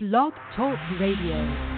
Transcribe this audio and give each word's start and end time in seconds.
Blog 0.00 0.32
Talk 0.54 0.78
Radio. 1.00 1.77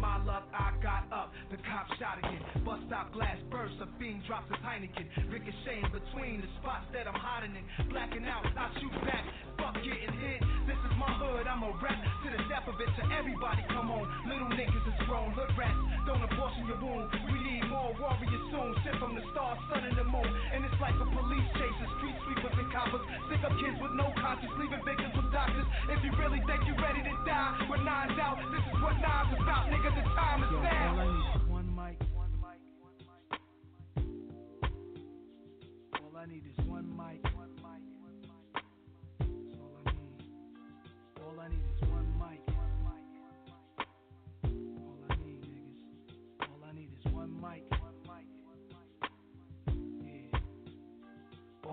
My 0.00 0.16
luck, 0.24 0.48
I 0.56 0.72
got 0.80 1.04
up. 1.12 1.28
The 1.52 1.60
cop 1.68 1.84
shot 2.00 2.16
again. 2.24 2.40
Bus 2.64 2.80
stop 2.88 3.12
glass 3.12 3.36
burst. 3.52 3.76
A 3.84 3.86
fiend 4.00 4.24
drops 4.24 4.48
his 4.48 4.56
Heineken. 4.64 5.04
Ricocheting 5.28 5.92
between 5.92 6.40
the 6.40 6.48
spots 6.56 6.88
that 6.96 7.04
I'm 7.04 7.20
hiding 7.20 7.52
in. 7.52 7.64
Blacking 7.92 8.24
out, 8.24 8.48
I 8.48 8.72
shoot 8.80 8.96
back. 9.04 9.20
Fuck 9.60 9.76
getting 9.84 10.16
hit. 10.24 10.40
This 10.64 10.80
is 10.88 10.94
my 10.96 11.12
hood. 11.20 11.44
I'm 11.44 11.60
a 11.68 11.76
rap 11.84 12.00
to 12.00 12.28
the 12.32 12.40
death 12.48 12.64
of 12.64 12.80
it. 12.80 12.88
To 12.96 13.02
everybody, 13.12 13.60
come 13.68 13.92
on. 13.92 14.08
Little 14.24 14.48
niggas 14.56 14.88
is 14.88 14.98
grown. 15.04 15.36
Hood 15.36 15.52
rats. 15.60 15.76
Don't 16.08 16.24
abortion 16.24 16.64
your 16.64 16.80
wound. 16.80 17.12
We 17.28 17.36
need 17.44 17.68
more 17.68 17.92
warriors 18.00 18.44
soon. 18.48 18.72
Sent 18.80 18.96
from 18.96 19.12
the 19.20 19.24
stars, 19.36 19.60
sun, 19.68 19.84
and 19.84 20.00
the 20.00 20.08
moon. 20.08 20.32
And 20.56 20.64
it's 20.64 20.80
like 20.80 20.96
a 20.96 21.04
police 21.12 21.48
chase. 21.60 21.76
The 21.76 21.88
street 22.00 22.16
sweepers 22.24 22.56
and 22.56 22.72
coppers. 22.72 23.04
Stick 23.28 23.44
up 23.44 23.52
kids 23.60 23.76
with 23.76 23.92
no 23.92 24.08
conscience. 24.16 24.56
Leaving 24.56 24.80
victims 24.80 25.12
with 25.12 25.28
doctors. 25.28 25.68
If 25.92 26.00
you 26.08 26.12
really 26.16 26.40
think 26.48 26.64
you're 26.64 26.80
ready 26.80 27.04
to 27.04 27.14
die, 27.28 27.68
with 27.68 27.84
nines 27.84 28.16
out. 28.16 28.40
This 28.48 28.64
is 28.64 28.76
what 28.80 28.96
is 28.96 29.36
about. 29.44 29.79
Get 29.82 29.94
the 29.94 30.02
time 30.10 30.42
is 30.44 30.50
now. 30.62 31.19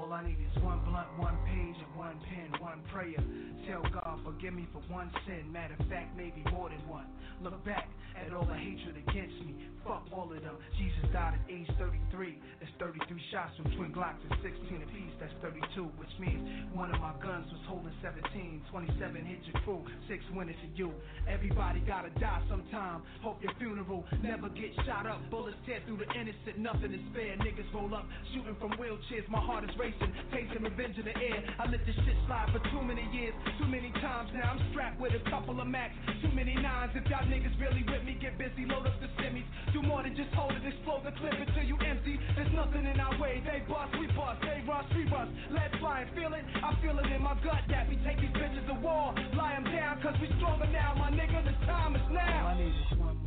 All 0.08 0.13
I 0.13 0.23
need 0.23 0.39
is 0.39 0.63
one 0.63 0.80
blunt, 0.88 1.11
one 1.19 1.36
page, 1.44 1.75
and 1.83 1.91
one 2.00 2.16
pen, 2.31 2.61
one 2.61 2.80
prayer. 2.94 3.19
Tell 3.67 3.83
God, 3.91 4.23
forgive 4.23 4.53
me 4.53 4.66
for 4.72 4.80
one 4.88 5.11
sin. 5.27 5.52
Matter 5.52 5.75
of 5.77 5.86
fact, 5.91 6.16
maybe 6.16 6.47
more 6.49 6.69
than 6.69 6.80
one. 6.88 7.03
Look 7.44 7.59
back 7.66 7.91
at 8.16 8.31
all 8.31 8.47
the 8.47 8.55
hatred 8.55 8.95
against 8.95 9.36
me. 9.44 9.67
Fuck 9.83 10.08
all 10.16 10.31
of 10.31 10.39
them. 10.39 10.55
Jesus 10.80 11.03
died 11.11 11.36
at 11.36 11.44
age 11.52 11.67
33. 11.75 12.39
That's 12.64 12.72
33 12.80 13.03
shots 13.36 13.52
from 13.59 13.67
twin 13.75 13.91
Glocks 13.91 14.23
and 14.23 14.31
16 14.39 14.88
apiece. 14.88 15.16
That's 15.19 15.36
32, 15.44 15.83
which 15.99 16.16
means 16.23 16.39
one 16.71 16.88
of 16.95 17.03
my 17.03 17.11
guns 17.19 17.52
was 17.52 17.59
holding 17.67 17.92
17. 17.99 18.64
27 18.71 18.95
hit 19.27 19.43
your 19.43 19.59
crew, 19.67 19.83
six 20.08 20.23
went 20.32 20.49
it 20.49 20.58
to 20.64 20.70
you. 20.80 20.95
Everybody 21.27 21.83
gotta 21.83 22.09
die 22.15 22.42
sometime. 22.48 23.03
Hope 23.21 23.43
your 23.43 23.53
funeral 23.59 24.03
never 24.23 24.48
get 24.49 24.71
shot 24.87 25.05
up. 25.05 25.20
Bullets 25.30 25.59
tear 25.67 25.83
through 25.86 25.99
the 25.99 26.09
innocent, 26.15 26.58
nothing 26.58 26.95
is 26.95 27.03
fair. 27.11 27.36
Niggas 27.43 27.67
roll 27.76 27.92
up, 27.93 28.08
shooting 28.33 28.55
from 28.59 28.71
wheelchairs. 28.80 29.27
My 29.27 29.39
heart 29.39 29.64
is 29.64 29.76
racing, 29.77 29.96
tasting 30.31 30.63
revenge 30.63 30.97
in 30.97 31.05
the 31.05 31.15
air. 31.17 31.43
I 31.59 31.65
let 31.69 31.85
this 31.85 31.95
shit 32.05 32.17
slide 32.25 32.49
for 32.53 32.61
too 32.71 32.81
many 32.81 33.05
years, 33.11 33.33
too 33.58 33.67
many 33.67 33.91
times 34.02 34.30
now. 34.33 34.53
I'm 34.53 34.61
strapped 34.71 34.99
with 34.99 35.13
a 35.13 35.23
couple 35.30 35.59
of 35.59 35.67
max, 35.67 35.93
too 36.21 36.31
many 36.33 36.55
nines. 36.55 36.93
If 36.95 37.05
y'all 37.09 37.25
niggas 37.25 37.55
really 37.59 37.83
with 37.87 38.03
me, 38.03 38.17
get 38.19 38.37
busy, 38.37 38.65
load 38.65 38.87
up 38.87 38.97
the 39.02 39.09
semis. 39.21 39.45
Do 39.73 39.81
more 39.81 40.03
than 40.03 40.15
just 40.15 40.33
hold 40.33 40.53
it, 40.53 40.63
explode 40.65 41.03
the 41.05 41.13
clip 41.17 41.33
until 41.33 41.63
you 41.63 41.77
empty. 41.81 42.19
There's 42.35 42.53
nothing 42.53 42.85
in 42.85 42.99
our 42.99 43.15
way. 43.19 43.41
They 43.45 43.63
bust, 43.67 43.93
we 43.99 44.08
bust, 44.13 44.41
they 44.41 44.63
rush, 44.67 44.87
we 44.95 45.03
rush. 45.09 45.30
Let's 45.52 45.75
fly 45.80 46.05
and 46.05 46.11
feel 46.15 46.33
it. 46.33 46.45
I 46.64 46.75
feel 46.81 46.97
it 46.99 47.08
in 47.11 47.21
my 47.21 47.35
gut 47.43 47.64
that 47.69 47.89
we 47.89 47.97
take 48.05 48.19
these 48.19 48.33
bitches 48.35 48.65
to 48.67 48.75
war. 48.79 49.14
Lie 49.33 49.53
'em 49.58 49.65
down, 49.65 50.02
cause 50.02 50.15
we 50.21 50.27
stronger 50.37 50.67
now, 50.67 50.95
my 50.95 51.11
nigga. 51.11 51.43
The 51.43 51.55
time 51.65 51.95
is 51.95 52.08
now. 52.11 53.27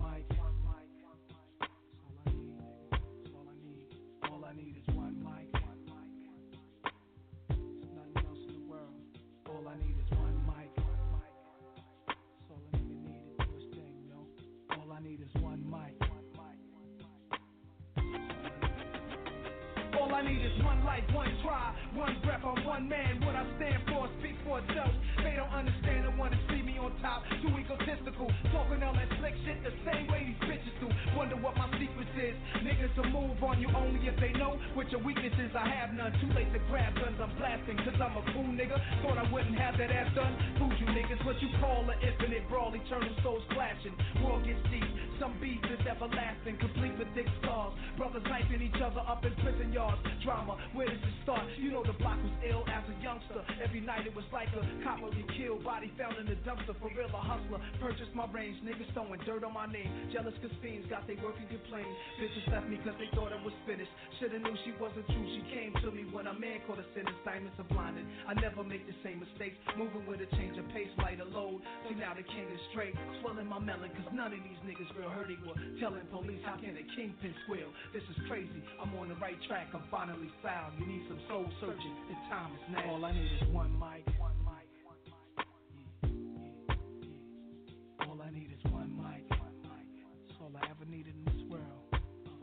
I 20.21 20.23
need 20.29 20.45
is 20.45 20.53
one 20.63 20.85
life, 20.85 21.03
one 21.15 21.33
try, 21.43 21.73
one 21.97 22.15
breath. 22.23 22.45
I'm 22.45 22.63
one 22.67 22.87
man. 22.91 23.25
What 23.25 23.35
I 23.35 23.47
stand 23.57 23.81
for 23.89 24.05
speak 24.21 24.37
for 24.45 24.61
itself. 24.61 24.93
They 25.25 25.33
don't 25.33 25.49
understand 25.49 26.05
and 26.05 26.19
want 26.19 26.35
to 26.37 26.41
see 26.53 26.61
me 26.61 26.70
on 26.81 26.97
top. 27.05 27.23
Too 27.45 27.53
egotistical, 27.53 28.33
talking 28.53 28.81
all 28.81 28.97
that 28.97 29.09
slick 29.21 29.37
shit 29.45 29.61
the 29.61 29.73
same 29.85 30.09
way 30.09 30.33
these 30.33 30.43
bitches 30.49 30.77
do. 30.81 30.89
Wonder 31.13 31.37
what 31.37 31.57
my 31.57 31.69
secret 31.77 32.09
is. 32.17 32.35
Niggas 32.65 32.97
will 32.97 33.13
move 33.13 33.37
on 33.45 33.61
you 33.61 33.69
only 33.77 34.01
if 34.09 34.17
they 34.17 34.33
know 34.33 34.57
what 34.73 34.89
your 34.89 35.05
weakness 35.05 35.37
is. 35.37 35.53
I 35.53 35.69
have 35.69 35.93
none. 35.93 36.13
Too 36.25 36.33
late 36.33 36.49
to 36.57 36.61
grab 36.73 36.97
guns. 36.97 37.21
I'm 37.21 37.31
blasting 37.37 37.77
cause 37.85 38.01
I'm 38.01 38.17
a 38.17 38.25
fool 38.33 38.49
nigga. 38.49 38.81
Thought 39.05 39.21
I 39.21 39.29
wouldn't 39.29 39.57
have 39.61 39.77
that 39.77 39.93
ass 39.93 40.09
done. 40.17 40.33
Food 40.57 40.75
you 40.81 40.89
niggas. 40.89 41.21
What 41.29 41.37
you 41.45 41.53
call 41.61 41.85
an 41.85 42.01
infinite 42.01 42.49
brawl. 42.49 42.73
Eternal 42.73 43.13
souls 43.23 43.45
clashing. 43.53 43.93
War 44.25 44.41
gets 44.41 44.61
deep. 44.73 44.89
Some 45.21 45.37
beef 45.37 45.61
is 45.69 45.85
everlasting. 45.85 46.57
Complete 46.57 46.97
with 46.97 47.13
thick 47.13 47.29
scars. 47.45 47.77
Brothers 48.01 48.25
knifing 48.25 48.65
each 48.65 48.81
other 48.81 49.05
up 49.05 49.21
in 49.29 49.37
prison 49.45 49.73
yards. 49.73 50.01
Drama, 50.25 50.57
where 50.73 50.89
does 50.89 51.01
it 51.01 51.17
start? 51.25 51.45
You 51.61 51.73
know 51.73 51.85
the 51.85 51.97
block 52.01 52.17
was 52.25 52.33
ill 52.49 52.65
as 52.73 52.85
a 52.89 52.97
youngster. 53.05 53.45
Every 53.61 53.81
night 53.85 54.07
it 54.09 54.15
was 54.17 54.25
like 54.33 54.49
a 54.57 54.65
cop 54.81 55.05
would 55.05 55.13
get 55.13 55.29
killed. 55.37 55.65
Body 55.65 55.93
found 56.01 56.17
in 56.17 56.27
the 56.27 56.39
dumpster. 56.47 56.70
For 56.79 56.87
real, 56.95 57.11
a 57.11 57.19
hustler. 57.19 57.59
Purchased 57.83 58.15
my 58.15 58.31
range. 58.31 58.63
Niggas 58.63 58.95
throwing 58.95 59.19
dirt 59.27 59.43
on 59.43 59.51
my 59.51 59.67
name. 59.67 59.91
Jealous 60.15 60.35
cause 60.39 60.55
fiends 60.63 60.87
got 60.87 61.03
they 61.11 61.19
work 61.19 61.35
and 61.35 61.51
complain. 61.51 61.89
Bitches 62.23 62.47
left 62.47 62.71
me 62.71 62.79
cause 62.87 62.95
they 62.95 63.11
thought 63.11 63.35
it 63.35 63.43
was 63.43 63.57
finished. 63.67 63.91
Shoulda 64.23 64.39
knew 64.39 64.55
she 64.63 64.71
wasn't 64.79 65.03
true. 65.11 65.27
She 65.35 65.43
came 65.51 65.75
to 65.83 65.91
me 65.91 66.07
when 66.15 66.31
a 66.31 66.35
man 66.39 66.63
caught 66.71 66.79
a 66.79 66.87
sentence. 66.95 67.19
Diamonds 67.27 67.59
are 67.59 67.67
blinded. 67.67 68.07
I 68.31 68.39
never 68.39 68.63
make 68.63 68.87
the 68.87 68.95
same 69.03 69.19
mistakes. 69.19 69.59
Moving 69.75 70.07
with 70.07 70.23
a 70.23 70.31
change 70.39 70.55
of 70.63 70.67
pace, 70.71 70.93
lighter 71.03 71.27
load. 71.27 71.59
See 71.91 71.99
now 71.99 72.15
the 72.15 72.23
king 72.23 72.47
is 72.55 72.63
straight. 72.71 72.95
Swelling 73.19 73.51
my 73.51 73.59
melon 73.59 73.91
cause 73.99 74.07
none 74.15 74.31
of 74.31 74.39
these 74.39 74.61
niggas 74.63 74.91
real 74.95 75.11
hurt 75.11 75.27
equal. 75.27 75.59
Telling 75.83 76.07
police 76.15 76.43
how 76.47 76.55
can 76.55 76.79
a 76.79 76.85
kingpin 76.95 77.35
squeal? 77.49 77.71
This 77.91 78.07
is 78.07 78.19
crazy. 78.31 78.63
I'm 78.79 78.95
on 78.95 79.11
the 79.11 79.19
right 79.19 79.39
track. 79.51 79.75
I'm 79.75 79.83
finally 79.91 80.31
found. 80.39 80.79
You 80.79 80.87
need 80.87 81.03
some 81.11 81.19
soul 81.27 81.47
searching. 81.59 81.95
The 82.07 82.17
time 82.31 82.55
is 82.55 82.65
now. 82.71 82.95
All 82.95 83.03
I 83.03 83.11
need 83.11 83.33
is 83.43 83.49
one 83.51 83.75
mic. 83.75 84.07
Yeah, 84.07 84.40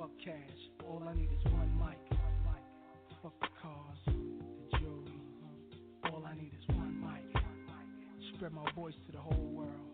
Fuck 0.08 0.24
cash. 0.24 0.86
All 0.88 1.04
I 1.06 1.14
need 1.16 1.30
is 1.34 1.52
one 1.52 1.70
mic. 1.78 1.98
Fuck 3.22 3.34
the 3.42 3.48
cars, 3.62 3.98
the 4.06 4.78
jewelry. 4.80 5.20
All 6.06 6.24
I 6.26 6.34
need 6.34 6.54
is 6.58 6.76
one 6.78 7.02
mic. 7.02 7.44
Spread 8.36 8.54
my 8.54 8.72
voice 8.72 8.94
to 9.08 9.12
the 9.12 9.18
whole 9.18 9.50
world. 9.52 9.87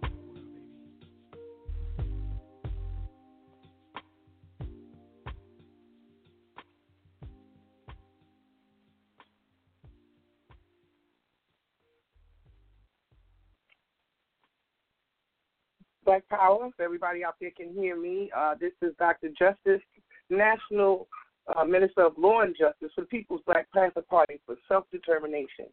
Black 16.13 16.29
Power. 16.29 16.67
If 16.67 16.79
everybody 16.79 17.23
out 17.23 17.35
there 17.41 17.49
can 17.57 17.73
hear 17.73 17.99
me, 17.99 18.29
uh, 18.37 18.53
this 18.59 18.71
is 18.83 18.93
Dr. 18.99 19.29
Justice, 19.29 19.81
National 20.29 21.07
uh, 21.55 21.63
Minister 21.63 22.05
of 22.05 22.13
Law 22.19 22.41
and 22.41 22.55
Justice 22.55 22.91
for 22.93 23.01
the 23.01 23.07
People's 23.07 23.41
Black 23.47 23.65
Panther 23.73 24.03
Party 24.03 24.39
for 24.45 24.55
Self 24.67 24.85
Determination. 24.91 25.65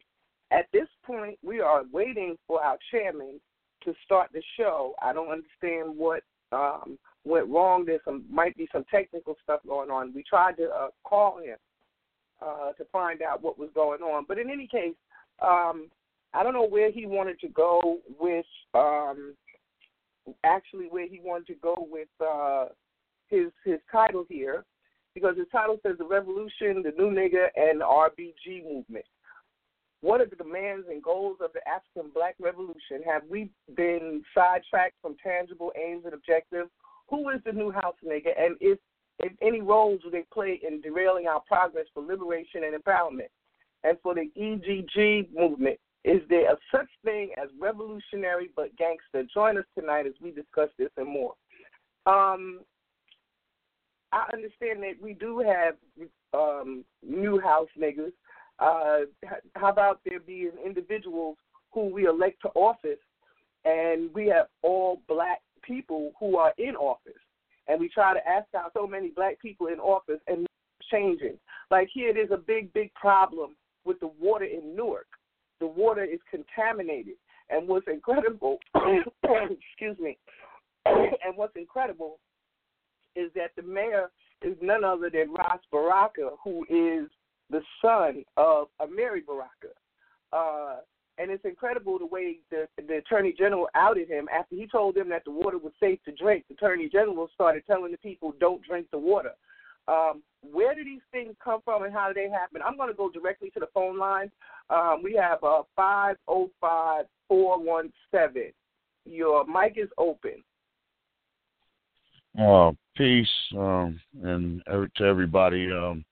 At 0.49 0.65
this 0.73 0.87
point, 1.05 1.37
we 1.43 1.59
are 1.59 1.83
waiting 1.93 2.37
for 2.47 2.63
our 2.63 2.77
chairman 2.89 3.39
to 3.85 3.93
start 4.03 4.29
the 4.33 4.41
show. 4.57 4.95
I 4.99 5.13
don't 5.13 5.29
understand 5.29 5.95
what 5.95 6.23
um, 6.51 6.97
went 7.23 7.47
wrong. 7.47 7.85
There 7.85 7.99
might 8.27 8.57
be 8.57 8.67
some 8.71 8.83
technical 8.89 9.35
stuff 9.43 9.59
going 9.67 9.91
on. 9.91 10.11
We 10.13 10.23
tried 10.23 10.57
to 10.57 10.69
uh, 10.69 10.87
call 11.03 11.37
him 11.37 11.57
uh, 12.41 12.71
to 12.73 12.85
find 12.91 13.21
out 13.21 13.43
what 13.43 13.59
was 13.59 13.69
going 13.75 14.01
on. 14.01 14.25
But 14.27 14.39
in 14.39 14.49
any 14.49 14.65
case, 14.65 14.95
um, 15.39 15.89
I 16.33 16.41
don't 16.41 16.53
know 16.53 16.67
where 16.67 16.91
he 16.91 17.05
wanted 17.05 17.39
to 17.41 17.47
go 17.49 17.99
with. 18.19 18.45
Um, 18.73 19.35
actually, 20.43 20.87
where 20.89 21.07
he 21.07 21.19
wanted 21.23 21.47
to 21.47 21.55
go 21.55 21.87
with 21.89 22.09
uh, 22.19 22.65
his 23.27 23.47
his 23.65 23.79
title 23.91 24.25
here, 24.29 24.65
because 25.13 25.37
his 25.37 25.47
title 25.51 25.77
says 25.83 25.97
the 25.97 26.05
revolution, 26.05 26.83
the 26.83 26.93
new 26.97 27.11
nigga, 27.11 27.47
and 27.55 27.81
the 27.81 27.85
RBG 27.85 28.63
movement. 28.63 29.05
What 30.01 30.19
are 30.19 30.25
the 30.25 30.35
demands 30.35 30.87
and 30.89 31.03
goals 31.03 31.37
of 31.41 31.51
the 31.53 31.61
African 31.67 32.11
Black 32.13 32.35
Revolution? 32.39 33.03
Have 33.05 33.21
we 33.29 33.49
been 33.75 34.23
sidetracked 34.33 34.95
from 35.01 35.15
tangible 35.23 35.71
aims 35.77 36.05
and 36.05 36.13
objectives? 36.13 36.71
Who 37.09 37.29
is 37.29 37.39
the 37.45 37.51
new 37.51 37.71
house 37.71 37.95
nigga, 38.05 38.31
and 38.37 38.55
if 38.59 38.79
if 39.19 39.33
any 39.41 39.61
roles 39.61 40.01
do 40.01 40.09
they 40.09 40.25
play 40.33 40.59
in 40.67 40.81
derailing 40.81 41.27
our 41.27 41.41
progress 41.41 41.85
for 41.93 42.01
liberation 42.01 42.63
and 42.63 42.75
empowerment? 42.75 43.29
And 43.83 43.97
for 44.01 44.15
the 44.15 44.29
EGG 44.35 45.35
movement, 45.35 45.79
is 46.03 46.21
there 46.29 46.51
a 46.51 46.57
such 46.71 46.89
thing 47.03 47.31
as 47.41 47.49
revolutionary 47.59 48.49
but 48.55 48.75
gangster? 48.77 49.27
Join 49.33 49.57
us 49.57 49.65
tonight 49.77 50.07
as 50.07 50.13
we 50.21 50.31
discuss 50.31 50.69
this 50.77 50.89
and 50.97 51.07
more. 51.07 51.33
Um, 52.05 52.61
I 54.11 54.25
understand 54.33 54.81
that 54.83 55.01
we 55.01 55.13
do 55.13 55.39
have 55.39 55.75
um, 56.33 56.83
new 57.07 57.39
house 57.39 57.69
niggas. 57.79 58.11
Uh, 58.59 59.05
how 59.55 59.69
about 59.69 60.01
there 60.05 60.19
being 60.19 60.51
individuals 60.65 61.37
who 61.71 61.87
we 61.87 62.05
elect 62.05 62.41
to 62.41 62.49
office, 62.49 62.99
and 63.63 64.13
we 64.13 64.27
have 64.27 64.47
all 64.61 65.01
black 65.07 65.41
people 65.61 66.11
who 66.19 66.37
are 66.37 66.53
in 66.57 66.75
office? 66.75 67.13
and 67.67 67.79
we 67.79 67.89
try 67.89 68.13
to 68.13 68.27
ask 68.27 68.47
out 68.55 68.71
so 68.73 68.85
many 68.85 69.09
black 69.09 69.39
people 69.39 69.67
in 69.67 69.79
office 69.79 70.19
and 70.27 70.45
changing. 70.91 71.37
Like 71.69 71.87
here, 71.93 72.13
there's 72.13 72.31
a 72.31 72.37
big, 72.37 72.73
big 72.73 72.93
problem 72.93 73.55
with 73.85 73.99
the 73.99 74.11
water 74.19 74.45
in 74.45 74.75
Newark. 74.75 75.07
The 75.61 75.67
water 75.67 76.03
is 76.03 76.19
contaminated, 76.29 77.13
and 77.49 77.67
what's 77.67 77.87
incredible, 77.87 78.57
excuse 78.75 79.97
me, 79.99 80.17
and 80.85 81.37
what's 81.37 81.55
incredible 81.55 82.19
is 83.15 83.31
that 83.35 83.51
the 83.55 83.61
mayor 83.61 84.09
is 84.41 84.57
none 84.61 84.83
other 84.83 85.09
than 85.09 85.31
Ras 85.31 85.59
Baraka, 85.71 86.31
who 86.43 86.63
is 86.63 87.09
the 87.49 87.61
son 87.81 88.23
of 88.37 88.67
Amiri 88.81 89.25
Baraka. 89.25 89.73
Uh, 90.33 90.79
and 91.17 91.29
it's 91.29 91.45
incredible 91.45 91.99
the 91.99 92.05
way 92.05 92.39
the 92.49 92.67
the 92.87 92.95
attorney 92.95 93.35
general 93.37 93.67
outed 93.75 94.07
him 94.07 94.27
after 94.33 94.55
he 94.55 94.65
told 94.65 94.95
them 94.95 95.09
that 95.09 95.23
the 95.25 95.31
water 95.31 95.57
was 95.59 95.73
safe 95.79 95.99
to 96.05 96.11
drink. 96.13 96.45
The 96.47 96.55
attorney 96.55 96.89
general 96.91 97.29
started 97.33 97.63
telling 97.67 97.91
the 97.91 97.97
people, 97.99 98.33
"Don't 98.39 98.63
drink 98.63 98.87
the 98.91 98.97
water." 98.97 99.33
Um, 99.87 100.23
where 100.41 100.75
do 100.75 100.83
these 100.83 101.01
things 101.11 101.35
come 101.43 101.61
from 101.63 101.83
and 101.83 101.93
how 101.93 102.07
do 102.07 102.13
they 102.13 102.29
happen? 102.29 102.61
I'm 102.65 102.77
going 102.77 102.89
to 102.89 102.95
go 102.95 103.09
directly 103.09 103.49
to 103.51 103.59
the 103.59 103.67
phone 103.73 103.97
line. 103.97 104.31
Um, 104.69 105.01
we 105.03 105.13
have 105.13 105.43
uh, 105.43 105.63
505 105.75 107.05
417. 107.27 108.51
Your 109.05 109.45
mic 109.45 109.73
is 109.77 109.89
open. 109.97 110.43
Uh, 112.39 112.71
peace 112.95 113.27
um, 113.57 113.99
and 114.23 114.61
to 114.95 115.03
everybody. 115.03 115.71
Um, 115.71 116.03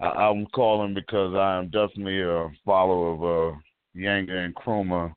I, 0.00 0.28
am 0.28 0.46
calling 0.54 0.94
because 0.94 1.34
I 1.34 1.58
am 1.58 1.66
definitely 1.66 2.22
a 2.22 2.48
follower 2.64 3.12
of 3.12 3.22
uh, 3.54 3.58
Yanga 3.96 4.30
and 4.30 4.54
Nkrumah 4.54 5.12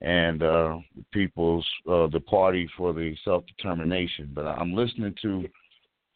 and 0.00 0.42
uh, 0.42 0.78
people's 1.12 1.66
uh, 1.88 2.06
the 2.08 2.20
party 2.20 2.68
for 2.76 2.92
the 2.92 3.16
self 3.24 3.44
determination. 3.46 4.30
But 4.34 4.46
I'm 4.46 4.74
listening 4.74 5.14
to 5.22 5.44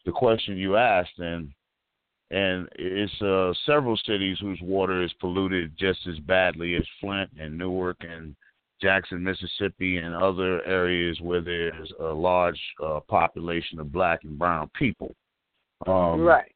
the 0.04 0.12
question 0.12 0.56
you 0.56 0.76
asked, 0.76 1.18
and 1.18 1.50
and 2.32 2.66
it's 2.76 3.22
uh, 3.22 3.52
several 3.66 3.96
cities 4.06 4.38
whose 4.40 4.58
water 4.62 5.02
is 5.02 5.12
polluted 5.20 5.76
just 5.78 6.00
as 6.08 6.18
badly 6.20 6.74
as 6.74 6.82
Flint 6.98 7.30
and 7.38 7.56
Newark 7.56 7.98
and 8.00 8.34
Jackson, 8.80 9.22
Mississippi, 9.22 9.98
and 9.98 10.14
other 10.14 10.64
areas 10.64 11.20
where 11.20 11.42
there's 11.42 11.92
a 12.00 12.04
large 12.04 12.58
uh, 12.82 13.00
population 13.06 13.78
of 13.78 13.92
black 13.92 14.24
and 14.24 14.38
brown 14.38 14.70
people. 14.74 15.14
Um, 15.86 16.22
right. 16.22 16.50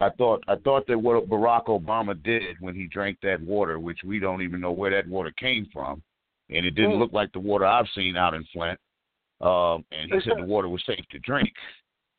I 0.00 0.10
thought 0.10 0.42
I 0.48 0.56
thought 0.56 0.86
that 0.88 0.98
what 0.98 1.28
Barack 1.28 1.66
Obama 1.66 2.20
did 2.22 2.56
when 2.60 2.74
he 2.74 2.86
drank 2.88 3.18
that 3.22 3.40
water, 3.40 3.78
which 3.78 4.00
we 4.04 4.18
don't 4.18 4.42
even 4.42 4.60
know 4.60 4.72
where 4.72 4.90
that 4.90 5.08
water 5.08 5.32
came 5.38 5.68
from, 5.72 6.02
and 6.50 6.66
it 6.66 6.72
didn't 6.72 6.92
mm. 6.92 6.98
look 6.98 7.12
like 7.12 7.32
the 7.32 7.40
water 7.40 7.64
I've 7.64 7.86
seen 7.94 8.16
out 8.16 8.34
in 8.34 8.44
Flint. 8.52 8.78
Um, 9.40 9.84
and 9.92 10.12
he 10.12 10.20
said 10.24 10.34
the 10.38 10.44
water 10.44 10.68
was 10.68 10.82
safe 10.84 11.04
to 11.12 11.18
drink. 11.20 11.52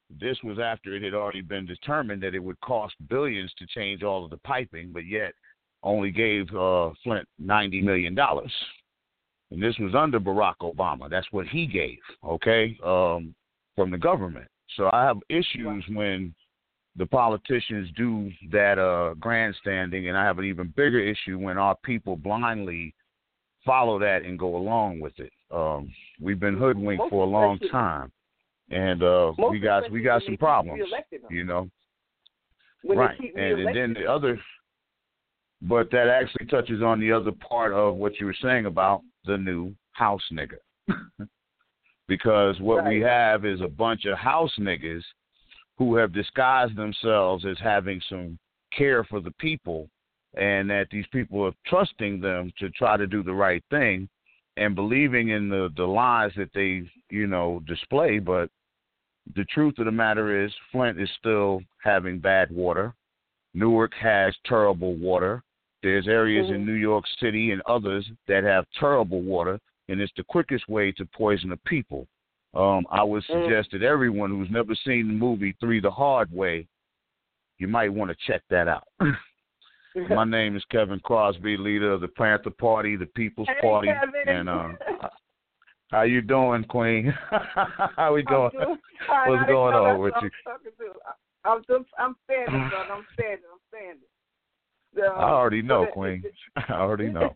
This 0.09 0.37
was 0.43 0.57
after 0.59 0.95
it 0.95 1.03
had 1.03 1.13
already 1.13 1.41
been 1.41 1.65
determined 1.65 2.23
that 2.23 2.35
it 2.35 2.43
would 2.43 2.59
cost 2.61 2.95
billions 3.09 3.53
to 3.57 3.67
change 3.67 4.03
all 4.03 4.23
of 4.23 4.31
the 4.31 4.37
piping, 4.37 4.91
but 4.93 5.05
yet 5.05 5.33
only 5.83 6.11
gave 6.11 6.47
uh, 6.55 6.91
Flint 7.03 7.27
ninety 7.37 7.81
million 7.81 8.15
dollars. 8.15 8.51
And 9.51 9.61
this 9.61 9.77
was 9.79 9.95
under 9.95 10.19
Barack 10.19 10.55
Obama. 10.61 11.09
That's 11.09 11.27
what 11.31 11.47
he 11.47 11.67
gave, 11.67 11.99
okay, 12.25 12.77
um, 12.83 13.33
from 13.75 13.91
the 13.91 13.97
government. 13.97 14.47
So 14.75 14.89
I 14.91 15.03
have 15.05 15.17
issues 15.29 15.85
when 15.89 16.33
the 16.97 17.05
politicians 17.05 17.89
do 17.95 18.31
that 18.51 18.79
uh, 18.79 19.13
grandstanding, 19.15 20.09
and 20.09 20.17
I 20.17 20.25
have 20.25 20.39
an 20.39 20.45
even 20.45 20.73
bigger 20.75 20.99
issue 20.99 21.37
when 21.37 21.57
our 21.57 21.75
people 21.83 22.17
blindly 22.17 22.93
follow 23.65 23.99
that 23.99 24.23
and 24.23 24.39
go 24.39 24.55
along 24.55 24.99
with 24.99 25.17
it. 25.19 25.31
Um, 25.51 25.93
we've 26.19 26.39
been 26.39 26.57
hoodwinked 26.57 27.09
for 27.09 27.23
a 27.23 27.29
long 27.29 27.59
time, 27.71 28.11
and 28.69 29.01
uh, 29.03 29.31
we 29.49 29.59
got 29.59 29.89
we 29.91 30.01
got 30.01 30.21
some 30.23 30.37
problems, 30.37 30.83
you 31.29 31.43
know. 31.43 31.69
When 32.83 32.97
right, 32.97 33.19
and, 33.19 33.59
and 33.59 33.75
then 33.75 33.93
the 33.93 34.09
other, 34.09 34.39
but 35.61 35.89
that 35.91 36.07
actually 36.07 36.45
touches 36.47 36.81
on 36.81 36.99
the 36.99 37.11
other 37.11 37.31
part 37.31 37.73
of 37.73 37.95
what 37.95 38.19
you 38.19 38.25
were 38.25 38.35
saying 38.41 38.65
about 38.65 39.01
the 39.25 39.37
new 39.37 39.73
house 39.91 40.21
nigga, 40.31 40.57
because 42.07 42.59
what 42.59 42.83
right. 42.83 42.89
we 42.89 43.01
have 43.01 43.45
is 43.45 43.61
a 43.61 43.67
bunch 43.67 44.05
of 44.05 44.17
house 44.17 44.53
niggas 44.59 45.03
who 45.77 45.95
have 45.95 46.13
disguised 46.13 46.75
themselves 46.75 47.45
as 47.45 47.57
having 47.61 48.01
some 48.09 48.37
care 48.75 49.03
for 49.03 49.19
the 49.19 49.31
people 49.39 49.89
and 50.35 50.69
that 50.69 50.87
these 50.91 51.05
people 51.11 51.43
are 51.43 51.53
trusting 51.65 52.19
them 52.19 52.51
to 52.59 52.69
try 52.71 52.97
to 52.97 53.07
do 53.07 53.23
the 53.23 53.33
right 53.33 53.63
thing 53.69 54.09
and 54.57 54.75
believing 54.75 55.29
in 55.29 55.49
the 55.49 55.69
the 55.77 55.85
lies 55.85 56.31
that 56.35 56.49
they 56.53 56.83
you 57.09 57.27
know 57.27 57.61
display 57.67 58.19
but 58.19 58.49
the 59.35 59.45
truth 59.45 59.77
of 59.77 59.85
the 59.85 59.91
matter 59.91 60.45
is 60.45 60.51
Flint 60.71 60.99
is 60.99 61.09
still 61.19 61.61
having 61.83 62.19
bad 62.19 62.49
water 62.51 62.93
Newark 63.53 63.93
has 63.95 64.33
terrible 64.45 64.95
water 64.95 65.43
there's 65.83 66.07
areas 66.07 66.45
mm-hmm. 66.45 66.55
in 66.55 66.65
New 66.65 66.73
York 66.73 67.05
City 67.21 67.51
and 67.51 67.61
others 67.67 68.07
that 68.27 68.43
have 68.43 68.65
terrible 68.79 69.21
water 69.21 69.59
and 69.89 70.01
it's 70.01 70.13
the 70.17 70.23
quickest 70.23 70.67
way 70.67 70.91
to 70.93 71.05
poison 71.05 71.49
the 71.49 71.57
people 71.65 72.07
um, 72.57 72.85
I 72.89 73.03
would 73.03 73.23
mm. 73.23 73.43
suggest 73.43 73.69
that 73.71 73.83
everyone 73.83 74.31
who's 74.31 74.49
never 74.49 74.73
seen 74.85 75.07
the 75.07 75.13
movie 75.13 75.55
Three 75.59 75.79
the 75.79 75.91
Hard 75.91 76.31
Way, 76.31 76.67
you 77.59 77.67
might 77.67 77.93
want 77.93 78.09
to 78.09 78.17
check 78.25 78.41
that 78.49 78.67
out. 78.67 78.87
My 80.09 80.25
name 80.25 80.55
is 80.55 80.63
Kevin 80.71 80.99
Crosby, 80.99 81.57
leader 81.57 81.91
of 81.93 82.01
the 82.01 82.07
Panther 82.07 82.51
Party, 82.51 82.95
the 82.95 83.05
People's 83.07 83.47
hey, 83.47 83.61
Party, 83.61 83.87
Kevin. 83.87 84.35
and 84.35 84.49
uh, 84.49 84.69
how 85.91 86.03
you 86.03 86.21
doing, 86.21 86.63
Queen? 86.65 87.13
how 87.95 88.13
we 88.13 88.23
doing? 88.23 88.51
What's 88.53 89.47
going 89.47 89.75
on 89.75 89.99
with 89.99 90.13
you? 90.21 90.29
I'm, 91.45 91.63
I'm, 91.69 91.85
I'm 91.97 92.15
standing, 92.25 92.69
son. 92.71 92.87
I'm 92.91 93.05
standing. 93.13 93.45
I'm 93.51 93.59
standing. 93.69 94.07
Um, 94.97 95.17
I 95.17 95.29
already 95.29 95.61
know, 95.61 95.87
Queen. 95.93 96.23
I 96.55 96.73
already 96.73 97.09
know. 97.09 97.35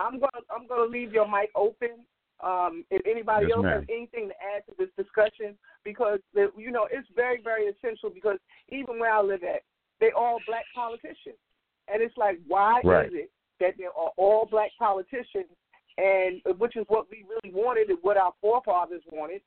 I'm 0.00 0.18
gonna 0.18 0.42
I'm 0.54 0.66
gonna 0.68 0.90
leave 0.90 1.12
your 1.12 1.28
mic 1.28 1.50
open 1.54 2.04
um, 2.42 2.84
if 2.90 3.02
anybody 3.06 3.46
yes, 3.48 3.56
else 3.56 3.64
ma'am. 3.64 3.72
has 3.80 3.84
anything 3.88 4.28
to 4.28 4.34
add 4.34 4.64
to 4.66 4.74
this 4.78 4.88
discussion, 4.96 5.56
because 5.84 6.18
the, 6.34 6.50
you 6.56 6.70
know 6.70 6.88
it's 6.90 7.08
very, 7.14 7.40
very 7.42 7.66
essential. 7.66 8.10
Because 8.10 8.38
even 8.70 8.98
where 8.98 9.12
I 9.12 9.22
live 9.22 9.42
at, 9.44 9.62
they 10.00 10.10
all 10.16 10.38
black 10.46 10.64
politicians, 10.74 11.38
and 11.92 12.02
it's 12.02 12.16
like, 12.16 12.38
why 12.46 12.80
right. 12.84 13.06
is 13.06 13.12
it 13.14 13.30
that 13.60 13.74
there 13.78 13.88
are 13.88 14.10
all 14.16 14.48
black 14.50 14.70
politicians, 14.78 15.50
and 15.98 16.40
which 16.58 16.76
is 16.76 16.84
what 16.88 17.06
we 17.10 17.24
really 17.28 17.54
wanted 17.54 17.90
and 17.90 17.98
what 18.02 18.16
our 18.16 18.32
forefathers 18.40 19.02
wanted. 19.12 19.42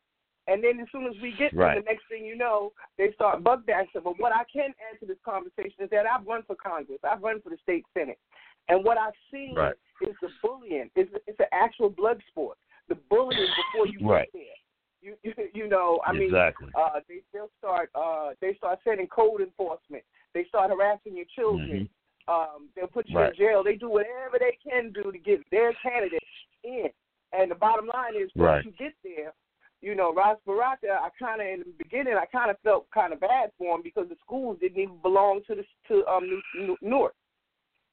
And 0.45 0.61
then 0.61 0.77
as 0.81 0.87
soon 0.91 1.05
as 1.05 1.13
we 1.21 1.33
get 1.39 1.55
right. 1.55 1.75
there, 1.75 1.81
the 1.81 1.85
next 1.85 2.03
thing 2.09 2.25
you 2.25 2.35
know, 2.35 2.73
they 2.97 3.13
start 3.13 3.43
bug 3.43 3.65
dashing. 3.65 4.01
But 4.03 4.19
what 4.19 4.33
I 4.33 4.43
can 4.51 4.73
add 4.91 4.99
to 4.99 5.05
this 5.05 5.17
conversation 5.23 5.79
is 5.79 5.89
that 5.91 6.05
I've 6.05 6.27
run 6.27 6.43
for 6.45 6.55
Congress, 6.55 6.99
I've 7.09 7.23
run 7.23 7.41
for 7.41 7.49
the 7.49 7.57
state 7.63 7.85
senate, 7.97 8.19
and 8.67 8.83
what 8.83 8.97
I've 8.97 9.13
seen 9.31 9.55
right. 9.55 9.73
is 10.01 10.15
the 10.21 10.27
bullying. 10.41 10.89
It's, 10.95 11.11
it's 11.27 11.39
an 11.39 11.47
actual 11.53 11.89
blood 11.89 12.21
sport 12.29 12.57
the 12.89 12.95
bullying 13.09 13.47
before 13.71 13.87
you 13.87 14.07
right. 14.07 14.29
get 14.33 14.41
there. 14.41 14.59
You, 15.01 15.15
you 15.23 15.33
you 15.63 15.69
know 15.69 15.99
I 16.05 16.13
mean 16.13 16.23
exactly. 16.23 16.69
uh, 16.77 16.99
they 17.07 17.21
they'll 17.33 17.51
start 17.57 17.89
uh, 17.95 18.31
they 18.41 18.55
start 18.55 18.79
sending 18.83 19.07
code 19.07 19.41
enforcement. 19.41 20.03
They 20.33 20.45
start 20.45 20.71
harassing 20.71 21.15
your 21.15 21.25
children. 21.35 21.89
Mm-hmm. 21.89 22.33
Um, 22.33 22.69
they'll 22.75 22.87
put 22.87 23.09
you 23.09 23.17
right. 23.17 23.31
in 23.31 23.37
jail. 23.37 23.63
They 23.63 23.75
do 23.75 23.89
whatever 23.89 24.39
they 24.39 24.57
can 24.63 24.91
do 24.93 25.11
to 25.11 25.17
get 25.17 25.41
their 25.51 25.73
candidate 25.83 26.23
in. 26.63 26.87
And 27.33 27.51
the 27.51 27.55
bottom 27.55 27.89
line 27.93 28.15
is, 28.15 28.29
once 28.35 28.47
right. 28.47 28.65
you 28.65 28.71
get 28.71 28.93
there, 29.03 29.33
you 29.81 29.95
know, 29.95 30.13
Ras 30.13 30.37
Baraka, 30.45 30.87
I 31.01 31.09
kind 31.19 31.41
of 31.41 31.47
in 31.47 31.59
the 31.59 31.83
beginning, 31.83 32.13
I 32.13 32.25
kind 32.25 32.49
of 32.49 32.57
felt 32.63 32.89
kind 32.93 33.11
of 33.11 33.19
bad 33.19 33.51
for 33.57 33.75
him 33.75 33.81
because 33.83 34.07
the 34.07 34.15
schools 34.25 34.57
didn't 34.61 34.81
even 34.81 34.97
belong 35.01 35.41
to 35.47 35.55
the 35.55 35.63
to 35.89 36.05
um 36.07 36.41
New, 36.55 36.77
North. 36.81 37.13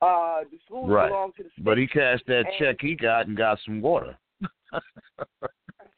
Uh, 0.00 0.42
the 0.50 0.59
schools 0.64 0.88
right. 0.88 1.09
belong 1.09 1.32
to 1.37 1.42
the. 1.42 1.50
State. 1.50 1.64
But 1.64 1.78
he 1.78 1.87
cashed 1.87 2.26
that 2.28 2.44
and, 2.47 2.54
check 2.59 2.76
he 2.80 2.94
got 2.94 3.26
and 3.26 3.37
got 3.37 3.59
some 3.64 3.80
water. 3.80 4.16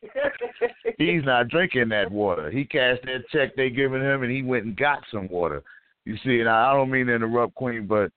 He's 0.98 1.24
not 1.24 1.48
drinking 1.48 1.88
that 1.90 2.10
water. 2.10 2.50
He 2.50 2.64
cashed 2.64 3.02
that 3.04 3.28
check 3.30 3.54
they 3.54 3.70
giving 3.70 4.00
him, 4.00 4.22
and 4.22 4.32
he 4.32 4.42
went 4.42 4.64
and 4.64 4.76
got 4.76 5.00
some 5.12 5.28
water. 5.28 5.62
You 6.04 6.16
see, 6.24 6.40
and 6.40 6.48
I 6.48 6.72
don't 6.72 6.90
mean 6.90 7.06
to 7.06 7.14
interrupt, 7.14 7.54
Queen, 7.54 7.86
but 7.86 8.10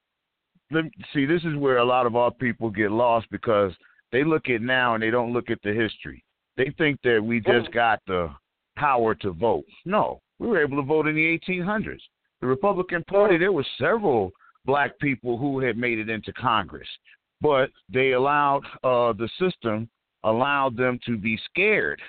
let 0.71 0.85
me, 0.85 0.91
see, 1.13 1.25
this 1.25 1.43
is 1.43 1.55
where 1.55 1.77
a 1.77 1.85
lot 1.85 2.05
of 2.05 2.15
our 2.15 2.31
people 2.31 2.69
get 2.69 2.91
lost 2.91 3.27
because 3.31 3.71
they 4.11 4.23
look 4.23 4.49
at 4.49 4.61
now 4.61 4.95
and 4.95 5.03
they 5.03 5.11
don't 5.11 5.33
look 5.33 5.49
at 5.49 5.59
the 5.63 5.73
history. 5.73 6.23
They 6.57 6.73
think 6.77 6.99
that 7.03 7.21
we 7.21 7.41
just 7.41 7.71
got 7.71 7.99
the 8.07 8.29
power 8.75 9.13
to 9.15 9.31
vote. 9.31 9.65
No, 9.85 10.21
we 10.39 10.47
were 10.47 10.61
able 10.61 10.77
to 10.77 10.87
vote 10.87 11.07
in 11.07 11.15
the 11.15 11.39
1800s. 11.47 11.99
The 12.41 12.47
Republican 12.47 13.03
Party, 13.05 13.37
there 13.37 13.51
were 13.51 13.65
several 13.79 14.31
black 14.65 14.97
people 14.99 15.37
who 15.37 15.59
had 15.59 15.77
made 15.77 15.99
it 15.99 16.09
into 16.09 16.33
Congress, 16.33 16.87
but 17.41 17.69
they 17.91 18.13
allowed 18.13 18.63
uh, 18.83 19.13
the 19.13 19.29
system 19.39 19.89
allowed 20.23 20.75
them 20.75 20.99
to 21.05 21.17
be 21.17 21.39
scared 21.51 22.01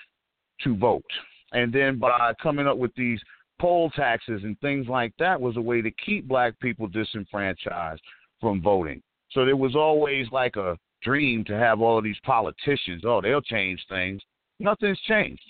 to 0.62 0.76
vote, 0.76 1.04
and 1.52 1.72
then 1.72 1.98
by 1.98 2.32
coming 2.42 2.66
up 2.66 2.78
with 2.78 2.94
these 2.94 3.20
poll 3.58 3.90
taxes 3.90 4.42
and 4.44 4.58
things 4.60 4.86
like 4.88 5.12
that 5.18 5.40
was 5.40 5.56
a 5.56 5.60
way 5.60 5.82
to 5.82 5.90
keep 6.04 6.28
black 6.28 6.58
people 6.60 6.86
disenfranchised 6.86 8.02
from 8.40 8.62
voting. 8.62 9.02
So 9.30 9.44
there 9.44 9.56
was 9.56 9.74
always 9.74 10.26
like 10.30 10.56
a 10.56 10.78
dream 11.02 11.44
to 11.44 11.54
have 11.54 11.80
all 11.80 11.98
of 11.98 12.04
these 12.04 12.18
politicians. 12.24 13.02
Oh, 13.04 13.20
they'll 13.20 13.40
change 13.40 13.84
things. 13.88 14.20
Nothing's 14.58 15.00
changed. 15.00 15.42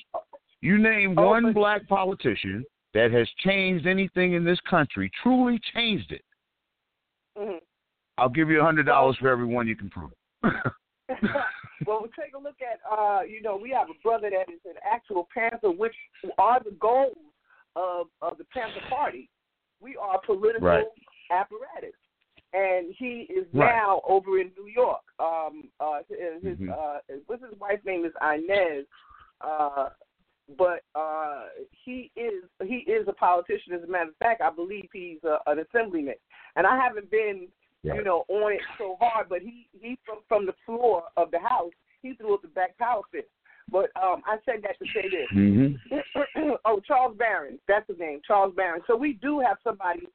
You 0.61 0.79
name 0.79 1.15
oh, 1.19 1.27
one 1.27 1.53
black 1.53 1.87
politician 1.89 2.65
that 2.95 3.13
has 3.13 3.29
changed 3.45 3.87
anything 3.87 4.33
in 4.33 4.45
this 4.45 4.59
country, 4.69 5.11
truly 5.23 5.61
changed 5.75 6.13
it. 6.13 6.25
Mm-hmm. 7.39 7.59
I'll 8.19 8.31
give 8.31 8.49
you 8.49 8.61
a 8.61 8.65
hundred 8.65 8.87
dollars 8.87 9.17
for 9.21 9.29
every 9.29 9.45
one 9.45 9.69
you 9.69 9.77
can 9.77 9.91
prove. 9.91 10.11
well, 11.87 12.01
we 12.03 12.09
take 12.19 12.35
a 12.35 12.39
look 12.39 12.57
at, 12.61 12.81
uh, 12.91 13.21
you 13.23 13.43
know, 13.43 13.57
we 13.57 13.71
have 13.71 13.89
a 13.91 14.03
brother 14.03 14.31
that 14.31 14.53
is 14.53 14.61
an 14.65 14.75
actual 14.91 15.29
Panther, 15.33 15.71
which 15.71 15.95
are 16.39 16.61
the 16.65 16.73
goals 16.81 17.15
of 17.77 18.09
of 18.21 18.39
the 18.39 18.45
Panther 18.53 18.81
Party. 18.89 19.29
We 19.81 19.97
are 19.97 20.21
political 20.27 20.67
right. 20.67 20.85
apparatus 21.31 21.93
and 22.53 22.95
he 22.97 23.27
is 23.31 23.47
right. 23.53 23.75
now 23.75 24.01
over 24.09 24.41
in 24.41 24.51
New 24.59 24.71
York. 24.73 25.03
Um, 25.19 25.69
uh, 25.81 25.99
his 26.09 26.57
mm-hmm. 26.59 26.71
uh, 26.71 26.99
what's 27.27 27.43
his 27.43 27.59
wife's 27.61 27.85
name 27.85 28.05
is 28.05 28.13
Inez, 28.23 28.87
uh, 29.41 29.89
but 30.57 30.81
uh, 30.95 31.45
he 31.85 32.11
is 32.17 32.45
he 32.65 32.91
is 32.91 33.07
a 33.09 33.13
politician. 33.13 33.75
As 33.75 33.83
a 33.83 33.91
matter 33.91 34.11
of 34.11 34.17
fact, 34.17 34.41
I 34.41 34.51
believe 34.51 34.89
he's 34.93 35.19
uh, 35.25 35.39
an 35.47 35.59
assemblyman, 35.59 36.15
and 36.57 36.67
I 36.67 36.77
haven't 36.77 37.11
been 37.11 37.49
you 37.83 38.03
know 38.03 38.25
on 38.29 38.53
it 38.53 38.61
so 38.79 38.97
hard, 39.01 39.29
but 39.29 39.43
he 39.43 39.69
he 39.81 39.99
from 40.05 40.19
from 40.29 40.47
the 40.47 40.55
floor 40.65 41.05
of 41.17 41.31
the 41.31 41.39
house 41.39 41.73
he 42.03 42.15
threw 42.15 42.35
up 42.35 42.43
the 42.43 42.49
back 42.49 42.77
power 42.79 43.03
fist. 43.13 43.27
But 43.71 43.91
um, 44.01 44.23
I 44.27 44.37
said 44.45 44.63
that 44.63 44.79
to 44.79 44.85
say 44.95 45.09
this. 45.09 45.29
Mm-hmm. 45.35 46.51
oh, 46.65 46.81
Charles 46.87 47.17
Barron, 47.19 47.59
that's 47.67 47.89
his 47.89 47.99
name, 47.99 48.21
Charles 48.27 48.55
Barron. 48.55 48.83
So 48.87 48.97
we 48.97 49.15
do 49.15 49.41
have 49.41 49.57
somebody 49.65 50.07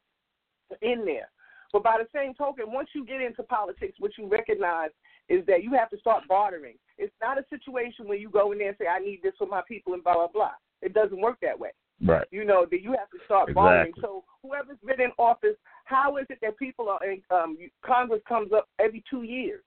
in 0.82 1.04
there 1.06 1.30
but 1.72 1.84
by 1.84 1.98
the 1.98 2.08
same 2.14 2.34
token, 2.34 2.66
once 2.72 2.90
you 2.94 3.06
get 3.06 3.22
into 3.22 3.44
politics, 3.44 3.96
what 4.00 4.12
you 4.18 4.28
recognize 4.28 4.90
is 5.30 5.46
that 5.46 5.64
you 5.64 5.72
have 5.74 5.90
to 5.92 6.00
start 6.00 6.24
bartering. 6.28 6.76
It's 6.98 7.14
not 7.22 7.38
a 7.38 7.46
situation 7.50 8.08
where 8.08 8.18
you 8.18 8.30
go 8.30 8.52
in 8.52 8.58
there 8.58 8.70
and 8.70 8.78
say, 8.80 8.88
I 8.88 9.00
need 9.00 9.22
this 9.24 9.34
for 9.38 9.48
my 9.48 9.62
people 9.68 9.94
and 9.94 10.04
blah, 10.04 10.16
blah, 10.16 10.28
blah. 10.28 10.52
It 10.82 10.94
doesn't 10.94 11.22
work 11.22 11.38
that 11.42 11.58
way. 11.58 11.70
Right. 12.04 12.28
You 12.32 12.44
know, 12.44 12.66
that 12.70 12.82
you 12.82 12.92
have 12.92 13.10
to 13.12 13.20
start 13.26 13.50
exactly. 13.50 13.54
bartering. 13.54 13.94
So 14.02 14.24
whoever's 14.44 14.80
been 14.86 15.00
in 15.00 15.12
office, 15.18 15.56
how 15.86 16.18
is 16.18 16.26
it 16.30 16.40
that 16.42 16.58
people 16.58 16.90
are 16.90 17.04
in, 17.06 17.22
um, 17.30 17.58
Congress 17.86 18.22
comes 18.28 18.52
up 18.52 18.68
every 18.80 19.04
two 19.10 19.24
years? 19.24 19.64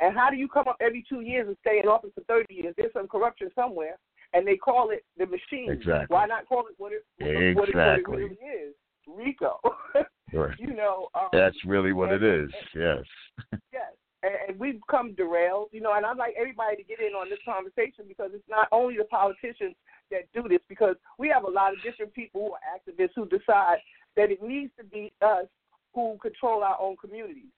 And 0.00 0.16
how 0.16 0.30
do 0.30 0.36
you 0.36 0.48
come 0.48 0.68
up 0.68 0.76
every 0.80 1.04
two 1.08 1.20
years 1.20 1.46
and 1.46 1.56
stay 1.60 1.80
in 1.82 1.88
office 1.88 2.10
for 2.14 2.22
30 2.24 2.54
years? 2.54 2.74
There's 2.76 2.92
some 2.92 3.08
corruption 3.08 3.50
somewhere, 3.54 3.98
and 4.32 4.46
they 4.46 4.56
call 4.56 4.90
it 4.90 5.04
the 5.18 5.26
machine. 5.26 5.70
Exactly. 5.70 6.14
Why 6.14 6.26
not 6.26 6.48
call 6.48 6.66
it 6.68 6.74
what 6.78 6.92
it, 6.92 7.04
exactly. 7.18 7.54
what 7.54 7.68
it, 7.68 8.08
what 8.08 8.18
it 8.18 8.22
really 8.22 8.68
is? 8.68 8.74
RICO. 9.06 9.60
Right. 10.32 10.56
You 10.60 10.74
know, 10.74 11.08
um, 11.16 11.28
that's 11.32 11.56
really 11.66 11.92
what 11.92 12.12
and, 12.12 12.22
it 12.22 12.42
is. 12.44 12.50
And, 12.72 12.82
yes. 12.82 13.60
yes, 13.72 13.92
and, 14.22 14.32
and 14.48 14.60
we've 14.60 14.80
come 14.88 15.12
derailed. 15.14 15.70
You 15.72 15.80
know, 15.80 15.94
and 15.94 16.06
I'd 16.06 16.16
like 16.16 16.34
everybody 16.38 16.76
to 16.76 16.84
get 16.84 17.00
in 17.00 17.14
on 17.14 17.28
this 17.28 17.40
conversation 17.44 18.04
because 18.06 18.30
it's 18.32 18.48
not 18.48 18.68
only 18.70 18.96
the 18.96 19.06
politicians 19.10 19.74
that 20.12 20.30
do 20.32 20.48
this. 20.48 20.60
Because 20.68 20.94
we 21.18 21.28
have 21.30 21.42
a 21.42 21.50
lot 21.50 21.72
of 21.72 21.82
different 21.82 22.14
people 22.14 22.42
who 22.42 22.52
are 22.52 22.60
activists 22.70 23.16
who 23.16 23.26
decide 23.26 23.78
that 24.16 24.30
it 24.30 24.40
needs 24.40 24.70
to 24.78 24.84
be 24.84 25.12
us 25.20 25.46
who 25.94 26.16
control 26.22 26.62
our 26.62 26.78
own 26.80 26.96
communities. 26.96 27.50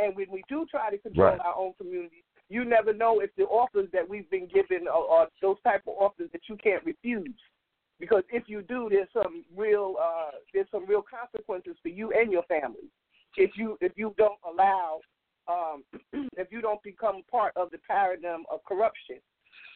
And 0.00 0.16
when 0.16 0.26
we 0.30 0.42
do 0.48 0.66
try 0.70 0.90
to 0.90 0.98
control 0.98 1.28
right. 1.28 1.40
our 1.40 1.56
own 1.56 1.72
communities, 1.78 2.22
you 2.48 2.64
never 2.64 2.92
know 2.92 3.20
if 3.20 3.30
the 3.36 3.44
offers 3.44 3.88
that 3.92 4.08
we've 4.08 4.28
been 4.30 4.48
given 4.48 4.88
are, 4.88 5.06
are 5.08 5.28
those 5.40 5.56
type 5.62 5.82
of 5.86 5.94
offers 5.98 6.30
that 6.32 6.42
you 6.48 6.56
can't 6.56 6.84
refuse 6.84 7.34
because 8.00 8.22
if 8.30 8.44
you 8.46 8.62
do, 8.62 8.88
there's 8.90 9.08
some 9.12 9.44
real 9.54 9.96
uh, 10.02 10.30
there's 10.54 10.66
some 10.72 10.86
real 10.86 11.02
consequences 11.02 11.76
for 11.82 11.90
you 11.90 12.12
and 12.12 12.32
your 12.32 12.42
family 12.44 12.88
if 13.36 13.52
you 13.56 13.76
if 13.80 13.92
you 13.96 14.14
don't 14.16 14.38
allow 14.48 15.00
um, 15.48 15.84
if 16.36 16.48
you 16.50 16.60
don't 16.60 16.82
become 16.82 17.22
part 17.30 17.52
of 17.56 17.70
the 17.70 17.78
paradigm 17.86 18.44
of 18.50 18.64
corruption. 18.64 19.16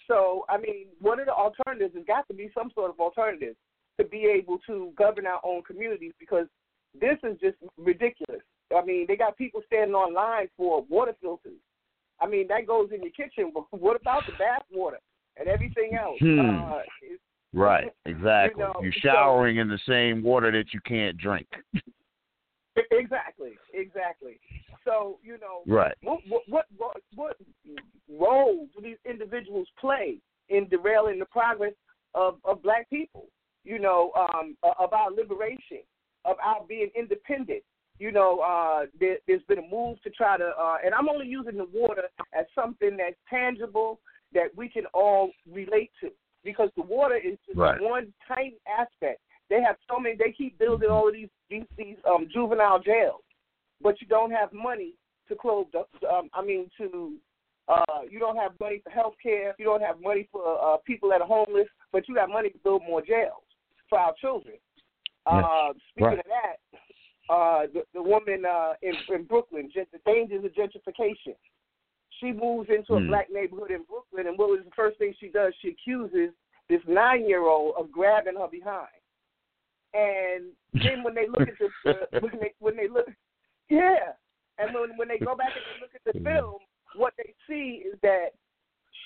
So 0.09 0.45
I 0.49 0.57
mean, 0.57 0.87
one 1.01 1.21
of 1.21 1.27
the 1.27 1.33
alternatives 1.33 1.95
has 1.95 2.05
got 2.07 2.27
to 2.29 2.35
be 2.35 2.51
some 2.57 2.71
sort 2.75 2.91
of 2.91 2.99
alternative 2.99 3.55
to 4.01 4.07
be 4.07 4.25
able 4.25 4.59
to 4.67 4.93
govern 4.97 5.27
our 5.27 5.41
own 5.45 5.63
communities 5.63 6.13
because 6.19 6.47
this 6.99 7.19
is 7.23 7.39
just 7.41 7.57
ridiculous. 7.77 8.43
I 8.77 8.85
mean, 8.85 9.07
they 9.09 9.17
got 9.17 9.37
people 9.37 9.63
standing 9.67 9.95
on 9.95 10.15
line 10.15 10.49
for 10.57 10.85
water 10.89 11.15
filters. 11.21 11.61
I 12.21 12.27
mean, 12.27 12.47
that 12.49 12.67
goes 12.67 12.91
in 12.95 13.03
your 13.03 13.11
kitchen, 13.11 13.53
but 13.55 13.65
what 13.71 14.01
about 14.01 14.23
the 14.27 14.33
bath 14.39 14.63
water 14.73 14.99
and 15.37 15.49
everything 15.49 15.99
else? 16.01 16.19
Hmm. 16.21 16.41
Uh, 16.41 16.81
Right, 17.55 17.93
exactly. 18.07 18.63
You 18.63 18.67
know, 18.67 18.81
You're 18.83 18.93
showering 19.01 19.57
so, 19.57 19.61
in 19.63 19.69
the 19.69 19.79
same 19.89 20.23
water 20.23 20.51
that 20.51 20.75
you 20.75 20.81
can't 20.85 21.17
drink. 21.17 21.47
exactly, 22.91 23.53
exactly. 23.73 24.41
So 24.85 25.19
you 25.23 25.39
know, 25.39 25.63
right. 25.73 25.95
What 26.03 26.21
what 26.49 26.67
what 26.77 26.97
what, 27.15 27.37
role 28.11 28.67
do 28.77 28.83
these 28.83 28.99
individuals 29.09 29.69
play 29.81 30.19
in 30.49 30.69
derailing 30.69 31.21
the 31.21 31.27
progress 31.27 31.73
of 32.15 32.39
of 32.45 32.63
black 32.63 32.91
people? 32.91 33.27
You 33.63 33.79
know, 33.79 34.13
um, 34.15 34.57
about 34.79 35.15
liberation, 35.15 35.81
about 36.27 36.69
being 36.69 36.91
independent. 36.95 37.63
You 38.05 38.13
know, 38.13 38.41
uh, 38.41 38.85
there, 39.01 39.17
has 39.31 39.41
been 39.49 39.61
a 39.61 39.75
move 39.75 39.97
to 40.03 40.11
try 40.11 40.37
to, 40.37 40.45
uh, 40.45 40.77
and 40.85 40.93
I'm 40.93 41.09
only 41.09 41.27
using 41.27 41.57
the 41.57 41.67
water 41.73 42.03
as 42.39 42.45
something 42.55 42.99
that's 42.99 43.17
tangible 43.31 43.99
that 44.35 44.49
we 44.55 44.69
can 44.69 44.85
all 44.93 45.31
relate 45.51 45.91
to 46.03 46.11
because 46.45 46.69
the 46.77 46.83
water 46.83 47.17
is 47.17 47.39
just 47.47 47.57
right. 47.57 47.81
one 47.81 48.13
tiny 48.29 48.57
aspect. 48.69 49.23
They 49.49 49.63
have 49.63 49.77
so 49.91 49.99
many. 49.99 50.17
They 50.17 50.33
keep 50.37 50.59
building 50.59 50.91
all 50.91 51.09
of 51.09 51.15
these 51.15 51.31
these 51.49 51.65
these 51.79 51.97
um, 52.07 52.29
juvenile 52.31 52.79
jails, 52.79 53.23
but 53.81 53.99
you 54.03 54.07
don't 54.07 54.33
have 54.33 54.53
money 54.53 54.93
to 55.31 55.35
close. 55.35 55.65
Um, 55.75 56.29
I 56.35 56.45
mean, 56.45 56.71
to 56.77 57.15
uh, 57.69 58.03
you 58.11 58.19
don't 58.19 58.37
have 58.37 58.53
money 58.61 58.83
for 58.85 58.91
health 58.91 59.15
care. 59.23 59.55
You 59.59 59.65
don't 59.65 59.83
have 59.83 60.03
money 60.03 60.29
for 60.31 60.43
uh, 60.63 60.77
people 60.85 61.09
that 61.09 61.23
are 61.23 61.27
homeless, 61.27 61.69
but 61.91 62.07
you 62.07 62.15
got 62.15 62.29
money 62.29 62.51
to 62.51 62.59
build 62.59 62.83
more 62.87 63.01
jails 63.01 63.45
for 63.89 63.99
our 63.99 64.13
children. 64.21 64.57
Uh, 65.25 65.73
speaking 65.89 66.07
right. 66.07 66.19
of 66.19 66.25
that, 66.27 66.81
uh, 67.31 67.63
the, 67.73 67.83
the 67.95 68.03
woman 68.03 68.45
uh, 68.45 68.73
in, 68.83 68.95
in 69.15 69.25
Brooklyn, 69.25 69.71
just 69.73 69.91
the 69.93 69.99
dangers 70.05 70.45
of 70.45 70.53
gentrification. 70.53 71.35
She 72.21 72.33
moves 72.33 72.69
into 72.69 72.95
a 72.95 73.01
hmm. 73.01 73.09
black 73.09 73.29
neighborhood 73.33 73.71
in 73.71 73.83
Brooklyn, 73.89 74.29
and 74.29 74.39
what 74.39 74.49
was 74.51 74.61
the 74.65 74.71
first 74.77 74.99
thing 74.99 75.15
she 75.19 75.29
does? 75.29 75.53
She 75.61 75.69
accuses 75.69 76.31
this 76.69 76.81
nine-year-old 76.87 77.75
of 77.79 77.91
grabbing 77.91 78.37
her 78.37 78.49
behind. 78.49 78.89
And 79.95 80.53
then 80.73 81.03
when 81.03 81.15
they 81.15 81.27
look 81.29 81.49
at 81.49 81.55
the 81.59 81.91
uh, 81.91 81.95
when 82.21 82.33
they 82.41 82.53
when 82.59 82.77
they 82.77 82.89
look, 82.89 83.07
yeah, 83.69 84.13
and 84.59 84.75
when 84.75 84.97
when 84.97 85.09
they 85.09 85.19
go 85.19 85.37
back 85.37 85.53
and 85.55 85.65
they 85.65 85.81
look 85.81 85.95
at 85.95 86.05
the 86.05 86.19
Hmm. 86.19 86.25
film, 86.25 86.59
what 86.97 87.15
they 87.17 87.33
see 87.49 87.85
is 87.87 87.99
that 88.03 88.31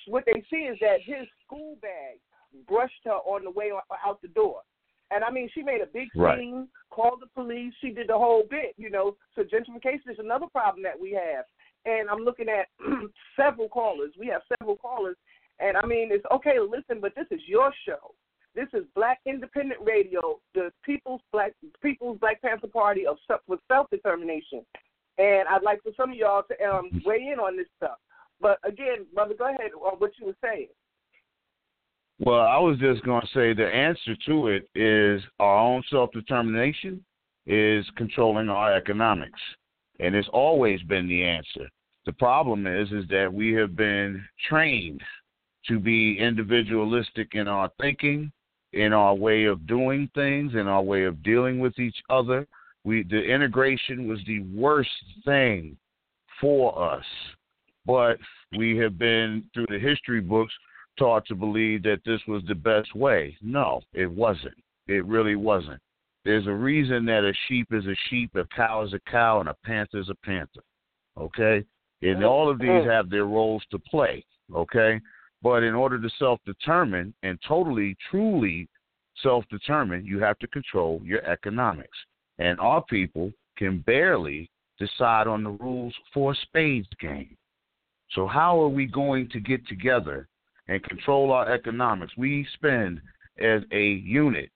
what 0.07 0.25
they 0.27 0.43
see 0.51 0.65
is 0.65 0.79
that 0.81 1.01
his 1.03 1.27
school 1.45 1.77
bag 1.83 2.19
brushed 2.67 3.05
her 3.05 3.13
on 3.13 3.45
the 3.45 3.51
way 3.51 3.71
out 4.05 4.23
the 4.23 4.29
door. 4.29 4.63
And 5.11 5.25
I 5.25 5.31
mean, 5.31 5.49
she 5.55 5.63
made 5.63 5.81
a 5.81 5.87
big 5.87 6.13
scene, 6.13 6.21
right. 6.23 6.67
called 6.91 7.21
the 7.23 7.29
police, 7.35 7.73
she 7.81 7.91
did 7.91 8.09
the 8.09 8.19
whole 8.19 8.45
bit, 8.51 8.75
you 8.77 8.91
know. 8.91 9.17
So 9.35 9.43
gentrification 9.43 10.11
is 10.11 10.19
another 10.19 10.47
problem 10.53 10.83
that 10.83 11.01
we 11.01 11.13
have 11.13 11.45
and 11.85 12.09
I'm 12.11 12.19
looking 12.19 12.49
at 12.49 12.69
several 13.37 13.69
callers. 13.69 14.13
We 14.19 14.27
have 14.29 14.43
several 14.59 14.77
callers, 14.77 15.17
and 15.59 15.77
I 15.77 15.87
mean, 15.87 16.09
it's 16.11 16.25
okay 16.33 16.55
to 16.55 16.63
listen, 16.63 17.01
but 17.01 17.15
this 17.15 17.27
is 17.31 17.41
your 17.47 17.73
show. 17.87 18.15
This 18.55 18.69
is 18.73 18.85
Black 18.95 19.21
Independent 19.27 19.81
Radio, 19.85 20.41
the 20.55 20.71
People's 20.85 21.21
Black 21.33 21.53
People's 21.83 22.19
Black 22.19 22.43
Panther 22.43 22.67
Party 22.67 23.07
of 23.07 23.17
with 23.47 23.61
self 23.69 23.89
determination. 23.91 24.65
And 25.19 25.49
I'd 25.49 25.63
like 25.63 25.83
for 25.83 25.93
some 25.97 26.11
of 26.11 26.17
y'all 26.17 26.45
to 26.45 26.65
um, 26.65 26.91
weigh 27.05 27.31
in 27.33 27.41
on 27.41 27.57
this 27.57 27.67
stuff. 27.77 27.99
But 28.41 28.59
again, 28.65 29.07
brother, 29.15 29.35
go 29.37 29.47
ahead 29.47 29.73
on 29.75 29.99
what 29.99 30.13
you 30.19 30.27
were 30.27 30.37
saying. 30.43 30.69
Well, 32.21 32.41
I 32.41 32.59
was 32.59 32.79
just 32.79 33.05
going 33.05 33.21
to 33.21 33.29
say 33.29 33.53
the 33.53 33.67
answer 33.67 34.17
to 34.27 34.49
it 34.49 34.69
is 34.75 35.23
our 35.39 35.59
own 35.59 35.83
self 35.89 36.11
determination 36.13 37.05
is 37.47 37.87
controlling 37.97 38.49
our 38.49 38.75
economics, 38.75 39.41
and 40.01 40.15
it's 40.15 40.29
always 40.33 40.83
been 40.83 41.07
the 41.07 41.23
answer. 41.23 41.69
The 42.07 42.13
problem 42.13 42.67
is, 42.67 42.91
is 42.91 43.05
that 43.11 43.33
we 43.33 43.53
have 43.53 43.77
been 43.77 44.25
trained 44.49 45.01
to 45.69 45.79
be 45.79 46.19
individualistic 46.19 47.35
in 47.35 47.47
our 47.47 47.71
thinking, 47.81 48.33
in 48.73 48.93
our 48.93 49.15
way 49.15 49.45
of 49.45 49.67
doing 49.67 50.11
things, 50.15 50.55
in 50.55 50.67
our 50.67 50.83
way 50.83 51.05
of 51.05 51.23
dealing 51.23 51.61
with 51.61 51.79
each 51.79 52.03
other. 52.11 52.47
We 52.85 53.05
the 53.05 53.23
integration 53.23 54.09
was 54.09 54.19
the 54.27 54.41
worst 54.41 54.91
thing 55.25 55.77
for 56.41 56.95
us, 56.95 57.05
but 57.87 58.19
we 58.57 58.77
have 58.79 58.99
been 58.99 59.45
through 59.55 59.67
the 59.69 59.79
history 59.79 60.21
books 60.21 60.53
taught 60.99 61.27
to 61.27 61.35
believe 61.35 61.83
that 61.85 62.01
this 62.05 62.21
was 62.27 62.43
the 62.47 62.55
best 62.55 62.95
way. 62.95 63.37
No, 63.41 63.81
it 63.93 64.11
wasn't. 64.11 64.57
It 64.87 65.05
really 65.07 65.37
wasn't. 65.37 65.81
There's 66.25 66.47
a 66.47 66.53
reason 66.53 67.05
that 67.07 67.25
a 67.25 67.33
sheep 67.47 67.69
is 67.73 67.87
a 67.87 67.97
sheep, 68.09 68.35
a 68.35 68.45
cow 68.55 68.83
is 68.85 68.93
a 68.93 69.01
cow, 69.11 69.41
and 69.41 69.49
a 69.49 69.57
panther 69.65 69.99
is 69.99 70.11
a 70.11 70.27
panther. 70.27 70.63
Okay? 71.17 71.65
And 72.03 72.17
mm-hmm. 72.17 72.25
all 72.25 72.51
of 72.51 72.59
these 72.59 72.69
mm. 72.69 72.91
have 72.91 73.11
their 73.11 73.25
roles 73.25 73.63
to 73.71 73.79
play. 73.79 74.25
Okay? 74.55 75.01
But 75.43 75.63
in 75.63 75.75
order 75.75 76.01
to 76.01 76.11
self 76.19 76.41
determine 76.45 77.15
and 77.23 77.39
totally, 77.47 77.97
truly 78.11 78.69
self 79.23 79.45
determine, 79.51 80.05
you 80.05 80.19
have 80.21 80.39
to 80.41 80.47
control 80.49 81.01
your 81.05 81.25
economics. 81.25 81.97
And 82.39 82.59
our 82.61 82.83
people 82.83 83.33
can 83.57 83.81
barely 83.81 84.51
decide 84.79 85.27
on 85.27 85.43
the 85.43 85.51
rules 85.51 85.95
for 86.15 86.33
a 86.33 86.37
spades 86.37 86.89
game. 87.01 87.37
So, 88.13 88.27
how 88.27 88.61
are 88.61 88.69
we 88.69 88.87
going 88.87 89.29
to 89.31 89.41
get 89.41 89.67
together 89.67 90.29
and 90.69 90.83
control 90.85 91.33
our 91.33 91.53
economics? 91.53 92.13
We 92.17 92.47
spend 92.55 93.01
as 93.39 93.63
a 93.73 93.85
unit 93.85 94.51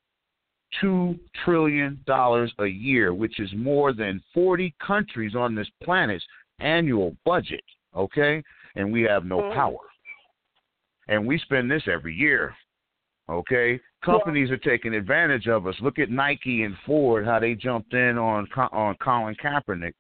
$2 0.83 1.19
trillion 1.45 2.01
a 2.09 2.67
year, 2.67 3.15
which 3.15 3.39
is 3.41 3.51
more 3.55 3.93
than 3.93 4.23
40 4.33 4.75
countries 4.85 5.35
on 5.35 5.55
this 5.55 5.69
planet's 5.83 6.25
annual 6.61 7.15
budget, 7.25 7.65
okay? 7.95 8.43
And 8.77 8.93
we 8.93 9.03
have 9.03 9.25
no 9.25 9.39
mm-hmm. 9.41 9.55
power 9.55 9.79
and 11.09 11.27
we 11.27 11.39
spend 11.39 11.71
this 11.71 11.83
every 11.93 12.15
year. 12.15 12.55
Okay, 13.31 13.81
companies 14.05 14.51
are 14.51 14.59
taking 14.59 14.95
advantage 14.95 15.47
of 15.47 15.67
us. 15.67 15.77
Look 15.81 15.99
at 15.99 16.11
Nike 16.11 16.65
and 16.65 16.75
Ford, 16.85 17.25
how 17.25 17.39
they 17.39 17.55
jumped 17.55 17.95
in 17.95 18.19
on 18.19 18.47
on 18.73 18.97
Colin 18.97 19.37
Kaepernick 19.43 19.93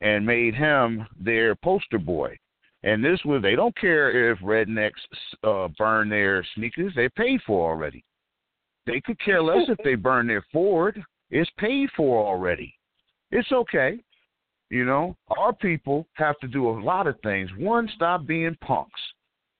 and 0.00 0.24
made 0.24 0.54
him 0.54 1.06
their 1.20 1.54
poster 1.54 1.98
boy. 1.98 2.36
And 2.82 3.04
this 3.04 3.20
was 3.24 3.42
they 3.42 3.56
don't 3.56 3.76
care 3.76 4.32
if 4.32 4.38
rednecks 4.38 4.90
uh, 5.44 5.68
burn 5.76 6.08
their 6.08 6.44
sneakers; 6.54 6.92
they're 6.94 7.10
paid 7.10 7.40
for 7.46 7.70
already. 7.70 8.04
They 8.86 9.00
could 9.00 9.20
care 9.20 9.42
less 9.42 9.68
if 9.68 9.78
they 9.84 9.94
burn 9.94 10.26
their 10.26 10.44
Ford; 10.52 11.02
it's 11.30 11.50
paid 11.58 11.90
for 11.96 12.26
already. 12.26 12.74
It's 13.30 13.52
okay. 13.52 13.98
You 14.70 14.84
know, 14.84 15.16
our 15.36 15.52
people 15.52 16.06
have 16.14 16.38
to 16.38 16.48
do 16.48 16.70
a 16.70 16.80
lot 16.80 17.06
of 17.06 17.20
things. 17.22 17.50
One, 17.58 17.88
stop 17.96 18.26
being 18.26 18.56
punks 18.60 19.00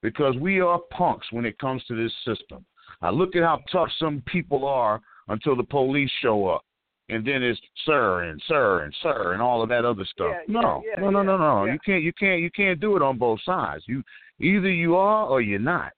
because 0.03 0.37
we 0.37 0.61
are 0.61 0.79
punks 0.91 1.27
when 1.33 1.45
it 1.45 1.59
comes 1.59 1.85
to 1.85 1.97
this 1.97 2.13
system. 2.25 2.65
I 3.03 3.11
look 3.11 3.37
at 3.37 3.43
how 3.43 3.61
tough 3.71 3.89
some 3.99 4.23
people 4.27 4.65
are 4.65 5.01
until 5.29 5.57
the 5.57 5.65
police 5.65 6.11
show 6.23 6.47
up. 6.47 6.63
And 7.11 7.27
then 7.27 7.43
it's 7.43 7.61
sir 7.85 8.25
and 8.25 8.41
sir 8.47 8.85
and 8.85 8.95
sir 9.03 9.33
and 9.33 9.43
all 9.43 9.63
of 9.63 9.69
that 9.71 9.85
other 9.85 10.05
stuff. 10.05 10.33
Yeah, 10.47 10.61
no, 10.61 10.83
yeah, 10.87 11.01
no, 11.01 11.11
no, 11.11 11.23
no, 11.23 11.37
no. 11.37 11.65
Yeah. 11.65 11.73
You 11.73 11.79
can't, 11.85 12.03
you 12.03 12.13
can't, 12.13 12.41
you 12.41 12.51
can't 12.51 12.81
do 12.81 12.97
it 12.97 13.03
on 13.03 13.19
both 13.19 13.41
sides. 13.45 13.85
You 13.87 14.03
either 14.39 14.71
you 14.71 14.97
are 14.97 15.27
or 15.27 15.41
you're 15.41 15.59
not. 15.59 15.93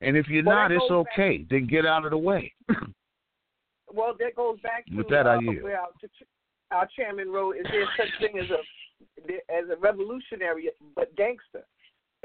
And 0.00 0.16
if 0.16 0.26
you're 0.28 0.44
well, 0.44 0.56
not, 0.56 0.72
it's 0.72 0.90
okay. 0.90 1.38
Back, 1.38 1.48
then 1.50 1.66
get 1.66 1.86
out 1.86 2.04
of 2.04 2.10
the 2.10 2.18
way. 2.18 2.52
well, 3.94 4.14
that 4.18 4.34
goes 4.34 4.58
back 4.60 4.84
to 4.86 4.96
With 4.96 5.08
that, 5.10 5.26
uh, 5.26 5.30
I 5.30 5.38
yield. 5.40 5.62
where 5.62 5.80
our, 5.80 5.88
our 6.72 6.88
chairman 6.96 7.30
wrote: 7.30 7.56
"Is 7.56 7.66
there 7.70 7.86
such 7.96 8.08
thing 8.20 8.38
as 8.38 8.50
a 8.50 9.32
as 9.52 9.64
a 9.70 9.76
revolutionary 9.80 10.70
but 10.96 11.14
gangster?" 11.16 11.64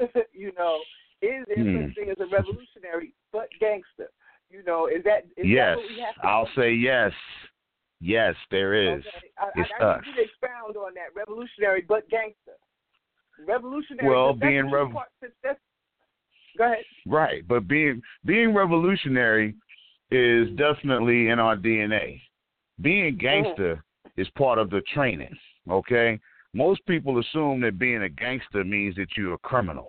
you 0.32 0.52
know, 0.58 0.80
is 1.22 1.44
there 1.46 1.56
hmm. 1.56 1.86
such 1.86 1.94
thing 1.94 2.10
as 2.10 2.16
a 2.18 2.26
revolutionary 2.26 3.14
but 3.32 3.48
gangster? 3.60 4.10
You 4.50 4.64
know, 4.64 4.86
is 4.86 5.04
that 5.04 5.26
is 5.36 5.46
yes? 5.46 5.70
That 5.70 5.76
what 5.76 5.88
we 5.88 6.00
have 6.00 6.14
to 6.16 6.26
I'll 6.26 6.48
say 6.56 6.72
yes. 6.72 7.12
Yes, 8.00 8.34
there 8.50 8.74
is. 8.74 9.00
Okay. 9.00 9.28
I, 9.38 9.60
it's 9.60 9.70
I, 9.80 9.84
I 9.84 9.88
us. 9.94 10.02
need 10.04 10.10
you 10.10 10.16
to 10.16 10.22
expound 10.22 10.76
on 10.76 10.94
that 10.94 11.14
revolutionary 11.16 11.84
but 11.86 12.08
gangster. 12.10 12.52
Revolutionary. 13.46 14.08
Well, 14.08 14.32
being 14.34 14.70
rev- 14.70 14.92
part, 14.92 15.08
go 16.56 16.64
ahead. 16.64 16.84
Right, 17.06 17.46
but 17.46 17.68
being 17.68 18.02
being 18.24 18.54
revolutionary 18.54 19.54
is 20.10 20.48
definitely 20.56 21.28
in 21.28 21.38
our 21.38 21.56
DNA. 21.56 22.20
Being 22.80 23.14
Mm-hmm. 23.14 23.26
gangster 23.26 23.74
mm-hmm. 23.76 24.20
is 24.20 24.28
part 24.36 24.58
of 24.58 24.70
the 24.70 24.82
training. 24.94 25.36
Okay, 25.70 26.18
most 26.54 26.84
people 26.86 27.18
assume 27.18 27.60
that 27.62 27.78
being 27.78 28.02
a 28.02 28.08
gangster 28.08 28.64
means 28.64 28.96
that 28.96 29.08
you're 29.16 29.34
a 29.34 29.38
criminal. 29.38 29.88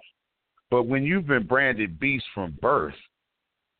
But 0.71 0.83
when 0.83 1.03
you've 1.03 1.27
been 1.27 1.47
branded 1.47 1.99
beast 1.99 2.25
from 2.33 2.57
birth, 2.61 2.93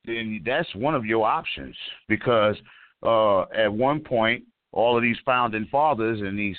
then 0.06 0.42
that's 0.46 0.74
one 0.76 0.96
of 0.96 1.06
your 1.06 1.26
options 1.28 1.76
because 2.08 2.56
uh, 3.04 3.42
at 3.56 3.72
one 3.72 4.02
point, 4.02 4.44
all 4.72 4.98
of 4.98 5.04
these 5.04 5.18
founding 5.26 5.68
fathers 5.72 6.22
and 6.22 6.38
these 6.38 6.58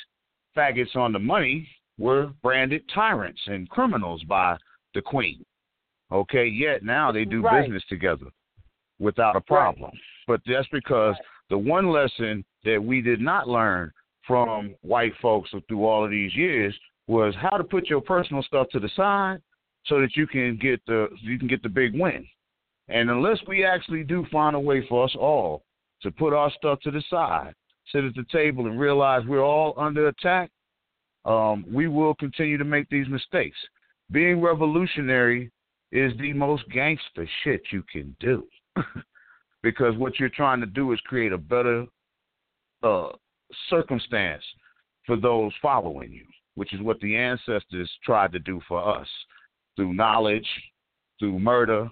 faggots 0.56 0.96
on 0.96 1.12
the 1.12 1.18
money 1.18 1.68
were 1.98 2.30
branded 2.42 2.82
tyrants 2.94 3.40
and 3.46 3.68
criminals 3.68 4.22
by 4.24 4.56
the 4.94 5.02
queen. 5.02 5.44
Okay, 6.10 6.46
yet 6.46 6.82
now 6.82 7.12
they 7.12 7.24
do 7.24 7.42
right. 7.42 7.62
business 7.62 7.84
together 7.88 8.26
without 8.98 9.36
a 9.36 9.40
problem. 9.40 9.90
Right. 9.92 10.00
But 10.26 10.40
that's 10.46 10.68
because 10.72 11.14
right. 11.14 11.24
the 11.50 11.58
one 11.58 11.90
lesson 11.90 12.44
that 12.64 12.82
we 12.82 13.00
did 13.00 13.20
not 13.20 13.48
learn 13.48 13.92
from 14.26 14.74
white 14.82 15.12
folks 15.22 15.50
through 15.68 15.86
all 15.86 16.04
of 16.04 16.10
these 16.10 16.34
years 16.34 16.74
was 17.06 17.34
how 17.40 17.56
to 17.56 17.64
put 17.64 17.88
your 17.88 18.00
personal 18.00 18.42
stuff 18.42 18.68
to 18.70 18.80
the 18.80 18.90
side 18.96 19.40
so 19.86 20.00
that 20.00 20.16
you 20.16 20.26
can 20.26 20.58
get 20.60 20.80
the 20.86 21.08
you 21.22 21.38
can 21.38 21.48
get 21.48 21.62
the 21.62 21.68
big 21.68 21.98
win. 21.98 22.26
And 22.88 23.10
unless 23.10 23.38
we 23.46 23.64
actually 23.64 24.04
do 24.04 24.26
find 24.32 24.56
a 24.56 24.60
way 24.60 24.86
for 24.88 25.04
us 25.04 25.14
all 25.18 25.62
to 26.02 26.10
put 26.10 26.32
our 26.32 26.50
stuff 26.52 26.80
to 26.80 26.90
the 26.90 27.02
side, 27.10 27.54
sit 27.92 28.04
at 28.04 28.14
the 28.14 28.24
table 28.32 28.66
and 28.66 28.78
realize 28.78 29.22
we're 29.26 29.44
all 29.44 29.74
under 29.76 30.08
attack, 30.08 30.50
um, 31.24 31.64
we 31.70 31.88
will 31.88 32.14
continue 32.14 32.56
to 32.56 32.64
make 32.64 32.88
these 32.88 33.08
mistakes. 33.08 33.56
Being 34.10 34.40
revolutionary 34.40 35.50
is 35.92 36.12
the 36.18 36.32
most 36.32 36.68
gangster 36.70 37.28
shit 37.44 37.62
you 37.70 37.82
can 37.92 38.16
do. 38.20 38.46
because 39.62 39.96
what 39.96 40.18
you're 40.18 40.28
trying 40.28 40.60
to 40.60 40.66
do 40.66 40.92
is 40.92 41.00
create 41.00 41.32
a 41.32 41.38
better 41.38 41.86
uh, 42.82 43.08
circumstance 43.68 44.42
for 45.06 45.16
those 45.16 45.52
following 45.60 46.12
you, 46.12 46.24
which 46.54 46.72
is 46.72 46.80
what 46.80 47.00
the 47.00 47.16
ancestors 47.16 47.90
tried 48.04 48.32
to 48.32 48.38
do 48.38 48.60
for 48.66 48.96
us 48.96 49.06
through 49.76 49.92
knowledge, 49.92 50.46
through 51.18 51.38
murder, 51.38 51.88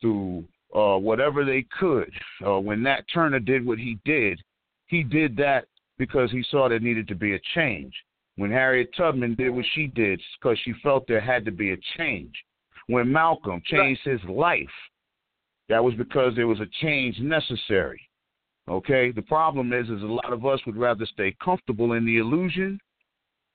through 0.00 0.44
uh, 0.74 0.96
whatever 0.96 1.44
they 1.44 1.66
could. 1.78 2.12
Uh, 2.46 2.58
when 2.60 2.82
Nat 2.82 3.02
Turner 3.12 3.40
did 3.40 3.64
what 3.64 3.78
he 3.78 3.98
did, 4.04 4.40
he 4.86 5.02
did 5.02 5.36
that 5.36 5.66
because 5.98 6.30
he 6.30 6.44
saw 6.50 6.68
there 6.68 6.80
needed 6.80 7.08
to 7.08 7.14
be 7.14 7.34
a 7.34 7.40
change. 7.54 7.92
When 8.36 8.50
Harriet 8.50 8.90
Tubman 8.96 9.34
did 9.34 9.50
what 9.50 9.66
she 9.74 9.86
did, 9.88 10.20
because 10.40 10.58
she 10.64 10.72
felt 10.82 11.06
there 11.06 11.20
had 11.20 11.44
to 11.44 11.50
be 11.50 11.72
a 11.72 11.76
change. 11.98 12.32
When 12.86 13.12
Malcolm 13.12 13.62
changed 13.66 14.00
his 14.04 14.20
life, 14.28 14.66
that 15.68 15.82
was 15.82 15.94
because 15.94 16.34
there 16.34 16.46
was 16.46 16.60
a 16.60 16.66
change 16.80 17.18
necessary. 17.20 18.00
Okay. 18.68 19.12
The 19.12 19.22
problem 19.22 19.72
is, 19.72 19.88
is 19.88 20.02
a 20.02 20.06
lot 20.06 20.32
of 20.32 20.44
us 20.46 20.60
would 20.66 20.76
rather 20.76 21.06
stay 21.06 21.36
comfortable 21.42 21.92
in 21.92 22.04
the 22.04 22.18
illusion 22.18 22.80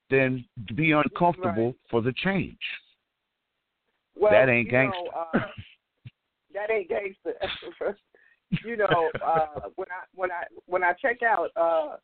than 0.09 0.45
be 0.75 0.91
uncomfortable 0.91 1.67
right. 1.67 1.75
for 1.89 2.01
the 2.01 2.13
change. 2.13 2.57
Well, 4.15 4.31
that 4.31 4.49
ain't 4.49 4.69
gangster. 4.69 4.97
Know, 5.03 5.39
uh, 5.39 5.39
that 6.57 6.73
ain't 6.73 6.89
gangster. 6.89 7.97
you 8.65 8.77
know, 8.77 9.09
uh, 9.25 9.69
when 9.75 9.87
I 9.89 10.03
when 10.15 10.31
I 10.31 10.43
when 10.65 10.83
I 10.83 10.93
check 10.93 11.21
out, 11.23 11.49
uh, 11.55 11.97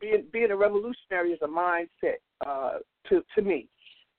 being 0.00 0.24
being 0.32 0.50
a 0.50 0.56
revolutionary 0.56 1.32
is 1.32 1.40
a 1.42 1.48
mindset 1.48 2.18
uh, 2.46 2.78
to 3.08 3.22
to 3.34 3.42
me. 3.42 3.68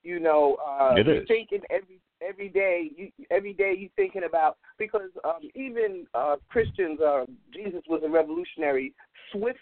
You 0.02 0.18
know, 0.18 0.56
uh, 0.66 0.94
it 0.96 1.06
you're 1.06 1.26
thinking 1.26 1.60
every 1.70 2.00
every 2.26 2.48
day. 2.48 2.90
You 2.96 3.10
every 3.30 3.54
day 3.54 3.74
you 3.78 3.88
thinking 3.96 4.24
about 4.24 4.58
because 4.78 5.10
um, 5.24 5.48
even 5.54 6.06
uh, 6.14 6.36
Christians, 6.48 7.00
uh, 7.00 7.24
Jesus 7.52 7.82
was 7.88 8.02
a 8.04 8.08
revolutionary. 8.08 8.92
Swift 9.32 9.58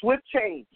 swift 0.00 0.22
change. 0.34 0.66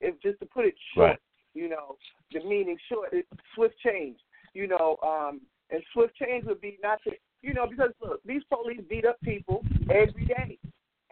If 0.00 0.20
just 0.22 0.40
to 0.40 0.46
put 0.46 0.64
it 0.64 0.74
short, 0.94 1.10
right. 1.10 1.18
you 1.54 1.68
know, 1.68 1.96
the 2.32 2.40
meaning 2.40 2.76
short. 2.88 3.12
Swift 3.54 3.74
change. 3.84 4.18
You 4.54 4.66
know, 4.66 4.96
um, 5.04 5.40
and 5.70 5.82
swift 5.92 6.16
change 6.16 6.44
would 6.46 6.60
be 6.60 6.78
not 6.82 6.98
to, 7.04 7.12
you 7.42 7.54
know, 7.54 7.66
because 7.66 7.90
look, 8.00 8.20
these 8.24 8.42
police 8.52 8.80
beat 8.88 9.04
up 9.06 9.16
people 9.22 9.64
every 9.90 10.26
day, 10.26 10.58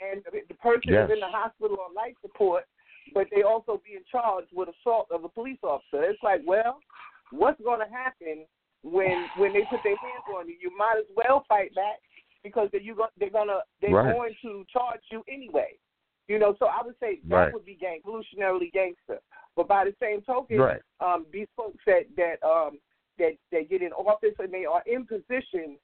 and 0.01 0.23
the 0.49 0.55
person 0.55 0.93
yes. 0.93 1.09
is 1.09 1.15
in 1.15 1.21
the 1.21 1.29
hospital 1.29 1.79
on 1.87 1.95
life 1.95 2.15
support, 2.23 2.65
but 3.15 3.27
they 3.35 3.43
also 3.43 3.81
being 3.85 4.03
charged 4.11 4.49
with 4.53 4.69
assault 4.69 5.09
of 5.11 5.25
a 5.25 5.29
police 5.29 5.59
officer. 5.63 6.05
It's 6.05 6.23
like, 6.23 6.43
well, 6.47 6.81
what's 7.31 7.61
going 7.63 7.81
to 7.81 7.93
happen 7.93 8.45
when 8.83 9.27
when 9.37 9.53
they 9.53 9.63
put 9.63 9.83
their 9.83 9.97
hands 10.03 10.25
on 10.37 10.49
you? 10.49 10.57
You 10.61 10.77
might 10.77 10.97
as 10.99 11.07
well 11.17 11.45
fight 11.49 11.75
back. 11.75 11.99
because 12.45 12.69
they're, 12.71 12.81
you 12.81 12.95
go, 12.95 13.07
they're 13.19 13.31
gonna 13.31 13.61
they're 13.83 13.93
Right. 13.93 14.15
going 14.15 14.35
to 14.43 14.65
charge 14.73 15.01
you 15.11 15.25
anyway. 15.29 15.77
You 16.29 16.39
know, 16.39 16.55
so 16.59 16.67
I 16.67 16.83
would 16.85 16.95
say 17.01 17.21
that 17.29 17.35
Right. 17.35 17.53
would 17.53 17.65
be 17.65 17.75
gang 17.75 18.01
evolutionarily 18.07 18.71
gangster. 18.73 19.19
But 19.57 19.67
by 19.67 19.85
the 19.85 19.95
same 20.01 20.23
token, 20.23 20.59
Right. 20.59 20.81
um, 21.01 21.27
these 21.33 21.49
folks 21.57 21.83
that 21.87 22.05
that 22.17 22.43
um, 22.45 22.79
that 23.19 23.33
that 23.51 23.69
get 23.69 23.83
in 23.83 23.93
office 23.93 24.35
and 24.39 24.53
they 24.53 24.67
are 24.67 24.83
in 24.87 25.05
position 25.05 25.79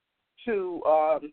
to 0.44 0.82
um, 0.86 1.32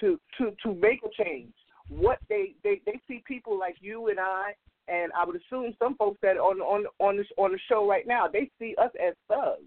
to 0.00 0.18
to 0.38 0.52
to 0.62 0.74
make 0.74 1.00
a 1.04 1.22
change. 1.22 1.52
What 1.88 2.18
they 2.28 2.54
they 2.62 2.80
they 2.86 3.00
see 3.08 3.22
people 3.26 3.58
like 3.58 3.76
you 3.80 4.08
and 4.08 4.18
I, 4.18 4.54
and 4.88 5.12
I 5.18 5.24
would 5.24 5.36
assume 5.36 5.74
some 5.78 5.96
folks 5.96 6.18
that 6.22 6.36
on 6.36 6.60
on 6.60 6.86
on 6.98 7.16
the 7.16 7.24
on 7.36 7.52
the 7.52 7.58
show 7.68 7.88
right 7.88 8.06
now, 8.06 8.28
they 8.28 8.50
see 8.58 8.74
us 8.80 8.90
as 9.04 9.14
thugs. 9.28 9.62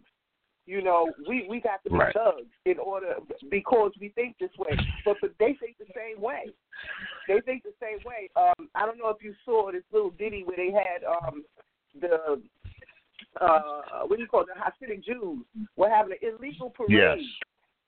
You 0.66 0.82
know, 0.82 1.12
we 1.28 1.46
we 1.48 1.62
got 1.62 1.84
to 1.84 1.92
be 1.92 1.98
Right. 1.98 2.14
thugs 2.14 2.50
in 2.66 2.80
order 2.80 3.18
because 3.52 3.92
we 4.02 4.10
think 4.10 4.36
this 4.40 4.50
way. 4.58 4.76
But 5.06 5.18
but 5.22 5.32
they 5.38 5.54
think 5.60 5.78
the 5.78 5.86
same 5.96 6.20
way. 6.20 6.48
They 7.28 7.40
think 7.42 7.64
the 7.64 7.74
same 7.80 8.00
way. 8.04 8.30
Um, 8.36 8.70
I 8.74 8.86
don't 8.86 8.98
know 8.98 9.10
if 9.10 9.24
you 9.24 9.36
saw 9.46 9.72
this 9.72 9.84
little 9.92 10.10
ditty 10.12 10.44
where 10.44 10.58
they 10.58 10.72
had 10.72 11.04
um 11.04 11.44
the 12.02 12.42
uh 13.40 14.02
what 14.08 14.16
do 14.16 14.22
you 14.24 14.28
call 14.28 14.42
it, 14.42 14.48
the 14.48 14.88
Hasidic 14.88 15.04
Jews 15.04 15.46
were 15.76 15.90
having 15.90 16.14
an 16.14 16.36
illegal 16.40 16.72
parade 16.72 16.92
Yes. 16.92 17.20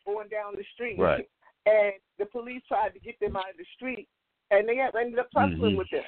Going 0.08 0.30
down 0.30 0.56
the 0.56 0.64
street. 0.74 0.98
Right. 0.98 1.28
And 1.68 1.94
the 2.18 2.26
police 2.26 2.64
tried 2.68 2.96
to 2.96 3.00
get 3.00 3.20
them 3.20 3.36
out 3.36 3.52
of 3.52 3.58
the 3.60 3.68
street 3.76 4.08
and 4.50 4.68
they 4.68 4.80
ended 4.80 5.20
up 5.20 5.30
tussling 5.32 5.76
Mhm. 5.76 5.78
with 5.78 5.90
them. 5.92 6.06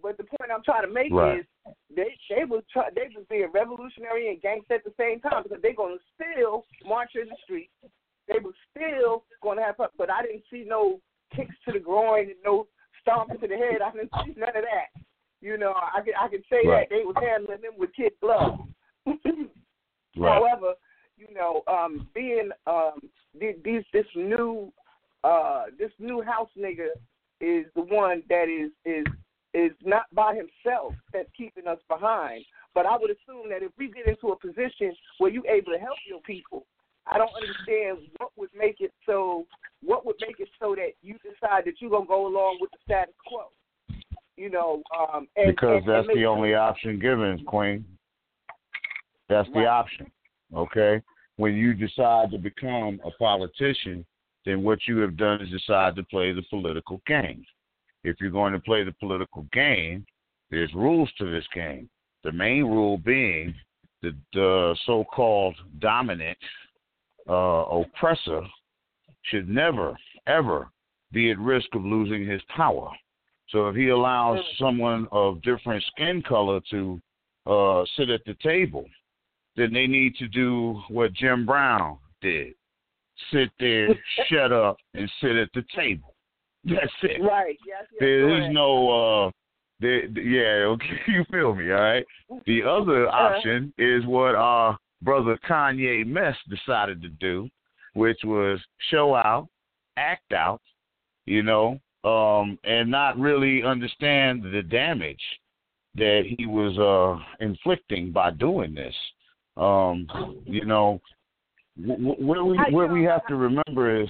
But 0.00 0.16
the 0.18 0.24
point 0.24 0.52
I'm 0.52 0.62
trying 0.62 0.82
to 0.82 0.92
make 0.92 1.10
Right. 1.12 1.40
is 1.40 1.46
they 1.90 2.14
they 2.28 2.44
was 2.44 2.62
try, 2.70 2.90
they 2.90 3.08
was 3.16 3.26
being 3.26 3.50
revolutionary 3.50 4.28
and 4.28 4.40
gangster 4.40 4.74
at 4.74 4.84
the 4.84 4.92
same 5.00 5.20
time 5.20 5.42
because 5.42 5.60
they're 5.62 5.72
gonna 5.72 5.98
still 6.14 6.66
march 6.84 7.16
in 7.16 7.28
the 7.28 7.36
street. 7.42 7.70
They 8.26 8.38
were 8.38 8.54
still 8.70 9.24
gonna 9.40 9.62
have 9.62 9.76
but 9.96 10.10
I 10.10 10.22
didn't 10.22 10.44
see 10.50 10.64
no 10.64 11.00
kicks 11.34 11.58
to 11.64 11.72
the 11.72 11.80
groin 11.80 12.30
and 12.30 12.42
no 12.44 12.68
stomping 13.00 13.40
to 13.40 13.48
the 13.48 13.56
head. 13.56 13.80
I 13.80 13.90
didn't 13.90 14.12
see 14.24 14.34
none 14.36 14.54
of 14.56 14.64
that. 14.64 14.90
You 15.40 15.56
know, 15.56 15.72
I 15.74 16.00
can 16.02 16.14
I 16.14 16.28
can 16.28 16.44
say 16.44 16.66
Right. 16.66 16.88
that 16.88 16.94
they 16.94 17.04
was 17.04 17.16
handling 17.16 17.62
them 17.62 17.76
with 17.78 17.94
kid 17.94 18.12
gloves. 18.20 18.60
Right. 20.16 20.32
However, 20.32 20.74
you 21.18 21.34
know, 21.34 21.62
um, 21.66 22.08
being 22.14 22.50
um, 22.66 23.00
the- 23.38 23.56
these 23.64 23.84
this 23.92 24.06
new 24.14 24.72
uh, 25.24 25.64
this 25.78 25.90
new 25.98 26.22
house 26.22 26.50
nigga 26.56 26.88
is 27.40 27.66
the 27.74 27.82
one 27.82 28.22
that 28.28 28.48
is 28.48 28.70
is 28.84 29.06
is 29.54 29.72
not 29.84 30.04
by 30.12 30.34
himself 30.34 30.94
that's 31.12 31.28
keeping 31.36 31.66
us 31.66 31.78
behind. 31.88 32.44
But 32.74 32.86
I 32.86 32.96
would 32.96 33.10
assume 33.10 33.48
that 33.50 33.62
if 33.62 33.72
we 33.78 33.90
get 33.90 34.06
into 34.06 34.28
a 34.28 34.38
position 34.38 34.94
where 35.18 35.30
you're 35.30 35.46
able 35.46 35.72
to 35.72 35.78
help 35.78 35.96
your 36.06 36.20
people, 36.20 36.66
I 37.06 37.18
don't 37.18 37.32
understand 37.34 38.08
what 38.18 38.30
would 38.36 38.50
make 38.56 38.80
it 38.80 38.92
so. 39.06 39.46
What 39.82 40.04
would 40.06 40.16
make 40.20 40.40
it 40.40 40.48
so 40.60 40.74
that 40.74 40.90
you 41.02 41.14
decide 41.22 41.64
that 41.64 41.80
you're 41.80 41.90
gonna 41.90 42.06
go 42.06 42.26
along 42.26 42.58
with 42.60 42.70
the 42.70 42.78
status 42.84 43.14
quo? 43.26 43.50
You 44.36 44.50
know, 44.50 44.82
um, 44.96 45.26
and, 45.36 45.54
because 45.54 45.82
and, 45.84 45.88
that's 45.88 46.08
and 46.08 46.16
the 46.16 46.26
only 46.26 46.54
option 46.54 46.98
given, 46.98 47.44
Queen. 47.44 47.84
That's 49.28 49.48
the 49.52 49.66
option. 49.66 50.10
Okay? 50.54 51.02
When 51.36 51.54
you 51.54 51.74
decide 51.74 52.30
to 52.32 52.38
become 52.38 53.00
a 53.04 53.10
politician, 53.12 54.04
then 54.44 54.62
what 54.62 54.78
you 54.86 54.98
have 54.98 55.16
done 55.16 55.40
is 55.40 55.50
decide 55.50 55.94
to 55.96 56.02
play 56.04 56.32
the 56.32 56.42
political 56.50 57.00
game. 57.06 57.44
If 58.04 58.16
you're 58.20 58.30
going 58.30 58.52
to 58.52 58.60
play 58.60 58.84
the 58.84 58.92
political 58.92 59.46
game, 59.52 60.06
there's 60.50 60.72
rules 60.74 61.10
to 61.18 61.30
this 61.30 61.44
game. 61.54 61.88
The 62.24 62.32
main 62.32 62.64
rule 62.64 62.98
being 62.98 63.54
that 64.02 64.14
the 64.32 64.76
so 64.86 65.04
called 65.04 65.56
dominant 65.80 66.38
uh, 67.28 67.32
oppressor 67.32 68.42
should 69.22 69.48
never, 69.48 69.96
ever 70.26 70.68
be 71.12 71.30
at 71.30 71.38
risk 71.38 71.68
of 71.74 71.84
losing 71.84 72.26
his 72.26 72.40
power. 72.54 72.90
So 73.50 73.68
if 73.68 73.76
he 73.76 73.88
allows 73.88 74.40
someone 74.58 75.08
of 75.10 75.42
different 75.42 75.82
skin 75.84 76.22
color 76.22 76.60
to 76.70 77.00
uh, 77.46 77.84
sit 77.96 78.10
at 78.10 78.24
the 78.26 78.34
table, 78.42 78.84
then 79.58 79.72
they 79.72 79.86
need 79.86 80.14
to 80.16 80.28
do 80.28 80.80
what 80.88 81.12
Jim 81.12 81.44
Brown 81.44 81.98
did: 82.22 82.54
sit 83.32 83.50
there, 83.58 83.88
shut 84.30 84.52
up, 84.52 84.76
and 84.94 85.10
sit 85.20 85.36
at 85.36 85.48
the 85.54 85.64
table. 85.74 86.14
That's 86.64 86.92
it. 87.02 87.22
right. 87.22 87.56
Yes, 87.66 87.86
yes, 87.92 88.00
There 88.00 88.42
is 88.42 88.52
no, 88.52 89.26
uh, 89.26 89.30
there, 89.80 90.06
yeah, 90.06 90.66
okay, 90.66 91.00
you 91.06 91.24
feel 91.30 91.54
me, 91.54 91.70
all 91.70 91.80
right? 91.80 92.04
The 92.46 92.62
other 92.62 93.08
option 93.08 93.72
is 93.78 94.04
what 94.06 94.34
our 94.34 94.76
brother 95.02 95.38
Kanye 95.48 96.12
West 96.12 96.38
decided 96.48 97.00
to 97.02 97.08
do, 97.08 97.48
which 97.94 98.18
was 98.24 98.60
show 98.90 99.14
out, 99.14 99.48
act 99.96 100.32
out, 100.32 100.60
you 101.26 101.42
know, 101.42 101.78
um, 102.04 102.58
and 102.64 102.90
not 102.90 103.18
really 103.18 103.62
understand 103.62 104.42
the 104.42 104.62
damage 104.62 105.22
that 105.94 106.22
he 106.36 106.46
was 106.46 106.78
uh, 106.78 107.44
inflicting 107.44 108.12
by 108.12 108.30
doing 108.30 108.74
this. 108.74 108.94
Um, 109.58 110.06
you 110.44 110.64
know, 110.64 111.00
wh- 111.76 111.98
wh- 111.98 112.20
what 112.20 112.46
we 112.46 112.58
what 112.70 112.90
we 112.90 113.04
have 113.04 113.26
to 113.26 113.36
remember 113.36 114.00
is. 114.02 114.08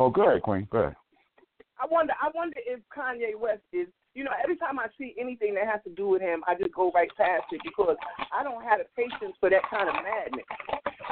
Oh, 0.00 0.10
go 0.10 0.28
ahead, 0.28 0.42
Queen. 0.42 0.66
Go 0.70 0.78
ahead. 0.78 0.96
I 1.80 1.86
wonder. 1.88 2.12
I 2.20 2.30
wonder 2.34 2.56
if 2.66 2.80
Kanye 2.94 3.38
West 3.38 3.62
is. 3.72 3.86
You 4.14 4.24
know, 4.24 4.30
every 4.42 4.56
time 4.56 4.80
I 4.80 4.86
see 4.98 5.14
anything 5.20 5.54
that 5.54 5.66
has 5.66 5.80
to 5.84 5.90
do 5.90 6.08
with 6.08 6.20
him, 6.20 6.42
I 6.48 6.54
just 6.56 6.74
go 6.74 6.90
right 6.92 7.10
past 7.16 7.44
it 7.52 7.60
because 7.62 7.96
I 8.36 8.42
don't 8.42 8.64
have 8.64 8.80
the 8.80 8.86
patience 8.96 9.36
for 9.38 9.48
that 9.50 9.62
kind 9.70 9.88
of 9.88 9.94
madness. 9.94 10.46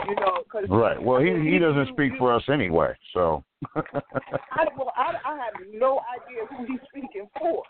You 0.08 0.16
know, 0.16 0.42
cause 0.50 0.64
Right. 0.68 1.00
Well, 1.00 1.20
he 1.20 1.30
he 1.48 1.58
doesn't 1.58 1.88
speak 1.92 2.12
for 2.18 2.34
us 2.34 2.42
anyway, 2.48 2.94
so. 3.14 3.44
I, 3.74 4.64
well, 4.76 4.92
I, 4.96 5.14
I 5.24 5.36
have 5.36 5.66
no 5.72 6.00
idea 6.14 6.46
who 6.50 6.64
he's 6.66 6.80
speaking 6.88 7.28
for 7.38 7.62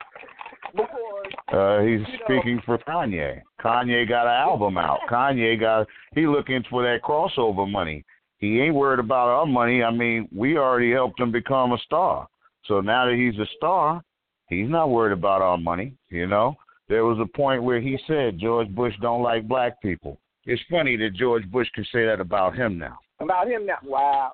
because 0.72 1.32
Uh, 1.52 1.80
he's 1.82 2.00
You 2.00 2.18
know- 2.18 2.24
speaking 2.24 2.60
for 2.66 2.78
Kanye. 2.78 3.40
Kanye 3.60 4.08
got 4.08 4.26
an 4.26 4.32
album 4.48 4.78
out. 4.78 4.98
Kanye 5.08 5.58
got 5.58 5.86
he 6.14 6.26
looking 6.26 6.64
for 6.68 6.82
that 6.82 7.02
crossover 7.02 7.70
money. 7.70 8.04
He 8.38 8.60
ain't 8.60 8.74
worried 8.74 9.00
about 9.00 9.28
our 9.28 9.46
money. 9.46 9.82
I 9.82 9.90
mean, 9.90 10.28
we 10.34 10.58
already 10.58 10.92
helped 10.92 11.18
him 11.20 11.32
become 11.32 11.72
a 11.72 11.78
star. 11.78 12.26
So 12.66 12.80
now 12.80 13.06
that 13.06 13.14
he's 13.14 13.38
a 13.40 13.46
star, 13.56 14.02
he's 14.48 14.68
not 14.68 14.90
worried 14.90 15.12
about 15.12 15.40
our 15.40 15.56
money. 15.56 15.94
You 16.10 16.26
know, 16.26 16.56
there 16.88 17.04
was 17.04 17.18
a 17.20 17.36
point 17.36 17.62
where 17.62 17.80
he 17.80 17.98
said 18.06 18.38
George 18.38 18.68
Bush 18.74 18.92
don't 19.00 19.22
like 19.22 19.48
black 19.48 19.80
people. 19.80 20.18
It's 20.44 20.62
funny 20.70 20.96
that 20.96 21.14
George 21.14 21.48
Bush 21.50 21.68
can 21.74 21.84
say 21.92 22.04
that 22.06 22.20
about 22.20 22.54
him 22.56 22.76
now. 22.78 22.98
about 23.20 23.48
him 23.48 23.64
now. 23.66 23.78
Wow, 23.82 24.32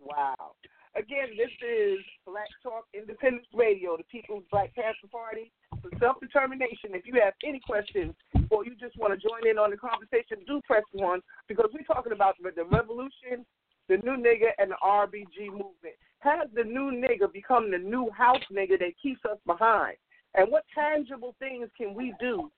wow. 0.00 0.34
Again, 0.98 1.38
this 1.38 1.54
is 1.62 2.02
Black 2.26 2.50
Talk 2.60 2.82
Independence 2.92 3.46
Radio, 3.54 3.96
the 3.96 4.02
People's 4.10 4.42
Black 4.50 4.74
Panther 4.74 5.06
Party 5.12 5.52
for 5.80 5.90
self 6.00 6.18
determination. 6.18 6.90
If 6.90 7.06
you 7.06 7.20
have 7.22 7.34
any 7.46 7.60
questions 7.60 8.16
or 8.50 8.64
you 8.64 8.74
just 8.74 8.98
want 8.98 9.14
to 9.14 9.28
join 9.28 9.46
in 9.48 9.58
on 9.58 9.70
the 9.70 9.76
conversation, 9.76 10.42
do 10.44 10.60
press 10.66 10.82
one 10.90 11.20
because 11.46 11.70
we're 11.72 11.86
talking 11.86 12.10
about 12.10 12.34
the 12.42 12.64
revolution, 12.64 13.46
the 13.88 13.98
new 13.98 14.18
nigga, 14.18 14.50
and 14.58 14.72
the 14.72 14.76
RBG 14.82 15.52
movement. 15.52 15.94
Has 16.18 16.48
the 16.52 16.64
new 16.64 16.90
nigga 16.90 17.32
become 17.32 17.70
the 17.70 17.78
new 17.78 18.10
house 18.10 18.42
nigga 18.52 18.76
that 18.80 18.98
keeps 19.00 19.20
us 19.24 19.38
behind? 19.46 19.96
And 20.34 20.50
what 20.50 20.64
tangible 20.74 21.36
things 21.38 21.68
can 21.76 21.94
we 21.94 22.12
do? 22.18 22.50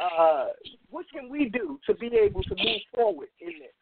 Uh, 0.00 0.46
what 0.88 1.04
can 1.12 1.28
we 1.28 1.50
do 1.50 1.78
to 1.86 1.94
be 1.94 2.06
able 2.06 2.42
to 2.44 2.54
move 2.56 2.80
forward 2.94 3.28
in 3.38 3.52
this? 3.60 3.76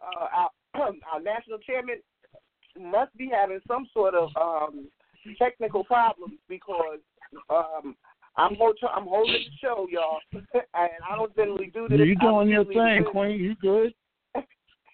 Uh, 0.00 0.26
our, 0.34 0.50
our 1.12 1.20
national 1.20 1.58
chairman 1.58 1.96
must 2.80 3.16
be 3.16 3.28
having 3.32 3.60
some 3.66 3.86
sort 3.92 4.14
of 4.14 4.28
um, 4.40 4.88
technical 5.38 5.84
problems 5.84 6.34
because 6.48 6.98
um, 7.50 7.96
I'm 8.36 8.54
hold- 8.56 8.78
I'm 8.94 9.04
holding 9.06 9.32
the 9.32 9.56
show, 9.60 9.86
y'all, 9.90 10.18
and 10.32 10.90
I 11.10 11.16
don't 11.16 11.34
generally 11.34 11.70
do 11.72 11.88
this. 11.88 11.98
You 12.00 12.16
doing 12.16 12.48
your 12.48 12.64
thing, 12.64 13.04
the- 13.04 13.10
Queen. 13.10 13.38
You 13.40 13.54
good? 13.56 13.94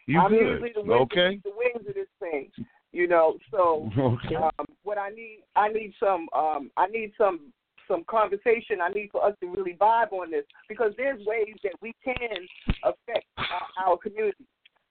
You 0.07 0.21
I'm 0.21 0.31
good? 0.31 0.41
usually 0.41 0.73
the 0.75 0.83
wings, 0.83 1.01
okay. 1.03 1.41
the 1.45 1.51
wings 1.57 1.87
of 1.89 1.95
this 1.95 2.09
thing, 2.19 2.51
you 2.93 3.07
know. 3.07 3.37
So 3.51 3.89
Okay. 3.97 4.35
um, 4.37 4.67
what 4.83 4.99
I 4.99 5.11
need, 5.11 5.45
I 5.55 5.69
need 5.69 5.93
some, 6.01 6.29
um, 6.33 6.71
I 6.77 6.87
need 6.89 7.13
some, 7.17 7.53
some 7.87 8.05
conversation. 8.11 8.81
I 8.83 8.89
need 8.89 9.11
for 9.13 9.25
us 9.25 9.35
to 9.41 9.49
really 9.49 9.75
vibe 9.75 10.13
on 10.13 10.31
this 10.31 10.45
because 10.69 10.93
there's 10.97 11.25
ways 11.25 11.55
that 11.63 11.75
we 11.81 11.93
can 12.05 12.47
affect 12.83 13.27
our, 13.39 13.87
our 13.87 13.97
community, 13.97 14.45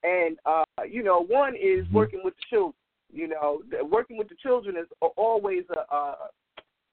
and 0.04 0.38
uh, 0.46 0.64
you 0.90 1.04
know, 1.04 1.22
one 1.26 1.56
is 1.56 1.86
Mhm. 1.88 1.92
working 1.94 2.22
with 2.24 2.36
the 2.36 2.44
children. 2.50 2.74
You 3.14 3.28
know, 3.28 3.62
working 3.90 4.18
with 4.18 4.30
the 4.30 4.36
children 4.36 4.76
is 4.78 4.88
always 5.18 5.64
a, 5.76 5.94
uh, 5.94 6.16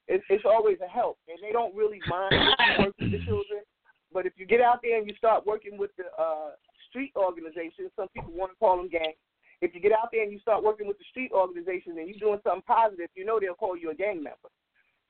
it's, 0.07 0.23
it's 0.29 0.43
always 0.45 0.77
a 0.85 0.87
help, 0.89 1.17
and 1.27 1.37
they 1.41 1.51
don't 1.51 1.75
really 1.75 1.99
mind 2.07 2.33
working 2.79 2.93
with 3.11 3.11
the 3.11 3.25
children. 3.25 3.61
But 4.11 4.25
if 4.25 4.33
you 4.37 4.45
get 4.45 4.59
out 4.61 4.79
there 4.81 4.97
and 4.97 5.07
you 5.07 5.15
start 5.15 5.45
working 5.45 5.77
with 5.77 5.91
the 5.97 6.05
uh, 6.21 6.51
street 6.89 7.13
organizations, 7.15 7.91
some 7.95 8.07
people 8.09 8.33
want 8.33 8.51
to 8.51 8.57
call 8.57 8.77
them 8.77 8.89
gangs. 8.89 9.15
If 9.61 9.75
you 9.75 9.81
get 9.81 9.91
out 9.91 10.09
there 10.11 10.23
and 10.23 10.31
you 10.31 10.39
start 10.39 10.63
working 10.63 10.87
with 10.87 10.97
the 10.97 11.03
street 11.09 11.31
organizations 11.33 11.97
and 11.97 12.07
you're 12.07 12.17
doing 12.17 12.39
something 12.43 12.63
positive, 12.65 13.09
you 13.15 13.25
know 13.25 13.39
they'll 13.39 13.53
call 13.55 13.77
you 13.77 13.91
a 13.91 13.95
gang 13.95 14.23
member. 14.23 14.49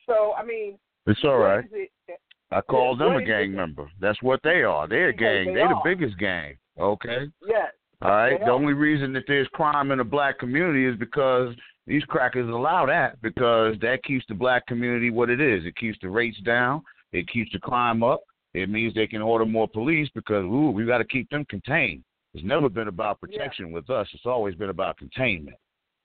So 0.06 0.34
I 0.38 0.44
mean, 0.44 0.78
It's 1.06 1.20
all 1.24 1.38
right. 1.38 1.66
is 1.66 1.72
it 1.72 1.92
that- 2.08 2.20
I 2.52 2.62
call 2.62 2.98
them 2.98 3.16
a 3.16 3.24
gang 3.24 3.54
member. 3.54 3.92
That's 4.02 4.22
what 4.24 4.40
they 4.44 4.64
are. 4.64 4.88
They're 4.88 5.10
a 5.10 5.14
gang. 5.14 5.48
they 5.48 5.54
They're 5.54 5.70
the 5.70 5.82
biggest 5.84 6.18
gang. 6.18 6.58
Okay. 6.80 7.28
yes, 7.48 7.72
All 8.02 8.12
right. 8.12 8.40
The 8.40 8.52
only 8.52 8.74
reason 8.74 9.12
that 9.14 9.24
there's 9.28 9.48
crime 9.50 9.92
in 9.92 9.98
the 9.98 10.04
black 10.04 10.40
community 10.40 10.86
is 10.86 10.96
because 10.98 11.54
These 11.90 12.04
crackers 12.04 12.48
allow 12.48 12.86
that 12.86 13.20
because 13.24 13.74
that 13.82 14.04
keeps 14.04 14.24
the 14.30 14.36
black 14.36 14.68
community 14.68 15.10
what 15.10 15.32
it 15.32 15.42
is. 15.42 15.66
It 15.66 15.76
keeps 15.76 15.98
the 16.04 16.08
rates 16.08 16.40
down. 16.46 16.84
It 17.12 17.28
keeps 17.28 17.52
the 17.52 17.58
crime 17.58 18.04
up. 18.04 18.22
It 18.54 18.70
means 18.70 18.94
they 18.94 19.08
can 19.08 19.24
order 19.24 19.44
more 19.44 19.68
police 19.68 20.08
because 20.14 20.44
ooh, 20.44 20.70
we 20.70 20.86
got 20.86 21.00
to 21.00 21.04
keep 21.04 21.28
them 21.32 21.46
contained. 21.46 22.04
It's 22.36 22.46
never 22.46 22.70
been 22.70 22.90
about 22.90 23.20
protection 23.20 23.70
yeah. 23.70 23.74
with 23.74 23.90
us. 23.90 24.08
It's 24.14 24.28
always 24.28 24.54
been 24.54 24.70
about 24.70 24.98
containment. 24.98 25.58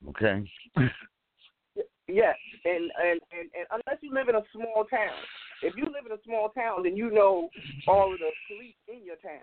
Okay. 0.09 0.43
yes, 2.09 2.37
and, 2.65 2.91
and 3.03 3.21
and 3.31 3.51
and 3.55 3.67
unless 3.71 3.99
you 4.01 4.13
live 4.15 4.31
in 4.31 4.37
a 4.37 4.43
small 4.55 4.85
town, 4.91 5.13
if 5.63 5.75
you 5.77 5.85
live 5.85 6.07
in 6.07 6.13
a 6.13 6.23
small 6.25 6.49
town, 6.49 6.85
then 6.85 6.97
you 6.97 7.11
know 7.11 7.51
all 7.87 8.11
of 8.11 8.19
the 8.19 8.31
police 8.49 8.75
in 8.89 9.05
your 9.05 9.17
town. 9.17 9.43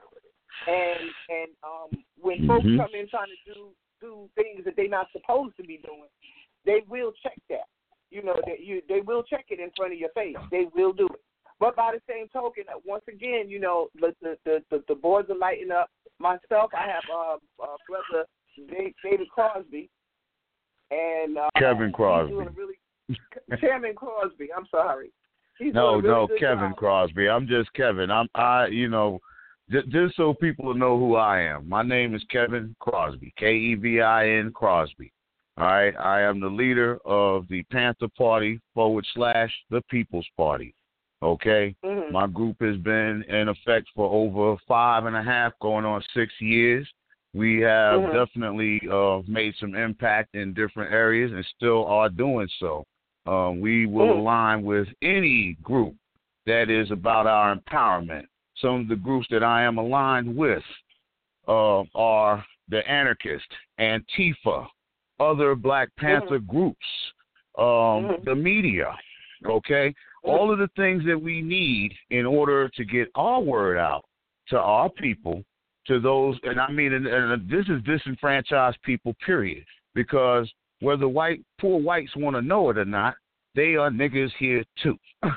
And 0.68 1.10
and 1.30 1.50
um, 1.64 2.04
when 2.20 2.40
mm-hmm. 2.40 2.48
folks 2.48 2.64
come 2.64 2.94
in 3.00 3.08
trying 3.10 3.28
to 3.28 3.54
do 3.54 3.70
do 4.00 4.30
things 4.36 4.66
that 4.66 4.76
they're 4.76 4.90
not 4.90 5.08
supposed 5.12 5.56
to 5.58 5.64
be 5.64 5.80
doing, 5.84 6.10
they 6.66 6.82
will 6.90 7.12
check 7.24 7.38
that. 7.50 7.68
You 8.10 8.24
know 8.24 8.36
that 8.46 8.60
you 8.60 8.82
they 8.90 9.02
will 9.02 9.24
check 9.24 9.46
it 9.50 9.60
in 9.60 9.72
front 9.76 9.94
of 9.94 10.00
your 10.00 10.10
face. 10.16 10.36
They 10.52 10.66
will 10.76 10.94
do 10.94 11.06
it. 11.06 11.22
But 11.60 11.76
by 11.76 11.94
the 11.94 12.02
same 12.12 12.28
token, 12.30 12.64
once 12.86 13.04
again, 13.08 13.48
you 13.48 13.60
know 13.60 13.90
the 14.00 14.14
the 14.22 14.38
the, 14.70 14.84
the, 14.88 14.96
boards 14.96 15.30
are 15.30 15.38
lighting 15.38 15.72
up. 15.72 15.90
Myself, 16.20 16.72
I 16.76 16.88
have 16.88 17.04
uh, 17.14 17.64
uh 17.64 17.78
brother 17.88 18.26
David 19.04 19.30
Crosby 19.30 19.90
and 20.92 21.38
uh, 21.38 21.50
Kevin 21.58 21.92
Crosby. 21.92 22.34
Really, 22.34 22.80
Chairman 23.60 23.96
Crosby. 23.96 24.50
I'm 24.56 24.66
sorry. 24.70 25.12
He's 25.60 25.74
no, 25.74 25.96
really 25.96 26.08
no, 26.08 26.28
Kevin 26.40 26.72
job. 26.72 26.78
Crosby. 26.78 27.30
I'm 27.30 27.48
just 27.48 27.72
Kevin. 27.74 28.10
I'm 28.10 28.28
I. 28.36 28.68
You 28.68 28.90
know, 28.90 29.20
just, 29.71 29.89
just 29.89 30.15
so 30.17 30.34
people 30.34 30.73
know 30.73 30.97
who 30.99 31.15
I 31.15 31.41
am. 31.41 31.67
My 31.67 31.84
name 31.84 32.13
is 32.13 32.23
Kevin 32.29 32.75
Crosby. 32.79 33.34
K 33.38 33.55
E 33.55 33.75
V 33.75 34.01
I 34.01 34.29
N 34.29 34.51
Crosby. 34.53 35.12
All 35.57 35.65
right. 35.65 35.93
I 35.97 36.21
am 36.21 36.39
the 36.39 36.47
leader 36.47 36.99
of 37.05 37.47
the 37.47 37.63
Panther 37.71 38.07
Party 38.17 38.60
forward 38.73 39.05
slash 39.13 39.51
the 39.69 39.81
People's 39.89 40.27
Party. 40.36 40.73
Okay. 41.23 41.75
Mm-hmm. 41.86 42.12
My 42.12 42.27
group 42.27 42.57
has 42.62 42.77
been 42.77 43.23
in 43.29 43.49
effect 43.49 43.88
for 43.95 44.12
over 44.12 44.60
five 44.67 45.05
and 45.05 45.15
a 45.15 45.23
half, 45.23 45.53
going 45.62 45.86
on 45.86 46.03
six 46.15 46.34
years. 46.39 46.88
We 47.34 47.62
have 47.62 48.01
mm-hmm. 48.01 48.17
definitely 48.17 48.81
uh, 48.91 49.21
made 49.27 49.53
some 49.60 49.75
impact 49.75 50.36
in 50.36 50.53
different 50.53 50.91
areas 50.91 51.31
and 51.31 51.45
still 51.55 51.86
are 51.86 52.10
doing 52.10 52.49
so. 52.60 52.84
Um, 53.25 53.62
we 53.62 53.86
will 53.86 54.07
mm-hmm. 54.07 54.19
align 54.19 54.63
with 54.63 54.88
any 55.01 55.57
group 55.62 55.95
that 56.47 56.69
is 56.69 56.89
about 56.91 57.27
our 57.27 57.55
empowerment. 57.55 58.25
Some 58.62 58.82
of 58.82 58.88
the 58.88 58.95
groups 58.95 59.28
that 59.32 59.43
I 59.43 59.63
am 59.63 59.78
aligned 59.78 60.36
with 60.36 60.63
uh, 61.47 61.84
are 61.95 62.45
the 62.69 62.88
anarchist, 62.89 63.47
Antifa, 63.80 64.67
other 65.19 65.56
Black 65.56 65.89
Panther 65.97 66.39
mm-hmm. 66.39 66.52
groups, 66.52 66.86
um, 67.58 67.65
mm-hmm. 67.65 68.24
the 68.24 68.36
media, 68.36 68.95
okay? 69.45 69.93
All 70.24 70.52
of 70.52 70.60
the 70.60 70.69
things 70.76 71.04
that 71.06 71.19
we 71.19 71.41
need 71.41 71.93
in 72.10 72.26
order 72.26 72.69
to 72.69 72.86
get 72.86 73.10
our 73.15 73.41
word 73.41 73.78
out 73.78 74.06
to 74.50 74.60
our 74.60 74.89
people, 74.89 75.43
to 75.88 76.00
those, 76.00 76.38
and 76.43 76.60
I 76.60 76.71
mean, 76.71 76.93
and, 76.93 77.08
and 77.08 77.50
this 77.50 77.65
is 77.67 77.82
disenfranchised 77.84 78.78
people, 78.84 79.15
period, 79.26 79.65
because 79.95 80.50
whether 80.80 81.08
white 81.08 81.41
poor 81.60 81.80
whites 81.80 82.15
want 82.15 82.36
to 82.36 82.41
know 82.41 82.69
it 82.69 82.78
or 82.78 82.86
not, 82.86 83.15
they 83.56 83.76
are 83.76 83.89
niggas 83.89 84.32
here 84.39 84.63
too. 84.82 84.97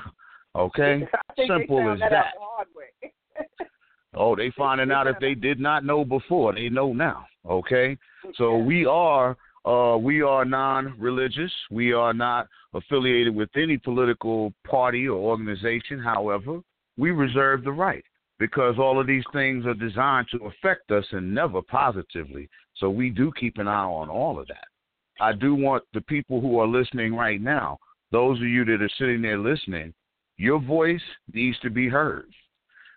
okay, 0.55 1.07
simple 1.47 1.91
as 1.91 1.99
that. 1.99 2.11
that. 2.11 3.67
oh, 4.15 4.35
they 4.35 4.51
finding 4.57 4.91
out 4.91 5.07
if 5.07 5.17
they 5.19 5.33
did 5.33 5.59
not 5.59 5.83
know 5.83 6.05
before, 6.05 6.53
they 6.53 6.69
know 6.69 6.93
now. 6.93 7.25
Okay, 7.47 7.97
so 8.35 8.57
we 8.57 8.85
are 8.85 9.37
uh, 9.65 9.97
we 9.97 10.21
are 10.21 10.45
non-religious. 10.45 11.51
We 11.71 11.91
are 11.91 12.13
not 12.13 12.47
affiliated 12.73 13.35
with 13.35 13.49
any 13.55 13.77
political 13.77 14.53
party 14.67 15.07
or 15.07 15.17
organization. 15.17 15.99
However, 15.99 16.61
we 16.97 17.11
reserve 17.11 17.63
the 17.63 17.71
right 17.71 18.03
because 18.37 18.75
all 18.77 18.99
of 18.99 19.07
these 19.07 19.23
things 19.33 19.65
are 19.65 19.73
designed 19.73 20.27
to 20.31 20.45
affect 20.45 20.91
us 20.91 21.05
and 21.11 21.33
never 21.33 21.61
positively. 21.61 22.49
So 22.77 22.89
we 22.89 23.09
do 23.09 23.31
keep 23.39 23.57
an 23.57 23.67
eye 23.67 23.85
on 23.85 24.09
all 24.09 24.39
of 24.39 24.47
that. 24.47 24.67
I 25.19 25.33
do 25.33 25.55
want 25.55 25.83
the 25.93 26.01
people 26.01 26.41
who 26.41 26.59
are 26.59 26.67
listening 26.67 27.15
right 27.15 27.41
now, 27.41 27.77
those 28.11 28.37
of 28.37 28.47
you 28.47 28.65
that 28.65 28.81
are 28.81 28.89
sitting 28.97 29.21
there 29.21 29.39
listening, 29.39 29.93
your 30.37 30.59
voice 30.59 31.01
needs 31.33 31.57
to 31.59 31.69
be 31.69 31.87
heard. 31.87 32.29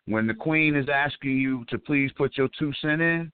When 0.07 0.27
the 0.27 0.35
queen 0.35 0.75
is 0.75 0.89
asking 0.93 1.39
you 1.39 1.65
to 1.69 1.79
please 1.79 2.11
put 2.17 2.37
your 2.37 2.49
two 2.59 2.73
cent 2.81 3.01
in, 3.03 3.31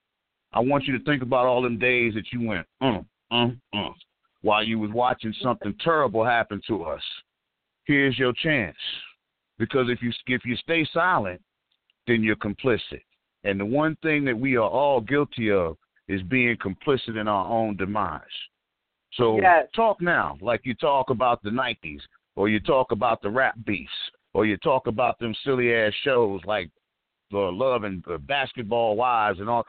I 0.52 0.60
want 0.60 0.84
you 0.84 0.96
to 0.98 1.04
think 1.04 1.22
about 1.22 1.46
all 1.46 1.62
them 1.62 1.78
days 1.78 2.14
that 2.14 2.32
you 2.32 2.46
went, 2.46 2.66
mm, 2.82 3.04
uh, 3.30 3.48
mm, 3.74 3.94
while 4.42 4.62
you 4.62 4.78
was 4.78 4.90
watching 4.90 5.34
something 5.40 5.74
terrible 5.80 6.24
happen 6.24 6.60
to 6.68 6.84
us. 6.84 7.02
Here's 7.84 8.18
your 8.18 8.32
chance. 8.32 8.76
Because 9.58 9.86
if 9.88 10.02
you 10.02 10.12
if 10.26 10.44
you 10.44 10.56
stay 10.56 10.86
silent, 10.92 11.40
then 12.06 12.22
you're 12.22 12.36
complicit. 12.36 13.02
And 13.44 13.60
the 13.60 13.64
one 13.64 13.96
thing 14.02 14.24
that 14.24 14.38
we 14.38 14.56
are 14.56 14.68
all 14.68 15.00
guilty 15.00 15.50
of 15.52 15.76
is 16.08 16.22
being 16.22 16.56
complicit 16.56 17.20
in 17.20 17.28
our 17.28 17.46
own 17.46 17.76
demise. 17.76 18.20
So 19.14 19.40
yes. 19.40 19.68
talk 19.76 20.00
now, 20.00 20.36
like 20.40 20.62
you 20.64 20.74
talk 20.74 21.10
about 21.10 21.42
the 21.42 21.50
Nikes, 21.50 22.00
or 22.37 22.49
you 22.49 22.61
talk 22.61 22.92
about 22.92 23.23
the 23.23 23.31
rap 23.31 23.55
beefs, 23.64 23.90
or 24.33 24.47
you 24.47 24.57
talk 24.59 24.87
about 24.87 25.18
them 25.18 25.35
silly 25.44 25.73
ass 25.73 25.92
shows 26.03 26.40
like 26.44 26.70
the 27.31 27.38
Love 27.38 27.85
and 27.85 28.05
the 28.07 28.18
Basketball 28.18 28.97
Wives 28.97 29.40
and 29.40 29.49
all. 29.49 29.64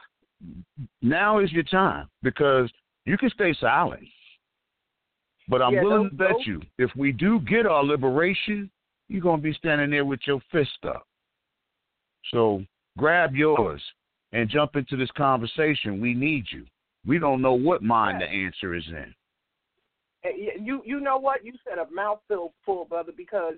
Now 1.02 1.38
is 1.38 1.52
your 1.52 1.62
time 1.64 2.08
because 2.22 2.70
you 3.04 3.16
can 3.16 3.30
stay 3.30 3.54
silent. 3.60 4.04
But 5.48 5.62
I'm 5.62 5.74
yeah, 5.74 5.82
willing 5.82 6.10
to 6.10 6.16
bet 6.16 6.44
you, 6.44 6.60
if 6.78 6.90
we 6.96 7.12
do 7.12 7.40
get 7.40 7.66
our 7.66 7.84
liberation, 7.84 8.70
you're 9.08 9.22
going 9.22 9.38
to 9.38 9.42
be 9.42 9.54
standing 9.54 9.90
there 9.90 10.04
with 10.04 10.20
your 10.26 10.40
fist 10.50 10.78
up. 10.84 11.06
So 12.32 12.64
grab 12.98 13.34
yours 13.34 13.80
and 14.32 14.50
jump 14.50 14.74
into 14.74 14.96
this 14.96 15.10
conversation. 15.16 16.00
We 16.00 16.14
need 16.14 16.46
you. 16.50 16.66
We 17.06 17.20
don't 17.20 17.40
know 17.40 17.54
what 17.54 17.82
mind 17.82 18.20
the 18.20 18.26
answer 18.26 18.74
is 18.74 18.84
in. 18.88 19.14
You 20.34 20.82
you 20.84 21.00
know 21.00 21.18
what? 21.18 21.44
You 21.44 21.52
said 21.68 21.78
a 21.78 21.90
mouthful 21.92 22.54
full, 22.64 22.84
brother, 22.84 23.12
because 23.16 23.54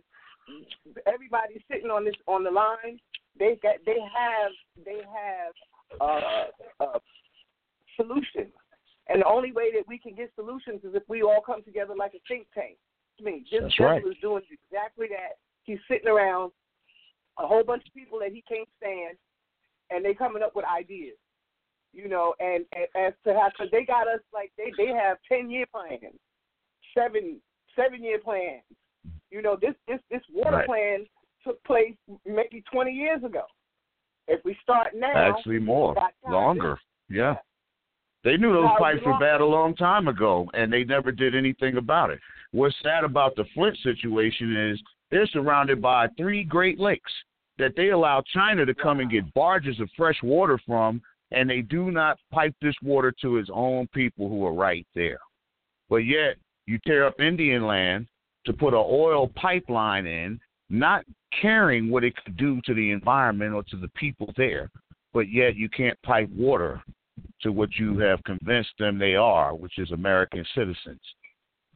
everybody 1.07 1.63
sitting 1.71 1.91
on 1.91 2.05
this 2.05 2.15
on 2.27 2.45
the 2.45 2.51
line, 2.51 2.99
they 3.39 3.59
got 3.63 3.77
they 3.87 3.99
have 4.01 4.53
they 4.85 5.01
have 5.05 6.01
uh, 6.01 6.85
uh, 6.85 6.99
solutions 7.97 8.53
and 9.09 9.23
the 9.23 9.27
only 9.27 9.53
way 9.53 9.73
that 9.73 9.89
we 9.89 9.99
can 9.99 10.15
get 10.15 10.31
solutions 10.35 10.81
is 10.85 10.95
if 10.95 11.03
we 11.09 11.23
all 11.23 11.41
come 11.45 11.63
together 11.63 11.95
like 11.97 12.13
a 12.15 12.21
think 12.29 12.47
tank. 12.55 12.77
I 13.19 13.25
mean, 13.25 13.45
this 13.51 13.63
That's 13.63 13.81
right. 13.81 14.03
is 14.07 14.15
doing 14.21 14.43
exactly 14.51 15.07
that. 15.11 15.39
He's 15.65 15.79
sitting 15.91 16.09
around 16.09 16.53
a 17.39 17.47
whole 17.47 17.65
bunch 17.65 17.85
of 17.87 17.95
people 17.95 18.19
that 18.21 18.33
he 18.33 18.43
can't 18.47 18.69
stand, 18.77 19.17
and 19.91 20.05
they 20.05 20.15
coming 20.15 20.43
up 20.43 20.55
with 20.55 20.65
ideas. 20.65 21.17
You 21.93 22.09
know, 22.09 22.35
and, 22.39 22.65
and 22.73 22.87
as 22.95 23.15
to 23.25 23.33
how 23.33 23.49
because 23.49 23.71
they 23.73 23.85
got 23.85 24.09
us 24.09 24.21
like 24.33 24.53
they 24.59 24.71
they 24.77 24.93
have 24.93 25.17
ten 25.27 25.51
year 25.51 25.65
plans, 25.73 26.15
seven 26.97 27.41
seven 27.77 28.03
year 28.03 28.19
plans. 28.19 28.63
You 29.31 29.43
know, 29.43 29.57
this 29.61 29.75
this 29.87 30.01
this 30.11 30.23
water 30.33 30.57
right. 30.57 30.67
plan 30.67 31.07
took 31.45 31.63
place 31.65 31.95
maybe 32.27 32.63
twenty 32.73 32.93
years 32.93 33.23
ago. 33.25 33.43
If 34.27 34.45
we 34.45 34.57
start 34.63 34.89
now, 34.95 35.37
actually 35.37 35.59
more 35.59 35.95
longer, 36.29 36.79
yeah. 37.09 37.37
They 38.25 38.37
knew 38.37 38.53
those 38.53 38.69
pipes 38.79 39.01
were 39.07 39.19
bad 39.19 39.41
a 39.41 39.47
long 39.47 39.77
time 39.77 40.09
ago, 40.09 40.51
and 40.53 40.73
they 40.73 40.85
never 40.85 41.13
did 41.13 41.35
anything 41.35 41.77
about 41.77 42.11
it. 42.11 42.19
What's 42.51 42.75
sad 42.83 43.05
about 43.05 43.37
the 43.37 43.45
Flint 43.55 43.79
situation 43.83 44.71
is 44.71 44.83
they're 45.11 45.27
surrounded 45.29 45.81
by 45.81 46.09
three 46.17 46.45
Great 46.45 46.81
Lakes 46.81 47.13
that 47.59 47.75
they 47.77 47.91
allow 47.91 48.23
China 48.35 48.67
to 48.67 48.75
come 48.75 49.01
and 49.01 49.11
get 49.11 49.33
barges 49.35 49.79
of 49.81 49.89
fresh 49.97 50.19
water 50.23 50.59
from, 50.67 51.01
and 51.31 51.49
they 51.49 51.61
do 51.61 51.91
not 51.91 52.19
pipe 52.33 52.55
this 52.61 52.75
water 52.83 53.15
to 53.23 53.39
its 53.39 53.51
own 53.53 53.87
people 53.95 54.29
who 54.29 54.45
are 54.45 54.55
right 54.55 54.87
there. 54.95 55.19
But 55.89 55.99
yet, 55.99 56.37
you 56.69 56.79
tear 56.87 57.07
up 57.07 57.19
Indian 57.19 57.67
land 57.67 58.07
to 58.45 58.53
put 58.53 58.75
an 58.75 58.85
oil 58.87 59.29
pipeline 59.29 60.07
in, 60.07 60.39
not 60.69 61.03
caring 61.41 61.91
what 61.91 62.05
it 62.05 62.15
could 62.17 62.37
do 62.37 62.61
to 62.67 62.75
the 62.75 62.91
environment 62.91 63.55
or 63.55 63.63
to 63.65 63.77
the 63.77 63.89
people 63.89 64.31
there, 64.37 64.71
but 65.15 65.33
yet 65.33 65.57
you 65.57 65.71
can't 65.71 66.01
pipe 66.03 66.29
water 66.31 66.83
to 67.41 67.53
what 67.53 67.71
you 67.79 67.99
have 67.99 68.23
convinced 68.25 68.73
them 68.79 68.99
they 68.99 69.15
are, 69.15 69.55
which 69.55 69.79
is 69.79 69.91
American 69.93 70.45
citizens. 70.55 71.01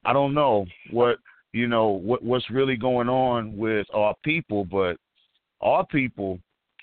I 0.05 0.13
don't 0.13 0.35
know 0.35 0.67
what 0.91 1.17
you 1.53 1.69
know 1.69 1.89
what 1.89 2.23
what's 2.23 2.51
really 2.51 2.77
going 2.77 3.09
on 3.09 3.57
with 3.57 3.87
our 3.95 4.15
people, 4.25 4.65
but 4.67 4.97
our 5.63 5.87
people 5.87 6.39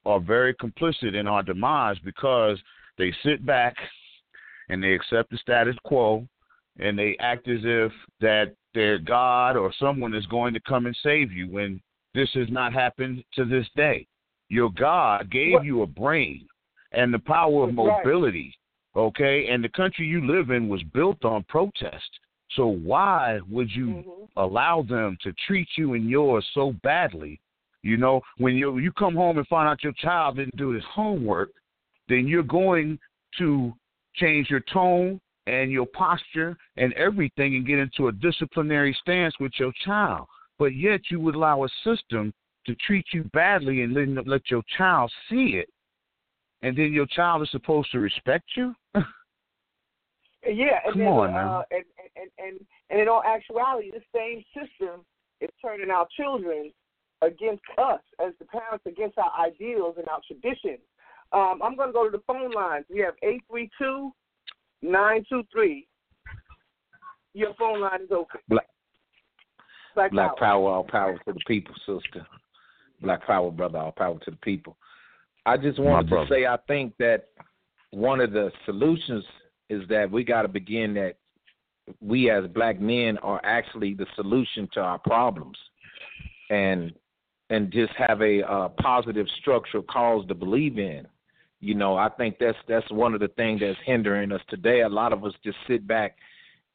are 0.05 0.19
very 0.19 0.55
complicit 0.55 1.13
in 1.13 1.27
our 1.27 1.43
demise 1.43 1.97
because 2.03 2.57
they 2.97 3.13
sit 3.23 3.45
back 3.45 3.75
and 4.69 4.81
they 4.81 4.93
accept 4.93 5.29
the 5.29 5.37
status 5.37 5.75
quo 5.83 6.27
and 6.79 6.97
they 6.97 7.15
act 7.19 7.47
as 7.47 7.59
if 7.63 7.91
that 8.21 8.53
their 8.73 8.97
God 8.97 9.57
or 9.57 9.73
someone 9.79 10.13
is 10.13 10.25
going 10.27 10.53
to 10.53 10.59
come 10.61 10.85
and 10.85 10.97
save 11.03 11.31
you 11.31 11.47
when 11.49 11.81
this 12.13 12.29
has 12.33 12.49
not 12.49 12.73
happened 12.73 13.23
to 13.35 13.45
this 13.45 13.67
day. 13.75 14.07
Your 14.49 14.71
God 14.71 15.29
gave 15.29 15.53
What? 15.53 15.65
you 15.65 15.81
a 15.83 15.87
brain 15.87 16.47
and 16.91 17.13
the 17.13 17.19
power 17.19 17.65
of 17.65 17.73
mobility, 17.73 18.55
okay? 18.95 19.47
And 19.47 19.63
the 19.63 19.69
country 19.69 20.07
you 20.07 20.25
live 20.25 20.49
in 20.49 20.67
was 20.67 20.81
built 20.93 21.23
on 21.23 21.43
protest. 21.43 22.09
So 22.51 22.67
why 22.67 23.39
would 23.47 23.69
you 23.75 23.87
Mhm. 23.87 24.29
allow 24.37 24.81
them 24.81 25.17
to 25.21 25.33
treat 25.33 25.77
you 25.77 25.93
and 25.93 26.09
yours 26.09 26.47
so 26.53 26.71
badly? 26.83 27.39
You 27.83 27.97
know, 27.97 28.21
when 28.37 28.55
you 28.55 28.79
you 28.79 28.91
come 28.91 29.15
home 29.15 29.37
and 29.37 29.47
find 29.47 29.69
out 29.69 29.83
your 29.83 29.93
child 29.93 30.37
didn't 30.37 30.57
do 30.57 30.69
his 30.69 30.83
homework, 30.83 31.51
then 32.07 32.27
you're 32.27 32.43
going 32.43 32.99
to 33.37 33.73
change 34.15 34.49
your 34.49 34.61
tone 34.61 35.21
and 35.49 35.71
your 35.71 35.87
posture 35.87 36.55
and 36.77 36.93
everything 36.93 37.55
and 37.55 37.65
get 37.65 37.79
into 37.79 38.07
a 38.07 38.11
disciplinary 38.11 38.95
stance 39.01 39.33
with 39.39 39.51
your 39.59 39.71
child. 39.85 40.27
But 40.57 40.75
yet 40.75 41.01
you 41.09 41.19
would 41.21 41.35
allow 41.35 41.63
a 41.63 41.69
system 41.83 42.33
to 42.65 42.75
treat 42.75 43.05
you 43.13 43.23
badly 43.33 43.81
and 43.81 43.93
let, 43.93 44.27
let 44.27 44.41
your 44.51 44.63
child 44.77 45.11
see 45.29 45.53
it. 45.55 45.69
And 46.61 46.77
then 46.77 46.91
your 46.91 47.05
child 47.07 47.41
is 47.41 47.51
supposed 47.51 47.91
to 47.91 47.99
respect 47.99 48.45
you? 48.55 48.75
Yeah, 50.47 50.79
and 50.85 50.93
Come 50.93 50.99
then, 51.01 51.07
on 51.09 51.29
uh, 51.29 51.33
now. 51.33 51.65
and, 51.71 51.83
and 52.15 52.29
and 52.37 52.59
and 52.89 52.99
in 53.01 53.09
all 53.09 53.21
actuality, 53.23 53.91
the 53.91 54.01
same 54.15 54.43
system 54.53 55.01
is 55.41 55.49
turning 55.61 55.89
our 55.89 56.07
children 56.15 56.71
against 57.21 57.63
us 57.77 57.99
as 58.25 58.33
the 58.39 58.45
parents 58.45 58.85
against 58.87 59.17
our 59.17 59.31
ideals 59.37 59.95
and 59.97 60.07
our 60.07 60.21
traditions. 60.25 60.79
Um, 61.33 61.59
I'm 61.61 61.75
going 61.75 61.89
to 61.89 61.93
go 61.93 62.09
to 62.09 62.17
the 62.17 62.23
phone 62.25 62.51
lines. 62.51 62.85
We 62.89 62.99
have 63.01 63.15
eight 63.21 63.41
three 63.49 63.69
two 63.77 64.13
nine 64.81 65.23
two 65.29 65.43
three. 65.51 65.87
Your 67.33 67.53
phone 67.55 67.81
line 67.81 68.01
is 68.03 68.11
open. 68.11 68.41
Black- 68.47 68.65
Black, 69.95 70.11
Black 70.11 70.37
power. 70.37 70.37
power, 70.39 70.69
all 70.69 70.83
power 70.83 71.17
to 71.25 71.33
the 71.33 71.39
people, 71.47 71.73
sister. 71.85 72.25
Black 73.01 73.25
power, 73.25 73.51
brother, 73.51 73.79
all 73.79 73.91
power 73.91 74.17
to 74.19 74.31
the 74.31 74.37
people. 74.37 74.77
I 75.45 75.57
just 75.57 75.79
wanted 75.79 76.09
to 76.09 76.25
say 76.29 76.45
I 76.45 76.57
think 76.67 76.93
that 76.99 77.29
one 77.91 78.19
of 78.19 78.31
the 78.31 78.51
solutions 78.65 79.23
is 79.69 79.87
that 79.89 80.09
we 80.09 80.23
got 80.23 80.43
to 80.43 80.47
begin 80.47 80.93
that 80.95 81.15
we 82.01 82.29
as 82.29 82.45
black 82.47 82.79
men 82.79 83.17
are 83.19 83.41
actually 83.43 83.93
the 83.93 84.05
solution 84.15 84.69
to 84.73 84.79
our 84.79 84.99
problems, 84.99 85.57
and 86.49 86.93
and 87.49 87.71
just 87.71 87.91
have 87.93 88.21
a 88.21 88.43
uh, 88.47 88.69
positive 88.79 89.27
structural 89.41 89.83
cause 89.83 90.25
to 90.27 90.35
believe 90.35 90.77
in. 90.77 91.07
You 91.61 91.75
know, 91.75 91.97
I 91.97 92.09
think 92.09 92.37
that's 92.39 92.57
that's 92.67 92.89
one 92.91 93.13
of 93.13 93.19
the 93.19 93.27
things 93.29 93.61
that's 93.61 93.77
hindering 93.85 94.31
us 94.31 94.41
today. 94.49 94.81
A 94.81 94.89
lot 94.89 95.13
of 95.13 95.25
us 95.25 95.33
just 95.43 95.57
sit 95.67 95.85
back 95.87 96.17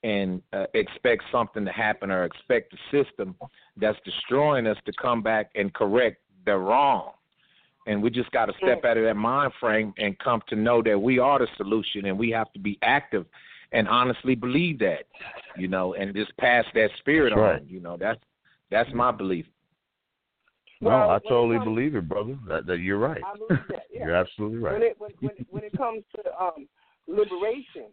and 0.03 0.42
uh, 0.53 0.66
expect 0.75 1.23
something 1.33 1.64
to 1.64 1.73
happen 1.73 2.11
or 2.11 2.25
expect 2.25 2.73
the 2.73 3.03
system 3.03 3.35
that's 3.79 3.99
destroying 4.05 4.66
us 4.66 4.77
to 4.85 4.92
come 5.01 5.23
back 5.23 5.51
and 5.55 5.73
correct 5.73 6.18
the 6.44 6.55
wrong. 6.55 7.12
And 7.87 8.03
we 8.03 8.11
just 8.11 8.31
got 8.31 8.47
to 8.47 8.53
step 8.62 8.85
out 8.85 8.99
of 8.99 9.05
that 9.05 9.16
mind 9.16 9.53
frame 9.59 9.94
and 9.99 10.18
come 10.18 10.42
to 10.49 10.57
know 10.57 10.83
that 10.83 11.01
we 11.01 11.18
are 11.18 11.38
the 11.38 11.49
solution 11.57 12.07
and 12.07 12.18
we 12.18 12.31
have 12.31 12.53
to 12.53 12.59
be 12.59 12.79
active 12.83 13.27
and 13.73 13.88
honestly 13.88 14.35
believe 14.35 14.79
that, 14.79 15.05
you 15.57 15.68
know, 15.68 15.94
and 15.94 16.14
just 16.14 16.35
pass 16.37 16.64
that 16.75 16.90
spirit 16.99 17.31
That's 17.31 17.40
right. 17.40 17.61
on. 17.61 17.68
You 17.68 17.81
know, 17.81 17.97
that's 17.97 18.20
that's 18.70 18.90
my 18.94 19.11
belief. 19.11 19.47
No, 20.85 20.90
Well, 20.90 21.11
I 21.11 21.18
totally 21.20 21.57
comes- 21.57 21.64
believe 21.66 21.94
it, 21.97 22.09
brother. 22.09 22.37
That, 22.49 22.66
that 22.66 22.79
you're 22.79 22.99
right. 22.99 23.23
I 23.25 23.37
believe 23.37 23.66
that. 23.68 23.83
Yeah. 23.94 24.07
You're 24.07 24.16
absolutely 24.16 24.59
right. 24.59 24.73
When 24.73 24.83
it 24.83 24.97
when 24.99 25.11
when 25.20 25.31
it, 25.38 25.47
when 25.51 25.64
it 25.64 25.77
comes 25.77 26.03
to 26.16 26.23
um, 26.42 26.66
liberation 27.07 27.87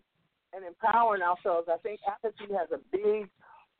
and 0.53 0.65
empowering 0.65 1.21
ourselves, 1.21 1.67
I 1.71 1.77
think 1.77 1.99
apathy 2.07 2.51
has 2.57 2.69
a 2.73 2.79
big 2.91 3.29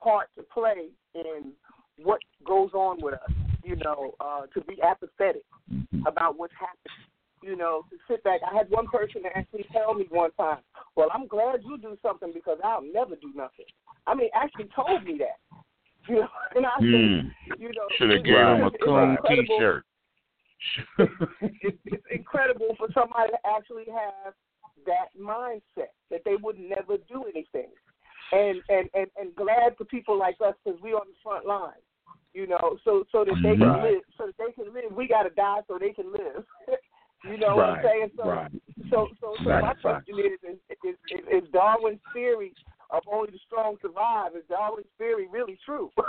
part 0.02 0.28
to 0.38 0.44
play 0.44 0.90
in 1.16 1.52
what 1.98 2.20
goes 2.46 2.72
on 2.74 3.02
with 3.02 3.16
us. 3.16 3.32
You 3.64 3.76
know, 3.78 4.14
uh, 4.20 4.44
to 4.54 4.62
be 4.66 4.82
apathetic 4.82 5.44
Mhm. 5.72 6.04
about 6.08 6.38
what's 6.38 6.54
happening. 6.54 7.10
You 7.44 7.56
know, 7.56 7.86
to 7.90 7.98
sit 8.08 8.24
back. 8.24 8.42
I 8.50 8.56
had 8.56 8.70
one 8.70 8.88
person 8.88 9.24
actually 9.34 9.66
tell 9.72 9.94
me 9.96 10.06
one 10.10 10.32
time, 10.34 10.60
"Well, 10.96 11.10
I'm 11.12 11.26
glad 11.28 11.64
you 11.64 11.78
do 11.80 11.98
something 12.04 12.32
because 12.34 12.60
I'll 12.64 12.84
never 12.84 13.16
do 13.16 13.32
nothing." 13.36 13.66
I 14.06 14.14
mean, 14.14 14.30
actually 14.36 14.70
told 14.76 15.04
me 15.04 15.18
that. 15.20 15.40
You 16.08 16.16
know, 16.16 16.28
and 16.56 16.66
I 16.66 16.70
said, 16.80 16.82
hmm. 16.82 17.62
you 17.62 17.70
know, 17.70 17.88
Should 17.98 18.10
have 18.10 18.24
gave 18.24 18.36
him 18.36 18.62
a 18.64 18.68
incredible- 18.68 19.58
T-shirt. 19.58 19.86
it's, 21.42 21.78
it's 21.86 22.06
incredible 22.12 22.76
for 22.78 22.88
somebody 22.94 23.32
to 23.32 23.38
actually 23.48 23.86
have 23.86 24.34
that 24.86 25.10
mindset 25.20 25.94
that 26.10 26.22
they 26.26 26.36
would 26.42 26.58
never 26.60 26.98
do 27.10 27.24
anything, 27.34 27.70
and 28.32 28.62
and 28.70 28.90
and, 28.94 29.08
and 29.20 29.36
glad 29.36 29.76
for 29.78 29.86
people 29.86 30.18
like 30.18 30.36
us 30.46 30.54
because 30.64 30.80
we're 30.82 30.96
on 30.96 31.08
the 31.08 31.18
front 31.24 31.46
line, 31.46 31.82
you 32.34 32.46
know, 32.48 32.78
so 32.84 33.04
so 33.12 33.26
that 33.26 33.36
they 33.44 33.56
can 33.56 33.68
Right. 33.68 33.94
live, 33.94 34.02
so 34.18 34.26
that 34.28 34.36
they 34.38 34.52
can 34.54 34.74
live. 34.74 34.92
We 34.96 35.08
got 35.08 35.24
to 35.24 35.30
die 35.32 35.62
so 35.68 35.78
they 35.80 35.94
can 35.94 36.12
live. 36.12 36.46
you 37.24 37.38
know 37.38 37.56
what 37.56 37.70
I'm 37.70 37.84
saying? 37.84 38.12
So 38.18 38.24
right. 38.30 38.52
so 38.90 39.08
so, 39.20 39.34
so 39.44 39.50
Right, 39.50 39.62
my 39.64 39.74
question 39.76 40.20
is, 40.20 40.40
is 40.48 40.58
is, 40.84 40.96
is 41.12 41.44
is 41.44 41.50
Darwin's 41.52 42.00
theory 42.14 42.54
of 42.92 43.04
only 43.12 43.32
the 43.32 43.40
strong 43.48 43.78
survive? 43.82 44.36
Is 44.36 44.44
Darwin's 44.50 44.86
theory 44.98 45.28
really 45.32 45.58
true? 45.66 45.90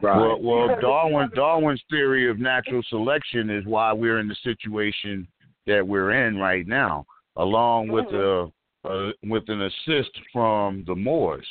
Right. 0.00 0.18
Well, 0.18 0.40
well, 0.68 0.80
Darwin 0.80 1.30
Darwin's 1.34 1.82
theory 1.88 2.28
of 2.28 2.38
natural 2.40 2.82
selection 2.88 3.50
is 3.50 3.64
why 3.66 3.92
we're 3.92 4.18
in 4.18 4.26
the 4.26 4.34
situation 4.42 5.28
that 5.66 5.86
we're 5.86 6.26
in 6.26 6.38
right 6.38 6.66
now, 6.66 7.04
along 7.36 7.88
with 7.88 8.06
a, 8.06 8.50
uh, 8.88 9.10
with 9.22 9.44
an 9.48 9.62
assist 9.62 10.10
from 10.32 10.82
the 10.88 10.94
Moors. 10.94 11.46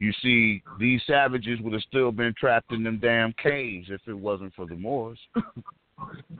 You 0.00 0.12
see, 0.20 0.62
these 0.80 1.00
savages 1.06 1.60
would 1.60 1.74
have 1.74 1.82
still 1.82 2.10
been 2.10 2.34
trapped 2.36 2.72
in 2.72 2.82
them 2.82 2.98
damn 3.00 3.32
caves 3.34 3.86
if 3.90 4.00
it 4.08 4.18
wasn't 4.18 4.52
for 4.54 4.66
the 4.66 4.74
Moors. 4.74 5.18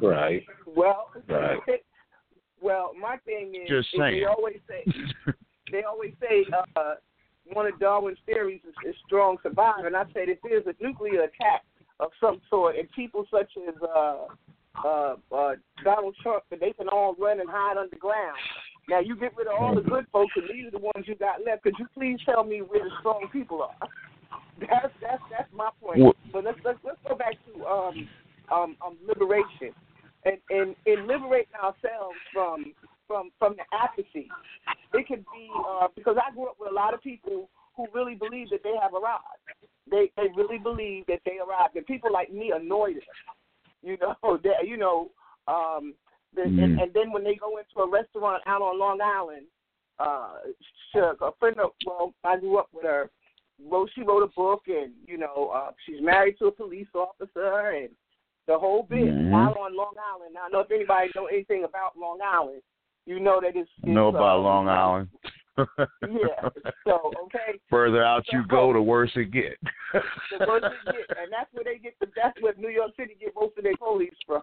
right. 0.00 0.44
Well, 0.66 1.10
Right. 1.28 1.58
well, 2.60 2.92
my 3.00 3.18
thing 3.18 3.54
is, 3.54 3.68
Just 3.68 3.88
saying. 3.96 4.20
they 4.20 4.24
always 4.24 4.58
say 4.66 4.92
they 5.72 5.82
always 5.82 6.12
say 6.20 6.44
uh, 6.76 6.94
one 7.52 7.66
of 7.66 7.78
Darwin's 7.80 8.18
theories 8.26 8.61
is, 8.68 8.74
is 8.88 8.94
strong 9.06 9.38
survive, 9.42 9.85
and 9.85 9.96
I 9.96 10.04
said 10.14 10.28
if 10.28 10.38
there's 10.42 10.66
a 10.66 10.74
nuclear 10.82 11.22
attack 11.22 11.64
of 11.98 12.11
some 12.20 12.40
sort, 12.48 12.76
and 12.76 12.88
people 12.92 13.26
such 13.30 13.50
as 13.68 13.74
uh, 13.82 14.26
uh, 14.85 15.16
uh, 15.35 15.52
Donald 15.85 16.14
Trump, 16.22 16.44
and 16.50 16.61
they 16.61 16.72
can 16.72 16.88
all 16.88 17.14
run 17.18 17.40
and 17.40 17.48
hide 17.48 17.76
underground. 17.76 18.37
Now 18.88 19.00
you 19.00 19.16
get 19.16 19.37
rid 19.37 19.46
of 19.46 19.54
all 19.61 19.74
the 19.74 19.82
good 19.82 20.06
folks, 20.12 20.32
and 20.37 20.44
these 20.48 20.66
are 20.66 20.70
the 20.70 20.78
ones 20.78 21.06
you 21.06 21.14
got 21.14 21.44
left. 21.44 21.62
Could 21.62 21.74
you 21.78 21.87
please 21.94 22.18
tell 22.24 22.44
me 22.44 22.61
where 22.61 22.85
the 22.85 22.90
strong 23.00 23.28
people 23.32 23.62
are? 23.62 23.88
That's 24.61 24.94
that's 25.00 25.22
that's 25.30 25.52
my 25.52 25.70
point. 25.82 25.98
Well- 25.98 26.14
but 26.32 26.44
let's 26.44 26.58
let's 26.64 26.78
let's 26.85 26.98
go 27.08 27.16
back 27.16 27.35
to 27.46 27.66
um 27.66 28.08
um, 28.52 28.76
um 28.85 28.96
liberation 29.06 29.74
and, 30.24 30.38
and 30.50 30.76
and 30.87 31.06
liberating 31.06 31.54
ourselves 31.56 32.16
from 32.32 32.72
from 33.06 33.30
from 33.38 33.56
the 33.56 33.64
apathy. 33.76 34.28
It 34.94 35.06
could 35.08 35.24
be 35.32 35.48
uh, 35.68 35.88
because 35.94 36.16
I 36.16 36.32
grew 36.34 36.48
up 36.48 36.56
with 36.58 36.70
a 36.70 36.74
lot 36.74 36.94
of 36.94 37.02
people 37.02 37.48
who 37.76 37.86
really 37.94 38.14
believe 38.14 38.50
that 38.50 38.62
they 38.62 38.74
have 38.80 38.94
arrived. 38.94 39.24
They 39.90 40.10
they 40.16 40.28
really 40.36 40.58
believe 40.58 41.06
that 41.06 41.20
they 41.24 41.38
arrived, 41.38 41.76
and 41.76 41.86
people 41.86 42.12
like 42.12 42.32
me 42.32 42.52
annoyed 42.54 42.96
us. 42.96 43.02
You 43.82 43.96
know 44.00 44.14
that 44.44 44.66
you 44.66 44.76
know 44.76 45.10
um, 45.48 45.94
the, 46.34 46.42
and, 46.42 46.56
Mm. 46.58 46.82
and 46.82 46.94
then 46.94 47.12
when 47.12 47.24
they 47.24 47.34
go 47.34 47.58
into 47.58 47.80
a 47.80 47.88
restaurant 47.90 48.42
out 48.46 48.62
on 48.62 48.78
Long 48.78 49.00
Island, 49.00 49.46
uh, 49.98 50.34
a 50.94 51.32
friend 51.38 51.58
of 51.58 51.70
well, 51.86 52.14
I 52.24 52.38
grew 52.38 52.58
up 52.58 52.68
with 52.72 52.84
her. 52.84 53.10
Wrote 53.64 53.90
she 53.94 54.02
wrote 54.02 54.22
a 54.22 54.28
book, 54.28 54.62
and 54.66 54.92
you 55.06 55.18
know 55.18 55.52
uh, 55.54 55.72
she's 55.84 56.00
married 56.00 56.38
to 56.38 56.46
a 56.46 56.52
police 56.52 56.88
officer, 56.94 57.70
and 57.70 57.90
the 58.46 58.58
whole 58.58 58.82
bit 58.82 59.14
Mhm. 59.14 59.32
out 59.34 59.56
on 59.56 59.76
Long 59.76 59.94
Island. 60.12 60.34
Now, 60.34 60.40
I 60.40 60.42
don't 60.44 60.52
know 60.52 60.60
if 60.60 60.70
anybody 60.70 61.12
know 61.14 61.26
anything 61.26 61.64
about 61.64 61.96
Long 61.96 62.20
Island. 62.22 62.62
You 63.06 63.20
know 63.20 63.40
that 63.40 63.56
it's, 63.56 63.70
it's 63.78 63.86
know 63.86 64.08
about 64.08 64.38
um, 64.38 64.44
Long 64.44 64.68
Island. 64.68 65.08
Yeah. 65.58 66.48
So 66.86 67.12
okay, 67.24 67.58
Further 67.68 68.02
out 68.02 68.24
you 68.32 68.42
go, 68.48 68.72
the 68.72 68.80
worse 68.80 69.10
it 69.16 69.30
get. 69.32 69.58
the 69.92 70.46
worse 70.48 70.62
it 70.64 70.92
get, 71.08 71.18
and 71.18 71.30
that's 71.30 71.52
where 71.52 71.64
they 71.64 71.78
get 71.78 71.94
the 72.00 72.06
that's 72.16 72.40
where 72.40 72.54
New 72.56 72.70
York 72.70 72.92
City 72.98 73.16
get 73.20 73.34
most 73.34 73.58
of 73.58 73.64
their 73.64 73.76
police 73.76 74.14
from. 74.26 74.40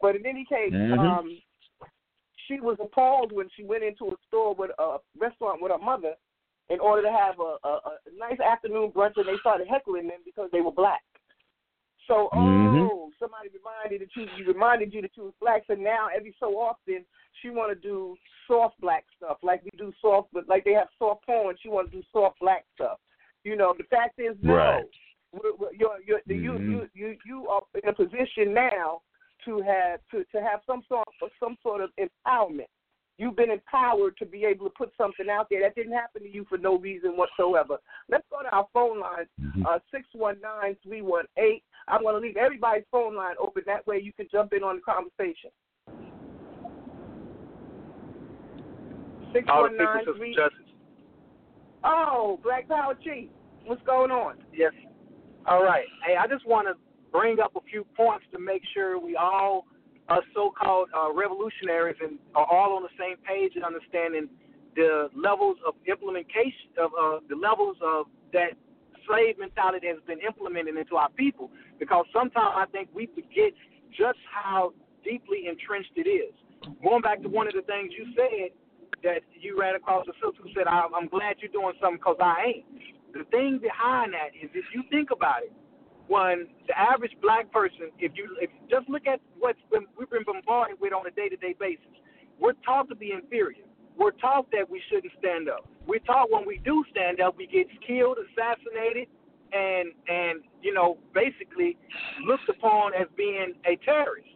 But 0.00 0.16
in 0.16 0.24
any 0.24 0.46
case, 0.46 0.72
Mhm. 0.72 0.98
um, 0.98 1.38
she 2.48 2.60
was 2.60 2.78
appalled 2.80 3.32
when 3.32 3.48
she 3.54 3.62
went 3.64 3.84
into 3.84 4.06
a 4.06 4.16
store 4.26 4.54
with 4.54 4.70
a 4.78 4.96
restaurant 5.18 5.60
with 5.60 5.70
her 5.70 5.78
mother 5.78 6.14
in 6.70 6.80
order 6.80 7.02
to 7.02 7.12
have 7.12 7.38
a, 7.38 7.56
a, 7.68 7.68
a 7.68 8.18
nice 8.18 8.40
afternoon 8.40 8.90
brunch, 8.90 9.16
and 9.16 9.26
they 9.28 9.36
started 9.40 9.68
heckling 9.68 10.08
them 10.08 10.20
because 10.24 10.48
they 10.50 10.62
were 10.62 10.72
black. 10.72 11.02
So, 12.12 12.28
oh, 12.34 12.36
Mhm. 12.36 13.12
somebody 13.18 13.48
reminded 13.48 14.02
that 14.02 14.14
you, 14.14 14.28
you 14.36 14.44
reminded 14.44 14.92
you 14.92 15.00
that 15.00 15.16
you 15.16 15.24
was 15.24 15.34
black. 15.40 15.64
So 15.66 15.74
now, 15.74 16.08
every 16.14 16.34
so 16.38 16.58
often, 16.58 17.06
she 17.40 17.48
want 17.48 17.72
to 17.72 17.74
do 17.74 18.18
soft 18.46 18.78
black 18.82 19.06
stuff, 19.16 19.38
like 19.42 19.62
we 19.64 19.70
do 19.78 19.90
soft, 19.98 20.28
but 20.30 20.46
like 20.46 20.64
they 20.64 20.74
have 20.74 20.88
soft 20.98 21.24
porn. 21.24 21.56
She 21.62 21.70
want 21.70 21.90
to 21.90 21.96
do 21.96 22.02
soft 22.12 22.38
black 22.38 22.66
stuff. 22.74 23.00
You 23.44 23.56
know, 23.56 23.74
the 23.76 23.84
fact 23.84 24.18
is, 24.18 24.36
no, 24.42 24.52
Right. 24.52 24.84
We're, 25.32 25.54
we're, 25.54 25.72
you're, 25.72 25.98
you're, 26.06 26.20
you, 26.26 26.52
Mhm. 26.52 26.68
you, 26.68 26.90
you, 26.92 27.18
you 27.24 27.48
are 27.48 27.62
in 27.82 27.88
a 27.88 27.94
position 27.94 28.52
now 28.52 29.00
to 29.46 29.62
have 29.62 30.00
to, 30.10 30.22
to 30.24 30.42
have 30.42 30.60
some 30.66 30.82
sort 30.90 31.08
of 31.22 31.30
some 31.40 31.56
sort 31.62 31.80
of 31.80 31.90
empowerment. 31.96 32.68
You've 33.18 33.36
been 33.36 33.50
empowered 33.50 34.16
to 34.18 34.26
be 34.26 34.44
able 34.44 34.66
to 34.66 34.74
put 34.76 34.92
something 34.96 35.28
out 35.28 35.48
there 35.50 35.60
that 35.62 35.74
didn't 35.74 35.92
happen 35.92 36.22
to 36.22 36.28
you 36.28 36.46
for 36.48 36.58
no 36.58 36.78
reason 36.78 37.16
whatsoever. 37.16 37.78
Let's 38.08 38.24
go 38.30 38.42
to 38.42 38.48
our 38.50 38.66
phone 38.72 38.98
line, 39.00 39.28
Mhm. 39.40 39.66
uh, 39.66 39.78
six 39.90 40.06
one 40.14 40.40
nine 40.40 40.76
three 40.76 41.02
one 41.02 41.26
eight. 41.36 41.62
I'm 41.88 42.02
going 42.02 42.14
to 42.14 42.20
leave 42.20 42.36
everybody's 42.36 42.86
phone 42.90 43.14
line 43.14 43.36
open. 43.38 43.64
That 43.66 43.86
way 43.86 43.98
you 43.98 44.12
can 44.12 44.28
jump 44.28 44.52
in 44.52 44.62
on 44.62 44.76
the 44.76 44.82
conversation. 44.82 45.50
Six 49.32 49.46
one 49.48 49.76
nine 49.76 50.04
three. 50.04 50.36
Oh, 51.84 52.38
Black 52.42 52.68
Power 52.68 52.94
Chief, 52.94 53.28
what's 53.66 53.82
going 53.82 54.10
on? 54.10 54.36
Yes. 54.52 54.72
All 55.46 55.62
right. 55.62 55.86
Hey, 56.06 56.16
I 56.16 56.26
just 56.26 56.46
want 56.46 56.68
to 56.68 56.74
bring 57.10 57.40
up 57.40 57.56
a 57.56 57.60
few 57.60 57.84
points 57.96 58.24
to 58.32 58.38
make 58.38 58.62
sure 58.72 58.98
we 58.98 59.16
all 59.16 59.66
are 60.12 60.22
so-called 60.34 60.88
uh, 60.92 61.12
revolutionaries 61.12 61.96
and 62.02 62.18
are 62.34 62.44
all 62.44 62.76
on 62.76 62.82
the 62.82 62.94
same 63.00 63.16
page 63.24 63.52
and 63.56 63.64
understanding 63.64 64.28
the 64.76 65.08
levels 65.16 65.56
of 65.66 65.74
implementation 65.88 66.72
of 66.76 66.90
uh, 66.92 67.20
the 67.28 67.36
levels 67.36 67.76
of 67.80 68.06
that 68.32 68.52
slave 69.08 69.38
mentality 69.38 69.86
has 69.88 69.98
been 70.06 70.20
implemented 70.20 70.76
into 70.76 70.96
our 70.96 71.10
people. 71.10 71.50
Because 71.78 72.04
sometimes 72.12 72.52
I 72.56 72.66
think 72.72 72.88
we 72.94 73.08
forget 73.14 73.52
just 73.90 74.20
how 74.28 74.72
deeply 75.04 75.48
entrenched 75.48 75.96
it 75.96 76.08
is. 76.08 76.32
Going 76.82 77.02
back 77.02 77.22
to 77.22 77.28
one 77.28 77.48
of 77.48 77.54
the 77.54 77.62
things 77.62 77.92
you 77.96 78.06
said 78.16 78.52
that 79.02 79.24
you 79.34 79.58
ran 79.58 79.74
across 79.74 80.06
a 80.06 80.14
sister 80.22 80.40
who 80.44 80.48
said, 80.54 80.68
"I'm 80.68 81.08
glad 81.08 81.36
you're 81.40 81.50
doing 81.50 81.74
something 81.80 81.98
because 81.98 82.20
I 82.20 82.62
ain't." 82.62 82.66
The 83.12 83.24
thing 83.34 83.58
behind 83.60 84.14
that 84.14 84.30
is, 84.32 84.48
if 84.54 84.64
you 84.72 84.84
think 84.90 85.10
about 85.10 85.42
it, 85.42 85.52
when 86.12 86.46
the 86.68 86.78
average 86.78 87.16
black 87.22 87.50
person, 87.50 87.88
if 87.98 88.12
you 88.14 88.36
if 88.38 88.50
just 88.68 88.86
look 88.90 89.06
at 89.06 89.18
what's 89.38 89.58
we've 89.72 90.10
been 90.10 90.24
bombarded 90.26 90.76
with 90.78 90.92
on 90.92 91.06
a 91.06 91.10
day-to-day 91.10 91.56
basis, 91.58 91.96
we're 92.38 92.52
taught 92.66 92.90
to 92.90 92.94
be 92.94 93.12
inferior. 93.12 93.64
We're 93.96 94.12
taught 94.12 94.50
that 94.52 94.68
we 94.68 94.82
shouldn't 94.90 95.12
stand 95.18 95.48
up. 95.48 95.66
We're 95.86 96.04
taught 96.04 96.30
when 96.30 96.46
we 96.46 96.60
do 96.64 96.84
stand 96.90 97.20
up, 97.20 97.38
we 97.38 97.46
get 97.46 97.66
killed, 97.86 98.18
assassinated, 98.20 99.08
and 99.52 99.92
and 100.06 100.44
you 100.60 100.74
know 100.74 100.98
basically 101.14 101.78
looked 102.26 102.48
upon 102.50 102.92
as 102.92 103.08
being 103.16 103.54
a 103.64 103.76
terrorist. 103.82 104.28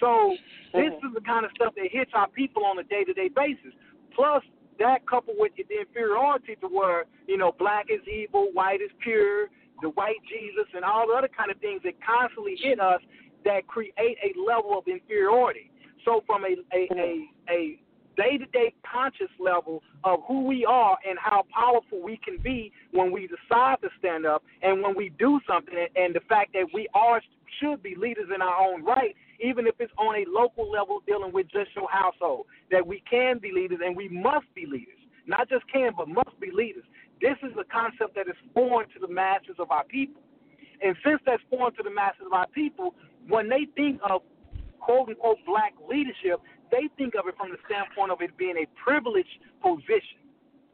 So 0.00 0.36
this 0.74 0.92
mm-hmm. 0.92 1.06
is 1.06 1.14
the 1.14 1.22
kind 1.22 1.46
of 1.46 1.50
stuff 1.56 1.72
that 1.76 1.88
hits 1.90 2.10
our 2.12 2.28
people 2.28 2.66
on 2.66 2.78
a 2.78 2.84
day-to-day 2.84 3.30
basis. 3.34 3.72
Plus 4.14 4.42
that 4.78 5.08
coupled 5.08 5.36
with 5.38 5.52
the 5.56 5.64
inferiority 5.80 6.56
to 6.60 6.68
where 6.68 7.04
you 7.26 7.38
know 7.38 7.52
black 7.58 7.86
is 7.88 8.04
evil, 8.06 8.48
white 8.52 8.82
is 8.82 8.90
pure, 9.00 9.48
the 9.82 9.90
white 9.90 10.22
Jesus, 10.28 10.66
and 10.74 10.84
all 10.84 11.06
the 11.08 11.14
other 11.14 11.28
kind 11.28 11.50
of 11.50 11.58
things 11.58 11.82
that 11.84 11.94
constantly 12.04 12.56
hit 12.60 12.80
us 12.80 13.00
that 13.44 13.66
create 13.66 13.94
a 13.98 14.32
level 14.40 14.76
of 14.78 14.86
inferiority. 14.88 15.70
So 16.04 16.22
from 16.26 16.44
a 16.44 16.56
a 16.74 16.88
a, 16.94 17.28
a 17.50 17.78
day 18.16 18.38
to 18.38 18.46
day 18.46 18.74
conscious 18.90 19.30
level 19.38 19.82
of 20.04 20.20
who 20.26 20.44
we 20.44 20.64
are 20.64 20.96
and 21.08 21.18
how 21.18 21.44
powerful 21.54 22.02
we 22.02 22.18
can 22.24 22.38
be 22.42 22.72
when 22.92 23.12
we 23.12 23.28
decide 23.28 23.76
to 23.82 23.88
stand 23.98 24.24
up 24.26 24.42
and 24.62 24.82
when 24.82 24.96
we 24.96 25.12
do 25.18 25.38
something, 25.46 25.74
and 25.94 26.14
the 26.14 26.20
fact 26.28 26.52
that 26.54 26.66
we 26.72 26.88
are 26.94 27.20
should 27.60 27.82
be 27.82 27.94
leaders 27.94 28.28
in 28.34 28.42
our 28.42 28.60
own 28.60 28.84
right, 28.84 29.14
even 29.40 29.66
if 29.66 29.74
it's 29.78 29.92
on 29.98 30.16
a 30.16 30.24
local 30.28 30.70
level 30.70 31.00
dealing 31.06 31.32
with 31.32 31.46
just 31.50 31.70
your 31.74 31.88
household, 31.90 32.46
that 32.70 32.86
we 32.86 33.02
can 33.08 33.38
be 33.38 33.52
leaders 33.52 33.78
and 33.84 33.96
we 33.96 34.08
must 34.08 34.46
be 34.54 34.66
leaders. 34.66 34.98
Not 35.26 35.48
just 35.48 35.64
can, 35.72 35.90
but 35.96 36.08
must 36.08 36.38
be 36.40 36.50
leaders. 36.52 36.84
This 37.20 37.36
is 37.42 37.52
a 37.58 37.64
concept 37.64 38.14
that 38.14 38.28
is 38.28 38.36
foreign 38.52 38.88
to 38.90 38.98
the 39.00 39.08
masses 39.08 39.56
of 39.58 39.70
our 39.70 39.84
people. 39.84 40.22
And 40.82 40.94
since 41.04 41.20
that's 41.24 41.42
foreign 41.48 41.74
to 41.76 41.82
the 41.82 41.90
masses 41.90 42.22
of 42.26 42.32
our 42.32 42.46
people, 42.48 42.94
when 43.28 43.48
they 43.48 43.66
think 43.74 44.00
of 44.08 44.22
quote 44.80 45.08
unquote 45.08 45.38
black 45.46 45.72
leadership, 45.88 46.40
they 46.70 46.88
think 46.96 47.14
of 47.14 47.26
it 47.26 47.36
from 47.36 47.50
the 47.50 47.58
standpoint 47.66 48.10
of 48.12 48.20
it 48.20 48.36
being 48.36 48.56
a 48.56 48.66
privileged 48.82 49.40
position. 49.62 50.20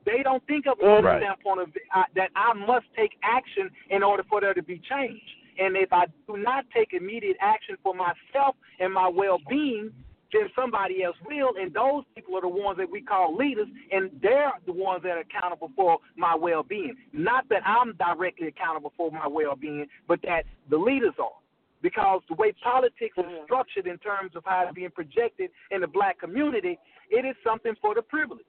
They 0.05 0.23
don't 0.23 0.45
think 0.47 0.67
of 0.67 0.79
it 0.81 0.83
from 0.83 1.05
right. 1.05 1.21
the 1.21 1.27
standpoint 1.27 1.61
of 1.61 1.69
uh, 1.95 2.03
that 2.17 2.31
I 2.35 2.53
must 2.55 2.87
take 2.97 3.13
action 3.23 3.71
in 3.91 4.03
order 4.03 4.25
for 4.29 4.41
there 4.41 4.55
to 4.55 4.63
be 4.63 4.81
change. 4.91 5.23
And 5.59 5.77
if 5.77 5.93
I 5.93 6.07
do 6.27 6.37
not 6.37 6.65
take 6.75 6.93
immediate 6.93 7.37
action 7.41 7.77
for 7.83 7.95
myself 7.95 8.57
and 8.81 8.93
my 8.93 9.09
well 9.09 9.39
being, 9.49 9.93
then 10.33 10.49
somebody 10.57 11.03
else 11.03 11.17
will. 11.27 11.51
And 11.61 11.73
those 11.73 12.05
people 12.15 12.37
are 12.37 12.41
the 12.41 12.49
ones 12.49 12.79
that 12.79 12.91
we 12.91 13.03
call 13.03 13.37
leaders, 13.37 13.69
and 13.91 14.11
they're 14.23 14.53
the 14.67 14.73
ones 14.73 15.03
that 15.05 15.11
are 15.11 15.21
accountable 15.21 15.71
for 15.77 15.99
my 16.17 16.35
well 16.35 16.63
being. 16.63 16.95
Not 17.13 17.49
that 17.51 17.67
I'm 17.67 17.95
directly 17.95 18.49
accountable 18.49 18.93
for 18.97 19.11
my 19.11 19.27
well 19.27 19.57
being, 19.57 19.87
but 20.09 20.21
that 20.23 20.45
the 20.71 20.77
leaders 20.77 21.15
are 21.19 21.43
because 21.83 22.23
the 22.29 22.35
way 22.35 22.53
politics 22.63 23.15
is 23.19 23.25
mm-hmm. 23.25 23.45
structured 23.45 23.87
in 23.87 23.99
terms 23.99 24.33
of 24.37 24.45
how 24.47 24.65
it's 24.65 24.75
being 24.75 24.91
projected 24.91 25.51
in 25.71 25.81
the 25.81 25.87
black 25.87 26.19
community, 26.21 26.79
it 27.11 27.27
is 27.27 27.35
something 27.45 27.75
for 27.81 27.95
the 27.95 28.03
privileged. 28.03 28.45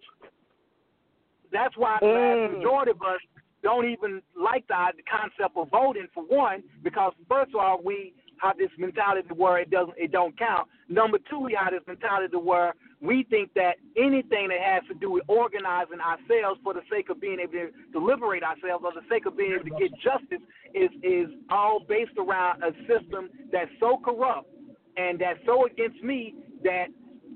That's 1.52 1.76
why 1.76 1.98
the 2.00 2.06
mm. 2.06 2.58
majority 2.58 2.92
of 2.92 3.02
us 3.02 3.20
don't 3.64 3.90
even 3.90 4.22
like 4.40 4.68
the, 4.68 4.76
the 4.98 5.04
concept 5.04 5.56
of 5.56 5.70
voting 5.70 6.08
for 6.14 6.24
one, 6.24 6.64
because 6.84 7.14
first 7.30 7.52
of 7.54 7.60
all, 7.60 7.80
we 7.84 8.14
have 8.42 8.58
this 8.58 8.70
mentality 8.78 9.28
where 9.36 9.60
it 9.60 9.70
doesn't, 9.70 9.98
it 9.98 10.12
don't 10.12 10.38
count. 10.38 10.68
Number 10.94 11.18
two, 11.28 11.40
we 11.40 11.58
have 11.60 11.74
this 11.74 11.82
mentality 11.88 12.28
to 12.32 12.40
where 12.40 12.76
we 13.02 13.26
think 13.32 13.52
that 13.56 13.78
anything 13.98 14.50
that 14.50 14.62
has 14.62 14.84
to 14.90 14.94
do 14.94 15.10
with 15.10 15.24
organizing 15.28 16.00
ourselves 16.00 16.60
for 16.64 16.76
the 16.76 16.82
sake 16.90 17.10
of 17.10 17.20
being 17.20 17.40
able 17.40 17.54
to, 17.54 18.00
liberate 18.00 18.44
ourselves 18.44 18.86
or 18.86 18.94
the 18.94 19.06
sake 19.10 19.26
of 19.26 19.36
being 19.36 19.54
able 19.54 19.64
to 19.64 19.76
get 19.80 19.90
justice 20.04 20.44
is 20.76 20.90
is 21.02 21.28
all 21.50 21.80
based 21.88 22.18
around 22.18 22.62
a 22.62 22.72
system 22.86 23.30
that's 23.52 23.72
so 23.80 23.98
corrupt 24.04 24.48
and 24.98 25.20
that's 25.20 25.40
so 25.46 25.66
against 25.66 26.04
me 26.04 26.36
that 26.64 26.88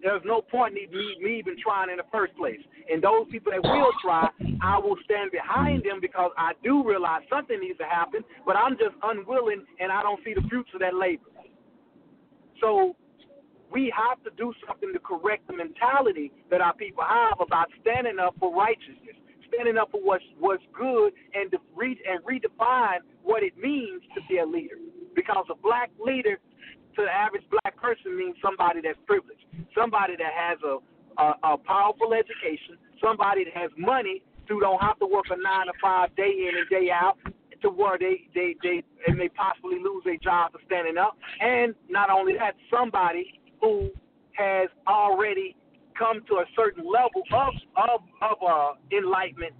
there's 0.03 0.21
no 0.23 0.41
point 0.41 0.77
in 0.77 0.91
me, 0.95 1.17
me 1.19 1.39
even 1.39 1.55
trying 1.57 1.89
in 1.89 1.97
the 1.97 2.05
first 2.11 2.35
place. 2.37 2.59
And 2.91 3.01
those 3.01 3.25
people 3.31 3.51
that 3.51 3.63
will 3.63 3.91
try, 4.03 4.29
I 4.61 4.77
will 4.77 4.97
stand 5.03 5.31
behind 5.31 5.83
them 5.83 5.99
because 5.99 6.31
I 6.37 6.51
do 6.63 6.87
realize 6.87 7.23
something 7.29 7.59
needs 7.59 7.79
to 7.79 7.85
happen, 7.85 8.21
but 8.45 8.55
I'm 8.55 8.77
just 8.77 8.93
unwilling 9.01 9.65
and 9.79 9.91
I 9.91 10.03
don't 10.03 10.19
see 10.23 10.35
the 10.35 10.47
fruits 10.47 10.69
of 10.75 10.81
that 10.81 10.93
labor. 10.93 11.23
So 12.61 12.95
we 13.71 13.91
have 13.95 14.23
to 14.23 14.31
do 14.37 14.53
something 14.67 14.91
to 14.93 14.99
correct 14.99 15.47
the 15.47 15.55
mentality 15.55 16.31
that 16.49 16.61
our 16.61 16.73
people 16.73 17.03
have 17.03 17.39
about 17.39 17.67
standing 17.81 18.19
up 18.19 18.35
for 18.39 18.53
righteousness, 18.53 19.15
standing 19.53 19.77
up 19.77 19.91
for 19.91 20.01
what's 20.01 20.23
what's 20.39 20.63
good, 20.77 21.13
and 21.33 21.51
to 21.51 21.57
read 21.75 21.97
and 22.07 22.23
redefine 22.23 22.99
what 23.23 23.43
it 23.43 23.57
means 23.57 24.01
to 24.15 24.21
be 24.29 24.37
a 24.39 24.45
leader. 24.45 24.77
Because 25.15 25.45
a 25.49 25.55
black 25.55 25.89
leader 25.99 26.37
to 26.95 27.01
the 27.03 27.11
average 27.11 27.43
black 27.51 27.75
person 27.77 28.17
means 28.17 28.35
somebody 28.41 28.81
that's 28.81 28.99
privileged, 29.05 29.45
somebody 29.75 30.15
that 30.17 30.31
has 30.33 30.57
a 30.63 30.77
a, 31.17 31.33
a 31.43 31.57
powerful 31.57 32.13
education, 32.13 32.77
somebody 33.01 33.43
that 33.43 33.53
has 33.53 33.71
money 33.77 34.21
who 34.47 34.59
don't 34.59 34.81
have 34.81 34.97
to 34.99 35.05
work 35.05 35.25
a 35.29 35.35
nine 35.35 35.65
to 35.67 35.73
five 35.81 36.15
day 36.15 36.47
in 36.47 36.57
and 36.57 36.69
day 36.69 36.89
out 36.91 37.17
to 37.61 37.69
where 37.69 37.97
they 37.97 38.27
they 38.33 38.55
they 38.63 38.83
and 39.07 39.19
they 39.19 39.29
possibly 39.29 39.79
lose 39.79 40.03
their 40.05 40.17
job 40.17 40.51
for 40.51 40.59
standing 40.65 40.97
up. 40.97 41.17
And 41.41 41.75
not 41.89 42.09
only 42.09 42.33
that, 42.33 42.55
somebody 42.71 43.39
who 43.61 43.89
has 44.33 44.69
already 44.87 45.55
come 45.97 46.21
to 46.27 46.35
a 46.35 46.45
certain 46.55 46.85
level 46.85 47.23
of 47.33 47.53
of 47.75 48.01
of 48.21 48.37
uh, 48.41 48.73
enlightenment 48.95 49.53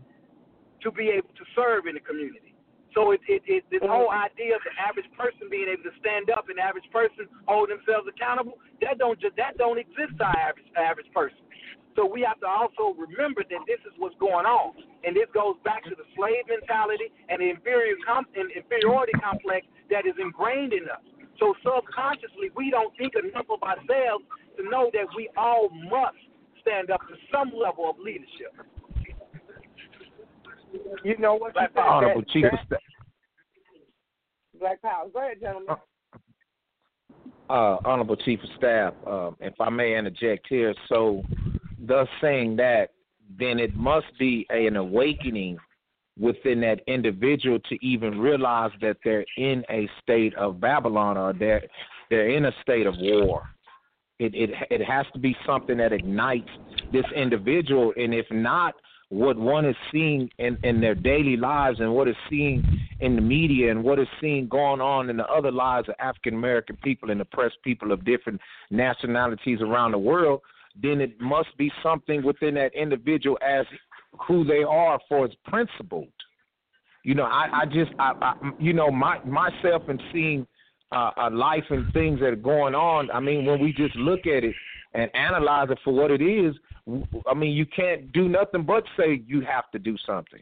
to 0.83 0.91
be 0.91 1.09
able 1.09 1.29
to 1.33 1.45
serve 1.55 1.87
in 1.87 1.95
the 1.95 1.99
community. 1.99 2.53
So 2.93 3.11
it, 3.11 3.21
it, 3.27 3.41
it 3.45 3.63
this 3.69 3.81
whole 3.83 4.09
idea 4.09 4.55
of 4.55 4.61
the 4.65 4.73
average 4.77 5.09
person 5.13 5.49
being 5.49 5.69
able 5.69 5.85
to 5.85 5.93
stand 6.01 6.29
up 6.29 6.49
and 6.49 6.57
the 6.57 6.65
average 6.65 6.87
person 6.89 7.29
hold 7.45 7.69
themselves 7.69 8.09
accountable 8.09 8.57
that 8.81 8.97
don't 8.97 9.19
just 9.19 9.35
that 9.37 9.57
don't 9.57 9.77
exist 9.77 10.17
to 10.17 10.25
our 10.25 10.37
average 10.37 10.69
average 10.77 11.11
person. 11.13 11.37
So 11.97 12.05
we 12.05 12.21
have 12.21 12.37
to 12.45 12.49
also 12.49 12.93
remember 12.93 13.41
that 13.41 13.61
this 13.65 13.81
is 13.81 13.93
what's 13.97 14.17
going 14.21 14.45
on, 14.45 14.77
and 15.01 15.17
this 15.17 15.25
goes 15.33 15.57
back 15.65 15.81
to 15.89 15.97
the 15.97 16.05
slave 16.13 16.45
mentality 16.45 17.09
and 17.29 17.41
the 17.41 17.49
inferior 17.49 17.97
com- 18.05 18.29
inferiority 18.37 19.17
complex 19.17 19.65
that 19.89 20.05
is 20.05 20.13
ingrained 20.21 20.73
in 20.73 20.85
us. 20.85 21.01
So 21.39 21.53
subconsciously, 21.63 22.51
we 22.55 22.71
don't 22.71 22.95
think 22.97 23.13
enough 23.15 23.45
of 23.49 23.61
ourselves 23.61 24.25
to 24.57 24.63
know 24.69 24.89
that 24.93 25.05
we 25.15 25.29
all 25.37 25.69
must 25.69 26.17
stand 26.61 26.89
up 26.89 27.01
to 27.07 27.15
some 27.31 27.51
level 27.57 27.89
of 27.89 27.97
leadership. 27.99 28.53
You 31.03 31.17
know 31.17 31.35
what? 31.35 31.53
Black 31.53 31.73
Power. 31.73 31.85
Honorable 31.85 32.23
Chief 32.23 32.45
of 32.45 32.59
Staff. 32.65 32.79
Black 34.59 34.81
Power. 34.81 35.07
Go 35.13 35.19
ahead, 35.19 35.39
gentlemen. 35.39 35.75
Uh, 37.49 37.77
Honorable 37.85 38.17
Chief 38.17 38.39
of 38.43 38.49
Staff, 38.57 38.93
uh, 39.05 39.31
if 39.39 39.53
I 39.61 39.69
may 39.69 39.97
interject 39.97 40.47
here, 40.49 40.73
so 40.89 41.23
thus 41.79 42.07
saying 42.19 42.57
that, 42.57 42.89
then 43.39 43.59
it 43.59 43.75
must 43.75 44.07
be 44.19 44.45
an 44.49 44.75
awakening 44.75 45.57
within 46.19 46.61
that 46.61 46.81
individual 46.87 47.59
to 47.69 47.85
even 47.85 48.19
realize 48.19 48.71
that 48.81 48.97
they're 49.03 49.25
in 49.37 49.63
a 49.69 49.89
state 50.01 50.33
of 50.35 50.59
Babylon 50.59 51.17
or 51.17 51.33
they're 51.33 51.63
they're 52.09 52.29
in 52.29 52.45
a 52.45 52.51
state 52.61 52.87
of 52.87 52.95
war. 52.97 53.43
It 54.19 54.33
it 54.33 54.49
it 54.69 54.83
has 54.83 55.05
to 55.13 55.19
be 55.19 55.35
something 55.45 55.77
that 55.77 55.93
ignites 55.93 56.49
this 56.91 57.05
individual, 57.15 57.93
and 57.97 58.13
if 58.13 58.25
not, 58.31 58.75
what 59.09 59.37
one 59.37 59.65
is 59.65 59.75
seeing 59.91 60.29
in, 60.37 60.57
in 60.63 60.81
their 60.81 60.95
daily 60.95 61.37
lives 61.37 61.79
and 61.79 61.93
what 61.93 62.07
is 62.07 62.15
seen 62.29 62.65
in 62.99 63.15
the 63.15 63.21
media 63.21 63.71
and 63.71 63.83
what 63.83 63.99
is 63.99 64.07
seen 64.19 64.47
going 64.47 64.81
on 64.81 65.09
in 65.09 65.17
the 65.17 65.25
other 65.27 65.51
lives 65.51 65.87
of 65.87 65.95
African 65.99 66.33
American 66.33 66.77
people 66.77 67.11
and 67.11 67.21
oppressed 67.21 67.57
people 67.63 67.91
of 67.91 68.03
different 68.03 68.41
nationalities 68.69 69.59
around 69.61 69.91
the 69.91 69.97
world, 69.97 70.41
then 70.81 70.99
it 70.99 71.19
must 71.21 71.55
be 71.57 71.71
something 71.81 72.23
within 72.23 72.55
that 72.55 72.73
individual 72.73 73.37
as 73.47 73.65
who 74.27 74.43
they 74.43 74.63
are 74.63 74.99
for 75.07 75.25
its 75.25 75.35
principled. 75.45 76.11
You 77.03 77.15
know, 77.15 77.23
I, 77.23 77.61
I 77.61 77.65
just, 77.65 77.91
I, 77.99 78.13
I, 78.21 78.33
you 78.59 78.73
know, 78.73 78.91
my 78.91 79.19
myself 79.23 79.83
and 79.87 80.01
seeing 80.11 80.45
uh, 80.91 81.11
a 81.17 81.29
life 81.29 81.63
and 81.69 81.91
things 81.93 82.19
that 82.19 82.27
are 82.27 82.35
going 82.35 82.75
on. 82.75 83.09
I 83.11 83.19
mean, 83.19 83.45
when 83.45 83.61
we 83.61 83.73
just 83.73 83.95
look 83.95 84.21
at 84.21 84.43
it 84.43 84.55
and 84.93 85.13
analyze 85.15 85.69
it 85.69 85.79
for 85.83 85.93
what 85.93 86.11
it 86.11 86.21
is, 86.21 86.55
I 87.29 87.33
mean, 87.33 87.51
you 87.51 87.65
can't 87.65 88.11
do 88.13 88.29
nothing 88.29 88.63
but 88.63 88.83
say 88.97 89.21
you 89.25 89.41
have 89.41 89.69
to 89.71 89.79
do 89.79 89.95
something. 90.05 90.41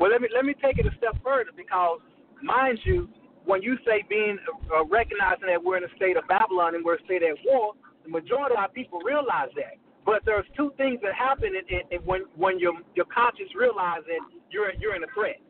Well, 0.00 0.10
let 0.10 0.20
me 0.20 0.28
let 0.34 0.44
me 0.44 0.54
take 0.62 0.78
it 0.78 0.86
a 0.86 0.96
step 0.98 1.16
further 1.22 1.50
because, 1.56 2.00
mind 2.42 2.78
you, 2.84 3.08
when 3.44 3.62
you 3.62 3.76
say 3.86 4.04
being 4.08 4.38
uh, 4.74 4.84
recognizing 4.86 5.46
that 5.48 5.62
we're 5.62 5.76
in 5.76 5.84
a 5.84 5.94
state 5.96 6.16
of 6.16 6.26
Babylon 6.28 6.74
and 6.74 6.84
we're 6.84 6.96
a 6.96 7.04
state 7.04 7.22
at 7.22 7.36
war, 7.44 7.74
the 8.02 8.10
majority 8.10 8.54
of 8.54 8.58
our 8.58 8.68
people 8.68 8.98
realize 9.00 9.50
that. 9.56 9.76
But 10.04 10.20
there's 10.26 10.44
two 10.56 10.72
things 10.76 11.00
that 11.02 11.14
happen 11.14 11.52
in, 11.56 11.64
in, 11.74 11.82
in 11.90 12.00
when 12.04 12.24
when 12.36 12.58
your 12.58 12.74
your 12.94 13.06
conscience 13.06 13.50
realizes 13.56 14.20
you're 14.50 14.72
you're 14.78 14.96
in 14.96 15.02
a 15.02 15.10
threat, 15.14 15.40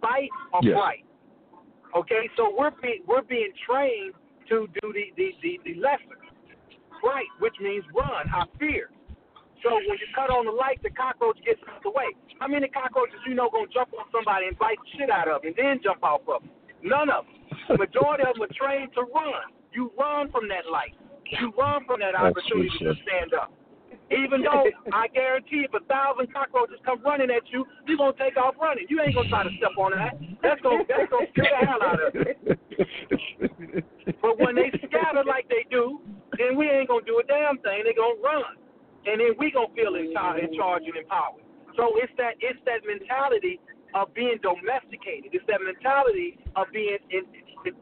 fight 0.00 0.28
or 0.52 0.60
yes. 0.62 0.76
flight. 0.76 1.04
Okay, 1.96 2.28
so 2.36 2.54
we're 2.56 2.72
being 2.82 3.02
we're 3.06 3.22
being 3.22 3.52
trained 3.66 4.14
to 4.48 4.68
do 4.80 4.92
the 4.92 5.04
the 5.16 5.32
the, 5.42 5.60
the 5.64 5.74
lesser, 5.80 6.20
flight, 7.00 7.28
which 7.40 7.54
means 7.60 7.84
run, 7.94 8.28
our 8.34 8.46
fear. 8.58 8.90
So 9.62 9.74
when 9.74 9.96
you 9.96 10.08
cut 10.14 10.28
on 10.28 10.44
the 10.44 10.52
light, 10.52 10.82
the 10.82 10.90
cockroach 10.90 11.38
gets 11.46 11.60
out 11.70 11.82
the 11.82 11.90
way. 11.90 12.10
How 12.40 12.48
many 12.48 12.68
cockroaches 12.68 13.16
you 13.26 13.34
know 13.34 13.48
gonna 13.48 13.70
jump 13.72 13.94
on 13.94 14.04
somebody 14.10 14.50
and 14.50 14.58
bite 14.58 14.76
the 14.82 14.90
shit 14.98 15.10
out 15.10 15.28
of 15.28 15.42
them 15.42 15.54
and 15.54 15.56
then 15.56 15.80
jump 15.82 16.02
off 16.02 16.26
of 16.26 16.42
them? 16.42 16.50
None 16.82 17.08
of 17.08 17.24
them. 17.24 17.38
The 17.70 17.78
majority 17.78 18.24
of 18.26 18.34
them 18.34 18.42
are 18.44 18.54
trained 18.58 18.90
to 18.98 19.06
run. 19.08 19.54
You 19.72 19.92
run 19.96 20.30
from 20.34 20.48
that 20.48 20.66
light. 20.66 20.98
You 21.40 21.54
run 21.56 21.86
from 21.86 22.00
that 22.00 22.18
opportunity 22.18 22.68
to 22.82 22.92
stand 23.06 23.32
up. 23.32 23.54
Even 24.12 24.42
though 24.42 24.68
I 24.92 25.08
guarantee 25.08 25.64
if 25.64 25.72
a 25.74 25.84
thousand 25.86 26.32
cockroaches 26.32 26.76
come 26.84 27.00
running 27.02 27.30
at 27.30 27.42
you, 27.50 27.64
you're 27.86 27.96
gonna 27.96 28.12
take 28.18 28.36
off 28.36 28.54
running. 28.60 28.86
You 28.88 29.00
ain't 29.00 29.14
gonna 29.14 29.28
try 29.28 29.44
to 29.44 29.52
step 29.56 29.72
on 29.78 29.92
that. 29.96 30.14
That's 30.42 30.60
gonna 30.60 30.84
that's 30.88 31.08
gonna 31.10 31.26
scare 31.32 31.52
the 31.60 31.66
hell 31.66 31.82
out 31.82 32.00
of 32.02 32.14
you. 32.14 33.82
But 34.20 34.38
when 34.38 34.54
they 34.54 34.70
scatter 34.86 35.24
like 35.26 35.48
they 35.48 35.64
do, 35.70 36.00
then 36.38 36.56
we 36.56 36.68
ain't 36.68 36.88
gonna 36.88 37.06
do 37.06 37.18
a 37.18 37.26
damn 37.26 37.58
thing. 37.58 37.82
They 37.84 37.94
gonna 37.94 38.20
run, 38.22 38.58
and 39.06 39.20
then 39.20 39.34
we 39.38 39.50
gonna 39.50 39.72
feel 39.74 39.94
in 39.94 40.12
charge, 40.12 40.42
in 40.42 40.54
charge 40.54 40.82
and 40.86 40.96
empowered. 40.96 41.42
So 41.76 41.96
it's 41.96 42.12
that 42.18 42.36
it's 42.40 42.60
that 42.66 42.84
mentality 42.84 43.58
of 43.94 44.12
being 44.14 44.38
domesticated. 44.42 45.32
It's 45.32 45.44
that 45.48 45.60
mentality 45.60 46.38
of 46.56 46.66
being 46.72 46.98
in, 47.10 47.24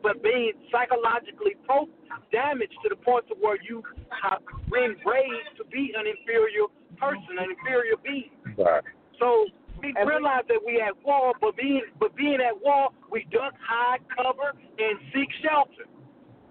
but 0.03 0.23
being 0.23 0.53
psychologically 0.71 1.57
pro 1.65 1.89
damaged 2.33 2.77
to 2.83 2.89
the 2.89 2.97
point 2.97 3.27
to 3.29 3.35
where 3.41 3.59
you 3.63 3.83
have 4.11 4.43
been 4.71 4.97
raised 5.07 5.53
to 5.57 5.65
be 5.71 5.93
an 5.97 6.07
inferior 6.07 6.67
person, 6.99 7.39
an 7.39 7.51
inferior 7.51 7.97
being. 8.03 8.31
Right. 8.57 8.83
So 9.19 9.47
we 9.81 9.95
realize 10.05 10.45
that 10.49 10.61
we 10.65 10.81
at 10.81 10.95
war, 11.05 11.33
but 11.41 11.57
being 11.57 11.83
but 11.99 12.15
being 12.17 12.39
at 12.41 12.61
war, 12.61 12.91
we 13.11 13.27
duck, 13.31 13.55
hide, 13.61 14.01
cover, 14.17 14.53
and 14.79 14.99
seek 15.13 15.29
shelter, 15.43 15.89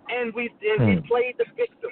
and 0.09 0.33
we 0.33 0.49
and 0.61 0.87
we 0.87 0.95
Hmm. 1.01 1.07
played 1.07 1.35
the 1.37 1.45
victim. 1.55 1.91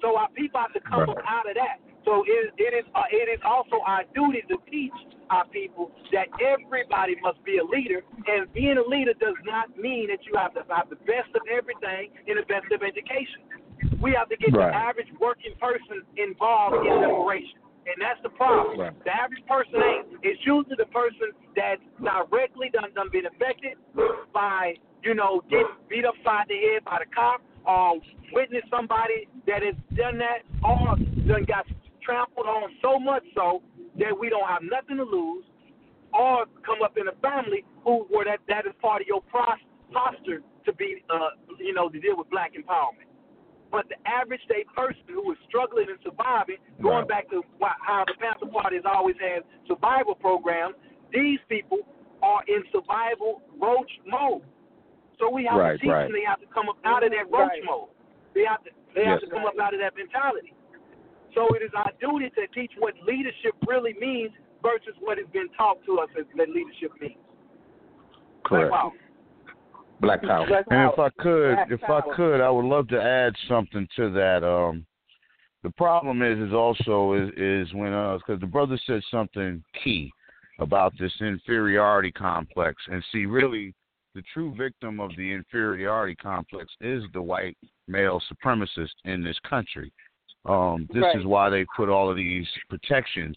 So 0.00 0.16
our 0.16 0.28
people 0.30 0.60
have 0.60 0.72
to 0.74 0.80
come 0.80 1.08
up 1.08 1.18
out 1.26 1.48
of 1.48 1.54
that. 1.56 1.80
So 2.04 2.22
it, 2.26 2.52
it 2.58 2.72
is 2.76 2.84
uh, 2.94 3.08
it 3.10 3.28
is 3.32 3.40
also 3.44 3.80
our 3.86 4.04
duty 4.14 4.42
to 4.48 4.56
teach 4.70 4.92
our 5.30 5.46
people 5.48 5.90
that 6.12 6.28
everybody 6.36 7.16
must 7.22 7.42
be 7.44 7.58
a 7.58 7.64
leader, 7.64 8.04
and 8.28 8.52
being 8.52 8.76
a 8.76 8.86
leader 8.86 9.14
does 9.16 9.36
not 9.44 9.72
mean 9.76 10.08
that 10.08 10.20
you 10.28 10.36
have 10.36 10.52
to 10.54 10.62
have 10.68 10.90
the 10.90 11.00
best 11.08 11.32
of 11.34 11.42
everything 11.48 12.12
and 12.28 12.36
the 12.36 12.44
best 12.44 12.68
of 12.72 12.82
education. 12.84 13.40
We 14.00 14.12
have 14.12 14.28
to 14.28 14.36
get 14.36 14.52
Right. 14.52 14.68
the 14.70 14.76
average 14.76 15.08
working 15.18 15.56
person 15.60 16.04
involved 16.16 16.84
in 16.86 16.92
liberation. 16.92 17.58
And 17.86 17.96
that's 18.00 18.20
the 18.22 18.30
problem. 18.30 18.80
Right. 18.80 19.04
The 19.04 19.12
average 19.12 19.44
person 19.46 19.76
ain't. 19.76 20.06
It's 20.22 20.40
usually 20.44 20.76
the 20.76 20.88
person 20.92 21.32
that 21.56 21.76
directly 22.00 22.70
done 22.72 22.92
done 22.94 23.08
been 23.12 23.26
affected 23.26 23.76
by, 24.32 24.76
you 25.02 25.14
know, 25.14 25.42
getting 25.50 25.76
beat 25.88 26.04
upside 26.04 26.48
the 26.48 26.56
head 26.56 26.84
by 26.84 27.00
the 27.00 27.08
cop, 27.14 27.42
or 27.66 28.00
witnessed 28.32 28.68
somebody 28.70 29.28
that 29.46 29.62
has 29.62 29.74
done 29.96 30.16
that, 30.18 30.44
or 30.64 30.96
done 31.28 31.44
got 31.44 31.66
trampled 32.04 32.46
on 32.46 32.70
so 32.82 32.98
much 32.98 33.24
so 33.34 33.62
that 33.98 34.16
we 34.18 34.28
don't 34.28 34.46
have 34.48 34.62
nothing 34.62 34.96
to 34.98 35.04
lose, 35.04 35.44
or 36.12 36.46
come 36.64 36.82
up 36.84 36.96
in 36.96 37.08
a 37.08 37.16
family 37.20 37.64
who 37.82 38.06
where 38.10 38.24
that 38.24 38.40
that 38.48 38.66
is 38.66 38.72
part 38.80 39.02
of 39.02 39.06
your 39.08 39.22
pros- 39.22 39.64
posture 39.92 40.42
to 40.64 40.72
be, 40.74 41.02
uh, 41.10 41.30
you 41.58 41.74
know, 41.74 41.88
to 41.88 41.98
deal 42.00 42.16
with 42.16 42.28
black 42.30 42.52
empowerment. 42.54 43.08
But 43.70 43.88
the 43.88 43.96
average 44.08 44.40
day 44.48 44.64
person 44.74 45.02
who 45.08 45.32
is 45.32 45.38
struggling 45.48 45.86
and 45.90 45.98
surviving, 46.04 46.58
going 46.80 46.98
Right. 46.98 47.08
back 47.08 47.28
to 47.30 47.42
why, 47.58 47.74
how 47.80 48.04
the 48.06 48.14
Panther 48.14 48.46
Party 48.46 48.76
has 48.76 48.84
always 48.86 49.16
had 49.18 49.42
survival 49.66 50.14
programs, 50.14 50.76
these 51.10 51.40
people 51.48 51.78
are 52.22 52.42
in 52.46 52.62
survival 52.70 53.42
roach 53.58 53.90
mode. 54.06 54.42
So 55.18 55.28
we 55.28 55.44
have 55.44 55.58
Right, 55.58 55.72
to 55.72 55.78
teach 55.78 55.90
right. 55.90 56.02
them 56.04 56.12
they 56.12 56.24
have 56.24 56.40
to 56.40 56.46
come 56.46 56.68
up 56.68 56.78
out 56.84 57.02
of 57.02 57.10
that 57.10 57.30
roach 57.30 57.50
Right. 57.50 57.64
mode. 57.64 57.88
They 58.32 58.44
have 58.44 58.62
to 58.64 58.70
they 58.94 59.04
have 59.04 59.20
to 59.20 59.26
come 59.26 59.44
up 59.44 59.58
out 59.58 59.74
of 59.74 59.80
that 59.80 59.96
mentality. 59.96 60.54
So 61.34 61.48
it 61.54 61.62
is 61.62 61.70
our 61.76 61.90
duty 62.00 62.30
to 62.30 62.46
teach 62.54 62.72
what 62.78 62.94
leadership 63.06 63.54
really 63.66 63.94
means 64.00 64.30
versus 64.62 64.94
what 65.00 65.18
has 65.18 65.26
been 65.32 65.48
taught 65.56 65.78
to 65.86 65.98
us 65.98 66.08
as 66.18 66.24
that 66.36 66.48
leadership 66.48 66.92
means. 67.00 67.16
Correct. 68.44 68.70
Wow. 68.70 68.92
Black 70.00 70.22
power. 70.22 70.46
Black 70.46 70.64
And 70.70 70.90
if. 70.92 70.98
I 70.98 71.10
could, 71.22 71.54
Black 71.54 71.70
if 71.70 71.80
power. 71.80 72.02
I 72.12 72.16
could, 72.16 72.40
I 72.40 72.50
would 72.50 72.64
love 72.64 72.88
to 72.88 73.00
add 73.00 73.34
something 73.48 73.86
to 73.96 74.10
that. 74.10 74.44
Um, 74.44 74.86
the 75.62 75.70
problem 75.70 76.22
is, 76.22 76.38
is 76.38 76.52
also 76.52 77.14
is 77.14 77.30
is 77.36 77.72
when 77.74 77.92
uh, 77.92 78.18
because 78.18 78.40
the 78.40 78.46
brother 78.46 78.78
said 78.86 79.00
something 79.10 79.62
key 79.82 80.10
about 80.58 80.92
this 80.98 81.12
inferiority 81.20 82.12
complex, 82.12 82.82
and 82.88 83.02
see, 83.10 83.24
really, 83.24 83.74
the 84.14 84.22
true 84.32 84.54
victim 84.56 85.00
of 85.00 85.10
the 85.16 85.32
inferiority 85.32 86.14
complex 86.16 86.72
is 86.80 87.02
the 87.12 87.22
white 87.22 87.56
male 87.88 88.20
supremacist 88.30 88.92
in 89.04 89.24
this 89.24 89.38
country. 89.48 89.92
Um, 90.46 90.86
this 90.92 91.02
Right. 91.02 91.16
is 91.16 91.24
why 91.24 91.48
they 91.48 91.64
put 91.76 91.88
all 91.88 92.10
of 92.10 92.16
these 92.16 92.48
protections 92.68 93.36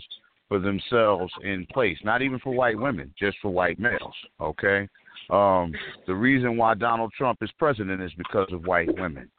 for 0.50 0.60
themselves 0.60 1.34
in 1.44 1.66
place, 1.68 1.98
not 2.04 2.22
even 2.22 2.40
for 2.40 2.54
white 2.54 2.78
women, 2.78 3.14
just 3.18 3.38
for 3.40 3.50
white 3.50 3.80
males. 3.80 4.16
Okay. 4.40 4.88
Um, 5.30 5.74
the 6.06 6.16
reason 6.16 6.56
why 6.58 6.74
Donald 6.74 7.12
Trump 7.14 7.42
is 7.42 7.52
president 7.54 8.02
is 8.02 8.14
because 8.14 8.52
of 8.52 8.66
white 8.66 8.94
women. 8.98 9.30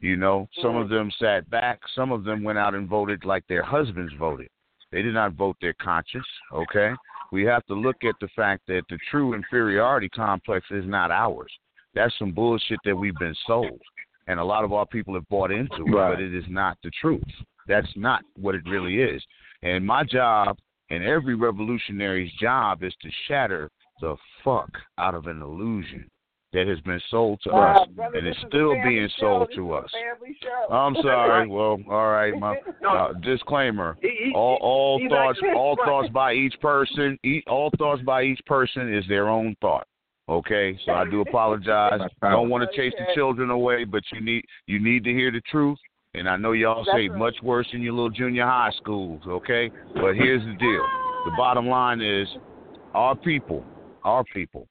You 0.00 0.16
know, 0.16 0.48
some 0.60 0.74
of 0.76 0.88
them 0.88 1.10
sat 1.18 1.48
back, 1.48 1.80
some 1.94 2.10
of 2.12 2.24
them 2.24 2.42
went 2.42 2.58
out 2.58 2.74
and 2.74 2.88
voted 2.88 3.24
like 3.24 3.46
their 3.46 3.62
husbands 3.62 4.12
voted. 4.18 4.48
They 4.90 5.00
did 5.00 5.14
not 5.14 5.34
vote 5.34 5.56
their 5.60 5.74
conscience, 5.74 6.26
okay? 6.52 6.92
We 7.30 7.44
have 7.44 7.64
to 7.66 7.74
look 7.74 8.04
at 8.04 8.16
the 8.20 8.28
fact 8.34 8.66
that 8.66 8.82
the 8.90 8.98
true 9.10 9.34
inferiority 9.34 10.08
complex 10.08 10.66
is 10.70 10.84
not 10.86 11.10
ours. 11.10 11.52
That's 11.94 12.12
some 12.18 12.32
bullshit 12.32 12.78
that 12.84 12.96
we've 12.96 13.14
been 13.16 13.36
sold. 13.46 13.80
And 14.28 14.38
a 14.38 14.44
lot 14.44 14.64
of 14.64 14.72
our 14.72 14.86
people 14.86 15.14
have 15.14 15.28
bought 15.28 15.50
into 15.50 15.82
it, 15.86 15.90
Right. 15.90 16.14
but 16.14 16.20
it 16.20 16.34
is 16.34 16.44
not 16.48 16.78
the 16.82 16.90
truth. 17.00 17.22
That's 17.66 17.90
not 17.96 18.22
what 18.36 18.54
it 18.54 18.62
really 18.68 19.00
is. 19.00 19.22
And 19.62 19.84
my 19.84 20.04
job 20.04 20.58
and 20.90 21.02
every 21.04 21.34
revolutionary's 21.34 22.32
job 22.34 22.82
is 22.82 22.94
to 23.02 23.10
shatter 23.28 23.70
the 24.00 24.16
fuck 24.44 24.70
out 24.98 25.14
of 25.14 25.26
an 25.26 25.40
illusion 25.42 26.08
that 26.52 26.66
has 26.66 26.80
been 26.80 27.00
sold 27.08 27.40
to 27.42 27.50
Wow, 27.50 27.82
us 27.82 27.88
brother, 27.94 28.18
and 28.18 28.26
this 28.26 28.36
is 28.36 28.42
is 28.42 28.48
still 28.48 28.74
family 28.74 28.90
being 28.90 29.08
show. 29.08 29.20
sold 29.20 29.48
This 29.48 29.56
to 29.56 29.76
is 29.78 29.84
us. 29.84 29.90
I'm 30.70 30.94
sorry. 31.02 31.48
Well, 31.48 31.78
all 31.88 32.10
right. 32.10 32.38
My 32.38 32.56
uh, 32.88 33.12
disclaimer: 33.14 33.96
He- 34.02 34.08
he- 34.26 34.32
all 34.34 34.58
all 34.60 35.00
thoughts 35.08 35.38
actually 35.38 35.54
all 35.58 35.76
right. 35.78 35.86
thoughts 35.86 36.08
by 36.10 36.32
each 36.34 36.58
person 36.60 37.18
each, 37.24 37.44
all 37.46 37.70
thoughts 37.78 38.02
by 38.02 38.22
each 38.24 38.40
person 38.44 38.92
is 38.92 39.04
their 39.08 39.28
own 39.28 39.56
thought. 39.60 39.86
Okay, 40.32 40.78
so 40.86 40.92
I 40.92 41.04
do 41.10 41.20
apologize. 41.20 42.00
I 42.22 42.30
don't 42.30 42.48
want 42.48 42.68
to 42.68 42.74
chase 42.74 42.94
the 42.98 43.04
children 43.14 43.50
away, 43.50 43.84
but 43.84 44.02
you 44.12 44.22
need 44.22 44.44
you 44.66 44.82
need 44.82 45.04
to 45.04 45.10
hear 45.10 45.30
the 45.30 45.42
truth. 45.42 45.78
And 46.14 46.26
I 46.26 46.36
know 46.36 46.52
y'all 46.52 46.86
say 46.86 47.08
right. 47.08 47.12
much 47.12 47.36
worse 47.42 47.68
in 47.74 47.82
your 47.82 47.92
little 47.92 48.10
junior 48.10 48.46
high 48.46 48.72
schools. 48.78 49.20
Okay, 49.26 49.70
but 49.94 50.14
here's 50.14 50.42
the 50.42 50.54
deal: 50.58 50.86
the 51.26 51.32
bottom 51.36 51.66
line 51.66 52.00
is, 52.00 52.26
our 52.94 53.14
people, 53.14 53.62
our 54.04 54.24
people, 54.24 54.66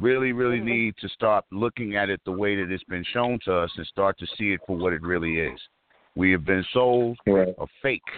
really, 0.00 0.32
really 0.32 0.60
Mhm. 0.60 0.64
need 0.64 0.96
to 0.96 1.10
start 1.10 1.44
looking 1.52 1.96
at 1.96 2.08
it 2.08 2.22
the 2.24 2.32
way 2.32 2.56
that 2.56 2.72
it's 2.72 2.84
been 2.84 3.04
shown 3.04 3.38
to 3.40 3.54
us 3.54 3.70
and 3.76 3.86
start 3.86 4.16
to 4.18 4.26
see 4.38 4.52
it 4.52 4.60
for 4.66 4.78
what 4.78 4.94
it 4.94 5.02
really 5.02 5.40
is. 5.40 5.60
We 6.14 6.30
have 6.30 6.46
been 6.46 6.64
sold 6.72 7.18
Right. 7.26 7.54
a 7.58 7.66
fake 7.82 8.10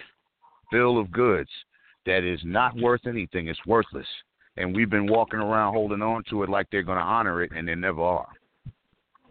bill 0.71 0.97
of 0.97 1.11
goods 1.11 1.51
that 2.05 2.23
is 2.23 2.43
not 2.45 2.73
worth 2.75 3.05
anything. 3.05 3.49
It's 3.49 3.65
worthless. 3.65 4.07
And 4.57 4.75
we've 4.75 4.89
been 4.89 5.07
walking 5.07 5.39
around 5.39 5.73
holding 5.73 6.01
on 6.01 6.23
to 6.29 6.43
it 6.43 6.49
like 6.49 6.67
they're 6.71 6.83
going 6.83 6.97
to 6.97 7.03
honor 7.03 7.43
it, 7.43 7.51
and 7.55 7.67
they 7.67 7.75
never 7.75 8.01
are. 8.01 8.27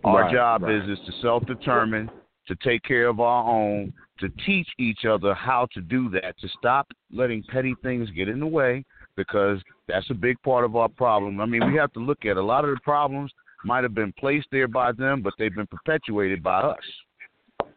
Our 0.04 0.22
Right, 0.22 0.32
job 0.32 0.62
right. 0.62 0.74
is 0.74 0.98
is 0.98 1.04
to 1.06 1.12
self-determine, 1.20 2.10
to 2.46 2.56
take 2.56 2.82
care 2.84 3.08
of 3.08 3.18
our 3.18 3.44
own, 3.50 3.92
to 4.20 4.28
teach 4.46 4.68
each 4.78 5.04
other 5.04 5.34
how 5.34 5.66
to 5.74 5.80
do 5.80 6.08
that, 6.10 6.38
to 6.40 6.48
stop 6.58 6.86
letting 7.12 7.42
petty 7.50 7.74
things 7.82 8.08
get 8.10 8.28
in 8.28 8.38
the 8.38 8.46
way, 8.46 8.84
because 9.16 9.60
that's 9.88 10.08
a 10.10 10.14
big 10.14 10.40
part 10.42 10.64
of 10.64 10.76
our 10.76 10.88
problem. 10.88 11.40
I 11.40 11.46
mean, 11.46 11.70
we 11.70 11.76
have 11.76 11.92
to 11.94 12.00
look 12.00 12.24
at 12.24 12.36
a 12.36 12.42
lot 12.42 12.64
of 12.64 12.70
the 12.70 12.80
problems 12.84 13.32
might 13.64 13.82
have 13.82 13.94
been 13.94 14.12
placed 14.12 14.46
there 14.52 14.68
by 14.68 14.92
them, 14.92 15.22
but 15.22 15.32
they've 15.38 15.54
been 15.54 15.66
perpetuated 15.66 16.42
by 16.42 16.60
us. 16.60 16.76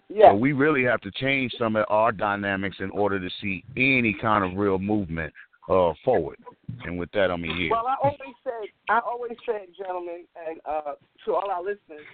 Yes. 0.08 0.32
So 0.32 0.36
we 0.36 0.54
really 0.54 0.84
have 0.84 1.02
to 1.02 1.12
change 1.12 1.52
some 1.58 1.76
of 1.76 1.86
our 1.89 2.12
dynamics 2.12 2.78
in 2.80 2.89
order 2.91 3.20
to 3.20 3.30
see 3.41 3.64
any 3.76 4.16
kind 4.20 4.43
of 4.43 4.58
real 4.58 4.78
movement 4.80 5.34
uh, 5.70 5.93
forward. 6.03 6.38
And 6.84 6.97
with 6.97 7.11
that, 7.11 7.32
I'm 7.32 7.43
here. 7.43 7.70
Well, 7.72 7.88
I 7.88 7.95
always 8.01 8.36
said, 8.43 8.70
I 8.89 8.99
always 8.99 9.38
said, 9.45 9.67
gentlemen, 9.78 10.26
and 10.47 10.59
uh, 10.65 10.93
to 11.26 11.36
all 11.36 11.49
our 11.49 11.61
listeners, 11.61 12.05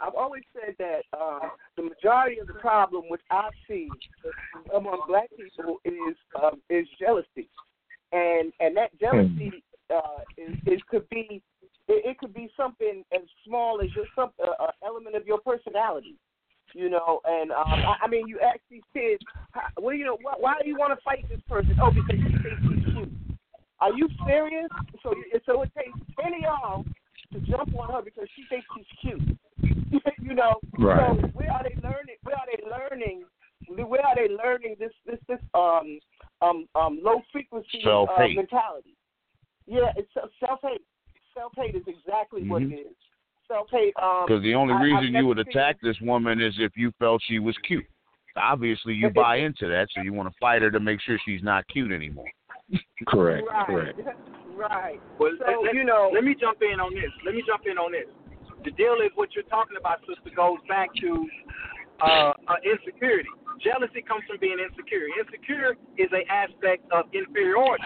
I've 0.00 0.14
always 0.14 0.42
said 0.52 0.74
that 0.78 1.02
uh, 1.16 1.48
the 1.76 1.82
majority 1.82 2.40
of 2.40 2.48
the 2.48 2.54
problem, 2.54 3.04
which 3.08 3.20
I 3.30 3.50
see 3.68 3.88
among 4.74 5.02
black 5.06 5.30
people, 5.36 5.78
is 5.84 6.16
um, 6.42 6.60
is 6.68 6.86
jealousy, 6.98 7.48
and 8.12 8.52
and 8.60 8.76
that 8.76 8.98
jealousy 8.98 9.62
uh, 9.90 10.22
it, 10.36 10.58
it 10.66 10.86
could 10.88 11.08
be 11.10 11.42
it, 11.88 12.04
it 12.04 12.18
could 12.18 12.34
be 12.34 12.50
something 12.56 13.04
as 13.14 13.22
small 13.46 13.80
as 13.80 13.88
just 13.94 14.08
some 14.16 14.30
uh, 14.42 14.64
uh, 14.64 14.70
element 14.84 15.14
of 15.14 15.26
your 15.26 15.38
personality. 15.38 16.16
You 16.74 16.90
know, 16.90 17.20
and 17.24 17.52
um, 17.52 17.64
I, 17.66 17.94
I 18.02 18.08
mean, 18.08 18.26
you 18.26 18.40
ask 18.40 18.58
these 18.68 18.82
kids, 18.92 19.22
how, 19.52 19.62
well, 19.80 19.94
you 19.94 20.04
know, 20.04 20.18
why, 20.20 20.34
why 20.38 20.54
do 20.60 20.68
you 20.68 20.76
want 20.76 20.92
to 20.92 21.00
fight 21.04 21.24
this 21.30 21.40
person? 21.48 21.76
Oh, 21.80 21.92
because 21.92 22.18
she 22.18 22.32
thinks 22.42 22.62
he's 22.62 22.94
cute. 22.94 23.12
Are 23.80 23.92
you 23.92 24.08
serious? 24.26 24.68
So, 25.02 25.14
so 25.46 25.62
it 25.62 25.70
takes 25.76 25.96
ten 26.20 26.34
of 26.34 26.40
y'all 26.40 26.84
to 27.32 27.40
jump 27.40 27.74
on 27.78 27.94
her 27.94 28.02
because 28.02 28.28
she 28.34 28.42
thinks 28.48 28.66
she's 28.76 28.86
cute. 29.00 29.38
you 30.20 30.34
know, 30.34 30.54
right. 30.78 31.16
so 31.20 31.28
where 31.28 31.52
are 31.52 31.62
they 31.62 31.74
learning? 31.82 32.16
Where 32.22 32.36
are 32.36 32.46
they 32.50 32.62
learning? 32.66 33.24
Where 33.68 34.04
are 34.04 34.14
they 34.16 34.28
learning 34.34 34.76
this 34.78 34.92
this 35.06 35.18
this 35.28 35.38
um 35.54 35.98
um 36.42 36.66
um 36.74 36.98
low 37.02 37.22
frequency 37.32 37.82
uh, 37.86 38.06
mentality? 38.34 38.96
Yeah, 39.66 39.92
it's 39.96 40.10
self 40.40 40.60
hate. 40.62 40.82
Self 41.36 41.52
hate 41.56 41.74
is 41.74 41.82
exactly 41.86 42.42
mm-hmm. 42.42 42.50
what 42.50 42.62
it 42.62 42.72
is. 42.72 42.96
Self 43.48 43.68
hate. 43.70 43.94
Um, 44.02 44.24
because 44.26 44.42
the 44.42 44.54
only 44.54 44.74
reason 44.74 45.14
you 45.14 45.26
would 45.26 45.38
attack 45.38 45.76
this 45.82 45.96
woman 46.00 46.40
is 46.40 46.54
if 46.58 46.72
you 46.76 46.92
felt 46.98 47.22
she 47.26 47.38
was 47.38 47.56
cute. 47.66 47.84
Obviously, 48.36 48.94
you 48.94 49.10
buy 49.10 49.36
into 49.36 49.68
that, 49.68 49.86
so 49.94 50.02
you 50.02 50.12
want 50.12 50.28
to 50.28 50.34
fight 50.40 50.62
her 50.62 50.70
to 50.70 50.80
make 50.80 51.00
sure 51.00 51.18
she's 51.24 51.42
not 51.42 51.66
cute 51.68 51.92
anymore. 51.92 52.26
correct. 53.06 53.46
Right. 53.48 53.66
Correct. 53.66 54.00
Right. 54.54 55.00
Well, 55.18 55.32
so, 55.38 55.62
let, 55.66 55.74
you 55.74 55.82
know, 55.82 56.12
let 56.14 56.22
me 56.22 56.36
jump 56.38 56.58
in 56.62 56.78
on 56.78 56.94
this. 56.94 57.10
Let 57.26 57.34
me 57.34 57.42
jump 57.44 57.66
in 57.66 57.76
on 57.76 57.90
this. 57.90 58.06
The 58.64 58.70
deal 58.70 58.94
is 59.04 59.10
what 59.16 59.34
you're 59.34 59.50
talking 59.50 59.76
about, 59.76 59.98
sister, 60.06 60.30
goes 60.30 60.58
back 60.68 60.94
to 61.02 61.26
uh, 62.00 62.32
uh, 62.46 62.62
insecurity. 62.62 63.28
Jealousy 63.58 64.02
comes 64.02 64.22
from 64.28 64.38
being 64.40 64.58
insecure. 64.62 65.10
Insecure 65.18 65.74
is 65.98 66.06
an 66.12 66.22
aspect 66.30 66.86
of 66.92 67.06
inferiority. 67.12 67.82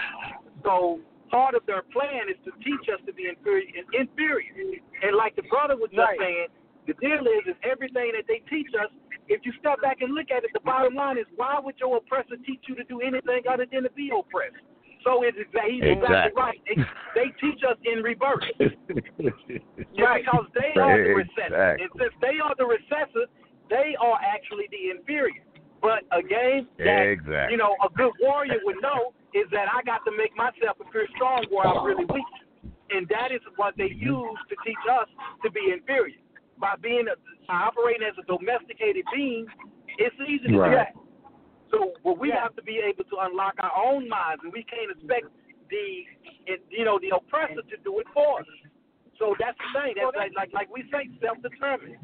So 0.63 1.01
part 1.31 1.55
of 1.55 1.65
their 1.67 1.83
plan 1.93 2.29
is 2.29 2.37
to 2.45 2.53
teach 2.65 2.89
us 2.93 3.01
to 3.07 3.13
be 3.13 3.29
inferior. 3.29 3.69
inferior. 3.93 4.53
And 5.03 5.17
like 5.17 5.37
the 5.37 5.47
brother 5.49 5.77
was 5.77 5.91
just 5.91 6.01
right. 6.01 6.19
saying, 6.19 6.49
the 6.89 6.95
deal 7.05 7.21
is, 7.21 7.45
is 7.53 7.59
everything 7.63 8.17
that 8.17 8.25
they 8.27 8.41
teach 8.49 8.73
us. 8.75 8.89
If 9.29 9.45
you 9.45 9.53
step 9.61 9.81
back 9.85 10.01
and 10.01 10.15
look 10.15 10.33
at 10.33 10.45
it, 10.45 10.51
the 10.57 10.65
bottom 10.65 10.95
line 10.95 11.19
is, 11.19 11.29
why 11.37 11.61
would 11.61 11.77
your 11.79 11.99
oppressor 11.99 12.41
teach 12.47 12.65
you 12.67 12.75
to 12.77 12.85
do 12.85 13.01
anything 13.01 13.45
other 13.45 13.67
than 13.71 13.85
to 13.85 13.93
be 13.93 14.09
oppressed? 14.09 14.65
So 15.05 15.23
it's 15.23 15.37
he's 15.37 15.47
exactly, 15.47 15.93
exactly 15.93 16.33
right. 16.35 16.61
They, 16.67 16.77
they 17.15 17.29
teach 17.39 17.61
us 17.63 17.77
in 17.85 18.03
reverse. 18.03 18.45
right. 20.01 20.25
Because 20.25 20.47
they 20.57 20.81
are 20.81 20.97
the 20.97 21.13
recessor. 21.13 21.77
And 21.81 21.91
since 22.01 22.15
they 22.21 22.41
are 22.43 22.55
the 22.57 22.65
recessor, 22.65 23.29
they 23.71 23.95
are 24.01 24.19
actually 24.25 24.65
the 24.73 24.97
inferior. 24.97 25.45
But 25.81 26.03
a 26.11 26.23
game 26.23 26.67
that 26.79 27.07
exactly. 27.07 27.53
you 27.53 27.57
know 27.57 27.77
a 27.85 27.89
good 27.95 28.13
warrior 28.21 28.59
would 28.65 28.83
know 28.83 29.15
is 29.35 29.47
that 29.53 29.67
I 29.69 29.83
got 29.85 30.05
to 30.05 30.13
make 30.17 30.37
myself 30.37 30.81
appear 30.81 31.07
strong 31.17 31.45
where 31.51 31.67
I'm 31.67 31.85
really 31.85 32.05
weak, 32.07 32.33
and 32.91 33.09
that 33.09 33.33
is 33.33 33.41
what 33.57 33.77
they 33.77 33.93
use 33.93 34.39
to 34.49 34.55
teach 34.65 34.85
us 34.89 35.09
to 35.45 35.51
be 35.51 35.73
inferior. 35.73 36.17
By 36.59 36.75
being 36.81 37.07
a, 37.07 37.17
operating 37.53 38.03
as 38.03 38.17
a 38.19 38.27
domesticated 38.27 39.05
being, 39.15 39.47
it's 39.99 40.17
easy 40.27 40.49
to 40.49 40.59
right. 40.59 40.71
do 40.71 40.77
that. 40.77 40.93
So, 41.71 41.93
well, 42.03 42.17
we 42.17 42.31
yeah. 42.31 42.43
have 42.43 42.57
to 42.57 42.63
be 42.63 42.81
able 42.81 43.05
to 43.05 43.17
unlock 43.21 43.55
our 43.61 43.73
own 43.77 44.09
minds, 44.09 44.41
and 44.43 44.53
we 44.53 44.65
can't 44.65 44.91
expect 44.91 45.29
the, 45.69 46.09
you 46.71 46.85
know, 46.85 46.99
the 46.99 47.15
oppressor 47.15 47.61
to 47.61 47.77
do 47.85 48.01
it 48.01 48.07
for 48.15 48.41
us. 48.41 48.47
So 49.19 49.37
that's 49.39 49.59
the 49.59 49.69
thing. 49.77 49.95
That's, 49.95 50.05
well, 50.05 50.13
that's 50.17 50.33
like, 50.35 50.51
like, 50.57 50.69
like 50.69 50.71
we 50.73 50.89
say, 50.91 51.11
self-determined. 51.21 52.01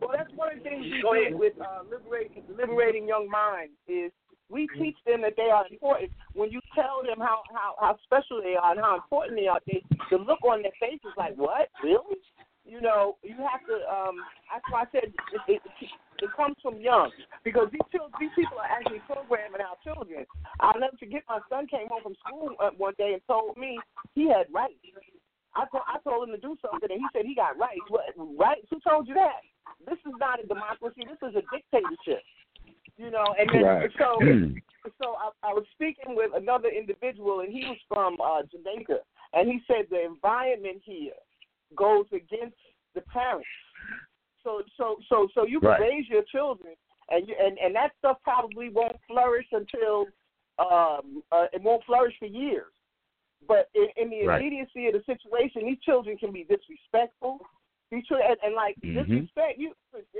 Well, 0.00 0.10
that's 0.10 0.32
one 0.34 0.50
of 0.50 0.58
the 0.58 0.64
things 0.66 0.82
we 0.82 0.98
do 0.98 1.38
with 1.38 1.54
uh, 1.62 1.86
liberating, 1.86 2.42
liberating 2.50 3.06
young 3.06 3.30
minds 3.30 3.78
is 3.86 4.10
we 4.52 4.68
teach 4.76 4.96
them 5.06 5.22
that 5.22 5.34
they 5.36 5.48
are 5.48 5.64
important. 5.70 6.12
When 6.34 6.52
you 6.52 6.60
tell 6.74 7.00
them 7.00 7.18
how 7.18 7.40
how 7.50 7.74
how 7.80 7.96
special 8.04 8.44
they 8.44 8.54
are 8.54 8.72
and 8.72 8.80
how 8.80 8.96
important 8.96 9.40
they 9.40 9.48
are, 9.48 9.58
they 9.66 9.82
the 10.10 10.18
look 10.18 10.44
on 10.44 10.60
their 10.60 10.76
face 10.78 11.00
is 11.00 11.16
like, 11.16 11.34
what, 11.36 11.72
really? 11.82 12.20
You 12.64 12.80
know, 12.80 13.16
you 13.24 13.34
have 13.40 13.64
to. 13.66 13.74
um 13.88 14.20
That's 14.52 14.68
why 14.70 14.84
I 14.84 14.88
said 14.92 15.08
it, 15.10 15.42
it, 15.48 15.62
it 16.22 16.30
comes 16.36 16.54
from 16.62 16.78
young 16.78 17.10
because 17.42 17.66
these 17.72 17.82
children, 17.90 18.12
these 18.20 18.30
people 18.36 18.60
are 18.60 18.70
actually 18.70 19.02
programming 19.08 19.64
our 19.64 19.80
children. 19.82 20.28
I'll 20.60 20.78
never 20.78 20.94
forget. 21.00 21.24
My 21.26 21.40
son 21.48 21.66
came 21.66 21.88
home 21.88 22.04
from 22.04 22.16
school 22.22 22.54
uh, 22.60 22.70
one 22.76 22.94
day 22.98 23.16
and 23.16 23.22
told 23.26 23.56
me 23.56 23.80
he 24.14 24.28
had 24.28 24.46
rights. 24.52 24.78
I 25.56 25.64
told 25.72 25.84
I 25.88 25.98
told 26.04 26.28
him 26.28 26.36
to 26.36 26.40
do 26.40 26.54
something, 26.62 26.92
and 26.92 27.00
he 27.00 27.08
said 27.12 27.26
he 27.26 27.34
got 27.34 27.58
rights. 27.58 27.88
What 27.88 28.12
rights? 28.16 28.68
Who 28.70 28.78
told 28.84 29.08
you 29.08 29.14
that? 29.14 29.42
This 29.88 29.98
is 30.06 30.14
not 30.20 30.38
a 30.38 30.46
democracy. 30.46 31.02
This 31.02 31.18
is 31.24 31.34
a 31.34 31.44
dictatorship. 31.50 32.22
You 32.96 33.10
know, 33.10 33.24
and 33.38 33.48
then 33.52 33.62
right. 33.62 33.90
so 33.98 34.18
so 35.02 35.14
I, 35.18 35.50
I 35.50 35.52
was 35.52 35.64
speaking 35.72 36.14
with 36.14 36.30
another 36.34 36.68
individual, 36.68 37.40
and 37.40 37.52
he 37.52 37.64
was 37.64 37.78
from 37.88 38.20
uh, 38.20 38.42
Jamaica, 38.50 38.98
and 39.32 39.48
he 39.48 39.60
said 39.66 39.86
the 39.90 40.04
environment 40.04 40.82
here 40.84 41.12
goes 41.76 42.06
against 42.12 42.56
the 42.94 43.00
parents. 43.02 43.46
So 44.44 44.62
so 44.76 44.96
so 45.08 45.28
so 45.34 45.46
you 45.46 45.60
can 45.60 45.70
right. 45.70 45.80
raise 45.80 46.08
your 46.08 46.22
children, 46.30 46.74
and 47.10 47.28
you, 47.28 47.34
and 47.38 47.58
and 47.58 47.74
that 47.74 47.92
stuff 47.98 48.18
probably 48.22 48.68
won't 48.68 48.96
flourish 49.06 49.46
until 49.52 50.06
um 50.58 51.22
uh, 51.32 51.46
it 51.52 51.62
won't 51.62 51.84
flourish 51.84 52.14
for 52.18 52.26
years. 52.26 52.72
But 53.48 53.70
in, 53.74 53.86
in 53.96 54.10
the 54.10 54.26
right. 54.26 54.40
immediacy 54.40 54.86
of 54.86 54.94
the 54.94 55.02
situation, 55.06 55.66
these 55.66 55.80
children 55.80 56.16
can 56.16 56.32
be 56.32 56.44
disrespectful. 56.44 57.38
These 57.90 58.04
children, 58.06 58.30
and, 58.30 58.38
and 58.44 58.54
like 58.54 58.76
mm-hmm. 58.84 58.98
disrespect, 58.98 59.58
you 59.58 59.72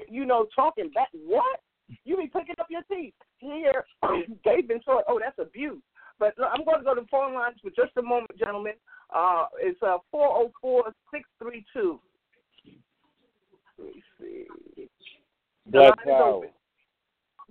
you 0.08 0.24
know, 0.24 0.46
talking 0.54 0.90
back. 0.90 1.08
What? 1.12 1.60
You 2.04 2.16
be 2.16 2.26
picking 2.26 2.56
up 2.60 2.66
your 2.70 2.82
teeth 2.90 3.14
here. 3.38 3.84
They've 4.44 4.66
been 4.66 4.80
taught. 4.80 5.04
Oh, 5.08 5.20
that's 5.22 5.38
abuse. 5.38 5.82
But 6.18 6.34
look, 6.38 6.48
I'm 6.52 6.64
going 6.64 6.78
to 6.78 6.84
go 6.84 6.94
to 6.94 7.00
the 7.00 7.06
phone 7.10 7.34
lines 7.34 7.56
for 7.62 7.70
just 7.70 7.96
a 7.96 8.02
moment, 8.02 8.38
gentlemen. 8.38 8.74
Uh, 9.14 9.46
it's 9.58 9.82
uh 9.82 9.98
four 10.10 10.28
zero 10.28 10.46
oh 10.46 10.52
four 10.60 10.84
six 11.12 11.28
three 11.38 11.64
two. 11.72 12.00
Let 13.78 13.94
me 13.94 14.02
see. 14.18 14.88
Black 15.66 16.02
Power. 16.04 16.46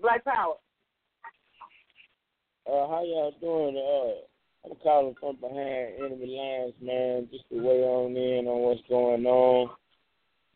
Black 0.02 0.24
Power. 0.24 0.56
Uh, 2.68 2.88
how 2.88 3.04
y'all 3.04 3.34
doing? 3.42 3.78
Uh, 3.78 4.68
I'm 4.70 4.78
calling 4.84 5.16
from 5.20 5.38
behind 5.38 5.96
enemy 6.00 6.38
lines, 6.38 6.74
man. 6.82 7.28
Just 7.32 7.50
to 7.50 7.62
weigh 7.62 7.84
on 7.84 8.16
in 8.16 8.48
on 8.48 8.62
what's 8.62 8.82
going 8.88 9.26
on. 9.26 9.70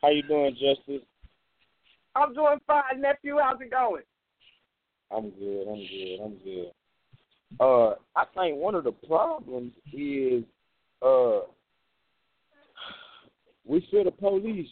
How 0.02 0.10
you 0.10 0.24
doing, 0.24 0.54
Justice? 0.54 1.06
I'm 2.16 2.34
doing 2.34 2.60
fine, 2.66 3.02
nephew. 3.02 3.38
How's 3.42 3.60
it 3.62 3.72
going? 3.72 4.04
I'm 5.12 5.30
good. 5.32 5.68
I'm 5.68 5.86
good. 5.88 6.20
I'm 6.24 6.36
good. 6.44 6.72
Uh, 7.60 7.96
I 8.16 8.26
think 8.36 8.58
one 8.58 8.76
of 8.76 8.84
the 8.84 8.92
problems 8.92 9.74
is 9.94 10.44
uh 11.02 11.42
we 13.66 13.86
fear 13.90 14.04
the 14.04 14.12
police, 14.12 14.70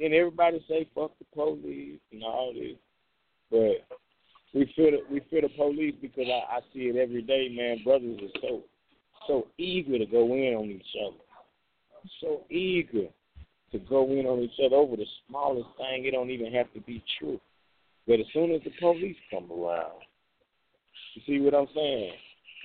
and 0.00 0.12
everybody 0.12 0.64
say 0.68 0.88
fuck 0.94 1.12
the 1.18 1.24
police 1.34 2.00
and 2.10 2.22
all 2.24 2.52
this, 2.52 2.76
but 3.50 3.98
we 4.54 4.72
fear 4.74 4.92
the, 4.92 4.98
we 5.10 5.20
fear 5.30 5.42
the 5.42 5.48
police 5.48 5.94
because 6.00 6.26
I, 6.26 6.56
I 6.56 6.60
see 6.72 6.80
it 6.80 6.96
every 6.96 7.22
day, 7.22 7.48
man. 7.56 7.82
Brothers 7.84 8.20
are 8.22 8.40
so 8.40 8.62
so 9.26 9.48
eager 9.58 9.98
to 9.98 10.06
go 10.06 10.34
in 10.34 10.54
on 10.54 10.70
each 10.70 10.86
other. 11.06 11.16
So 12.20 12.42
eager 12.50 13.08
to 13.72 13.78
go 13.78 14.10
in 14.10 14.26
on 14.26 14.40
each 14.40 14.58
other 14.64 14.76
over 14.76 14.96
the 14.96 15.06
smallest 15.28 15.68
thing. 15.76 16.04
It 16.04 16.12
don't 16.12 16.30
even 16.30 16.52
have 16.52 16.72
to 16.74 16.80
be 16.80 17.02
true. 17.18 17.40
But 18.06 18.20
as 18.20 18.26
soon 18.32 18.52
as 18.52 18.60
the 18.64 18.72
police 18.80 19.16
come 19.30 19.50
around, 19.50 20.02
you 21.14 21.22
see 21.26 21.40
what 21.40 21.54
I'm 21.54 21.68
saying? 21.74 22.12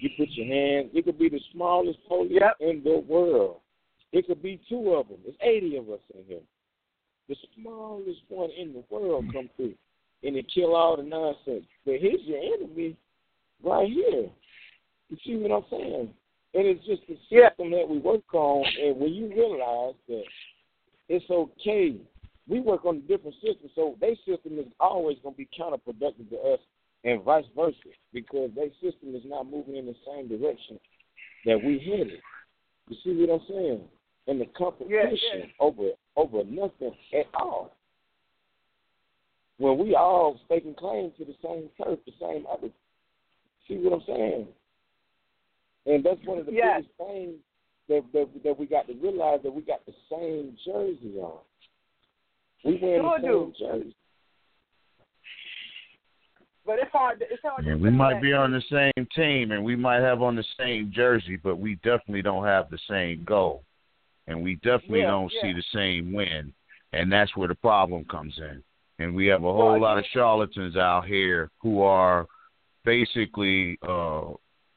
You 0.01 0.09
put 0.17 0.29
your 0.31 0.47
hands. 0.47 0.91
It 0.93 1.05
could 1.05 1.19
be 1.19 1.29
the 1.29 1.39
smallest 1.53 1.99
police 2.07 2.31
yep. 2.39 2.57
in 2.59 2.81
the 2.83 3.03
world. 3.07 3.57
It 4.11 4.27
could 4.27 4.41
be 4.41 4.61
two 4.69 4.93
of 4.93 5.07
them. 5.07 5.17
There's 5.23 5.35
80 5.41 5.77
of 5.77 5.89
us 5.89 5.99
in 6.13 6.23
here. 6.27 6.39
The 7.29 7.35
smallest 7.59 8.21
one 8.29 8.49
in 8.57 8.73
the 8.73 8.83
world 8.89 9.25
come 9.33 9.49
through, 9.57 9.73
and 10.23 10.35
they 10.35 10.45
kill 10.53 10.75
all 10.75 10.95
the 10.95 11.03
nonsense. 11.03 11.65
But 11.85 11.95
here's 11.99 12.21
your 12.23 12.39
enemy, 12.39 12.95
right 13.63 13.89
here. 13.89 14.29
You 15.09 15.17
see 15.25 15.35
what 15.35 15.51
I'm 15.51 15.65
saying? 15.69 16.09
And 16.53 16.65
it's 16.65 16.85
just 16.85 17.01
the 17.07 17.15
system 17.29 17.71
yeah. 17.71 17.79
that 17.79 17.89
we 17.89 17.97
work 17.97 18.33
on. 18.33 18.65
And 18.81 18.97
when 18.97 19.13
you 19.13 19.27
realize 19.27 19.95
that 20.07 20.23
it's 21.09 21.25
okay, 21.29 21.95
we 22.47 22.59
work 22.59 22.85
on 22.85 22.97
a 22.97 22.99
different 22.99 23.35
system. 23.35 23.69
So 23.75 23.95
their 23.99 24.15
system 24.25 24.57
is 24.59 24.65
always 24.79 25.17
going 25.23 25.35
to 25.35 25.37
be 25.37 25.49
counterproductive 25.57 26.29
to 26.29 26.37
us, 26.53 26.59
and 27.03 27.23
vice 27.23 27.45
versa, 27.55 27.75
because 28.13 28.49
their 28.55 28.69
system 28.81 29.15
is 29.15 29.23
not 29.25 29.49
moving 29.49 29.75
in 29.75 29.85
the 29.85 29.95
same 30.05 30.27
direction 30.27 30.79
that 31.45 31.61
we 31.63 31.79
headed. 31.79 32.21
You 32.89 32.97
see 33.03 33.25
what 33.25 33.41
I'm 33.41 33.47
saying? 33.47 33.81
And 34.27 34.41
the 34.41 34.45
competition 34.57 35.19
yeah, 35.33 35.39
yeah. 35.39 35.45
over 35.59 35.89
over 36.15 36.43
nothing 36.43 36.93
at 37.13 37.27
all. 37.33 37.75
When 39.57 39.77
we 39.77 39.95
all 39.95 40.39
staking 40.45 40.75
claim 40.75 41.11
to 41.17 41.25
the 41.25 41.35
same 41.43 41.69
turf, 41.81 41.99
the 42.05 42.11
same 42.19 42.45
other. 42.51 42.69
See 43.67 43.75
what 43.75 43.93
I'm 43.93 44.03
saying? 44.07 44.47
And 45.85 46.03
that's 46.03 46.19
one 46.25 46.39
of 46.39 46.45
the 46.45 46.51
yes. 46.51 46.81
biggest 46.81 46.97
things 46.97 47.35
that, 47.89 48.03
that 48.13 48.29
that 48.43 48.59
we 48.59 48.65
got 48.65 48.87
to 48.87 48.93
realize 48.95 49.39
that 49.43 49.53
we 49.53 49.61
got 49.61 49.85
the 49.85 49.93
same 50.11 50.55
jersey 50.65 51.17
on. 51.19 51.39
We 52.65 52.79
wear 52.81 53.01
sure 53.01 53.19
the 53.19 53.23
same 53.23 53.31
do. 53.31 53.53
jersey. 53.59 53.95
But 56.65 56.79
it's 56.79 56.91
hard. 56.91 57.19
To, 57.19 57.25
it's 57.29 57.41
hard. 57.41 57.65
Yeah, 57.65 57.73
to 57.73 57.77
we 57.77 57.89
might 57.89 58.15
that. 58.15 58.21
be 58.21 58.33
on 58.33 58.51
the 58.51 58.63
same 58.69 59.07
team, 59.15 59.51
and 59.51 59.63
we 59.63 59.75
might 59.75 60.01
have 60.01 60.21
on 60.21 60.35
the 60.35 60.43
same 60.59 60.91
jersey, 60.93 61.37
but 61.37 61.57
we 61.57 61.75
definitely 61.75 62.21
don't 62.21 62.43
have 62.45 62.69
the 62.69 62.79
same 62.89 63.23
goal, 63.23 63.63
and 64.27 64.43
we 64.43 64.55
definitely 64.55 64.99
Yeah, 64.99 65.07
don't 65.07 65.31
yeah. 65.33 65.41
see 65.41 65.53
the 65.53 65.63
same 65.73 66.11
win, 66.11 66.53
and 66.91 67.11
that's 67.11 67.35
where 67.37 67.47
the 67.47 67.55
problem 67.55 68.03
comes 68.05 68.37
in. 68.37 68.61
And 68.99 69.15
we 69.15 69.27
have 69.27 69.43
a 69.43 69.53
whole 69.53 69.73
Well, 69.73 69.81
lot 69.81 69.97
of 69.97 70.05
charlatans 70.11 70.75
out 70.75 71.05
here 71.05 71.51
who 71.61 71.83
are 71.83 72.25
basically 72.83 73.77
uh, 73.87 74.31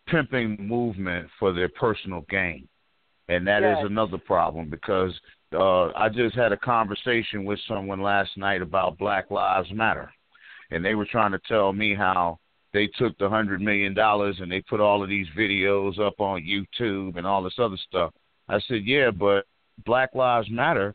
pimping 0.07 0.59
movement 0.61 1.29
for 1.39 1.53
their 1.53 1.71
personal 1.71 2.25
gain, 2.29 2.69
and 3.31 3.47
that 3.47 3.63
is 3.63 3.77
Yes. 3.79 3.87
another 3.87 4.19
problem 4.19 4.69
because 4.69 5.19
uh, 5.53 5.87
I 5.97 6.09
just 6.09 6.35
had 6.35 6.53
a 6.53 6.57
conversation 6.57 7.45
with 7.45 7.61
someone 7.69 8.01
last 8.03 8.37
night 8.37 8.61
about 8.61 8.99
Black 8.99 9.31
Lives 9.31 9.71
Matter, 9.73 10.13
and 10.71 10.85
they 10.85 10.95
were 10.95 11.07
trying 11.07 11.33
to 11.33 11.39
tell 11.49 11.73
me 11.73 11.95
how 11.95 12.39
they 12.73 12.89
took 12.89 13.17
the 13.19 13.29
hundred 13.29 13.61
million 13.61 13.95
dollars 13.95 14.37
and 14.41 14.51
they 14.51 14.61
put 14.63 14.81
all 14.81 15.03
of 15.03 15.09
these 15.09 15.27
videos 15.37 15.99
up 15.99 16.21
on 16.21 16.43
YouTube 16.43 17.17
and 17.17 17.27
all 17.27 17.43
this 17.43 17.59
other 17.59 17.79
stuff. 17.89 18.13
I 18.49 18.61
said, 18.67 18.85
yeah, 18.85 19.11
but 19.11 19.47
Black 19.85 20.15
Lives 20.15 20.49
Matter 20.51 20.95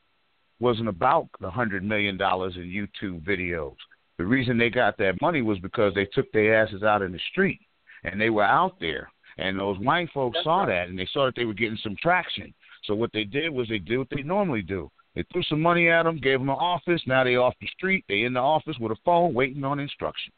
wasn't 0.60 0.88
about 0.90 1.30
the 1.40 1.50
hundred 1.50 1.84
million 1.84 2.18
dollars 2.18 2.56
in 2.56 2.64
YouTube 2.64 3.22
videos. 3.26 3.76
The 4.18 4.26
reason 4.26 4.58
they 4.58 4.70
got 4.70 4.98
that 4.98 5.22
money 5.22 5.42
was 5.42 5.60
because 5.60 5.94
they 5.94 6.06
took 6.06 6.32
their 6.32 6.64
asses 6.64 6.84
out 6.84 7.02
in 7.02 7.12
the 7.12 7.20
street 7.32 7.60
and 8.04 8.20
they 8.20 8.30
were 8.30 8.44
out 8.44 8.80
there. 8.80 9.10
And 9.38 9.60
those 9.60 9.78
white 9.80 10.10
folks 10.14 10.36
That's 10.36 10.46
saw 10.46 10.60
right. 10.62 10.68
that 10.68 10.90
and 10.90 10.98
they 10.98 11.08
saw 11.12 11.26
that 11.26 11.36
they 11.36 11.46
were 11.46 11.54
getting 11.54 11.78
some 11.84 11.96
traction. 12.02 12.54
So 12.86 12.96
what 12.96 13.12
they 13.14 13.24
did 13.26 13.52
was 13.52 13.68
they 13.68 13.80
did 13.80 13.98
what 13.98 14.08
they 14.10 14.22
normally 14.22 14.62
do. 14.62 14.90
They 15.16 15.24
threw 15.32 15.44
some 15.44 15.62
money 15.62 15.90
at 15.90 16.04
them, 16.04 16.18
gave 16.20 16.40
them 16.40 16.50
an 16.50 16.56
office. 16.56 17.02
Now 17.08 17.24
they 17.24 17.36
off 17.36 17.54
the 17.62 17.68
street. 17.68 18.06
They 18.08 18.24
in 18.24 18.34
the 18.34 18.40
office 18.40 18.76
with 18.80 18.92
a 18.92 18.98
phone, 19.06 19.34
waiting 19.34 19.64
on 19.64 19.80
instructions. 19.80 20.36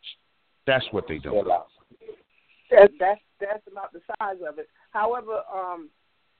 That's 0.65 0.85
what 0.91 1.05
they 1.07 1.17
do. 1.17 1.43
That's 2.69 2.93
that's 2.99 3.21
that's 3.39 3.63
about 3.71 3.93
the 3.93 4.01
size 4.19 4.37
of 4.47 4.59
it. 4.59 4.67
However, 4.91 5.41
um, 5.53 5.89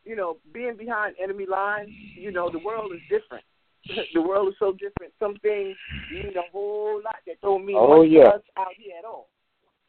you 0.03 0.15
know, 0.15 0.37
being 0.53 0.75
behind 0.77 1.15
enemy 1.21 1.45
lines, 1.45 1.89
you 2.15 2.31
know, 2.31 2.49
the 2.51 2.59
world 2.59 2.91
is 2.93 3.01
different. 3.09 3.43
the 4.13 4.21
world 4.21 4.49
is 4.49 4.55
so 4.59 4.73
different. 4.73 5.13
Some 5.19 5.35
things 5.41 5.75
mean 6.11 6.33
a 6.37 6.51
whole 6.51 7.01
lot 7.03 7.17
that 7.25 7.39
don't 7.41 7.65
mean 7.65 7.77
Oh, 7.79 8.03
much 8.03 8.11
yeah. 8.11 8.23
to 8.23 8.29
us 8.35 8.41
out 8.57 8.67
here 8.77 8.93
at 8.99 9.05
all. 9.05 9.29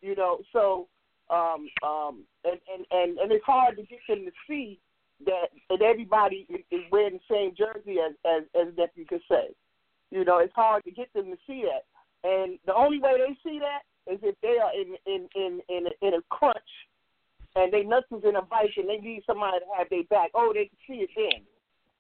You 0.01 0.15
know, 0.15 0.39
so 0.53 0.87
um, 1.31 1.69
um, 1.83 2.25
and, 2.45 2.59
and 2.73 2.87
and 2.91 3.19
and 3.19 3.33
it's 3.33 3.45
hard 3.45 3.77
to 3.77 3.83
get 3.83 4.01
them 4.09 4.25
to 4.25 4.33
see 4.47 4.79
that 5.27 5.49
that 5.69 5.83
everybody 5.83 6.47
is, 6.71 6.81
wearing 6.91 7.19
the 7.29 7.35
same 7.35 7.55
jersey 7.57 7.99
as 8.01 8.15
as 8.25 8.45
as 8.55 8.75
nephew 8.77 9.05
could 9.07 9.23
say. 9.31 9.49
You 10.11 10.25
know, 10.25 10.39
it's 10.39 10.55
hard 10.55 10.85
to 10.85 10.91
get 10.91 11.13
them 11.13 11.27
to 11.27 11.37
see 11.47 11.65
that. 11.69 11.85
And 12.29 12.59
the 12.67 12.75
only 12.75 12.99
way 12.99 13.13
they 13.19 13.37
see 13.49 13.59
that 13.59 13.83
is 14.13 14.19
if 14.23 14.35
they 14.43 14.59
are 14.59 14.73
in 14.75 14.95
in 15.07 15.29
in 15.35 15.61
in 15.69 15.87
a, 15.87 16.07
in 16.07 16.15
a 16.15 16.23
crunch 16.31 16.57
and 17.57 17.73
they 17.73 17.83
nuts 17.83 18.07
is 18.11 18.25
in 18.25 18.37
a 18.37 18.43
vice 18.43 18.71
and 18.77 18.89
they 18.89 18.99
need 18.99 19.23
somebody 19.27 19.59
to 19.59 19.65
have 19.77 19.89
their 19.91 20.05
back. 20.05 20.31
Oh, 20.35 20.53
they 20.55 20.67
can 20.67 20.79
see 20.89 21.03
it 21.03 21.11
then 21.17 21.43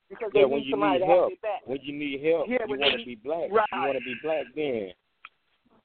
because 0.09 0.31
they 0.33 0.41
Yeah, 0.41 0.47
when 0.47 0.61
need 0.61 0.67
you 0.67 0.73
somebody 0.73 0.99
need 1.01 1.05
to 1.05 1.07
have 1.07 1.17
help, 1.17 1.29
their 1.31 1.51
back. 1.51 1.61
when 1.67 1.79
you 1.83 1.93
need 1.93 2.25
help, 2.25 2.47
Yeah, 2.49 2.65
you 2.67 2.79
want 2.79 2.99
to 2.99 3.05
be 3.05 3.15
black. 3.17 3.51
right. 3.51 3.69
You 3.73 3.81
want 3.81 3.99
to 3.99 4.05
be 4.05 4.17
black 4.23 4.45
then. 4.55 4.93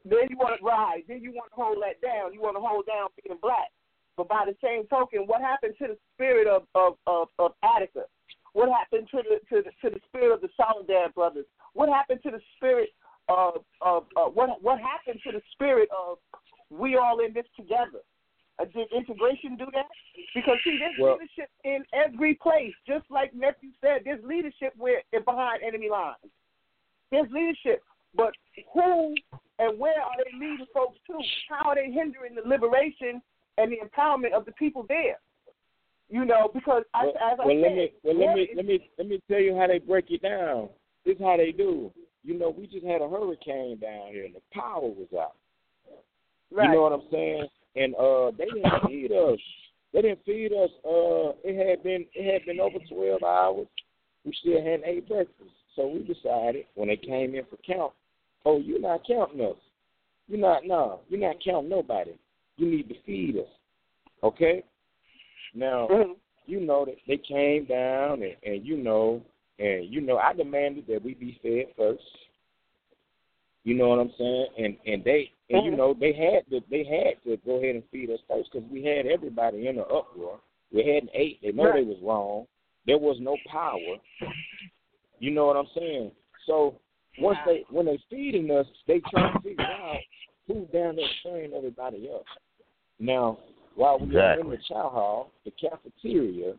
Then 0.05 0.27
you 0.29 0.37
want 0.37 0.59
to 0.59 0.65
rise. 0.65 1.03
Then 1.07 1.21
you 1.21 1.31
want 1.31 1.51
to 1.51 1.55
hold 1.55 1.77
that 1.81 2.01
down. 2.01 2.33
You 2.33 2.41
want 2.41 2.57
to 2.57 2.61
hold 2.61 2.85
down 2.85 3.09
being 3.23 3.39
black. 3.41 3.71
But 4.17 4.27
by 4.27 4.45
the 4.45 4.55
same 4.63 4.85
token, 4.87 5.23
what 5.25 5.41
happened 5.41 5.75
to 5.79 5.87
the 5.87 5.97
spirit 6.13 6.47
of 6.47 6.63
of 6.75 6.97
of, 7.07 7.29
of 7.39 7.51
Attica? 7.63 8.05
What 8.53 8.69
happened 8.69 9.07
to 9.11 9.23
the 9.23 9.39
to 9.49 9.63
the 9.63 9.71
to 9.81 9.93
the 9.93 10.01
spirit 10.07 10.33
of 10.33 10.41
the 10.41 10.49
Soledad 10.55 11.13
brothers? 11.15 11.45
What 11.73 11.89
happened 11.89 12.19
to 12.23 12.31
the 12.31 12.41
spirit 12.57 12.89
of 13.29 13.63
of 13.81 14.03
uh, 14.15 14.29
what 14.29 14.61
what 14.61 14.79
happened 14.79 15.19
to 15.25 15.31
the 15.31 15.41
spirit 15.53 15.89
of 15.89 16.17
we 16.69 16.97
all 16.97 17.19
in 17.19 17.33
this 17.33 17.47
together? 17.57 18.03
Uh, 18.59 18.65
did 18.65 18.87
integration 18.93 19.55
do 19.57 19.65
that? 19.73 19.89
Because 20.35 20.57
see, 20.63 20.77
there's 20.77 20.93
Well- 20.99 21.13
leadership 21.13 21.49
in 21.63 21.83
every 21.93 22.35
place. 22.35 22.73
Just 22.85 23.09
like 23.09 23.33
nephew 23.33 23.71
said, 23.81 24.01
there's 24.05 24.23
leadership 24.23 24.73
where 24.77 25.01
behind 25.25 25.63
enemy 25.63 25.89
lines. 25.89 26.17
There's 27.09 27.29
leadership, 27.31 27.83
but 28.13 28.33
who 28.73 29.15
and 29.63 29.79
where 29.79 30.01
are 30.01 30.17
they 30.17 30.37
leading 30.37 30.65
folks 30.73 30.99
to? 31.07 31.13
How 31.49 31.69
are 31.69 31.75
they 31.75 31.91
hindering 31.91 32.35
the 32.35 32.47
liberation 32.47 33.21
and 33.57 33.71
the 33.71 33.77
empowerment 33.77 34.33
of 34.33 34.45
the 34.45 34.51
people 34.53 34.85
there? 34.87 35.19
You 36.09 36.25
know, 36.25 36.49
because 36.53 36.83
I, 36.93 37.05
Well, 37.05 37.13
as 37.15 37.39
I 37.41 37.45
well 37.45 37.55
said, 37.55 37.61
let 37.61 37.75
me 37.75 37.91
well 38.03 38.19
let 38.27 38.35
me 38.35 38.49
let 38.55 38.65
me 38.65 38.89
let 38.97 39.07
me 39.07 39.19
tell 39.29 39.39
you 39.39 39.57
how 39.57 39.67
they 39.67 39.79
break 39.79 40.11
it 40.11 40.21
down. 40.21 40.69
This 41.05 41.15
is 41.15 41.21
how 41.21 41.37
they 41.37 41.51
do. 41.51 41.91
You 42.23 42.37
know, 42.37 42.49
we 42.55 42.67
just 42.67 42.85
had 42.85 43.01
a 43.01 43.09
hurricane 43.09 43.79
down 43.79 44.07
here 44.11 44.25
and 44.25 44.35
the 44.35 44.41
power 44.53 44.81
was 44.81 45.07
out. 45.17 45.35
right. 46.51 46.67
You 46.69 46.75
know 46.75 46.81
what 46.83 46.93
I'm 46.93 47.07
saying? 47.11 47.47
And 47.75 47.95
uh 47.95 48.31
they 48.37 48.45
didn't 48.45 48.87
feed 48.87 49.11
us. 49.11 49.39
They 49.93 50.01
didn't 50.01 50.25
feed 50.25 50.51
us. 50.53 50.69
Uh 50.85 51.33
it 51.43 51.55
had 51.67 51.83
been 51.83 52.05
it 52.13 52.31
had 52.31 52.45
been 52.45 52.59
over 52.59 52.77
twelve 52.91 53.23
hours. 53.23 53.67
We 54.25 54.33
still 54.39 54.57
hadn't 54.61 54.85
ate 54.85 55.07
breakfast. 55.07 55.51
So 55.75 55.87
we 55.87 55.99
decided 56.03 56.65
when 56.75 56.89
they 56.89 56.97
came 56.97 57.33
in 57.33 57.45
for 57.49 57.57
count, 57.65 57.93
oh, 58.45 58.59
you're 58.59 58.79
not 58.79 59.01
counting 59.07 59.41
us. 59.41 59.57
You're 60.27 60.39
not 60.39 60.65
no, 60.65 61.01
you're 61.09 61.19
not 61.19 61.37
counting 61.43 61.69
nobody. 61.69 62.13
You 62.57 62.69
need 62.69 62.89
to 62.89 62.95
feed 63.05 63.37
us. 63.37 63.47
Okay? 64.23 64.63
Now 65.53 65.87
Mhm. 65.87 66.15
you 66.45 66.59
know 66.59 66.85
that 66.85 66.97
they 67.07 67.17
came 67.17 67.65
down 67.65 68.21
and, 68.23 68.35
and 68.43 68.65
you 68.65 68.77
know 68.77 69.21
and 69.59 69.85
you 69.85 70.01
know 70.01 70.17
I 70.17 70.33
demanded 70.33 70.87
that 70.87 71.03
we 71.03 71.13
be 71.13 71.39
fed 71.41 71.75
first. 71.75 72.03
You 73.63 73.75
know 73.75 73.89
what 73.89 73.99
I'm 73.99 74.13
saying? 74.17 74.47
And 74.57 74.77
and 74.85 75.03
they 75.03 75.31
and 75.49 75.65
you 75.65 75.71
Mhm. 75.71 75.77
know 75.77 75.93
they 75.93 76.13
had 76.13 76.49
to 76.49 76.61
they 76.69 76.83
had 76.83 77.21
to 77.23 77.37
go 77.45 77.55
ahead 77.57 77.75
and 77.75 77.89
feed 77.89 78.09
us 78.09 78.19
first 78.27 78.51
because 78.51 78.67
we 78.69 78.83
had 78.83 79.05
everybody 79.05 79.67
in 79.67 79.77
an 79.77 79.85
uproar. 79.89 80.39
We 80.71 80.83
hadn't 80.83 81.11
ate. 81.13 81.41
They 81.41 81.51
know 81.51 81.65
Right. 81.65 81.75
they 81.75 81.83
was 81.83 81.99
wrong. 82.01 82.47
There 82.85 82.97
was 82.97 83.19
no 83.19 83.37
power. 83.45 83.99
You 85.19 85.31
know 85.31 85.45
what 85.45 85.55
I'm 85.55 85.67
saying? 85.67 86.11
So 86.45 86.75
once 87.19 87.37
they 87.45 87.65
when 87.69 87.85
they 87.85 87.99
feeding 88.09 88.49
us, 88.51 88.65
they 88.87 89.01
try 89.11 89.31
to 89.31 89.39
figure 89.39 89.63
out 89.63 89.99
who's 90.47 90.67
down 90.69 90.95
there 90.95 91.05
spraying 91.19 91.53
everybody 91.53 92.09
else. 92.09 92.25
Now, 92.99 93.39
while 93.75 93.99
we 93.99 94.15
are 94.15 94.39
in 94.39 94.49
the 94.49 94.57
chow 94.67 94.89
hall, 94.89 95.31
the 95.45 95.51
cafeteria, 95.51 96.53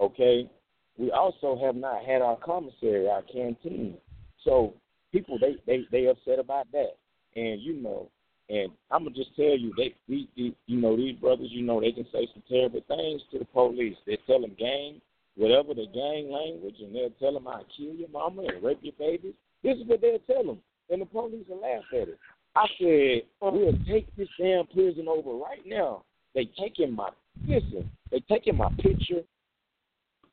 okay, 0.00 0.50
we 0.98 1.10
also 1.10 1.58
have 1.62 1.76
not 1.76 2.04
had 2.04 2.22
our 2.22 2.36
commissary, 2.36 3.08
our 3.08 3.22
canteen. 3.22 3.96
So 4.44 4.74
people 5.12 5.38
they 5.38 5.56
they 5.66 5.84
they 5.90 6.06
upset 6.06 6.38
about 6.38 6.66
that, 6.72 6.96
and 7.36 7.60
you 7.60 7.74
know, 7.74 8.10
and 8.48 8.70
I'm 8.90 9.04
gonna 9.04 9.14
just 9.14 9.34
tell 9.36 9.56
you 9.56 9.72
they 9.76 9.94
these, 10.08 10.26
these 10.36 10.52
you 10.66 10.80
know 10.80 10.96
these 10.96 11.16
brothers 11.16 11.48
you 11.50 11.62
know 11.62 11.80
they 11.80 11.92
can 11.92 12.06
say 12.12 12.28
some 12.32 12.42
terrible 12.48 12.82
things 12.88 13.22
to 13.32 13.38
the 13.38 13.44
police. 13.46 13.96
They 14.06 14.18
tell 14.26 14.40
them 14.40 14.56
gang 14.58 15.00
whatever 15.36 15.72
the 15.72 15.86
gang 15.94 16.30
language, 16.30 16.74
and 16.80 16.94
they'll 16.94 17.10
tell 17.20 17.32
them 17.32 17.46
I'll 17.46 17.64
kill 17.76 17.94
your 17.94 18.08
mama 18.08 18.42
and 18.42 18.62
rape 18.62 18.80
your 18.82 18.94
babies. 18.98 19.34
This 19.62 19.76
is 19.76 19.86
what 19.86 20.00
they'll 20.00 20.18
tell 20.20 20.44
them, 20.44 20.58
and 20.90 21.02
the 21.02 21.06
police 21.06 21.46
will 21.48 21.60
laugh 21.60 21.82
at 21.92 22.08
it. 22.08 22.18
I 22.56 22.66
said 22.78 23.22
we'll 23.40 23.72
take 23.86 24.14
this 24.16 24.28
damn 24.38 24.66
prison 24.66 25.06
over 25.08 25.32
right 25.32 25.64
now. 25.66 26.04
They 26.34 26.48
taking 26.58 26.94
my 26.94 27.10
listen. 27.46 27.90
They 28.10 28.20
taking 28.28 28.56
my 28.56 28.70
picture 28.78 29.22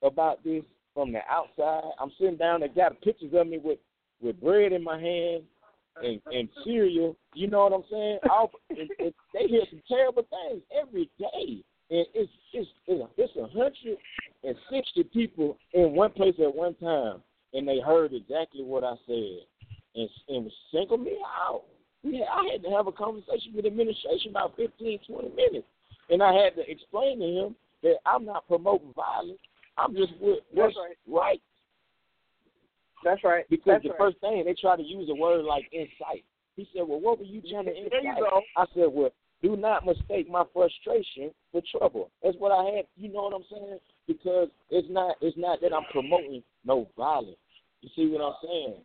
about 0.02 0.44
this 0.44 0.64
from 0.94 1.12
the 1.12 1.20
outside. 1.30 1.92
I'm 2.00 2.12
sitting 2.20 2.38
down. 2.38 2.62
They 2.62 2.70
got 2.70 3.00
pictures 3.02 3.32
of 3.34 3.48
me 3.48 3.60
with 3.64 3.80
with 4.22 4.40
bread 4.42 4.72
in 4.72 4.84
my 4.84 5.00
hand 5.00 5.44
and 6.04 6.22
and 6.32 6.50
cereal. 6.64 7.16
You 7.34 7.48
know 7.48 7.64
what 7.66 7.74
I'm 7.74 7.84
saying? 7.92 8.20
All, 8.30 8.52
and, 8.70 8.90
and 9.00 9.14
they 9.34 9.48
hear 9.48 9.62
some 9.70 9.82
terrible 9.88 10.26
things 10.30 10.62
every 10.82 11.10
day, 11.20 11.64
and 11.92 12.06
it's 12.14 12.32
it's 12.54 12.70
it's 12.88 13.36
a 13.38 13.48
hundred 13.48 13.98
and 14.44 14.56
sixty 14.72 15.04
people 15.04 15.58
in 15.74 15.94
one 15.94 16.12
place 16.12 16.36
at 16.42 16.54
one 16.54 16.76
time, 16.76 17.22
and 17.56 17.68
they 17.68 17.80
heard 17.80 18.14
exactly 18.14 18.64
what 18.64 18.84
I 18.84 18.94
said, 19.08 19.48
and 19.96 20.10
and 20.28 20.44
was 20.46 20.54
singled 20.72 21.02
me 21.02 21.18
out. 21.24 21.64
Had, 22.04 22.14
I 22.14 22.52
had 22.52 22.64
to 22.64 22.70
have 22.70 22.88
a 22.88 22.92
conversation 22.92 23.54
with 23.56 23.64
the 23.64 23.72
administration 23.72 24.30
about 24.30 24.56
15, 24.58 25.00
20 25.08 25.30
minutes, 25.30 25.68
and 26.10 26.22
I 26.22 26.34
had 26.34 26.56
to 26.56 26.70
explain 26.70 27.20
to 27.20 27.26
him 27.26 27.56
that 27.82 27.96
I'm 28.06 28.26
not 28.26 28.48
promoting 28.48 28.94
violence. 28.94 29.40
I'm 29.78 29.96
just 29.96 30.14
with 30.20 30.40
what's 30.52 30.76
That's 30.76 30.98
right. 31.08 31.42
That's 33.04 33.24
right. 33.24 33.46
Because 33.50 33.74
That's 33.74 33.84
the 33.84 33.90
right. 33.90 34.00
first 34.00 34.20
thing 34.20 34.44
they 34.46 34.56
try 34.60 34.76
to 34.76 34.84
use 34.84 35.10
a 35.10 35.16
word 35.16 35.46
like 35.46 35.66
incite. 35.72 36.26
He 36.56 36.68
said, 36.74 36.88
"Well, 36.88 37.00
what 37.00 37.20
were 37.20 37.26
you 37.26 37.42
trying 37.42 37.66
to 37.66 37.74
There 37.74 38.04
you 38.04 38.16
go. 38.20 38.42
I 38.56 38.66
said, 38.74 38.88
"Well, 38.88 39.12
do 39.42 39.56
not 39.56 39.86
mistake 39.86 40.30
my 40.30 40.44
frustration 40.54 41.32
for 41.52 41.62
trouble." 41.72 42.10
That's 42.24 42.38
what 42.38 42.52
I 42.52 42.64
had. 42.76 42.88
You 42.96 43.10
know 43.12 43.24
what 43.24 43.34
I'm 43.34 43.46
saying? 43.52 43.80
Because 44.08 44.50
it's 44.70 44.88
not 44.90 45.18
it's 45.22 45.38
not 45.38 45.62
that 45.62 45.74
I'm 45.74 45.86
promoting 45.92 46.44
no 46.64 46.88
violence. 46.98 47.38
You 47.86 47.92
see 47.96 48.12
what 48.12 48.26
I'm 48.26 48.34
saying? 48.42 48.76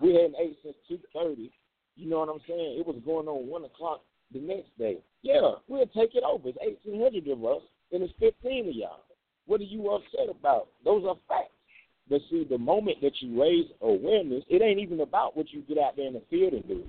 We 0.00 0.14
hadn't 0.14 0.34
ate 0.42 0.58
since 0.64 0.74
two 0.88 0.98
thirty. 1.14 1.52
You 1.94 2.10
know 2.10 2.18
what 2.18 2.28
I'm 2.28 2.40
saying? 2.48 2.76
It 2.80 2.84
was 2.84 2.96
going 3.06 3.28
on 3.28 3.46
one 3.46 3.64
o'clock 3.64 4.02
the 4.32 4.40
next 4.40 4.76
day. 4.76 4.98
Yeah, 5.22 5.52
we'll 5.68 5.86
take 5.86 6.16
it 6.16 6.24
over. 6.24 6.48
It's 6.48 6.58
eighteen 6.60 7.00
hundred 7.00 7.28
of 7.28 7.44
us, 7.44 7.62
and 7.92 8.02
it's 8.02 8.12
fifteen 8.18 8.68
of 8.68 8.74
y'all. 8.74 9.04
What 9.46 9.60
are 9.60 9.64
you 9.64 9.90
upset 9.90 10.28
about? 10.28 10.70
Those 10.84 11.04
are 11.06 11.14
facts. 11.28 11.52
But 12.10 12.20
see, 12.30 12.46
the 12.50 12.58
moment 12.58 12.96
that 13.00 13.12
you 13.20 13.40
raise 13.40 13.66
awareness, 13.80 14.42
it 14.48 14.60
ain't 14.60 14.80
even 14.80 15.00
about 15.00 15.36
what 15.36 15.52
you 15.52 15.60
get 15.60 15.78
out 15.78 15.94
there 15.96 16.08
in 16.08 16.14
the 16.14 16.22
field 16.28 16.54
and 16.54 16.66
do. 16.66 16.82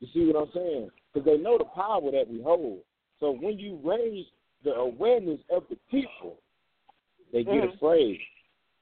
You 0.00 0.08
see 0.12 0.26
what 0.26 0.42
I'm 0.42 0.52
saying? 0.52 0.90
Because 1.14 1.26
they 1.26 1.38
know 1.38 1.58
the 1.58 1.64
power 1.64 2.10
that 2.10 2.26
we 2.28 2.42
hold. 2.42 2.80
So 3.20 3.30
when 3.30 3.56
you 3.56 3.78
raise 3.84 4.26
the 4.64 4.72
awareness 4.72 5.38
of 5.54 5.62
the 5.70 5.76
people, 5.90 6.38
they 7.32 7.44
get 7.44 7.62
Mhm. 7.62 7.74
afraid. 7.74 8.20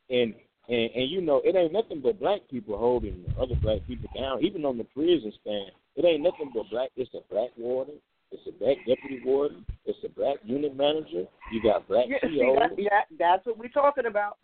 And, 0.08 0.34
and 0.68 0.90
and 0.94 1.10
you 1.10 1.20
know, 1.20 1.40
it 1.44 1.56
ain't 1.56 1.72
nothing 1.72 2.00
but 2.00 2.20
black 2.20 2.40
people 2.50 2.76
holding 2.76 3.24
other 3.40 3.54
black 3.62 3.78
people 3.86 4.08
down, 4.14 4.44
even 4.44 4.64
on 4.64 4.78
the 4.78 4.84
prison 4.84 5.32
stand. 5.40 5.70
It 5.96 6.04
ain't 6.04 6.22
nothing 6.22 6.50
but 6.54 6.70
black. 6.70 6.90
It's 6.96 7.12
a 7.14 7.20
black 7.32 7.50
warden. 7.56 7.94
It's 8.30 8.42
a 8.46 8.52
black 8.52 8.76
deputy 8.86 9.20
warden. 9.24 9.64
It's 9.86 9.98
a 10.04 10.08
black 10.10 10.36
unit 10.44 10.76
manager. 10.76 11.24
You 11.50 11.62
got 11.62 11.88
black 11.88 12.04
Yeah, 12.08 12.18
see, 12.22 12.54
that, 12.58 12.70
yeah, 12.76 13.00
that's 13.18 13.46
what 13.46 13.58
we're 13.58 13.68
talking 13.68 14.06
about. 14.06 14.36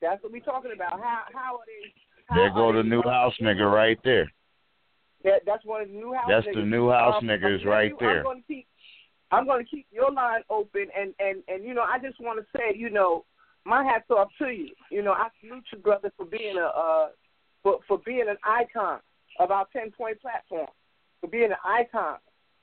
That's 0.00 0.22
what 0.22 0.32
we're 0.32 0.40
talking 0.40 0.72
about. 0.74 0.92
How 1.00 1.22
how 1.32 1.56
are 1.56 1.66
they? 1.66 1.92
How 2.26 2.36
There 2.36 2.50
go 2.50 2.68
are 2.70 2.76
the 2.76 2.82
new 2.82 3.02
house 3.02 3.34
nigga 3.40 3.70
right 3.70 3.98
there. 4.04 4.30
That, 5.24 5.42
that's 5.46 5.64
one 5.64 5.82
of 5.82 5.88
the 5.88 5.94
new 5.94 6.12
house. 6.12 6.24
That's 6.28 6.46
niggas. 6.46 6.54
the 6.54 6.66
new 6.66 6.90
house 6.90 7.14
Um, 7.20 7.28
niggas 7.28 7.60
I'm 7.62 7.68
right 7.68 7.90
you- 7.90 7.96
there. 8.00 8.18
I'm 8.18 8.24
going 8.24 8.40
to 8.40 8.46
keep. 8.46 8.66
I'm 9.30 9.46
going 9.46 9.64
to 9.64 9.70
keep 9.70 9.86
your 9.90 10.10
line 10.10 10.42
open, 10.50 10.88
and 10.98 11.14
and 11.18 11.42
and 11.48 11.64
you 11.64 11.74
know, 11.74 11.82
I 11.82 11.98
just 11.98 12.20
want 12.20 12.38
to 12.40 12.46
say, 12.58 12.76
you 12.76 12.90
know, 12.90 13.24
my 13.64 13.84
hats 13.84 14.10
off 14.10 14.28
to 14.38 14.48
you. 14.48 14.70
You 14.90 15.02
know, 15.02 15.12
I 15.12 15.28
salute 15.40 15.64
you, 15.72 15.78
brother, 15.78 16.12
for 16.16 16.26
being 16.26 16.56
a 16.56 16.66
uh, 16.66 17.08
for 17.62 17.78
for 17.86 17.98
being 18.04 18.26
an 18.28 18.36
icon 18.44 19.00
of 19.38 19.50
our 19.50 19.66
ten 19.72 19.90
point 19.90 20.20
platform, 20.20 20.68
for 21.20 21.28
being 21.28 21.50
an 21.50 21.56
icon 21.64 22.18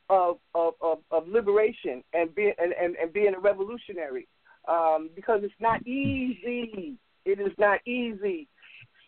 of 0.10 0.38
of 0.56 0.74
of, 0.82 1.00
of 1.12 1.28
liberation 1.28 2.04
and 2.14 2.34
being 2.36 2.54
and, 2.58 2.74
and, 2.74 2.96
and 2.96 3.14
being 3.14 3.34
a 3.36 3.40
revolutionary. 3.40 4.28
Um, 4.68 5.10
because 5.16 5.42
it's 5.44 5.54
not 5.60 5.86
easy. 5.88 6.96
It 7.26 7.40
is 7.40 7.54
not 7.58 7.80
easy, 7.88 8.48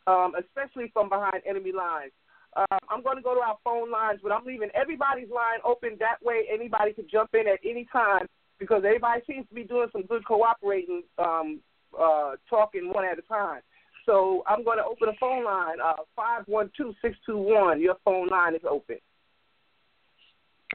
um, 0.08 0.34
especially 0.39 0.89
from 0.94 1.10
behind 1.10 1.44
enemy 1.48 1.72
lines. 1.72 2.12
Uh, 2.56 2.78
I'm 2.89 3.04
going 3.04 3.16
to 3.16 3.22
go 3.22 3.34
to 3.34 3.42
our 3.42 3.58
phone 3.64 3.92
lines, 3.92 4.20
but 4.24 4.32
I'm 4.32 4.46
leaving 4.46 4.70
everybody's 4.74 5.30
line 5.30 5.60
open. 5.64 5.98
That 6.00 6.18
way, 6.24 6.46
anybody 6.52 6.94
can 6.94 7.08
jump 7.12 7.30
in 7.34 7.48
at 7.48 7.60
any 7.64 7.88
time 7.92 8.28
because 8.60 8.84
everybody 8.86 9.22
seems 9.28 9.48
to 9.50 9.56
be 9.56 9.64
doing 9.64 9.88
some 9.92 10.04
good 10.04 10.26
cooperating, 10.26 11.04
um, 11.18 11.60
uh, 12.00 12.32
talking 12.50 12.92
one 12.94 13.06
at 13.06 13.20
a 13.20 13.24
time. 13.24 13.62
So 14.06 14.44
I'm 14.48 14.64
going 14.64 14.78
to 14.78 14.84
open 14.84 15.08
the 15.08 15.14
phone 15.20 15.46
line. 15.46 15.78
Uh, 15.84 15.94
five 16.16 16.44
one 16.48 16.72
two 16.76 16.94
six 17.02 17.16
two 17.26 17.38
one. 17.38 17.80
Your 17.80 17.96
phone 18.04 18.28
line 18.28 18.56
is 18.56 18.62
open. 18.70 18.98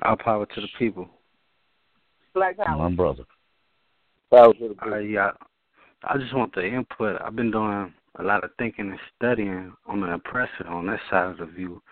All 0.02 0.16
power 0.16 0.46
to 0.46 0.60
the 0.60 0.68
people. 0.78 1.08
Black 2.34 2.56
Power. 2.58 2.88
My 2.88 2.94
brother. 2.94 3.24
Power 4.30 4.52
to 4.54 4.68
the 4.68 4.74
people. 4.74 4.94
Uh, 4.94 4.98
yeah, 4.98 5.30
I 6.04 6.18
just 6.18 6.34
want 6.34 6.54
the 6.54 6.66
input. 6.66 7.20
I've 7.20 7.36
been 7.36 7.50
doing 7.50 7.92
a 8.18 8.22
lot 8.22 8.44
of 8.44 8.50
thinking 8.58 8.90
and 8.90 8.98
studying 9.16 9.72
on 9.86 10.00
the 10.00 10.12
oppressor 10.12 10.66
on 10.68 10.86
that 10.86 11.00
side 11.10 11.30
of 11.30 11.38
the 11.38 11.46
view. 11.46 11.82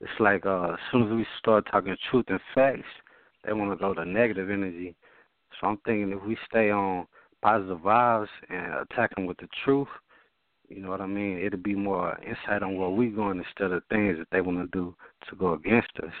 It's 0.00 0.10
like 0.18 0.46
uh, 0.46 0.72
as 0.72 0.78
soon 0.90 1.04
as 1.04 1.12
we 1.12 1.26
start 1.38 1.66
talking 1.70 1.94
truth 2.10 2.24
and 2.28 2.40
facts, 2.54 2.88
they 3.44 3.52
want 3.52 3.70
to 3.70 3.76
go 3.76 3.94
to 3.94 4.04
negative 4.04 4.50
energy. 4.50 4.94
So 5.60 5.66
I'm 5.66 5.76
thinking 5.84 6.12
if 6.12 6.24
we 6.26 6.36
stay 6.48 6.70
on 6.70 7.06
positive 7.42 7.78
vibes 7.78 8.28
and 8.48 8.74
attack 8.74 9.14
them 9.14 9.26
with 9.26 9.38
the 9.38 9.48
truth, 9.64 9.88
you 10.68 10.80
know 10.80 10.90
what 10.90 11.00
I 11.00 11.06
mean? 11.06 11.38
It'll 11.38 11.58
be 11.58 11.74
more 11.74 12.18
insight 12.20 12.62
on 12.62 12.76
where 12.76 12.88
we're 12.88 13.10
going 13.10 13.38
instead 13.38 13.72
of 13.72 13.82
things 13.86 14.18
that 14.18 14.28
they 14.30 14.40
want 14.40 14.58
to 14.58 14.78
do 14.78 14.94
to 15.28 15.36
go 15.36 15.54
against 15.54 15.90
us. 16.02 16.12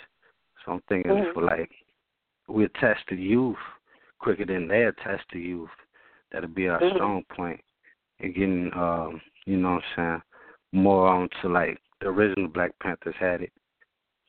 So 0.64 0.72
I'm 0.72 0.80
thinking 0.88 1.12
Mhm. 1.12 1.30
if 1.30 1.36
we 1.36 1.42
like 1.42 1.70
we 2.48 2.64
attach 2.64 2.98
the 3.06 3.16
youth 3.16 3.58
quicker 4.18 4.44
than 4.44 4.68
they 4.68 4.84
attach 4.84 5.20
the 5.32 5.40
youth, 5.40 5.70
that'll 6.30 6.48
be 6.48 6.68
our 6.68 6.80
Mhm. 6.80 6.94
strong 6.94 7.24
point. 7.24 7.62
And 8.18 8.34
getting, 8.34 8.74
um, 8.74 9.22
you 9.46 9.56
know 9.56 9.74
what 9.74 9.84
I'm 9.96 9.96
saying, 9.96 10.22
more 10.72 11.08
on 11.08 11.28
to 11.40 11.48
like 11.48 11.80
the 12.00 12.08
original 12.08 12.48
Black 12.48 12.76
Panthers 12.80 13.14
had 13.16 13.42
it. 13.42 13.52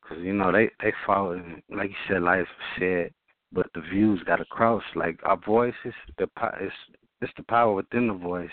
Because, 0.02 0.24
you 0.24 0.34
know, 0.34 0.52
they, 0.52 0.70
they 0.82 0.92
fought, 1.06 1.38
like 1.70 1.90
you 1.90 1.96
said, 2.08 2.22
life 2.22 2.48
said, 2.78 3.14
but 3.54 3.68
the 3.74 3.82
views 3.82 4.22
got 4.26 4.38
to 4.38 4.46
cross. 4.46 4.84
Like 4.96 5.20
our 5.24 5.38
voices, 5.46 5.94
the 6.18 6.28
po- 6.38 6.56
it's, 6.60 6.74
it's 7.22 7.34
the 7.38 7.44
power 7.44 7.74
within 7.74 8.08
the 8.08 8.14
voice. 8.14 8.50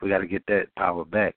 We 0.00 0.08
got 0.08 0.18
to 0.18 0.26
get 0.26 0.44
that 0.46 0.74
power 0.76 1.04
back. 1.04 1.34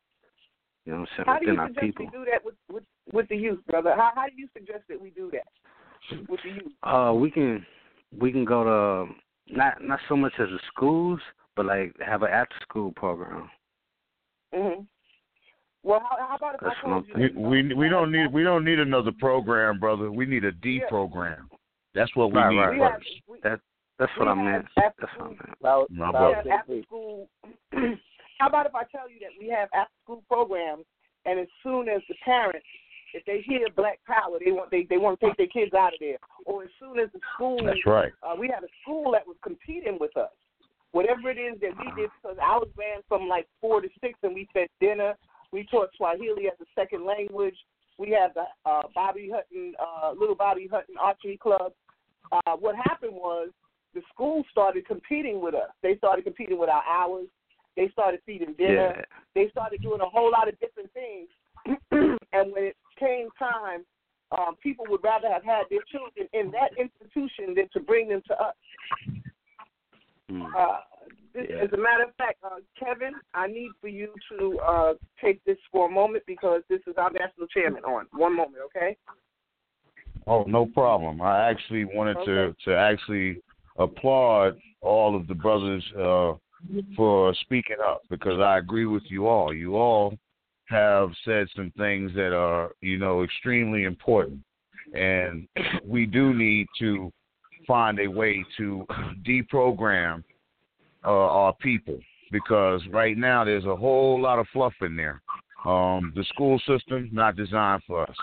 You 0.85 0.93
know 0.93 0.99
what 1.01 1.09
I'm 1.19 1.25
saying? 1.25 1.25
How 1.27 1.39
do 1.39 1.51
you 1.51 1.59
our 1.59 1.67
suggest 1.67 1.85
people. 1.85 2.05
we 2.05 2.11
do 2.11 2.25
that 2.31 2.43
with, 2.43 2.55
with 2.71 2.83
with 3.11 3.27
the 3.29 3.37
youth, 3.37 3.59
brother? 3.69 3.93
How 3.95 4.11
how 4.15 4.27
do 4.27 4.33
you 4.35 4.47
suggest 4.53 4.83
that 4.89 4.99
we 4.99 5.09
do 5.11 5.31
that 5.31 6.29
with 6.29 6.39
the 6.43 6.49
youth? 6.49 6.71
Uh, 6.83 7.13
we 7.13 7.31
can 7.31 7.65
we 8.19 8.31
can 8.31 8.45
go 8.45 8.63
to 8.63 9.55
not 9.55 9.81
not 9.81 9.99
so 10.09 10.15
much 10.15 10.33
as 10.39 10.49
the 10.49 10.59
schools, 10.67 11.19
but 11.55 11.65
like 11.65 11.93
have 12.05 12.23
an 12.23 12.31
after 12.31 12.55
school 12.61 12.91
program. 12.93 13.49
hmm 14.53 14.81
Well, 15.83 16.01
how, 16.01 16.17
how 16.27 16.35
about 16.35 16.55
if 16.55 16.61
That's 16.61 16.75
I 16.83 16.87
what 16.87 16.95
I'm 16.97 17.03
told 17.05 17.33
you? 17.33 17.41
We, 17.41 17.63
we 17.63 17.73
we 17.75 17.89
don't 17.89 18.11
need 18.11 18.33
we 18.33 18.43
don't 18.43 18.65
need 18.65 18.79
another 18.79 19.11
program, 19.19 19.79
brother. 19.79 20.11
We 20.11 20.25
need 20.25 20.43
a 20.43 20.51
D 20.51 20.81
Yeah. 20.81 20.89
deprogram. 20.89 21.47
That's 21.93 22.13
what 22.15 22.31
we 22.31 22.37
Right, 22.39 22.49
need 22.51 22.57
right, 22.59 22.71
We 22.73 22.79
right. 22.81 22.91
have, 22.91 22.99
first. 23.01 23.21
we, 23.27 23.39
That 23.43 23.59
that's 23.99 24.11
what 24.17 24.27
I 24.27 24.35
have 24.35 24.43
meant. 24.45 24.65
after 24.77 24.93
That's 25.01 25.13
what 25.17 25.25
I 25.31 25.35
school- 25.35 25.37
meant. 25.47 25.61
Power, 25.61 25.85
My 25.89 26.11
power 26.11 26.27
we 26.27 26.33
brother. 26.33 26.43
to 26.43 26.49
have 26.57 26.67
the 26.67 26.73
after 26.73 26.83
school. 26.83 27.29
how 28.39 28.47
about 28.47 28.65
if 28.65 28.75
I 28.75 28.83
tell 28.85 29.09
you 29.09 29.19
that 29.19 29.31
we 29.39 29.47
have 29.49 29.69
after 29.73 29.93
school 30.03 30.23
programs, 30.27 30.85
and 31.25 31.39
as 31.39 31.47
soon 31.61 31.87
as 31.87 32.01
the 32.09 32.15
parents, 32.25 32.65
if 33.13 33.23
they 33.25 33.41
hear 33.41 33.67
Black 33.75 33.99
Power, 34.05 34.39
they 34.43 34.51
want 34.51 34.71
they 34.71 34.83
they 34.89 34.97
want 34.97 35.19
to 35.19 35.27
take 35.27 35.37
their 35.37 35.47
kids 35.47 35.73
out 35.73 35.93
of 35.93 35.99
there, 35.99 36.17
or 36.45 36.63
as 36.63 36.69
soon 36.79 36.99
as 36.99 37.09
the 37.13 37.19
school, 37.35 37.59
That's 37.63 37.85
right. 37.85 38.11
uh, 38.23 38.35
we 38.37 38.47
had 38.47 38.63
a 38.63 38.67
school 38.81 39.11
that 39.11 39.25
was 39.27 39.37
competing 39.43 39.97
with 39.99 40.15
us. 40.17 40.31
Whatever 40.91 41.29
it 41.31 41.37
is 41.37 41.59
that 41.61 41.71
we 41.77 41.85
did, 42.01 42.09
because 42.21 42.37
I 42.41 42.57
was 42.57 42.69
ran 42.77 43.01
from 43.07 43.27
like 43.27 43.47
four 43.61 43.81
to 43.81 43.87
six, 44.01 44.17
and 44.23 44.33
we 44.33 44.47
fed 44.53 44.67
dinner. 44.81 45.13
We 45.51 45.65
taught 45.69 45.89
Swahili 45.95 46.47
as 46.47 46.59
a 46.61 46.65
second 46.75 47.05
language. 47.05 47.55
We 47.99 48.09
had 48.09 48.33
the 48.33 48.45
uh, 48.69 48.81
Bobby 48.95 49.29
Hutton, 49.33 49.73
uh, 49.79 50.11
little 50.19 50.35
Bobby 50.35 50.67
Hutton 50.69 50.95
Archery 50.99 51.37
Club. 51.37 51.73
Uh, 52.33 52.55
what 52.59 52.75
happened 52.75 53.13
was 53.13 53.49
the 53.93 54.01
school 54.11 54.43
started 54.51 54.87
competing 54.87 55.41
with 55.41 55.53
us. 55.53 55.69
They 55.83 55.95
started 55.97 56.23
competing 56.23 56.57
with 56.57 56.69
our 56.69 56.83
hours. 56.83 57.27
They 57.77 57.89
started 57.89 58.21
feeding 58.25 58.55
dinner. 58.57 58.93
Yeah. 58.97 59.03
They 59.35 59.49
started 59.51 59.81
doing 59.81 60.01
a 60.01 60.09
whole 60.09 60.31
lot 60.31 60.47
of 60.47 60.59
different 60.59 60.89
things. 60.93 61.29
and 62.33 62.51
when 62.51 62.63
it 62.63 62.77
came 62.99 63.29
time, 63.37 63.85
um, 64.31 64.55
people 64.61 64.85
would 64.89 65.03
rather 65.03 65.29
have 65.29 65.43
had 65.43 65.63
their 65.69 65.83
children 65.91 66.27
in 66.33 66.51
that 66.51 66.71
institution 66.77 67.53
than 67.55 67.69
to 67.73 67.79
bring 67.79 68.09
them 68.09 68.21
to 68.27 68.33
us. 68.33 68.55
Mm. 70.31 70.45
Uh, 70.55 70.79
this, 71.33 71.45
Yeah. 71.49 71.63
As 71.63 71.73
a 71.73 71.77
matter 71.77 72.03
of 72.03 72.15
fact, 72.15 72.37
uh, 72.43 72.59
Kevin, 72.79 73.13
I 73.33 73.47
need 73.47 73.71
for 73.81 73.87
you 73.87 74.13
to 74.31 74.59
uh, 74.59 74.93
take 75.23 75.43
this 75.45 75.57
for 75.71 75.87
a 75.87 75.91
moment 75.91 76.23
because 76.27 76.61
this 76.69 76.81
is 76.87 76.95
our 76.97 77.11
national 77.11 77.47
chairman 77.47 77.83
on. 77.83 78.05
One 78.11 78.35
moment, 78.35 78.61
okay? 78.67 78.97
Oh, 80.27 80.43
no 80.43 80.65
problem. 80.65 81.21
I 81.21 81.49
actually 81.49 81.85
wanted 81.85 82.17
to 82.25 82.55
to 82.65 82.75
actually 82.75 83.41
applaud 83.77 84.57
all 84.81 85.15
of 85.15 85.27
the 85.27 85.33
brothers 85.33 85.83
uh, 85.99 86.33
for 86.95 87.33
speaking 87.41 87.77
up 87.85 88.01
because 88.09 88.39
I 88.39 88.57
agree 88.57 88.85
with 88.85 89.03
you 89.07 89.27
all. 89.27 89.53
You 89.53 89.75
all 89.75 90.17
have 90.69 91.09
said 91.25 91.47
some 91.55 91.71
things 91.77 92.11
that 92.15 92.33
are, 92.33 92.71
you 92.81 92.97
know, 92.97 93.23
extremely 93.23 93.83
important, 93.83 94.39
and 94.93 95.47
we 95.85 96.05
do 96.05 96.33
need 96.33 96.67
to 96.79 97.11
find 97.67 97.99
a 97.99 98.07
way 98.07 98.43
to 98.57 98.85
deprogram 99.27 100.23
uh, 101.05 101.09
our 101.09 101.53
people 101.55 101.99
because 102.31 102.81
right 102.91 103.17
now 103.17 103.43
there's 103.43 103.65
a 103.65 103.75
whole 103.75 104.19
lot 104.19 104.39
of 104.39 104.47
fluff 104.51 104.73
in 104.81 104.95
there. 104.95 105.21
Um, 105.65 106.11
the 106.15 106.25
school 106.25 106.59
system 106.67 107.09
not 107.13 107.35
designed 107.35 107.83
for 107.87 108.03
us. 108.03 108.15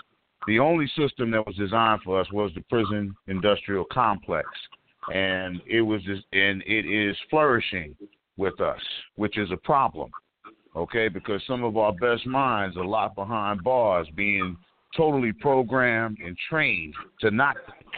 The 0.47 0.59
only 0.59 0.87
system 0.97 1.29
that 1.31 1.45
was 1.45 1.55
designed 1.55 2.01
for 2.03 2.19
us 2.19 2.31
was 2.31 2.51
the 2.55 2.61
prison 2.61 3.15
industrial 3.27 3.85
complex, 3.91 4.47
and 5.13 5.61
it 5.67 5.81
was 5.81 6.01
just, 6.03 6.23
and 6.33 6.63
it 6.65 6.85
is 6.85 7.15
flourishing 7.29 7.95
with 8.37 8.59
us, 8.59 8.81
which 9.15 9.37
is 9.37 9.51
a 9.51 9.57
problem. 9.57 10.09
Okay, 10.75 11.09
because 11.09 11.41
some 11.45 11.63
of 11.63 11.77
our 11.77 11.93
best 11.93 12.25
minds 12.25 12.77
are 12.77 12.85
locked 12.85 13.15
behind 13.15 13.63
bars, 13.63 14.07
being 14.15 14.57
totally 14.95 15.33
programmed 15.33 16.17
and 16.25 16.37
trained 16.49 16.93
to 17.19 17.29
not 17.29 17.55
think. 17.65 17.93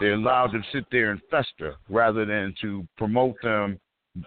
They're 0.00 0.14
allowed 0.14 0.48
to 0.48 0.60
sit 0.72 0.84
there 0.90 1.12
and 1.12 1.20
fester 1.30 1.76
rather 1.88 2.24
than 2.24 2.54
to 2.60 2.86
promote 2.98 3.36
them 3.42 3.78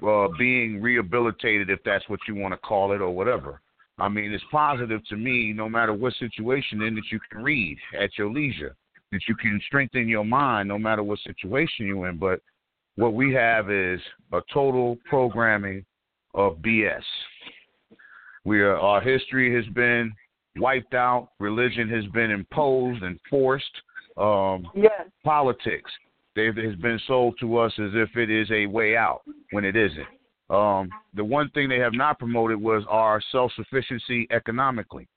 uh, 0.05 0.27
being 0.39 0.81
rehabilitated, 0.81 1.69
if 1.69 1.79
that's 1.83 2.07
what 2.09 2.21
you 2.27 2.35
want 2.35 2.53
to 2.53 2.57
call 2.57 2.93
it, 2.93 3.01
or 3.01 3.11
whatever. 3.11 3.61
I 3.99 4.09
mean, 4.09 4.31
it's 4.31 4.43
positive 4.51 5.03
to 5.07 5.15
me, 5.15 5.53
no 5.53 5.67
matter 5.67 5.93
what 5.93 6.13
situation 6.13 6.81
in 6.83 6.95
that 6.95 7.11
you 7.11 7.19
can 7.31 7.43
read 7.43 7.77
at 7.99 8.17
your 8.17 8.31
leisure, 8.31 8.75
that 9.11 9.21
you 9.27 9.35
can 9.35 9.59
strengthen 9.65 10.07
your 10.07 10.25
mind, 10.25 10.67
no 10.67 10.77
matter 10.77 11.01
what 11.03 11.19
situation 11.19 11.87
you're 11.87 12.07
in. 12.09 12.17
But 12.17 12.41
what 12.95 13.13
we 13.13 13.33
have 13.33 13.71
is 13.71 13.99
a 14.33 14.41
total 14.53 14.97
programming 15.09 15.85
of 16.33 16.57
BS. 16.57 17.01
We 18.45 18.61
are, 18.61 18.77
our 18.77 19.01
history 19.01 19.53
has 19.55 19.65
been 19.73 20.13
wiped 20.57 20.93
out. 20.93 21.29
Religion 21.39 21.89
has 21.89 22.05
been 22.13 22.31
imposed 22.31 23.03
and 23.03 23.19
forced. 23.29 23.65
Um, 24.15 24.67
Yes. 24.73 25.07
politics. 25.23 25.91
They, 26.35 26.47
it 26.47 26.57
has 26.57 26.75
been 26.75 26.99
sold 27.07 27.35
to 27.39 27.57
us 27.57 27.71
as 27.79 27.91
if 27.93 28.15
it 28.15 28.29
is 28.29 28.49
a 28.51 28.65
way 28.67 28.95
out 28.95 29.21
when 29.51 29.65
it 29.65 29.75
isn't. 29.75 30.07
Um, 30.49 30.89
the 31.13 31.23
one 31.23 31.49
thing 31.49 31.67
they 31.67 31.79
have 31.79 31.93
not 31.93 32.19
promoted 32.19 32.59
was 32.59 32.83
our 32.89 33.21
self 33.31 33.51
sufficiency 33.55 34.27
economically. 34.31 35.07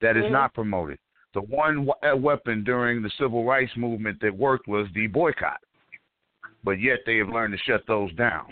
That 0.00 0.16
is 0.16 0.30
not 0.30 0.54
promoted. 0.54 0.98
the 1.34 1.40
one 1.42 1.88
uh, 2.02 2.16
weapon 2.16 2.64
during 2.64 3.02
the 3.02 3.10
civil 3.18 3.44
rights 3.44 3.72
movement 3.76 4.18
that 4.20 4.34
worked 4.34 4.68
was 4.68 4.86
the 4.94 5.06
boycott. 5.08 5.58
But 6.64 6.80
yet 6.80 7.00
they 7.04 7.18
have 7.18 7.28
learned 7.28 7.52
to 7.52 7.58
shut 7.70 7.82
those 7.86 8.12
down. 8.14 8.46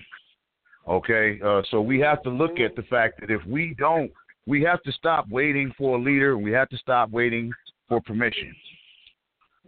Okay, 0.88 1.40
uh, 1.44 1.62
so 1.70 1.80
we 1.80 1.98
have 2.00 2.22
to 2.22 2.30
look 2.30 2.60
at 2.60 2.76
the 2.76 2.82
fact 2.82 3.20
that 3.20 3.30
if 3.30 3.44
we 3.46 3.74
don't, 3.78 4.10
we 4.46 4.62
have 4.62 4.82
to 4.84 4.92
stop 4.92 5.28
waiting 5.28 5.72
for 5.76 5.96
a 5.96 6.00
leader. 6.00 6.38
We 6.38 6.52
have 6.52 6.68
to 6.68 6.78
stop 6.78 7.10
waiting 7.10 7.52
for 7.88 8.00
permission. 8.00 8.54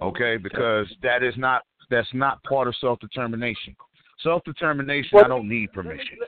Okay, 0.01 0.37
because 0.37 0.87
that 1.03 1.23
is 1.23 1.35
not 1.37 1.63
that's 1.91 2.09
not 2.13 2.43
part 2.45 2.69
of 2.69 2.77
self 2.81 3.01
determination. 3.01 3.75
Self 4.23 4.43
determination, 4.45 5.19
I 5.25 5.29
don't 5.29 5.49
need 5.49 5.73
permission. 5.73 6.19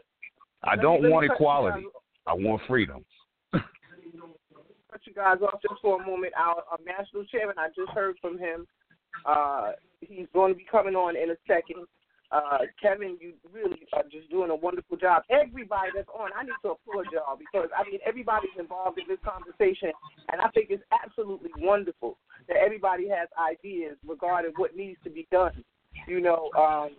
I 0.62 0.76
don't 0.76 1.10
want 1.10 1.26
equality. 1.30 1.86
I 2.26 2.34
want 2.34 2.62
freedom. 2.68 3.04
Cut 3.52 5.00
you 5.04 5.14
guys 5.14 5.38
off 5.42 5.60
just 5.62 5.80
for 5.80 6.00
a 6.00 6.06
moment. 6.06 6.32
Our, 6.38 6.62
our 6.70 6.78
national 6.84 7.24
chairman, 7.24 7.56
I 7.58 7.68
just 7.68 7.90
heard 7.92 8.16
from 8.20 8.38
him. 8.38 8.66
Uh, 9.24 9.72
he's 10.00 10.26
going 10.32 10.52
to 10.52 10.58
be 10.58 10.66
coming 10.70 10.94
on 10.94 11.16
in 11.16 11.30
a 11.30 11.36
second. 11.46 11.86
Uh, 12.32 12.58
Kevin, 12.80 13.16
you 13.20 13.32
really 13.52 13.86
are 13.92 14.04
just 14.04 14.30
doing 14.30 14.50
a 14.50 14.54
wonderful 14.54 14.96
job. 14.96 15.22
Everybody 15.30 15.90
that's 15.94 16.08
on, 16.14 16.30
I 16.38 16.44
need 16.44 16.54
to 16.62 16.78
applaud 16.78 17.06
y'all 17.12 17.36
because 17.36 17.68
I 17.76 17.82
mean 17.90 17.98
everybody's 18.06 18.54
involved 18.56 18.98
in 18.98 19.04
this 19.08 19.18
conversation, 19.26 19.90
and 20.30 20.40
I 20.40 20.48
think 20.50 20.68
it's 20.70 20.82
absolutely 20.94 21.50
wonderful 21.58 22.18
that 22.46 22.58
everybody 22.58 23.08
has 23.08 23.28
ideas 23.34 23.96
regarding 24.06 24.52
what 24.56 24.76
needs 24.76 24.98
to 25.02 25.10
be 25.10 25.26
done. 25.32 25.64
You 26.06 26.20
know, 26.20 26.50
um, 26.56 26.90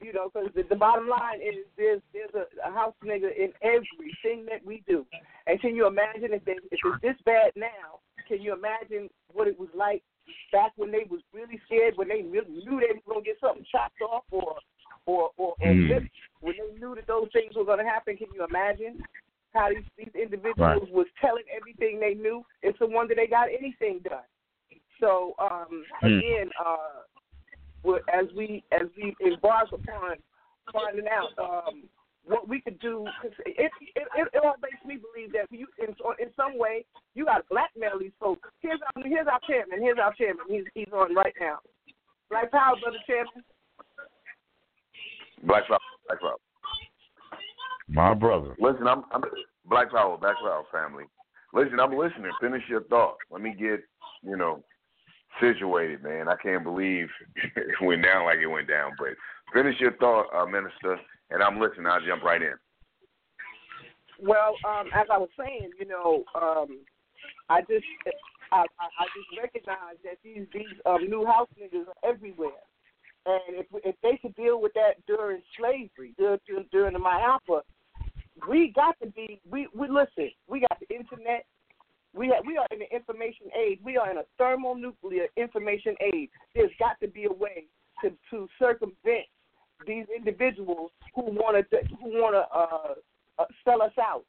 you 0.00 0.12
know, 0.12 0.30
because 0.32 0.48
the, 0.54 0.62
the 0.68 0.76
bottom 0.76 1.08
line 1.08 1.40
is 1.40 1.66
there's 1.76 2.00
there's 2.12 2.30
a, 2.34 2.68
a 2.68 2.72
house 2.72 2.94
nigga 3.04 3.30
in 3.36 3.52
everything 3.62 4.46
that 4.46 4.64
we 4.64 4.82
do. 4.86 5.04
And 5.46 5.60
can 5.60 5.74
you 5.74 5.86
imagine 5.86 6.32
if 6.32 6.44
they 6.44 6.52
if 6.70 6.80
it's 6.84 7.02
this 7.02 7.16
bad 7.24 7.52
now? 7.56 8.00
Can 8.28 8.42
you 8.42 8.52
imagine 8.52 9.08
what 9.32 9.48
it 9.48 9.58
was 9.58 9.68
like 9.74 10.02
back 10.52 10.72
when 10.76 10.90
they 10.90 11.04
was 11.10 11.20
really 11.32 11.60
scared 11.66 11.94
when 11.96 12.08
they 12.08 12.22
really 12.22 12.50
knew 12.50 12.80
they 12.80 12.94
were 12.94 13.14
gonna 13.14 13.24
get 13.24 13.36
something 13.40 13.64
chopped 13.70 14.00
off 14.02 14.24
or 14.30 14.56
or 15.06 15.30
or, 15.36 15.54
or 15.56 15.56
mm. 15.64 16.08
when 16.40 16.54
they 16.54 16.78
knew 16.78 16.94
that 16.94 17.06
those 17.06 17.28
things 17.32 17.56
were 17.56 17.64
gonna 17.64 17.84
happen? 17.84 18.16
Can 18.16 18.28
you 18.34 18.44
imagine? 18.44 19.02
How 19.54 19.70
these, 19.70 19.82
these 19.96 20.12
individuals 20.14 20.82
right. 20.84 20.92
was 20.92 21.06
telling 21.22 21.44
everything 21.56 21.98
they 21.98 22.12
knew. 22.12 22.44
It's 22.62 22.78
the 22.78 22.86
wonder 22.86 23.14
they 23.14 23.26
got 23.26 23.48
anything 23.48 24.00
done. 24.04 24.28
So 25.00 25.34
um, 25.38 25.84
mm. 26.02 26.18
again, 26.18 26.50
uh, 26.60 27.08
as 28.12 28.26
we 28.36 28.64
as 28.72 28.88
we 28.96 29.14
embark 29.20 29.68
upon 29.72 30.16
finding 30.72 31.06
out 31.08 31.32
um, 31.38 31.84
what 32.24 32.48
we 32.48 32.60
could 32.60 32.78
do. 32.80 33.06
Cause 33.22 33.32
it, 33.46 33.54
it, 33.58 33.72
it, 33.96 34.28
it 34.34 34.44
all 34.44 34.56
makes 34.62 34.84
me 34.84 34.98
believe 35.00 35.32
that 35.32 35.46
you, 35.50 35.66
in, 35.78 35.94
in 36.20 36.30
some 36.36 36.58
way, 36.58 36.84
you 37.14 37.24
got 37.24 37.38
to 37.38 37.44
blackmail 37.50 37.98
these 37.98 38.12
folks. 38.20 38.48
Here's 38.60 38.80
our, 38.94 39.02
here's 39.02 39.26
our 39.26 39.40
chairman. 39.48 39.80
Here's 39.80 39.98
our 39.98 40.12
chairman. 40.14 40.44
He's 40.48 40.64
he's 40.74 40.92
on 40.92 41.14
right 41.14 41.34
now. 41.40 41.58
Black 42.30 42.50
Power, 42.50 42.76
brother 42.82 42.98
chairman. 43.06 43.32
Black 45.44 45.66
Power, 45.66 45.78
Black 46.06 46.20
Power. 46.20 46.36
My 47.88 48.12
brother. 48.12 48.54
Listen, 48.60 48.86
I'm, 48.86 49.04
I'm 49.12 49.22
Black 49.64 49.90
Power, 49.90 50.18
Black 50.18 50.36
Power 50.36 50.64
family. 50.70 51.04
Listen, 51.54 51.80
I'm 51.80 51.96
listening. 51.96 52.30
Finish 52.40 52.62
your 52.68 52.82
thought. 52.84 53.16
Let 53.30 53.40
me 53.40 53.54
get, 53.58 53.80
you 54.22 54.36
know, 54.36 54.62
situated, 55.40 56.02
man. 56.02 56.28
I 56.28 56.36
can't 56.36 56.64
believe 56.64 57.08
it 57.56 57.66
went 57.82 58.04
down 58.04 58.24
like 58.24 58.38
it 58.38 58.46
went 58.46 58.68
down. 58.68 58.92
But 58.98 59.08
finish 59.52 59.78
your 59.80 59.96
thought, 59.96 60.26
uh, 60.34 60.46
Minister, 60.46 60.98
and 61.30 61.42
I'm 61.42 61.60
listening. 61.60 61.86
I'll 61.86 62.04
jump 62.04 62.22
right 62.22 62.42
in. 62.42 62.54
Well, 64.20 64.54
um, 64.66 64.88
as 64.94 65.06
I 65.12 65.18
was 65.18 65.28
saying, 65.38 65.70
you 65.78 65.86
know, 65.86 66.24
um, 66.34 66.80
I 67.48 67.60
just 67.62 67.84
I, 68.52 68.64
I 68.80 69.04
just 69.14 69.40
recognize 69.40 69.96
that 70.04 70.18
these 70.24 70.46
these 70.52 70.66
um, 70.86 71.08
new 71.08 71.24
house 71.24 71.48
niggas 71.60 71.86
are 71.86 72.10
everywhere, 72.10 72.64
and 73.26 73.56
if 73.56 73.66
if 73.84 73.94
they 74.02 74.18
could 74.20 74.34
deal 74.34 74.60
with 74.60 74.72
that 74.74 74.94
during 75.06 75.42
slavery, 75.56 76.14
during 76.18 76.40
during 76.72 76.94
the 76.94 76.98
Maafa, 76.98 77.60
we 78.48 78.72
got 78.74 78.96
to 79.00 79.08
be 79.10 79.40
we 79.48 79.68
we 79.74 79.88
listen. 79.88 80.30
We 80.48 80.60
got 80.60 80.78
the 80.80 80.94
internet, 80.94 81.44
we 82.14 82.28
have, 82.28 82.44
we 82.46 82.56
are 82.56 82.66
in 82.70 82.78
the 82.78 82.94
information 82.94 83.46
age. 83.56 83.78
We 83.84 83.96
are 83.96 84.10
in 84.10 84.18
a 84.18 84.24
thermonuclear 84.38 85.28
information 85.36 85.94
age. 86.14 86.30
There's 86.54 86.70
got 86.78 86.98
to 87.00 87.08
be 87.08 87.24
a 87.24 87.32
way 87.32 87.66
to 88.02 88.10
to 88.30 88.48
circumvent 88.58 89.26
these 89.86 90.06
individuals 90.14 90.90
who 91.14 91.22
want 91.22 91.56
to 91.70 91.78
who 92.02 92.08
want 92.20 92.34
to 92.34 92.44
uh, 92.56 93.42
uh, 93.42 93.46
sell 93.64 93.82
us 93.82 93.92
out, 94.00 94.24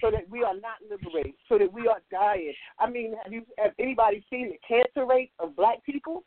so 0.00 0.10
that 0.10 0.28
we 0.30 0.42
are 0.42 0.54
not 0.54 0.78
liberated, 0.88 1.34
so 1.48 1.58
that 1.58 1.72
we 1.72 1.88
are 1.88 2.00
dying. 2.10 2.52
I 2.78 2.88
mean, 2.88 3.14
have 3.22 3.32
you 3.32 3.42
have 3.58 3.72
anybody 3.78 4.24
seen 4.30 4.50
the 4.50 4.58
cancer 4.66 5.06
rate 5.06 5.32
of 5.38 5.56
black 5.56 5.84
people? 5.84 6.24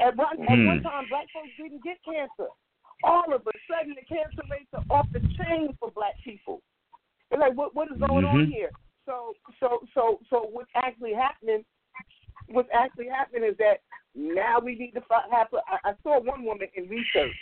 At 0.00 0.16
one 0.16 0.38
mm. 0.38 0.42
at 0.42 0.66
one 0.66 0.78
hmm. 0.78 0.84
time, 0.84 1.04
black 1.08 1.26
folks 1.32 1.48
didn't 1.56 1.82
get 1.82 1.98
cancer. 2.04 2.50
All 3.04 3.34
of 3.34 3.40
a 3.40 3.52
sudden, 3.66 3.96
the 3.98 4.06
cancer 4.06 4.42
rates 4.50 4.70
are 4.74 4.84
off 4.90 5.06
the 5.12 5.20
chain 5.20 5.76
for 5.80 5.90
black 5.90 6.14
people. 6.22 6.62
It's 7.30 7.40
like, 7.40 7.56
what 7.56 7.74
what 7.74 7.90
is 7.90 7.98
going 7.98 8.24
mm-hmm. 8.24 8.38
on 8.38 8.46
here? 8.46 8.70
So 9.06 9.34
so 9.58 9.80
so 9.94 10.20
so 10.30 10.48
what's 10.52 10.70
actually 10.76 11.14
happening? 11.14 11.64
What's 12.48 12.68
actually 12.72 13.08
happening 13.08 13.48
is 13.50 13.56
that 13.58 13.82
now 14.14 14.58
we 14.62 14.74
need 14.74 14.92
to 14.92 15.02
have. 15.30 15.48
I, 15.52 15.90
I 15.90 15.92
saw 16.02 16.20
one 16.20 16.44
woman 16.44 16.68
in 16.74 16.88
research, 16.88 17.36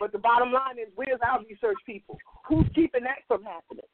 but 0.00 0.12
the 0.12 0.18
bottom 0.18 0.52
line 0.52 0.78
is, 0.78 0.88
where's 0.94 1.20
our 1.26 1.40
research 1.40 1.76
people? 1.84 2.18
Who's 2.48 2.66
keeping 2.74 3.04
that 3.04 3.26
from 3.26 3.42
happening? 3.42 3.84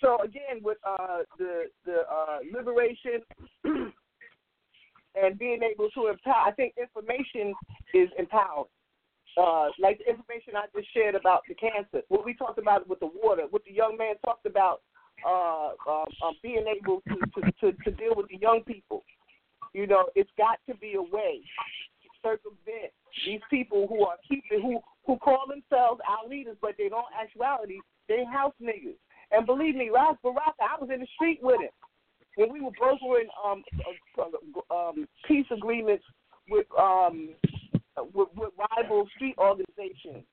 So 0.00 0.18
again, 0.22 0.62
with 0.62 0.78
uh, 0.86 1.22
the 1.38 1.64
the 1.84 2.02
uh, 2.10 2.38
liberation 2.52 3.22
and 5.14 5.38
being 5.38 5.60
able 5.62 5.90
to 5.90 6.08
empower, 6.08 6.46
I 6.46 6.52
think 6.52 6.74
information 6.80 7.54
is 7.94 8.08
empowering. 8.18 8.70
Uh, 9.36 9.68
like 9.78 9.98
the 9.98 10.08
information 10.10 10.56
I 10.56 10.66
just 10.74 10.92
shared 10.92 11.14
about 11.14 11.42
the 11.48 11.54
cancer, 11.54 12.02
what 12.08 12.24
we 12.24 12.34
talked 12.34 12.58
about 12.58 12.88
with 12.88 12.98
the 12.98 13.10
water, 13.22 13.42
what 13.50 13.62
the 13.64 13.72
young 13.72 13.96
man 13.96 14.14
talked 14.24 14.46
about 14.46 14.80
uh, 15.26 15.70
um, 15.88 16.06
um, 16.24 16.34
being 16.42 16.64
able 16.66 17.02
to, 17.08 17.16
to, 17.40 17.52
to, 17.60 17.72
to 17.84 17.90
deal 17.92 18.14
with 18.16 18.28
the 18.28 18.38
young 18.40 18.62
people. 18.66 19.04
You 19.72 19.86
know, 19.86 20.06
it's 20.14 20.30
got 20.38 20.58
to 20.68 20.74
be 20.76 20.94
a 20.94 21.02
way 21.02 21.42
to 22.02 22.08
circumvent 22.22 22.92
these 23.26 23.40
people 23.50 23.86
who 23.88 24.04
are 24.04 24.16
keeping 24.28 24.62
who 24.62 24.80
who 25.06 25.18
call 25.18 25.44
themselves 25.48 26.00
our 26.08 26.28
leaders, 26.28 26.56
but 26.60 26.74
they 26.78 26.88
don't 26.88 27.06
actuality 27.20 27.78
they 28.08 28.24
house 28.24 28.54
niggas. 28.62 28.96
And 29.30 29.46
believe 29.46 29.74
me, 29.74 29.90
Ras 29.90 30.16
Baraka, 30.22 30.62
I 30.62 30.80
was 30.80 30.90
in 30.92 31.00
the 31.00 31.06
street 31.14 31.40
with 31.42 31.60
him 31.60 31.70
when 32.36 32.52
we 32.52 32.60
were 32.60 32.70
brokering 32.78 33.28
um, 33.44 33.62
uh, 34.18 34.74
um, 34.74 35.08
peace 35.26 35.46
agreements 35.50 36.04
with 36.48 36.66
um, 36.78 37.30
with, 38.14 38.28
with 38.36 38.52
rival 38.76 39.06
street 39.14 39.34
organizations. 39.38 40.24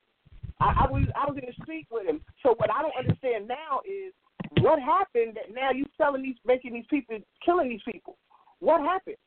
I, 0.61 0.85
I 0.85 0.91
was 0.91 1.03
I 1.15 1.29
was 1.29 1.37
in 1.37 1.45
the 1.47 1.63
street 1.63 1.87
with 1.91 2.07
him. 2.07 2.21
So 2.43 2.55
what 2.57 2.69
I 2.71 2.81
don't 2.81 2.95
understand 2.97 3.47
now 3.47 3.81
is 3.85 4.13
what 4.61 4.79
happened 4.81 5.35
that 5.35 5.53
now 5.53 5.71
you 5.71 5.85
selling 5.97 6.23
these, 6.23 6.35
making 6.45 6.73
these 6.73 6.85
people, 6.89 7.17
killing 7.43 7.69
these 7.69 7.81
people? 7.85 8.17
What 8.59 8.81
happened? 8.81 9.17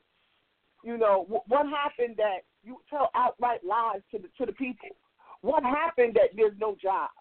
You 0.83 0.97
know, 0.97 1.25
what 1.27 1.65
happened 1.67 2.15
that 2.17 2.39
you 2.63 2.77
tell 2.89 3.09
outright 3.15 3.59
lies 3.65 4.01
to 4.11 4.19
the 4.19 4.29
to 4.37 4.45
the 4.45 4.53
people? 4.53 4.89
What 5.41 5.63
happened 5.63 6.15
that 6.15 6.35
there's 6.35 6.57
no 6.59 6.75
jobs? 6.81 7.11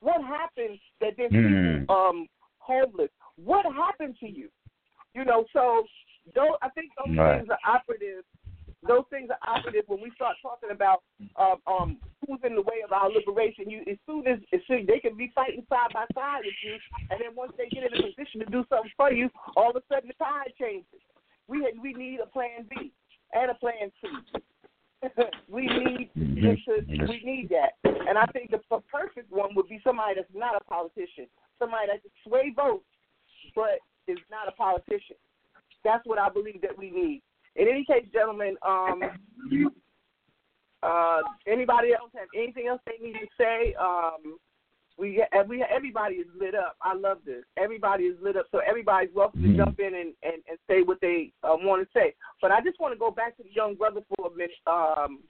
What 0.00 0.22
happened 0.22 0.78
that 1.00 1.14
there's 1.16 1.32
mm. 1.32 1.80
people 1.80 1.94
um 1.94 2.26
homeless? 2.58 3.10
What 3.36 3.66
happened 3.66 4.16
to 4.20 4.28
you? 4.28 4.48
You 5.14 5.24
know, 5.24 5.44
so 5.52 5.84
those 6.34 6.56
I 6.62 6.68
think 6.70 6.92
those 7.04 7.16
right. 7.16 7.38
things 7.38 7.50
are 7.50 7.74
operative 7.74 8.24
those 8.86 9.04
things 9.10 9.30
are 9.30 9.56
operative 9.56 9.84
when 9.86 10.00
we 10.00 10.10
start 10.14 10.36
talking 10.42 10.70
about 10.70 11.02
um, 11.36 11.56
um, 11.66 11.96
who's 12.26 12.40
in 12.44 12.54
the 12.54 12.62
way 12.62 12.82
of 12.84 12.92
our 12.92 13.10
liberation. 13.10 13.70
You, 13.70 13.82
as 13.90 13.98
soon 14.06 14.26
as, 14.26 14.38
as 14.52 14.60
soon, 14.66 14.86
they 14.86 14.98
can 14.98 15.16
be 15.16 15.32
fighting 15.34 15.66
side 15.68 15.92
by 15.92 16.06
side 16.14 16.42
with 16.44 16.58
you, 16.62 16.76
and 17.10 17.20
then 17.20 17.34
once 17.34 17.52
they 17.58 17.68
get 17.68 17.84
in 17.84 17.92
a 17.92 18.02
position 18.02 18.40
to 18.40 18.46
do 18.46 18.64
something 18.68 18.90
for 18.96 19.12
you, 19.12 19.28
all 19.56 19.70
of 19.70 19.76
a 19.76 19.82
sudden 19.88 20.08
the 20.08 20.14
tide 20.14 20.52
changes. 20.58 21.02
We 21.48 21.66
we 21.82 21.92
need 21.92 22.20
a 22.20 22.26
plan 22.26 22.66
B 22.70 22.92
and 23.32 23.50
a 23.50 23.54
plan 23.54 23.90
C. 24.00 24.08
we 25.48 25.66
need 25.66 26.10
mm-hmm. 26.16 27.10
we 27.10 27.22
need 27.24 27.50
that, 27.50 27.74
and 27.84 28.16
I 28.16 28.26
think 28.26 28.50
the 28.50 28.60
perfect 28.90 29.30
one 29.30 29.54
would 29.56 29.68
be 29.68 29.80
somebody 29.82 30.14
that's 30.16 30.30
not 30.32 30.54
a 30.54 30.64
politician, 30.64 31.26
somebody 31.58 31.88
that 31.88 32.02
can 32.02 32.12
sway 32.26 32.52
votes, 32.54 32.84
but 33.54 33.82
is 34.06 34.18
not 34.30 34.48
a 34.48 34.52
politician. 34.52 35.16
That's 35.84 36.06
what 36.06 36.18
I 36.18 36.28
believe 36.28 36.62
that 36.62 36.78
we 36.78 36.90
need. 36.90 37.22
In 37.56 37.68
any 37.68 37.84
case, 37.84 38.06
gentlemen, 38.12 38.56
um, 38.62 39.02
uh, 40.82 41.20
anybody 41.46 41.92
else 41.92 42.10
have 42.14 42.28
anything 42.36 42.66
else 42.68 42.80
they 42.86 43.04
need 43.04 43.14
to 43.14 43.26
say? 43.38 43.74
Um, 43.80 44.38
we 44.98 45.22
we 45.48 45.64
everybody 45.74 46.16
is 46.16 46.26
lit 46.38 46.54
up. 46.54 46.76
I 46.82 46.94
love 46.94 47.18
this. 47.24 47.44
Everybody 47.56 48.04
is 48.04 48.16
lit 48.22 48.36
up, 48.36 48.46
so 48.52 48.60
everybody's 48.66 49.14
welcome 49.14 49.42
to 49.42 49.48
mm-hmm. 49.48 49.56
jump 49.56 49.80
in 49.80 49.94
and, 49.94 50.12
and, 50.22 50.42
and 50.48 50.58
say 50.68 50.82
what 50.82 51.00
they 51.00 51.32
uh, 51.42 51.56
want 51.58 51.82
to 51.82 51.98
say. 51.98 52.14
But 52.40 52.50
I 52.50 52.60
just 52.60 52.80
want 52.80 52.94
to 52.94 52.98
go 52.98 53.10
back 53.10 53.36
to 53.38 53.42
the 53.42 53.52
young 53.52 53.74
brother 53.74 54.00
for 54.14 54.28
a 54.28 54.36
minute. 54.36 54.50
Um, 54.66 55.20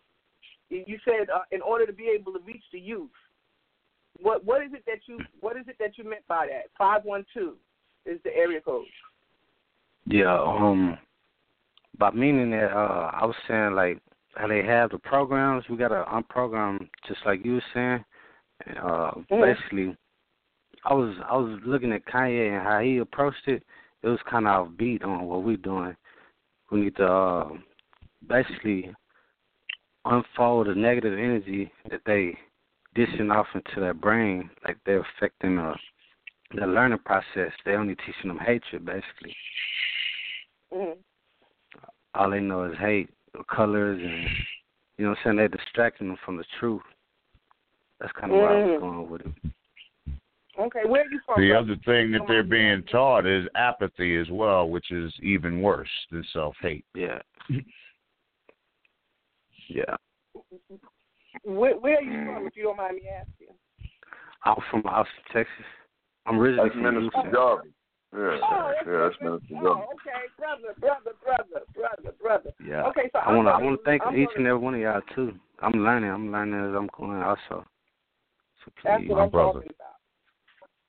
you 0.68 0.98
said 1.04 1.28
uh, 1.28 1.42
in 1.50 1.60
order 1.60 1.86
to 1.86 1.92
be 1.92 2.08
able 2.08 2.32
to 2.32 2.40
reach 2.46 2.64
the 2.72 2.80
youth, 2.80 3.10
what 4.20 4.44
what 4.44 4.62
is 4.62 4.72
it 4.72 4.84
that 4.86 5.00
you 5.06 5.18
what 5.40 5.56
is 5.56 5.64
it 5.68 5.76
that 5.78 5.98
you 5.98 6.04
meant 6.04 6.26
by 6.28 6.46
that? 6.46 6.70
Five 6.76 7.04
one 7.04 7.24
two 7.32 7.56
is 8.06 8.18
the 8.24 8.34
area 8.34 8.60
code. 8.60 8.84
Yeah, 10.06 10.38
um, 10.40 10.98
by 11.98 12.10
meaning 12.10 12.50
that 12.50 12.72
uh 12.72 13.10
I 13.12 13.24
was 13.24 13.36
saying 13.46 13.74
like 13.74 13.98
how 14.34 14.46
they 14.46 14.62
have 14.64 14.90
the 14.90 14.98
programs, 14.98 15.64
we 15.68 15.76
gotta 15.76 16.04
unprogram 16.10 16.88
just 17.06 17.20
like 17.26 17.44
you 17.44 17.54
were 17.54 17.64
saying. 17.74 18.04
Uh 18.82 19.10
basically 19.40 19.96
I 20.84 20.94
was 20.94 21.14
I 21.28 21.36
was 21.36 21.58
looking 21.64 21.92
at 21.92 22.04
Kanye 22.06 22.56
and 22.56 22.66
how 22.66 22.80
he 22.80 22.98
approached 22.98 23.46
it. 23.46 23.62
It 24.02 24.08
was 24.08 24.18
kinda 24.30 24.48
offbeat 24.50 25.04
on 25.04 25.24
what 25.24 25.42
we're 25.44 25.56
doing. 25.56 25.96
We 26.70 26.80
need 26.82 26.96
to 26.96 27.06
uh 27.06 27.48
basically 28.28 28.94
unfold 30.04 30.66
the 30.66 30.74
negative 30.74 31.12
energy 31.18 31.70
that 31.90 32.00
they 32.06 32.36
dishing 32.94 33.30
off 33.30 33.46
into 33.54 33.80
their 33.80 33.94
brain, 33.94 34.50
like 34.64 34.76
they're 34.84 35.06
affecting 35.16 35.58
uh 35.58 35.74
the 36.54 36.66
learning 36.66 36.98
process. 37.04 37.52
They 37.64 37.72
only 37.72 37.96
teaching 37.96 38.28
them 38.28 38.38
hatred 38.38 38.84
basically. 38.84 39.34
Mhm. 40.72 40.96
all 42.14 42.30
they 42.30 42.40
know 42.40 42.64
is 42.64 42.76
hate, 42.78 43.10
colors, 43.54 44.00
and 44.02 44.28
you 44.98 45.04
know 45.04 45.10
what 45.10 45.18
I'm 45.18 45.24
saying. 45.24 45.36
They're 45.36 45.48
distracting 45.48 46.08
them 46.08 46.18
from 46.24 46.36
the 46.36 46.44
truth. 46.60 46.82
That's 48.00 48.12
kind 48.12 48.32
of 48.32 48.38
where 48.38 48.48
I 48.48 48.62
was 48.62 48.70
Mhm. 48.70 48.80
going 48.80 49.10
with 49.10 49.20
it. 49.26 49.32
Okay, 50.58 50.84
where 50.84 51.02
are 51.02 51.10
you 51.10 51.20
from? 51.20 51.40
The 51.40 51.48
brother? 51.50 51.72
other 51.72 51.76
thing 51.84 52.10
that 52.12 52.26
they're 52.28 52.42
being 52.42 52.82
taught 52.84 53.24
is 53.26 53.48
apathy 53.54 54.16
as 54.16 54.28
well, 54.30 54.68
which 54.68 54.90
is 54.90 55.12
even 55.20 55.62
worse 55.62 55.88
than 56.10 56.22
self 56.24 56.56
hate. 56.58 56.84
Yeah. 56.94 57.22
Yeah. 59.68 59.96
Where, 61.44 61.78
where 61.78 61.96
are 61.98 62.02
you 62.02 62.24
from, 62.26 62.46
if 62.46 62.56
you 62.56 62.64
don't 62.64 62.76
mind 62.76 62.96
me 62.96 63.08
asking? 63.08 63.56
I'm 64.44 64.56
from 64.70 64.82
Austin, 64.86 65.24
Texas. 65.32 65.64
I'm 66.26 66.38
originally 66.38 66.68
That's 66.68 66.74
from 66.74 66.82
Minister 66.82 67.10
Houston. 67.14 67.32
Jarvis. 67.32 67.72
Yeah, 68.14 68.18
Oh, 68.20 68.72
yeah, 68.84 69.08
that's 69.08 69.20
Minister 69.22 69.54
Oh, 69.64 69.84
okay, 69.94 70.28
brother, 70.38 70.74
brother, 70.80 71.12
brother, 71.24 71.64
brother, 71.74 72.14
brother. 72.20 72.52
Yeah. 72.62 72.82
Okay, 72.88 73.08
so 73.12 73.20
I 73.20 73.32
want 73.34 73.48
to. 73.48 73.52
I 73.52 73.62
want 73.62 73.78
to 73.80 73.84
thank 73.84 74.02
I'm 74.04 74.14
each 74.14 74.26
gonna- 74.28 74.38
and 74.38 74.46
every 74.48 74.58
one 74.58 74.74
of 74.74 74.80
y'all 74.80 75.00
too. 75.14 75.32
I'm 75.60 75.72
learning. 75.72 76.10
I'm 76.10 76.30
learning 76.30 76.60
as 76.60 76.76
I'm 76.76 76.88
going 76.88 77.22
also. 77.22 77.64
So 78.64 78.70
That's 78.84 79.00
please, 79.00 79.08
what 79.08 79.16
my 79.16 79.22
I'm 79.24 79.30
brother. 79.30 79.52
talking 79.60 79.70
about. 79.70 79.96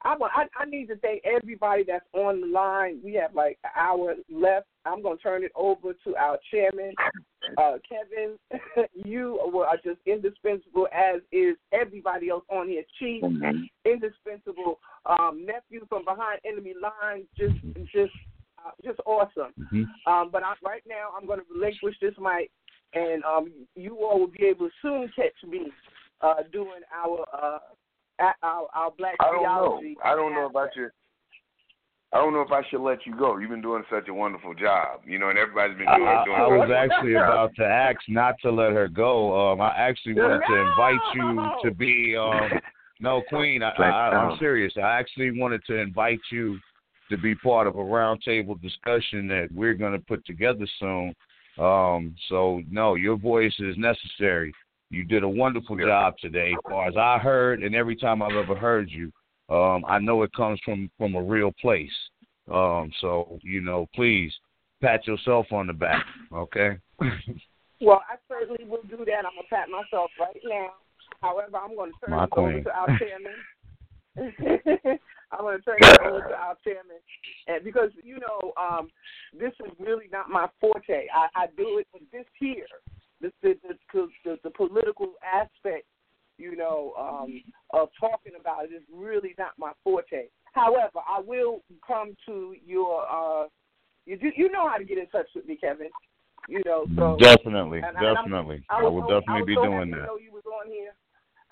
I, 0.05 0.17
want, 0.17 0.33
I 0.35 0.45
I 0.59 0.65
need 0.65 0.87
to 0.87 0.97
thank 0.97 1.23
everybody 1.23 1.83
that's 1.87 2.05
on 2.13 2.41
the 2.41 2.47
line. 2.47 2.99
We 3.03 3.13
have 3.15 3.33
like 3.35 3.57
an 3.63 3.71
hour 3.75 4.15
left. 4.29 4.67
I'm 4.85 5.01
going 5.01 5.17
to 5.17 5.23
turn 5.23 5.43
it 5.43 5.51
over 5.55 5.93
to 6.03 6.15
our 6.17 6.37
chairman, 6.51 6.93
uh, 7.57 7.77
Kevin. 7.87 8.37
you 9.05 9.39
are 9.39 9.77
just 9.77 9.99
indispensable, 10.05 10.87
as 10.93 11.21
is 11.31 11.55
everybody 11.71 12.29
else 12.29 12.43
on 12.49 12.67
here. 12.67 12.83
Chief, 12.99 13.23
indispensable. 13.85 14.79
Um, 15.05 15.45
nephew 15.45 15.85
from 15.87 16.03
behind 16.03 16.39
enemy 16.45 16.73
lines, 16.81 17.25
just 17.37 17.55
just 17.93 18.13
uh, 18.59 18.71
just 18.83 18.99
awesome. 19.05 19.53
Um, 20.05 20.29
but 20.31 20.43
I, 20.43 20.53
right 20.63 20.83
now, 20.87 21.09
I'm 21.17 21.25
going 21.27 21.39
to 21.39 21.45
relinquish 21.53 21.95
this 22.01 22.13
mic, 22.19 22.51
and 22.93 23.23
um, 23.23 23.51
you 23.75 23.97
all 23.99 24.19
will 24.19 24.27
be 24.27 24.45
able 24.45 24.67
to 24.67 24.73
soon 24.81 25.09
catch 25.15 25.49
me 25.49 25.67
uh, 26.21 26.43
doing 26.51 26.81
our 26.93 27.25
uh, 27.33 27.59
our, 28.41 28.67
our 28.73 28.91
black 28.97 29.15
I 29.19 29.25
don't 29.25 29.43
know. 29.43 29.79
theology. 29.79 29.97
I 30.03 30.15
don't 30.15 30.33
know 30.33 30.47
if 30.49 30.55
I 30.55 30.67
should. 30.73 30.91
I 32.13 32.17
don't 32.17 32.33
know 32.33 32.41
if 32.41 32.51
I 32.51 32.61
should 32.69 32.81
let 32.81 33.07
you 33.07 33.15
go. 33.17 33.37
You've 33.37 33.49
been 33.49 33.61
doing 33.61 33.83
such 33.89 34.07
a 34.07 34.13
wonderful 34.13 34.53
job, 34.53 35.01
you 35.03 35.17
know, 35.17 35.29
and 35.29 35.39
everybody's 35.39 35.77
been 35.77 35.87
I, 35.87 35.97
doing. 35.97 36.07
I, 36.07 36.25
doing 36.25 36.37
I 36.37 36.47
was 36.47 36.69
actually 36.71 37.13
job. 37.13 37.23
about 37.23 37.55
to 37.55 37.65
ask 37.65 37.99
not 38.07 38.35
to 38.43 38.51
let 38.51 38.71
her 38.71 38.87
go. 38.87 39.51
Um, 39.51 39.61
I 39.61 39.69
actually 39.75 40.13
wanted 40.13 40.41
to 40.47 40.55
invite 40.55 41.15
you 41.15 41.49
to 41.63 41.75
be. 41.75 42.15
Um, 42.15 42.59
no, 42.99 43.23
Queen, 43.29 43.63
I, 43.63 43.71
I, 43.71 44.15
I'm 44.15 44.37
serious. 44.37 44.73
I 44.77 44.99
actually 44.99 45.37
wanted 45.37 45.61
to 45.65 45.75
invite 45.75 46.19
you 46.31 46.59
to 47.09 47.17
be 47.17 47.35
part 47.35 47.67
of 47.67 47.75
a 47.75 47.79
roundtable 47.79 48.61
discussion 48.61 49.27
that 49.27 49.49
we're 49.51 49.73
going 49.73 49.93
to 49.93 49.99
put 49.99 50.25
together 50.25 50.67
soon. 50.79 51.13
Um, 51.57 52.15
so 52.29 52.61
no, 52.69 52.95
your 52.95 53.17
voice 53.17 53.53
is 53.59 53.75
necessary. 53.77 54.53
You 54.93 55.03
did 55.03 55.23
a 55.23 55.29
wonderful 55.29 55.75
job 55.75 56.13
today, 56.21 56.51
as 56.51 56.71
far 56.71 56.87
as 56.87 56.95
I 56.95 57.17
heard, 57.17 57.63
and 57.63 57.73
every 57.73 57.95
time 57.95 58.21
I've 58.21 58.35
ever 58.35 58.55
heard 58.55 58.91
you, 58.91 59.11
um, 59.49 59.83
I 59.87 59.97
know 59.97 60.21
it 60.21 60.31
comes 60.33 60.59
from 60.63 60.91
from 60.99 61.15
a 61.15 61.21
real 61.21 61.51
place. 61.59 61.91
Um, 62.51 62.91
so 63.01 63.39
you 63.41 63.61
know, 63.61 63.87
please 63.95 64.31
pat 64.83 65.07
yourself 65.07 65.47
on 65.51 65.65
the 65.65 65.73
back, 65.73 66.05
okay? 66.31 66.77
Well, 67.81 68.01
I 68.09 68.15
certainly 68.29 68.63
will 68.65 68.83
do 68.83 69.03
that. 69.03 69.25
I'm 69.25 69.35
gonna 69.35 69.49
pat 69.49 69.67
myself 69.67 70.11
right 70.19 70.39
now. 70.45 70.69
However, 71.21 71.57
I'm 71.57 71.75
going 71.75 71.91
to 71.91 71.97
turn 72.05 72.15
My 72.15 72.25
it 72.25 72.29
over 72.37 72.61
to 72.61 72.71
our 72.71 72.99
chairman. 72.99 73.39
I'm 75.31 75.39
going 75.39 75.57
to 75.57 75.63
turn 75.63 75.77
it 75.79 76.01
over 76.01 76.19
to 76.19 76.35
our 76.35 76.55
chairman, 76.63 76.97
and 77.47 77.63
because 77.63 77.89
you 78.03 78.19
know, 78.19 78.53
um, 78.61 78.89
this 79.37 79.53
is 79.65 79.71
really 79.79 80.05
not 80.11 80.29
my 80.29 80.47
forte. 80.61 81.07
I, 81.13 81.27
I 81.35 81.47
do 81.57 81.79
it, 81.79 81.87
but 81.91 82.01
this 82.11 82.25
here, 82.39 82.67
this 82.85 82.92
the 83.23 83.31
the, 83.41 83.55
the, 83.93 84.07
the, 84.25 84.37
the 84.43 84.49
political 84.51 85.13
aspect, 85.25 85.85
you 86.37 86.55
know, 86.55 86.93
um, 86.99 87.41
of 87.71 87.89
talking 87.99 88.33
about 88.39 88.65
it 88.65 88.71
is 88.73 88.83
really 88.93 89.33
not 89.39 89.51
my 89.57 89.71
forte. 89.83 90.27
However, 90.53 90.99
I 91.09 91.19
will 91.19 91.61
come 91.87 92.15
to 92.27 92.55
your. 92.65 93.05
Uh, 93.09 93.47
you 94.05 94.17
do, 94.17 94.29
you 94.35 94.51
know 94.51 94.67
how 94.69 94.77
to 94.77 94.83
get 94.83 94.97
in 94.97 95.07
touch 95.07 95.27
with 95.33 95.45
me, 95.47 95.55
Kevin. 95.55 95.87
You 96.49 96.61
know, 96.65 96.85
so 96.97 97.15
Definitely, 97.19 97.77
and- 97.79 97.95
and 97.97 98.15
definitely. 98.15 98.65
I 98.69 98.79
I, 98.79 98.83
was 98.83 98.91
will 98.93 99.01
so- 99.07 99.19
definitely 99.21 99.33
I 99.33 99.39
was 99.39 99.47
be 99.47 99.55
so 99.55 99.63
doing 99.63 99.77
happy 99.79 99.91
that. 99.91 99.95
To 99.97 100.05
know 100.05 100.17
you 100.17 100.31
was 100.33 100.43
on 100.45 100.67
here. 100.69 100.93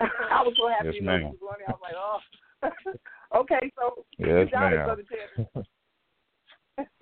I 0.00 0.42
was 0.42 0.54
so 0.58 0.68
happy 0.68 0.86
Yes, 0.88 0.94
to 0.98 1.02
know 1.04 1.12
ma'am. 1.12 1.20
you 1.32 1.38
was 1.40 1.48
on 1.48 1.58
here. 1.58 1.68
I 1.68 1.72
was 1.72 1.80
like, 1.82 1.96
oh. 1.96 2.20
okay, 3.40 3.72
so 3.78 4.04
Yes, 4.18 4.48
you 4.52 4.58
ma'am. 4.60 5.04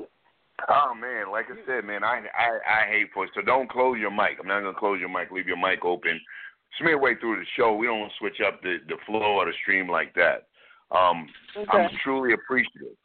Oh 0.69 0.95
man, 0.95 1.31
like 1.31 1.47
I 1.51 1.57
said, 1.67 1.85
man, 1.85 2.05
I 2.05 2.23
I, 2.35 2.85
I 2.85 2.91
hate 2.91 3.09
for 3.15 3.25
it. 3.25 3.31
So 3.35 3.43
don't 3.43 3.71
close 3.71 3.99
your 3.99 4.11
mic. 4.11 4.39
I'm 4.41 4.49
not 4.49 4.61
gonna 4.61 4.79
close 4.79 5.01
your 5.01 5.09
mic. 5.09 5.31
Leave 5.31 5.47
your 5.47 5.57
mic 5.57 5.85
open. 5.85 6.13
It's 6.13 6.85
midway 6.85 7.15
through 7.17 7.37
the 7.37 7.47
show. 7.57 7.75
We 7.75 7.87
don't 7.87 8.13
switch 8.19 8.41
up 8.47 8.63
the 8.63 8.79
the 8.89 8.97
flow 9.07 9.41
of 9.41 9.47
the 9.47 9.53
stream 9.63 9.89
like 9.89 10.15
that. 10.15 10.49
Um, 10.91 11.29
I'm 11.71 11.89
truly 12.03 12.35
appreciative. 12.35 12.97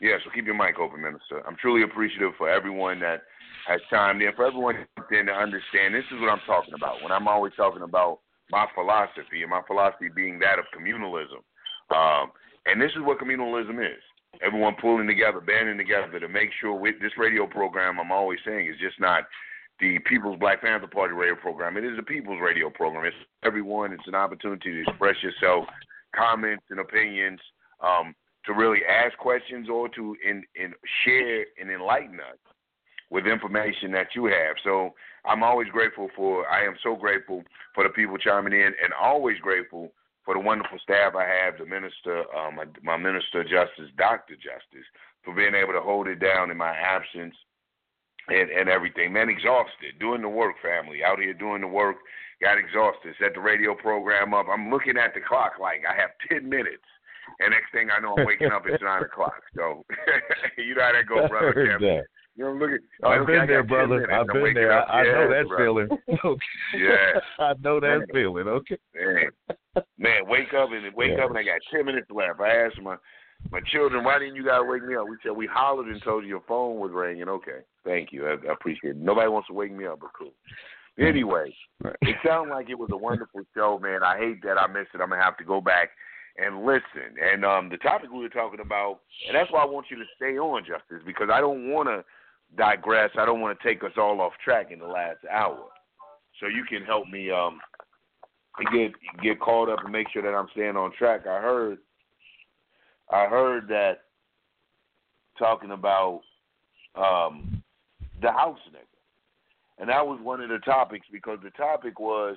Yeah, 0.00 0.16
so 0.24 0.30
keep 0.34 0.46
your 0.46 0.56
mic 0.56 0.78
open, 0.78 1.00
Minister. 1.02 1.46
I'm 1.46 1.56
truly 1.56 1.82
appreciative 1.82 2.32
for 2.36 2.48
everyone 2.48 3.00
that 3.00 3.22
has 3.66 3.80
chimed 3.90 4.22
in, 4.22 4.34
for 4.34 4.46
everyone 4.46 4.86
then 5.10 5.26
to 5.26 5.32
understand. 5.32 5.94
This 5.94 6.04
is 6.12 6.20
what 6.20 6.30
I'm 6.30 6.44
talking 6.46 6.74
about. 6.74 7.02
When 7.02 7.12
I'm 7.12 7.28
always 7.28 7.52
talking 7.56 7.82
about 7.82 8.20
my 8.50 8.66
philosophy, 8.74 9.40
and 9.42 9.50
my 9.50 9.62
philosophy 9.66 10.08
being 10.14 10.38
that 10.40 10.58
of 10.58 10.66
communalism. 10.76 11.40
Um, 11.90 12.32
and 12.66 12.80
this 12.80 12.90
is 12.92 13.02
what 13.02 13.18
communalism 13.18 13.80
is. 13.80 14.02
Everyone 14.42 14.74
pulling 14.80 15.06
together, 15.06 15.40
banding 15.40 15.78
together 15.78 16.18
to 16.20 16.28
make 16.28 16.50
sure 16.60 16.74
with 16.74 16.96
this 17.00 17.12
radio 17.18 17.46
program, 17.46 17.98
I'm 17.98 18.12
always 18.12 18.38
saying, 18.44 18.66
is 18.66 18.78
just 18.80 19.00
not 19.00 19.24
the 19.80 19.98
People's 20.00 20.38
Black 20.38 20.62
Panther 20.62 20.86
Party 20.86 21.14
radio 21.14 21.34
program. 21.34 21.76
It 21.76 21.84
is 21.84 21.98
a 21.98 22.02
People's 22.02 22.40
radio 22.40 22.70
program. 22.70 23.04
It's 23.04 23.16
everyone. 23.44 23.92
It's 23.92 24.06
an 24.06 24.14
opportunity 24.14 24.72
to 24.72 24.82
express 24.82 25.16
yourself, 25.22 25.64
comments 26.14 26.64
and 26.70 26.80
opinions, 26.80 27.40
um, 27.80 28.14
to 28.46 28.52
really 28.52 28.80
ask 28.84 29.16
questions 29.18 29.68
or 29.68 29.88
to 29.90 30.16
in, 30.24 30.44
in 30.54 30.72
share 31.04 31.44
and 31.60 31.70
enlighten 31.70 32.20
us 32.20 32.38
with 33.10 33.26
information 33.26 33.90
that 33.92 34.08
you 34.14 34.26
have. 34.26 34.56
So 34.62 34.94
I'm 35.24 35.42
always 35.42 35.68
grateful 35.68 36.08
for. 36.14 36.48
I 36.48 36.64
am 36.64 36.76
so 36.82 36.94
grateful 36.94 37.42
for 37.74 37.84
the 37.84 37.90
people 37.90 38.18
chiming 38.18 38.52
in, 38.52 38.72
and 38.82 38.92
always 39.00 39.38
grateful 39.38 39.92
for 40.24 40.34
the 40.34 40.40
wonderful 40.40 40.78
staff 40.82 41.14
I 41.14 41.24
have, 41.24 41.58
the 41.58 41.66
minister, 41.66 42.24
um, 42.34 42.56
my, 42.56 42.64
my 42.82 42.96
minister 42.96 43.40
of 43.42 43.48
justice, 43.48 43.90
Doctor 43.98 44.34
Justice, 44.36 44.86
for 45.24 45.34
being 45.34 45.54
able 45.54 45.72
to 45.72 45.80
hold 45.80 46.06
it 46.08 46.16
down 46.20 46.50
in 46.50 46.56
my 46.56 46.72
absence 46.72 47.34
and 48.28 48.48
and 48.50 48.68
everything. 48.68 49.12
Man, 49.12 49.28
exhausted 49.28 49.98
doing 50.00 50.22
the 50.22 50.28
work, 50.28 50.56
family 50.62 51.04
out 51.04 51.18
here 51.18 51.34
doing 51.34 51.60
the 51.60 51.68
work. 51.68 51.96
Got 52.42 52.58
exhausted. 52.58 53.14
Set 53.20 53.34
the 53.34 53.40
radio 53.40 53.74
program 53.74 54.34
up. 54.34 54.46
I'm 54.52 54.70
looking 54.70 54.96
at 54.96 55.14
the 55.14 55.20
clock 55.20 55.52
like 55.60 55.82
I 55.88 55.94
have 56.00 56.10
ten 56.28 56.48
minutes. 56.48 56.82
And 57.40 57.50
next 57.52 57.72
thing 57.72 57.88
I 57.90 58.00
know, 58.00 58.14
I'm 58.18 58.26
waking 58.26 58.52
up. 58.52 58.62
It's 58.66 58.82
nine 58.82 59.02
o'clock. 59.02 59.40
So 59.56 59.84
you 60.58 60.74
know 60.74 60.82
how 60.82 60.92
that 60.92 61.06
goes, 61.08 61.28
brother. 61.28 61.52
heard 61.52 61.80
Kevin. 61.80 61.96
that. 61.96 62.04
You 62.36 62.44
know, 62.44 62.52
look 62.52 62.70
at. 62.72 62.80
I've 63.08 63.20
okay, 63.22 63.32
been 63.38 63.46
there, 63.46 63.62
brother. 63.62 63.94
minutes. 64.00 64.12
I've 64.12 64.26
I'm 64.28 64.42
been 64.42 64.54
there. 64.54 64.72
up. 64.72 64.88
I, 64.90 65.00
I 65.00 65.02
know 65.04 65.20
Yes, 65.20 65.30
that 65.30 65.48
brother. 65.48 65.64
feeling. 65.64 65.88
Yeah. 66.74 67.20
I 67.38 67.52
know 67.62 67.80
that 67.80 67.98
Man. 67.98 68.06
feeling. 68.12 68.48
Okay. 68.48 68.78
Man, 68.94 69.28
man, 69.98 70.26
wake 70.26 70.52
up 70.54 70.70
and 70.72 70.94
wake 70.94 71.12
Yeah. 71.16 71.24
up 71.24 71.30
and 71.30 71.38
I 71.38 71.42
got 71.42 71.60
ten 71.70 71.86
minutes 71.86 72.10
left. 72.10 72.40
I 72.40 72.66
asked 72.66 72.80
my 72.80 72.96
my 73.50 73.60
children, 73.72 74.04
why 74.04 74.18
didn't 74.18 74.36
you 74.36 74.44
guys 74.44 74.60
wake 74.64 74.84
me 74.84 74.96
up? 74.96 75.06
We 75.06 75.16
said 75.22 75.32
we 75.32 75.46
hollered 75.46 75.88
and 75.88 76.02
told 76.02 76.22
you 76.24 76.30
your 76.30 76.44
phone 76.48 76.78
was 76.78 76.92
ringing. 76.92 77.28
Okay, 77.28 77.60
thank 77.84 78.12
you. 78.12 78.26
I, 78.26 78.32
I 78.48 78.52
appreciate 78.52 78.90
it. 78.90 78.96
Nobody 78.96 79.28
wants 79.28 79.48
to 79.48 79.54
wake 79.54 79.72
me 79.72 79.86
up, 79.86 80.00
but 80.00 80.10
cool. 80.18 80.32
Anyway, 80.98 81.54
it 82.02 82.16
sounded 82.24 82.54
like 82.54 82.70
it 82.70 82.78
was 82.78 82.90
a 82.92 82.96
wonderful 82.96 83.42
show, 83.54 83.78
man. 83.82 84.02
I 84.02 84.16
hate 84.16 84.42
that 84.44 84.58
I 84.58 84.66
missed 84.68 84.90
it. 84.94 85.00
I'm 85.00 85.10
gonna 85.10 85.22
have 85.22 85.36
to 85.38 85.44
go 85.44 85.60
back 85.60 85.90
and 86.36 86.64
listen. 86.64 87.16
And 87.20 87.44
um, 87.44 87.68
the 87.68 87.78
topic 87.78 88.10
we 88.12 88.20
were 88.20 88.28
talking 88.28 88.60
about, 88.60 89.00
and 89.26 89.34
that's 89.34 89.50
why 89.50 89.62
I 89.62 89.66
want 89.66 89.86
you 89.90 89.96
to 89.96 90.04
stay 90.16 90.38
on, 90.38 90.64
Justice, 90.64 91.02
because 91.04 91.28
I 91.32 91.40
don't 91.40 91.70
want 91.70 91.88
to 91.88 92.04
digress. 92.56 93.10
I 93.18 93.26
don't 93.26 93.40
want 93.40 93.58
to 93.58 93.66
take 93.66 93.82
us 93.82 93.92
all 93.96 94.20
off 94.20 94.32
track 94.44 94.70
in 94.70 94.78
the 94.78 94.86
last 94.86 95.18
hour. 95.30 95.66
So 96.40 96.46
you 96.46 96.64
can 96.68 96.84
help 96.84 97.08
me 97.08 97.30
um, 97.30 97.60
get 98.72 98.92
get 99.22 99.40
caught 99.40 99.68
up 99.68 99.80
and 99.82 99.92
make 99.92 100.08
sure 100.10 100.22
that 100.22 100.36
I'm 100.36 100.48
staying 100.52 100.76
on 100.76 100.92
track. 100.96 101.26
I 101.26 101.40
heard, 101.40 101.78
I 103.10 103.26
heard 103.26 103.68
that 103.68 104.02
talking 105.38 105.72
about 105.72 106.22
um, 106.94 107.62
the 108.22 108.30
house 108.30 108.58
nigga. 108.70 109.80
and 109.80 109.88
that 109.88 110.06
was 110.06 110.20
one 110.22 110.40
of 110.40 110.48
the 110.48 110.58
topics 110.58 111.06
because 111.10 111.38
the 111.42 111.50
topic 111.50 111.98
was 111.98 112.36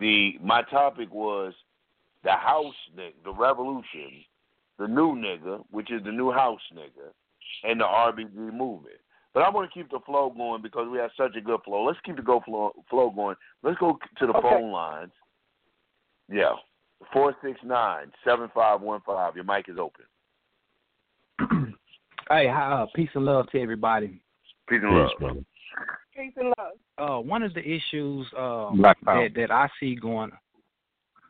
the 0.00 0.38
my 0.42 0.62
topic 0.62 1.12
was 1.12 1.52
the 2.22 2.32
house 2.32 2.74
nigga, 2.96 3.12
the 3.24 3.32
revolution, 3.32 4.24
the 4.78 4.86
new 4.86 5.14
nigga, 5.14 5.62
which 5.70 5.90
is 5.90 6.02
the 6.04 6.12
new 6.12 6.30
house 6.32 6.60
nigga, 6.74 7.10
and 7.68 7.80
the 7.80 7.84
RBG 7.84 8.34
movement. 8.52 8.96
But 9.34 9.42
I 9.42 9.50
want 9.50 9.68
to 9.68 9.74
keep 9.74 9.90
the 9.90 9.98
flow 10.06 10.32
going 10.34 10.62
because 10.62 10.88
we 10.88 10.98
have 10.98 11.10
such 11.16 11.34
a 11.36 11.40
good 11.40 11.60
flow. 11.64 11.84
Let's 11.84 11.98
keep 12.04 12.16
the 12.16 12.22
go 12.22 12.40
flow, 12.44 12.72
flow 12.88 13.10
going. 13.10 13.34
Let's 13.64 13.78
go 13.78 13.98
to 14.18 14.26
the 14.26 14.32
okay. 14.32 14.48
phone 14.48 14.70
lines. 14.70 15.10
Yeah. 16.30 16.52
Four 17.12 17.34
six 17.42 17.58
nine 17.64 18.10
seven 18.24 18.50
five 18.54 18.80
one 18.80 19.00
five. 19.04 19.34
Your 19.36 19.44
mic 19.44 19.66
is 19.68 19.76
open. 19.78 20.04
hey, 22.30 22.48
uh, 22.48 22.86
peace 22.94 23.10
and 23.14 23.24
love 23.24 23.48
to 23.50 23.60
everybody. 23.60 24.20
Peace 24.68 24.80
and 24.82 24.96
love, 24.96 25.10
brother. 25.18 25.40
Peace 26.16 26.32
and 26.36 26.54
love. 26.58 26.72
Uh, 26.96 27.20
one 27.20 27.42
of 27.42 27.52
the 27.54 27.60
issues 27.60 28.26
um, 28.38 28.80
that 28.80 28.96
that 29.36 29.50
I 29.50 29.68
see 29.78 29.94
going 29.96 30.30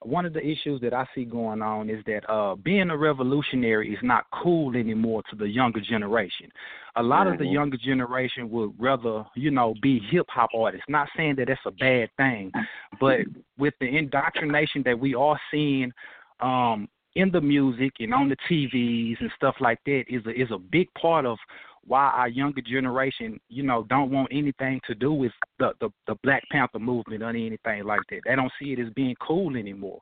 one 0.07 0.27
of 0.27 0.33
the 0.33 0.45
issues 0.45 0.81
that 0.83 0.93
I 0.93 1.07
see 1.15 1.25
going 1.25 1.63
on 1.63 1.89
is 1.89 2.03
that 2.07 2.29
uh, 2.31 2.55
being 2.57 2.91
a 2.91 2.97
revolutionary 2.97 3.93
is 3.93 3.99
not 4.03 4.25
cool 4.31 4.77
anymore 4.77 5.23
to 5.31 5.37
the 5.37 5.49
younger 5.49 5.81
generation. 5.81 6.51
A 6.97 7.03
lot 7.03 7.25
mm-hmm. 7.25 7.33
of 7.33 7.39
the 7.39 7.45
mm-hmm. 7.45 7.55
younger 7.55 7.77
generation 7.77 8.51
would 8.51 8.73
rather, 8.79 9.25
you 9.35 9.51
know, 9.51 9.75
be 9.83 10.01
hip 10.11 10.27
hop 10.29 10.51
artists. 10.55 10.87
Not 10.89 11.09
saying 11.17 11.37
that 11.37 11.49
that's 11.49 11.61
a 11.67 11.71
bad 11.71 12.11
thing, 12.17 12.53
but 13.01 13.21
with 13.59 13.75
the 13.81 13.87
indoctrination 13.87 14.83
that 14.85 14.99
we 14.99 15.15
are 15.15 15.39
seeing 15.51 15.93
um, 16.41 16.89
in 17.15 17.31
the 17.31 17.41
music 17.41 17.93
and 18.01 18.13
on 18.13 18.29
the 18.29 18.37
TVs 18.51 19.21
and 19.21 19.31
stuff 19.37 19.55
like 19.61 19.79
that 19.87 20.05
is 20.09 20.25
a, 20.27 20.31
is 20.31 20.51
a 20.51 20.59
big 20.59 20.93
part 20.95 21.25
of 21.25 21.39
why 21.87 22.11
our 22.11 22.29
younger 22.29 22.61
generation, 22.61 23.41
you 23.49 23.63
know, 23.63 23.85
don't 23.89 24.11
want 24.11 24.29
anything 24.31 24.81
to 24.87 24.95
do 24.95 25.13
with 25.13 25.33
the, 25.59 25.73
the 25.81 25.91
the 26.07 26.15
Black 26.23 26.43
Panther 26.51 26.79
movement 26.79 27.23
or 27.23 27.31
anything 27.31 27.85
like 27.85 28.01
that. 28.11 28.21
They 28.25 28.37
don't 28.37 28.53
see 28.61 28.73
it 28.73 28.79
as 28.79 28.93
being 28.95 29.17
cool 29.21 29.57
anymore. 29.57 30.01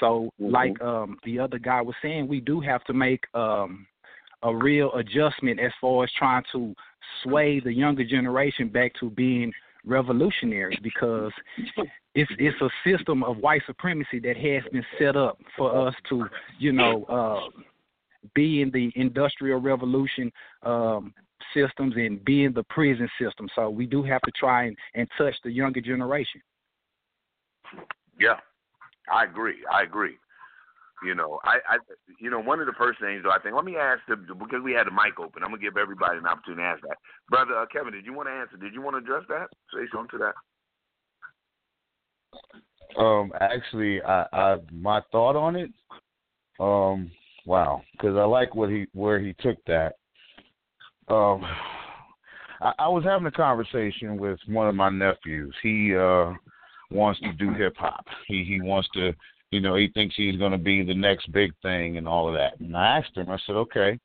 So, 0.00 0.30
mm-hmm. 0.40 0.52
like 0.52 0.80
um 0.82 1.18
the 1.24 1.38
other 1.38 1.58
guy 1.58 1.80
was 1.82 1.94
saying, 2.02 2.28
we 2.28 2.40
do 2.40 2.60
have 2.60 2.84
to 2.84 2.92
make 2.92 3.24
um 3.34 3.86
a 4.42 4.54
real 4.54 4.92
adjustment 4.94 5.60
as 5.60 5.72
far 5.80 6.04
as 6.04 6.10
trying 6.18 6.44
to 6.52 6.74
sway 7.22 7.60
the 7.60 7.72
younger 7.72 8.04
generation 8.04 8.68
back 8.68 8.92
to 9.00 9.10
being 9.10 9.52
revolutionary 9.84 10.78
because 10.82 11.32
it's 12.14 12.30
it's 12.38 12.60
a 12.60 12.68
system 12.88 13.22
of 13.22 13.38
white 13.38 13.62
supremacy 13.66 14.18
that 14.20 14.36
has 14.36 14.62
been 14.72 14.84
set 14.98 15.16
up 15.16 15.38
for 15.56 15.88
us 15.88 15.94
to, 16.08 16.26
you 16.58 16.72
know, 16.72 17.04
uh 17.04 17.60
be 18.34 18.62
in 18.62 18.70
the 18.70 18.92
industrial 18.96 19.60
revolution 19.60 20.30
um, 20.62 21.12
systems 21.54 21.94
and 21.96 22.24
be 22.24 22.44
in 22.44 22.52
the 22.52 22.64
prison 22.64 23.08
system. 23.20 23.48
So 23.54 23.70
we 23.70 23.86
do 23.86 24.02
have 24.02 24.20
to 24.22 24.32
try 24.38 24.64
and, 24.64 24.76
and 24.94 25.08
touch 25.16 25.34
the 25.44 25.50
younger 25.50 25.80
generation. 25.80 26.40
Yeah, 28.18 28.36
I 29.12 29.24
agree. 29.24 29.56
I 29.72 29.82
agree. 29.82 30.16
You 31.04 31.14
know, 31.14 31.38
I, 31.44 31.58
I, 31.68 31.76
you 32.20 32.30
know, 32.30 32.40
one 32.40 32.58
of 32.58 32.66
the 32.66 32.72
first 32.72 33.00
things 33.00 33.22
though, 33.22 33.30
I 33.30 33.38
think. 33.38 33.54
Let 33.54 33.66
me 33.66 33.76
ask 33.76 34.00
the 34.08 34.16
because 34.16 34.62
we 34.64 34.72
had 34.72 34.86
the 34.86 34.90
mic 34.90 35.20
open. 35.20 35.42
I'm 35.42 35.50
gonna 35.50 35.60
give 35.60 35.76
everybody 35.76 36.16
an 36.16 36.26
opportunity 36.26 36.62
to 36.62 36.68
ask 36.68 36.80
that. 36.82 36.96
Brother 37.28 37.54
uh, 37.54 37.66
Kevin, 37.70 37.92
did 37.92 38.06
you 38.06 38.14
want 38.14 38.28
to 38.28 38.32
answer? 38.32 38.56
Did 38.56 38.72
you 38.72 38.80
want 38.80 38.94
to 38.94 38.98
address 38.98 39.24
that? 39.28 39.48
Say 39.74 39.86
something 39.92 40.18
to 40.18 40.24
that. 40.24 40.34
Um, 42.98 43.30
actually, 43.40 44.02
I, 44.02 44.26
I 44.32 44.56
my 44.72 45.02
thought 45.12 45.36
on 45.36 45.56
it. 45.56 45.70
Um, 46.58 47.10
Wow, 47.46 47.82
because 47.92 48.16
I 48.16 48.24
like 48.24 48.54
what 48.54 48.70
he 48.70 48.86
where 48.92 49.20
he 49.20 49.34
took 49.40 49.56
that. 49.66 49.94
Um, 51.08 51.44
I, 52.60 52.72
I 52.80 52.88
was 52.88 53.04
having 53.04 53.26
a 53.26 53.30
conversation 53.30 54.18
with 54.18 54.38
one 54.48 54.68
of 54.68 54.74
my 54.74 54.90
nephews. 54.90 55.54
He 55.62 55.94
uh 55.94 56.32
wants 56.90 57.20
to 57.20 57.32
do 57.32 57.54
hip 57.54 57.76
hop. 57.78 58.04
He 58.26 58.44
he 58.44 58.60
wants 58.60 58.88
to, 58.94 59.12
you 59.52 59.60
know, 59.60 59.76
he 59.76 59.88
thinks 59.94 60.16
he's 60.16 60.36
going 60.36 60.52
to 60.52 60.58
be 60.58 60.82
the 60.82 60.94
next 60.94 61.30
big 61.32 61.52
thing 61.62 61.96
and 61.98 62.08
all 62.08 62.28
of 62.28 62.34
that. 62.34 62.58
And 62.58 62.76
I 62.76 62.98
asked 62.98 63.16
him. 63.16 63.30
I 63.30 63.38
said, 63.46 63.54
okay, 63.54 63.98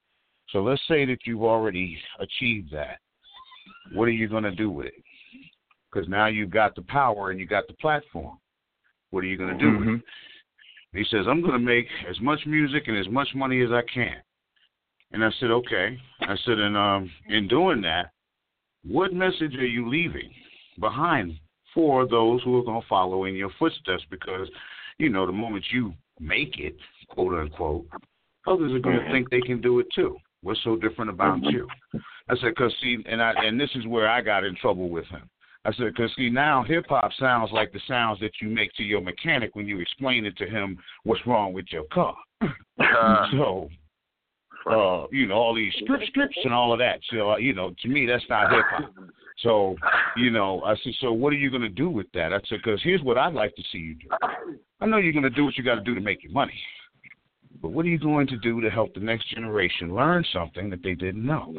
so 0.49 0.61
let's 0.61 0.81
say 0.87 1.05
that 1.05 1.19
you've 1.25 1.43
already 1.43 1.97
achieved 2.19 2.71
that. 2.73 2.99
What 3.93 4.05
are 4.05 4.11
you 4.11 4.27
going 4.27 4.43
to 4.43 4.55
do 4.55 4.69
with 4.69 4.87
it? 4.87 4.93
Because 5.91 6.07
now 6.07 6.27
you've 6.27 6.51
got 6.51 6.75
the 6.75 6.83
power 6.83 7.31
and 7.31 7.39
you 7.39 7.47
got 7.47 7.67
the 7.67 7.73
platform. 7.73 8.37
What 9.09 9.23
are 9.23 9.27
you 9.27 9.37
going 9.37 9.57
to 9.57 9.57
do 9.57 9.71
mm-hmm. 9.71 9.89
with 9.91 9.99
it? 9.99 10.05
He 10.93 11.03
says, 11.09 11.25
I'm 11.27 11.41
going 11.41 11.53
to 11.53 11.59
make 11.59 11.87
as 12.09 12.19
much 12.19 12.39
music 12.45 12.83
and 12.87 12.97
as 12.97 13.07
much 13.07 13.29
money 13.33 13.61
as 13.61 13.69
I 13.71 13.81
can. 13.93 14.15
And 15.11 15.23
I 15.23 15.29
said, 15.39 15.51
okay. 15.51 15.97
I 16.21 16.35
said, 16.45 16.59
and 16.59 16.75
um, 16.75 17.11
in 17.27 17.47
doing 17.47 17.81
that, 17.81 18.11
what 18.83 19.13
message 19.13 19.55
are 19.55 19.65
you 19.65 19.89
leaving 19.89 20.31
behind 20.79 21.33
for 21.73 22.07
those 22.07 22.41
who 22.43 22.57
are 22.59 22.63
going 22.63 22.81
to 22.81 22.87
follow 22.87 23.25
in 23.25 23.35
your 23.35 23.51
footsteps? 23.59 24.03
Because, 24.09 24.47
you 24.97 25.09
know, 25.09 25.25
the 25.25 25.31
moment 25.31 25.65
you 25.71 25.93
make 26.19 26.59
it, 26.59 26.75
quote 27.09 27.33
unquote, 27.33 27.85
others 28.47 28.73
are 28.73 28.79
going 28.79 28.99
to 28.99 29.11
think 29.11 29.29
they 29.29 29.41
can 29.41 29.61
do 29.61 29.79
it 29.79 29.87
too. 29.93 30.17
What's 30.43 30.63
so 30.63 30.75
different 30.75 31.11
about 31.11 31.43
you? 31.43 31.67
I 32.29 32.35
said, 32.35 32.49
because 32.55 32.73
see, 32.81 32.97
and 33.05 33.21
I 33.21 33.33
and 33.37 33.59
this 33.59 33.69
is 33.75 33.85
where 33.85 34.09
I 34.09 34.21
got 34.21 34.43
in 34.43 34.55
trouble 34.55 34.89
with 34.89 35.05
him. 35.05 35.29
I 35.63 35.71
said, 35.73 35.93
because 35.95 36.11
see, 36.15 36.29
now 36.29 36.63
hip 36.63 36.85
hop 36.89 37.11
sounds 37.19 37.51
like 37.51 37.71
the 37.71 37.79
sounds 37.87 38.19
that 38.19 38.31
you 38.41 38.49
make 38.49 38.73
to 38.73 38.83
your 38.83 39.01
mechanic 39.01 39.55
when 39.55 39.67
you 39.67 39.79
explain 39.79 40.25
it 40.25 40.35
to 40.37 40.47
him 40.47 40.77
what's 41.03 41.25
wrong 41.27 41.53
with 41.53 41.65
your 41.71 41.83
car. 41.93 42.15
Uh, 42.41 43.27
so, 43.31 43.69
uh, 44.69 45.05
you 45.11 45.27
know, 45.27 45.35
all 45.35 45.53
these 45.53 45.73
script 45.83 46.05
scripts 46.07 46.37
and 46.43 46.53
all 46.53 46.73
of 46.73 46.79
that. 46.79 46.99
So, 47.11 47.31
uh, 47.31 47.37
you 47.37 47.53
know, 47.53 47.73
to 47.81 47.87
me, 47.87 48.07
that's 48.07 48.23
not 48.27 48.51
hip 48.51 48.65
hop. 48.69 48.93
So, 49.39 49.75
you 50.17 50.31
know, 50.31 50.61
I 50.61 50.75
said, 50.83 50.93
so 50.99 51.13
what 51.13 51.33
are 51.33 51.37
you 51.37 51.49
going 51.49 51.61
to 51.61 51.69
do 51.69 51.89
with 51.89 52.07
that? 52.13 52.33
I 52.33 52.39
said, 52.47 52.59
because 52.63 52.81
here's 52.83 53.01
what 53.01 53.17
I'd 53.17 53.33
like 53.33 53.55
to 53.55 53.63
see 53.71 53.79
you 53.79 53.95
do. 53.95 54.07
I 54.81 54.85
know 54.85 54.97
you're 54.97 55.13
going 55.13 55.23
to 55.23 55.29
do 55.29 55.45
what 55.45 55.57
you 55.57 55.63
got 55.63 55.75
to 55.75 55.81
do 55.81 55.95
to 55.95 56.01
make 56.01 56.23
your 56.23 56.31
money. 56.31 56.59
But 57.61 57.69
what 57.69 57.85
are 57.85 57.89
you 57.89 57.99
going 57.99 58.27
to 58.27 58.37
do 58.37 58.61
to 58.61 58.69
help 58.69 58.93
the 58.93 58.99
next 58.99 59.29
generation 59.29 59.93
learn 59.93 60.25
something 60.33 60.69
that 60.71 60.83
they 60.83 60.95
didn't 60.95 61.25
know? 61.25 61.53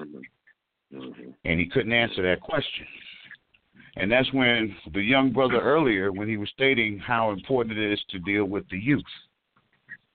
And 1.45 1.61
he 1.61 1.69
couldn't 1.69 1.93
answer 1.93 2.23
that 2.23 2.41
question. 2.41 2.87
And 3.97 4.11
that's 4.11 4.33
when 4.33 4.75
the 4.95 5.03
young 5.03 5.33
brother 5.33 5.61
earlier, 5.61 6.13
when 6.13 6.29
he 6.29 6.37
was 6.37 6.49
stating 6.51 6.99
how 6.99 7.31
important 7.31 7.79
it 7.79 7.93
is 7.93 8.03
to 8.11 8.19
deal 8.21 8.47
with 8.47 8.69
the 8.71 8.79
youth, 8.79 9.03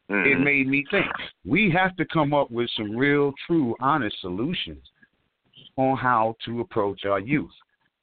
mm-hmm. 0.10 0.28
it 0.28 0.44
made 0.44 0.68
me 0.68 0.84
think 0.90 1.06
we 1.45 1.70
have 1.72 1.95
to 1.98 2.06
come 2.06 2.34
up 2.34 2.49
with 2.49 2.70
some 2.76 2.95
real, 2.95 3.34
true, 3.45 3.76
honest 3.80 4.16
solutions 4.22 4.84
on 5.76 5.95
how 5.95 6.36
to 6.45 6.62
approach 6.62 7.06
our 7.06 7.20
youth. 7.20 7.52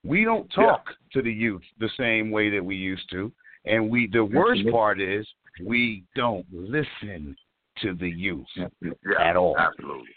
We 0.04 0.24
don't 0.24 0.48
talk 0.48 0.84
yeah. 0.86 0.94
to 1.14 1.22
the 1.22 1.32
youth 1.32 1.62
the 1.80 1.90
same 1.96 2.30
way 2.30 2.50
that 2.50 2.64
we 2.64 2.76
used 2.76 3.10
to. 3.10 3.32
And 3.64 3.90
we 3.90 4.08
the 4.12 4.24
worst 4.24 4.62
part 4.70 5.00
is 5.00 5.26
we 5.64 6.04
don't 6.14 6.46
listen 6.52 7.34
to 7.80 7.94
the 7.94 8.08
youth 8.08 8.46
yeah, 8.56 8.90
at 9.18 9.36
all. 9.36 9.56
Absolutely. 9.58 10.10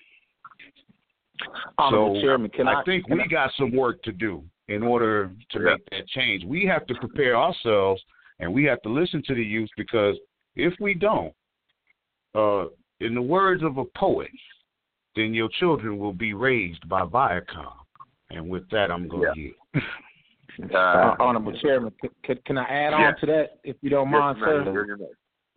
So 1.90 2.18
Chairman, 2.22 2.52
I, 2.68 2.82
I, 2.82 2.84
think 2.84 3.08
we 3.10 3.26
got 3.30 3.52
some 3.58 3.76
work 3.76 4.02
to 4.04 4.12
do 4.12 4.44
in 4.68 4.84
order 4.84 5.32
to 5.52 5.60
make 5.60 5.90
that 5.92 6.08
change. 6.10 6.44
We 6.46 6.66
have 6.66 6.86
to 6.88 6.96
prepare 6.96 7.36
ourselves 7.36 8.02
and 8.40 8.54
we 8.54 8.64
have 8.66 8.82
to 8.84 8.90
listen 8.90 9.24
to 9.28 9.36
the 9.36 9.44
youth 9.44 9.70
because 9.78 10.16
if 10.56 10.74
we 10.80 10.94
don't, 10.94 11.34
uh, 12.36 12.66
in 13.00 13.16
the 13.16 13.22
words 13.22 13.64
of 13.64 13.78
a 13.78 13.86
poet, 13.96 14.30
then 15.16 15.34
your 15.34 15.50
children 15.60 15.98
will 15.98 16.14
be 16.14 16.34
raised 16.34 16.88
by 16.88 17.02
Viacom. 17.02 17.74
And 18.30 18.50
with 18.50 18.70
that, 18.72 18.92
I'm 18.92 19.08
going 19.08 19.34
to 19.34 19.40
yeah. 19.40 19.52
yield. 20.64 20.72
uh, 20.76 21.16
Honorable 21.20 21.58
Chairman, 21.60 21.94
can, 22.24 22.38
can 22.46 22.58
I 22.58 22.64
add 22.64 22.94
on 22.94 23.16
to 23.22 23.26
that, 23.28 23.60
if 23.64 23.78
you 23.82 23.90
don't 23.90 24.10
yes, 24.10 24.20
mind, 24.20 24.38
sir? 24.40 24.98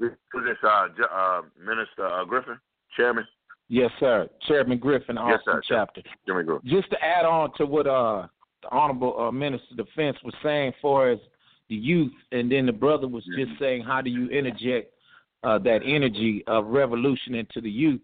Is 0.00 0.10
this 0.32 0.56
uh, 0.64 0.86
uh, 1.12 1.42
Minister 1.58 2.06
uh, 2.06 2.24
Griffin, 2.24 2.58
Chairman? 2.96 3.26
Yes, 3.68 3.90
sir. 4.00 4.28
Chairman 4.48 4.78
Griffin, 4.78 5.18
Austin 5.18 5.54
yes, 5.54 5.64
chapter. 5.68 6.02
Chairman 6.26 6.60
Just 6.64 6.90
to 6.90 6.96
add 7.04 7.24
on 7.24 7.52
to 7.56 7.66
what 7.66 7.86
uh, 7.86 8.26
the 8.62 8.70
Honorable 8.70 9.18
uh, 9.18 9.30
Minister 9.30 9.66
of 9.72 9.86
Defense 9.86 10.16
was 10.24 10.34
saying 10.42 10.72
for 10.80 11.10
as 11.10 11.18
the 11.68 11.76
youth, 11.76 12.12
and 12.32 12.50
then 12.50 12.66
the 12.66 12.72
brother 12.72 13.08
was 13.08 13.24
just 13.38 13.52
saying, 13.58 13.82
how 13.82 14.00
do 14.00 14.10
you 14.10 14.28
interject 14.28 14.92
uh, 15.44 15.58
that 15.58 15.80
energy 15.84 16.42
of 16.46 16.66
revolution 16.66 17.34
into 17.34 17.60
the 17.60 17.70
youth? 17.70 18.00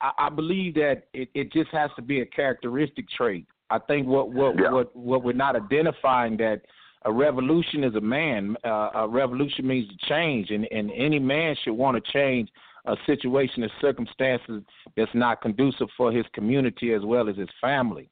I, 0.00 0.10
I 0.18 0.28
believe 0.30 0.74
that 0.74 1.04
it, 1.12 1.28
it 1.34 1.52
just 1.52 1.70
has 1.70 1.90
to 1.96 2.02
be 2.02 2.20
a 2.20 2.26
characteristic 2.26 3.08
trait. 3.10 3.46
I 3.70 3.78
think 3.78 4.06
what 4.06 4.32
what 4.32 4.56
yeah. 4.58 4.70
what 4.72 4.96
what 4.96 5.22
we're 5.22 5.32
not 5.32 5.54
identifying 5.54 6.36
that 6.38 6.62
a 7.04 7.12
revolution 7.12 7.84
is 7.84 7.94
a 7.94 8.00
man. 8.00 8.56
Uh, 8.64 8.90
a 8.94 9.08
revolution 9.08 9.66
means 9.66 9.88
to 9.88 10.08
change, 10.08 10.50
and 10.50 10.66
and 10.72 10.90
any 10.90 11.18
man 11.18 11.54
should 11.62 11.74
want 11.74 12.02
to 12.02 12.12
change 12.12 12.48
a 12.86 12.96
situation 13.06 13.62
or 13.62 13.68
circumstances 13.80 14.62
that's 14.96 15.10
not 15.14 15.42
conducive 15.42 15.88
for 15.96 16.10
his 16.10 16.24
community 16.32 16.92
as 16.92 17.02
well 17.04 17.28
as 17.28 17.36
his 17.36 17.48
family. 17.60 18.08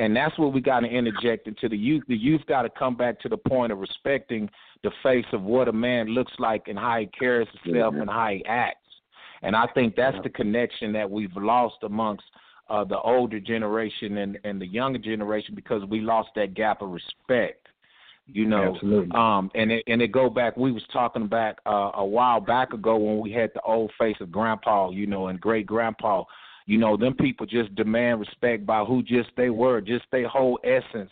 And 0.00 0.16
that's 0.16 0.36
what 0.38 0.54
we 0.54 0.62
got 0.62 0.80
to 0.80 0.86
interject 0.86 1.46
into 1.46 1.68
the 1.68 1.76
youth. 1.76 2.02
The 2.08 2.16
youth 2.16 2.40
got 2.48 2.62
to 2.62 2.70
come 2.70 2.96
back 2.96 3.20
to 3.20 3.28
the 3.28 3.36
point 3.36 3.70
of 3.70 3.78
respecting 3.78 4.48
the 4.82 4.90
face 5.02 5.26
of 5.34 5.42
what 5.42 5.68
a 5.68 5.72
man 5.72 6.06
looks 6.06 6.32
like 6.38 6.68
and 6.68 6.78
how 6.78 7.00
he 7.00 7.06
carries 7.06 7.48
himself 7.62 7.92
mm-hmm. 7.92 8.02
and 8.02 8.10
how 8.10 8.28
he 8.30 8.42
acts. 8.46 8.78
And 9.42 9.54
I 9.54 9.66
think 9.74 9.96
that's 9.96 10.16
the 10.22 10.30
connection 10.30 10.90
that 10.94 11.10
we've 11.10 11.36
lost 11.36 11.76
amongst 11.82 12.24
uh, 12.70 12.82
the 12.84 12.98
older 12.98 13.40
generation 13.40 14.16
and, 14.16 14.38
and 14.42 14.58
the 14.58 14.66
younger 14.66 14.98
generation 14.98 15.54
because 15.54 15.84
we 15.84 16.00
lost 16.00 16.30
that 16.34 16.54
gap 16.54 16.80
of 16.80 16.88
respect. 16.88 17.66
You 18.26 18.46
know, 18.46 18.74
Absolutely. 18.74 19.10
um, 19.14 19.50
and 19.54 19.72
it 19.72 19.82
and 19.88 20.00
it 20.00 20.12
go 20.12 20.30
back. 20.30 20.56
We 20.56 20.70
was 20.70 20.84
talking 20.92 21.26
back 21.26 21.56
uh, 21.66 21.90
a 21.94 22.04
while 22.04 22.40
back 22.40 22.72
ago 22.72 22.96
when 22.96 23.18
we 23.18 23.32
had 23.32 23.50
the 23.54 23.60
old 23.62 23.90
face 23.98 24.16
of 24.20 24.30
Grandpa, 24.30 24.90
you 24.90 25.06
know, 25.06 25.26
and 25.26 25.40
great 25.40 25.66
Grandpa. 25.66 26.22
You 26.70 26.78
know, 26.78 26.96
them 26.96 27.14
people 27.14 27.46
just 27.46 27.74
demand 27.74 28.20
respect 28.20 28.64
by 28.64 28.84
who 28.84 29.02
just 29.02 29.30
they 29.36 29.50
were, 29.50 29.80
just 29.80 30.04
their 30.12 30.28
whole 30.28 30.56
essence. 30.62 31.10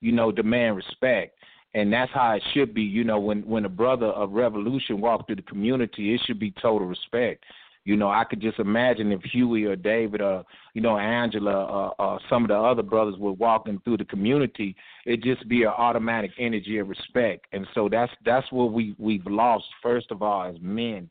You 0.00 0.12
know, 0.12 0.30
demand 0.30 0.76
respect, 0.76 1.36
and 1.74 1.92
that's 1.92 2.12
how 2.12 2.34
it 2.36 2.42
should 2.54 2.72
be. 2.72 2.82
You 2.82 3.02
know, 3.02 3.18
when 3.18 3.42
when 3.42 3.64
a 3.64 3.68
brother 3.68 4.06
of 4.06 4.30
revolution 4.30 5.00
walk 5.00 5.26
through 5.26 5.34
the 5.34 5.42
community, 5.42 6.14
it 6.14 6.20
should 6.24 6.38
be 6.38 6.52
total 6.62 6.86
respect. 6.86 7.42
You 7.84 7.96
know, 7.96 8.08
I 8.08 8.22
could 8.22 8.40
just 8.40 8.60
imagine 8.60 9.10
if 9.10 9.20
Huey 9.22 9.64
or 9.64 9.74
David 9.74 10.20
or 10.20 10.44
you 10.74 10.80
know 10.80 10.96
Angela 10.96 11.64
or, 11.64 11.94
or 11.98 12.20
some 12.30 12.44
of 12.44 12.48
the 12.48 12.56
other 12.56 12.84
brothers 12.84 13.18
were 13.18 13.32
walking 13.32 13.80
through 13.82 13.96
the 13.96 14.04
community, 14.04 14.76
it'd 15.06 15.24
just 15.24 15.48
be 15.48 15.64
an 15.64 15.74
automatic 15.76 16.30
energy 16.38 16.78
of 16.78 16.88
respect. 16.88 17.46
And 17.50 17.66
so 17.74 17.88
that's 17.88 18.12
that's 18.24 18.46
what 18.52 18.72
we 18.72 18.94
we've 18.96 19.26
lost 19.26 19.64
first 19.82 20.12
of 20.12 20.22
all 20.22 20.44
as 20.44 20.54
men. 20.60 21.10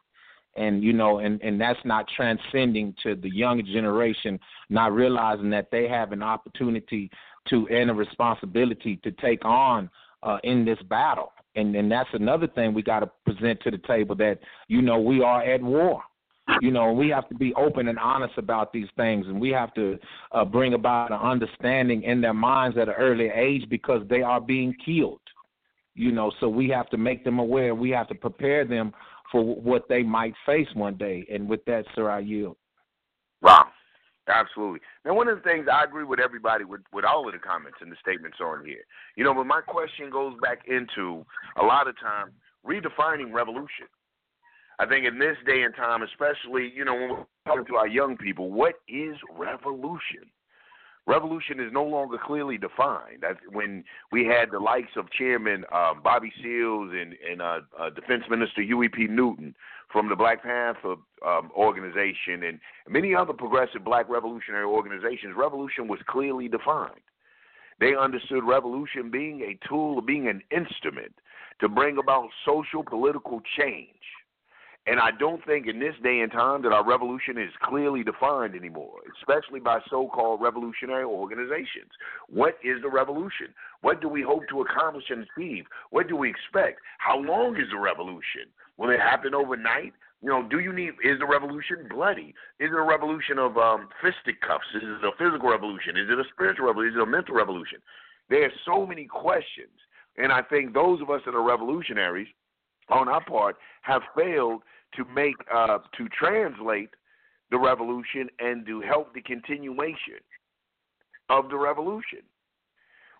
And 0.59 0.83
you 0.83 0.93
know, 0.93 1.19
and 1.19 1.41
and 1.41 1.59
that's 1.59 1.79
not 1.85 2.05
transcending 2.15 2.93
to 3.03 3.15
the 3.15 3.29
younger 3.33 3.63
generation, 3.63 4.39
not 4.69 4.93
realizing 4.93 5.49
that 5.51 5.69
they 5.71 5.87
have 5.87 6.11
an 6.11 6.21
opportunity 6.21 7.09
to 7.49 7.67
and 7.69 7.89
a 7.89 7.93
responsibility 7.93 8.97
to 9.03 9.11
take 9.11 9.43
on 9.45 9.89
uh, 10.23 10.37
in 10.43 10.65
this 10.65 10.79
battle. 10.89 11.31
And 11.55 11.75
and 11.75 11.91
that's 11.91 12.09
another 12.13 12.47
thing 12.47 12.73
we 12.73 12.83
got 12.83 12.99
to 12.99 13.09
present 13.25 13.59
to 13.61 13.71
the 13.71 13.79
table 13.79 14.15
that 14.15 14.39
you 14.67 14.81
know 14.81 14.99
we 14.99 15.23
are 15.23 15.41
at 15.41 15.61
war 15.61 16.03
you 16.61 16.71
know, 16.71 16.91
we 16.91 17.09
have 17.09 17.27
to 17.29 17.35
be 17.35 17.53
open 17.55 17.87
and 17.87 17.99
honest 17.99 18.37
about 18.37 18.73
these 18.73 18.87
things, 18.97 19.27
and 19.27 19.39
we 19.39 19.49
have 19.49 19.73
to 19.75 19.97
uh, 20.31 20.43
bring 20.43 20.73
about 20.73 21.11
an 21.11 21.19
understanding 21.19 22.03
in 22.03 22.21
their 22.21 22.33
minds 22.33 22.77
at 22.77 22.89
an 22.89 22.95
early 22.97 23.29
age 23.29 23.69
because 23.69 24.01
they 24.09 24.21
are 24.21 24.41
being 24.41 24.73
killed. 24.83 25.21
You 25.95 26.11
know, 26.11 26.31
so 26.39 26.47
we 26.47 26.69
have 26.69 26.89
to 26.89 26.97
make 26.97 27.23
them 27.23 27.39
aware. 27.39 27.75
We 27.75 27.89
have 27.91 28.07
to 28.07 28.15
prepare 28.15 28.65
them 28.65 28.93
for 29.31 29.43
what 29.43 29.87
they 29.89 30.03
might 30.03 30.33
face 30.45 30.67
one 30.73 30.95
day. 30.95 31.25
And 31.31 31.47
with 31.47 31.63
that, 31.65 31.85
sir, 31.95 32.09
I 32.09 32.19
yield. 32.19 32.57
Wow. 33.41 33.67
Absolutely. 34.27 34.79
Now, 35.05 35.15
one 35.15 35.27
of 35.27 35.37
the 35.37 35.43
things 35.43 35.67
I 35.71 35.83
agree 35.83 36.03
with 36.03 36.19
everybody 36.19 36.63
with, 36.63 36.81
with 36.93 37.03
all 37.03 37.27
of 37.27 37.33
the 37.33 37.39
comments 37.39 37.79
and 37.81 37.91
the 37.91 37.95
statements 37.99 38.37
on 38.39 38.63
here. 38.63 38.83
You 39.15 39.23
know, 39.23 39.33
but 39.33 39.45
my 39.45 39.61
question 39.61 40.11
goes 40.11 40.35
back 40.41 40.59
into 40.67 41.25
a 41.59 41.63
lot 41.63 41.87
of 41.87 41.99
time 41.99 42.31
redefining 42.65 43.33
revolution. 43.33 43.87
I 44.77 44.85
think 44.85 45.05
in 45.05 45.19
this 45.19 45.35
day 45.45 45.63
and 45.63 45.75
time, 45.75 46.03
especially, 46.03 46.71
you 46.73 46.85
know, 46.85 46.93
when 46.93 47.09
we're 47.09 47.25
talking 47.45 47.65
to 47.65 47.75
our 47.75 47.87
young 47.87 48.17
people, 48.17 48.51
what 48.51 48.75
is 48.87 49.15
revolution? 49.37 50.29
Revolution 51.09 51.59
is 51.59 51.73
no 51.73 51.83
longer 51.83 52.19
clearly 52.23 52.59
defined. 52.59 53.25
When 53.51 53.83
we 54.11 54.25
had 54.25 54.51
the 54.51 54.59
likes 54.59 54.91
of 54.95 55.09
Chairman 55.09 55.65
uh, 55.73 55.95
Bobby 55.95 56.31
Seals 56.43 56.91
and, 56.93 57.15
and 57.27 57.41
uh, 57.41 57.61
uh, 57.79 57.89
Defense 57.89 58.25
Minister 58.29 58.61
Huey 58.61 58.89
P. 58.89 59.07
Newton 59.07 59.55
from 59.91 60.07
the 60.07 60.15
Black 60.15 60.43
Panther 60.43 60.97
um, 61.25 61.49
organization 61.57 62.43
and 62.43 62.59
many 62.87 63.15
other 63.15 63.33
progressive 63.33 63.83
black 63.83 64.07
revolutionary 64.07 64.65
organizations, 64.65 65.33
revolution 65.35 65.87
was 65.87 65.97
clearly 66.07 66.47
defined. 66.47 67.01
They 67.79 67.95
understood 67.99 68.43
revolution 68.43 69.09
being 69.09 69.41
a 69.41 69.67
tool, 69.67 70.01
being 70.01 70.27
an 70.27 70.43
instrument 70.51 71.15
to 71.59 71.67
bring 71.67 71.97
about 71.97 72.29
social 72.45 72.83
political 72.83 73.41
change 73.57 73.89
and 74.89 74.99
I 74.99 75.11
don't 75.11 75.45
think 75.45 75.67
in 75.67 75.79
this 75.79 75.93
day 76.01 76.21
and 76.21 76.31
time 76.31 76.63
that 76.63 76.71
our 76.71 76.83
revolution 76.83 77.37
is 77.37 77.51
clearly 77.61 78.03
defined 78.03 78.55
anymore, 78.55 78.97
especially 79.19 79.59
by 79.59 79.79
so 79.87 80.07
called 80.07 80.41
revolutionary 80.41 81.03
organizations. 81.03 81.91
What 82.27 82.57
is 82.63 82.81
the 82.81 82.89
revolution? 82.89 83.53
What 83.81 84.01
do 84.01 84.09
we 84.09 84.23
hope 84.23 84.49
to 84.49 84.61
accomplish 84.61 85.05
and 85.09 85.27
achieve? 85.29 85.65
What 85.91 86.07
do 86.07 86.15
we 86.15 86.27
expect? 86.27 86.79
How 86.97 87.19
long 87.19 87.55
is 87.57 87.67
the 87.71 87.77
revolution? 87.77 88.49
Will 88.77 88.89
it 88.89 88.99
happen 88.99 89.35
overnight? 89.35 89.93
You 90.23 90.29
know, 90.29 90.47
do 90.49 90.59
you 90.59 90.73
need 90.73 90.93
is 91.03 91.19
the 91.19 91.27
revolution 91.27 91.87
bloody? 91.87 92.33
Is 92.59 92.71
it 92.71 92.73
a 92.73 92.81
revolution 92.81 93.37
of 93.37 93.57
um, 93.57 93.89
fisticuffs? 94.01 94.65
Is 94.73 94.81
it 94.83 95.05
a 95.05 95.11
physical 95.19 95.51
revolution? 95.51 95.97
Is 95.97 96.09
it 96.09 96.17
a 96.17 96.25
spiritual 96.33 96.65
revolution? 96.65 96.93
Is 96.93 96.99
it 96.99 97.03
a 97.03 97.11
mental 97.11 97.35
revolution? 97.35 97.77
There 98.29 98.43
are 98.43 98.51
so 98.65 98.87
many 98.87 99.05
questions, 99.05 99.77
and 100.17 100.31
I 100.31 100.41
think 100.41 100.73
those 100.73 100.99
of 101.01 101.11
us 101.11 101.21
that 101.25 101.35
are 101.35 101.43
revolutionaries 101.43 102.27
on 102.89 103.07
our 103.07 103.23
part 103.23 103.55
have 103.83 104.01
failed 104.17 104.63
to 104.95 105.05
make 105.13 105.35
uh, 105.53 105.79
to 105.97 106.07
translate 106.09 106.89
the 107.51 107.57
revolution 107.57 108.29
and 108.39 108.65
to 108.65 108.81
help 108.81 109.13
the 109.13 109.21
continuation 109.21 110.19
of 111.29 111.49
the 111.49 111.57
revolution. 111.57 112.19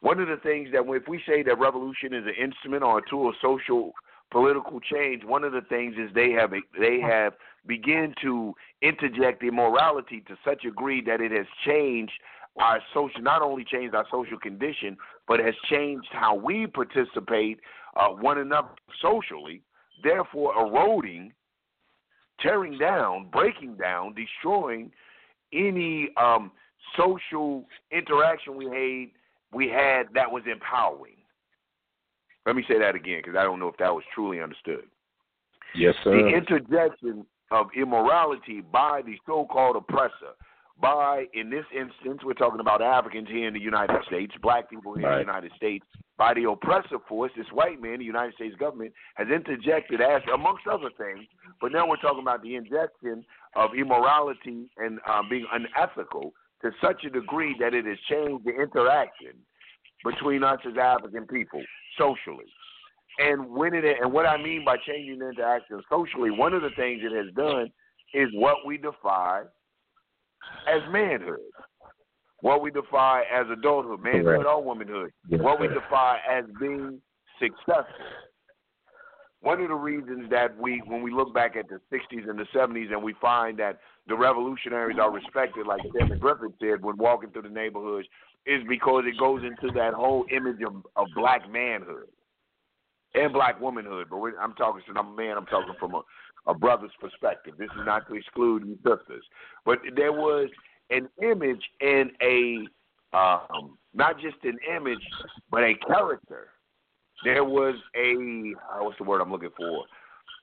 One 0.02 0.20
of 0.20 0.28
the 0.28 0.38
things 0.38 0.70
that 0.72 0.84
if 0.88 1.08
we 1.08 1.22
say 1.28 1.44
that 1.44 1.60
revolution 1.60 2.14
is 2.14 2.24
an 2.26 2.36
instrument 2.42 2.84
or 2.84 3.00
a 3.00 3.10
tool 3.10 3.30
of 3.30 3.36
social 3.42 3.92
political 4.32 4.80
change, 4.80 5.24
one 5.24 5.44
of 5.44 5.52
the 5.52 5.62
things 5.62 5.96
is 5.98 6.14
they 6.14 6.32
have 6.32 6.52
they 6.80 7.00
have 7.02 7.34
begun 7.68 8.14
to 8.22 8.54
interject 8.82 9.44
immorality 9.44 10.22
to 10.28 10.36
such 10.46 10.64
a 10.64 10.70
degree 10.70 11.02
that 11.06 11.22
it 11.22 11.32
has 11.32 11.48
changed 11.66 12.14
our 12.58 12.80
social 12.94 13.22
not 13.22 13.42
only 13.42 13.64
changed 13.64 13.96
our 13.96 14.06
social 14.12 14.38
condition, 14.38 14.98
but 15.28 15.40
has 15.40 15.54
changed 15.70 16.08
how 16.12 16.36
we 16.36 16.68
participate 16.68 17.60
uh, 17.96 18.08
one 18.08 18.38
another 18.38 18.70
socially 19.02 19.62
therefore 20.04 20.54
eroding, 20.58 21.34
tearing 22.42 22.78
down, 22.78 23.30
breaking 23.32 23.76
down, 23.76 24.14
destroying 24.14 24.92
any 25.54 26.10
um, 26.18 26.52
social 26.98 27.66
interaction 27.92 28.56
we 28.56 28.66
had 28.66 29.10
we 29.52 29.68
had 29.68 30.04
that 30.14 30.32
was 30.32 30.44
empowering. 30.52 31.16
Let 32.46 32.56
me 32.56 32.64
say 32.68 32.80
that 32.80 32.96
again 32.96 33.22
because 33.24 33.38
I 33.38 33.44
don't 33.44 33.60
know 33.60 33.68
if 33.68 33.78
that 33.78 33.94
was 33.94 34.04
truly 34.14 34.42
understood. 34.42 34.84
Yes, 35.76 35.96
sir. 36.04 36.12
The 36.12 36.28
interjection 36.28 37.26
of 37.52 37.68
immorality 37.76 38.62
by 38.62 39.02
the 39.06 39.16
so-called 39.26 39.76
oppressor 39.76 40.34
by, 40.82 41.26
in 41.34 41.50
this 41.50 41.66
instance, 41.76 42.22
we're 42.24 42.34
talking 42.34 42.60
about 42.60 42.82
Africans 42.82 43.28
here 43.30 43.48
in 43.48 43.54
the 43.54 43.60
United 43.60 43.98
States, 44.08 44.34
black 44.42 44.70
people 44.70 44.94
here 44.96 45.08
right. 45.08 45.22
in 45.22 45.28
the 45.28 45.32
United 45.32 45.52
States, 45.56 45.86
by 46.18 46.34
the 46.34 46.50
oppressive 46.50 47.00
force, 47.08 47.32
this 47.36 47.48
white 47.52 47.82
man, 47.82 48.00
the 48.00 48.06
United 48.06 48.34
States 48.36 48.56
government, 48.56 48.94
has 49.16 49.28
interjected, 49.28 50.02
as 50.02 50.22
amongst 50.34 50.68
other 50.68 50.90
things, 50.98 51.26
but 51.62 51.72
now 51.72 51.88
we're 51.88 51.98
talking 51.98 52.22
about 52.22 52.42
the 52.44 52.56
injection 52.56 53.26
of 53.56 53.72
immorality 53.78 54.70
and 54.78 55.00
uh, 55.08 55.22
being 55.30 55.46
unethical 55.52 56.34
to 56.62 56.72
such 56.82 57.04
a 57.06 57.10
degree 57.10 57.56
that 57.60 57.74
it 57.74 57.86
has 57.86 57.98
changed 58.10 58.46
the 58.46 58.52
interaction 58.52 59.34
between 60.04 60.44
us 60.44 60.60
as 60.68 60.78
African 60.78 61.26
people 61.28 61.62
socially. 61.98 62.46
And 63.18 63.50
when 63.50 63.74
it 63.74 63.84
and 63.84 64.14
what 64.14 64.26
I 64.26 64.42
mean 64.42 64.64
by 64.64 64.78
changing 64.88 65.20
the 65.20 65.30
interaction 65.30 65.82
socially, 65.90 66.32
one 66.32 66.54
of 66.54 66.62
the 66.62 66.70
things 66.76 67.02
it 67.04 67.16
has 67.16 67.34
done 67.34 67.70
is 68.14 68.30
what 68.34 68.66
we 68.66 68.78
defy 68.78 69.44
as 70.68 70.82
manhood, 70.92 71.40
what 72.42 72.62
we 72.62 72.72
define 72.72 73.24
as 73.32 73.46
adulthood, 73.52 74.02
manhood 74.02 74.46
or 74.46 74.64
womanhood, 74.64 75.12
what 75.30 75.60
we 75.60 75.68
define 75.68 76.20
as 76.30 76.46
being 76.60 77.02
successful. 77.40 78.06
One 79.42 79.62
of 79.62 79.70
the 79.70 79.76
reasons 79.76 80.30
that 80.32 80.58
we, 80.58 80.82
when 80.86 81.02
we 81.02 81.12
look 81.12 81.34
back 81.34 81.56
at 81.56 81.66
the 81.70 81.80
60s 81.94 82.30
and 82.30 82.38
the 82.38 82.46
70s 82.54 82.92
and 82.92 83.02
we 83.02 83.16
find 83.22 83.58
that 83.60 83.80
the 84.08 84.16
revolutionaries 84.16 84.98
are 85.00 85.12
respected, 85.12 85.66
like 85.66 85.80
Devin 85.98 86.20
Griffin 86.20 86.54
said 86.60 86.84
when 86.84 86.98
walking 86.98 87.30
through 87.30 87.44
the 87.44 87.50
neighborhoods, 87.50 88.08
is 88.46 88.62
because 88.68 89.04
it 89.06 89.18
goes 89.18 89.44
into 89.44 89.74
that 89.76 89.94
whole 89.94 90.26
image 90.32 90.62
of, 90.66 90.86
of 90.96 91.08
black 91.16 91.50
manhood 91.50 92.08
and 93.14 93.32
black 93.32 93.62
womanhood. 93.62 94.08
But 94.10 94.18
I'm 94.42 94.54
talking, 94.54 94.82
to 94.88 95.00
I'm 95.00 95.14
a 95.14 95.16
man, 95.16 95.38
I'm 95.38 95.46
talking 95.46 95.74
from 95.80 95.96
a, 95.96 96.02
a 96.48 96.54
brother's 96.54 96.92
perspective. 97.00 97.56
This 97.58 97.70
is 97.80 97.86
not 97.86 98.08
to 98.08 98.16
exclude 98.16 98.64
sisters, 98.84 99.24
but 99.66 99.80
there 99.96 100.14
was 100.14 100.50
an 100.90 101.10
image 101.22 101.62
and 101.82 102.12
a 102.22 102.68
um, 103.12 103.78
not 103.94 104.20
just 104.20 104.38
an 104.44 104.58
image, 104.76 105.00
but 105.50 105.64
a 105.64 105.74
character. 105.88 106.50
There 107.24 107.44
was 107.44 107.76
a 107.96 108.54
uh, 108.72 108.84
what's 108.84 108.98
the 108.98 109.04
word 109.04 109.22
I'm 109.22 109.32
looking 109.32 109.50
for? 109.58 109.86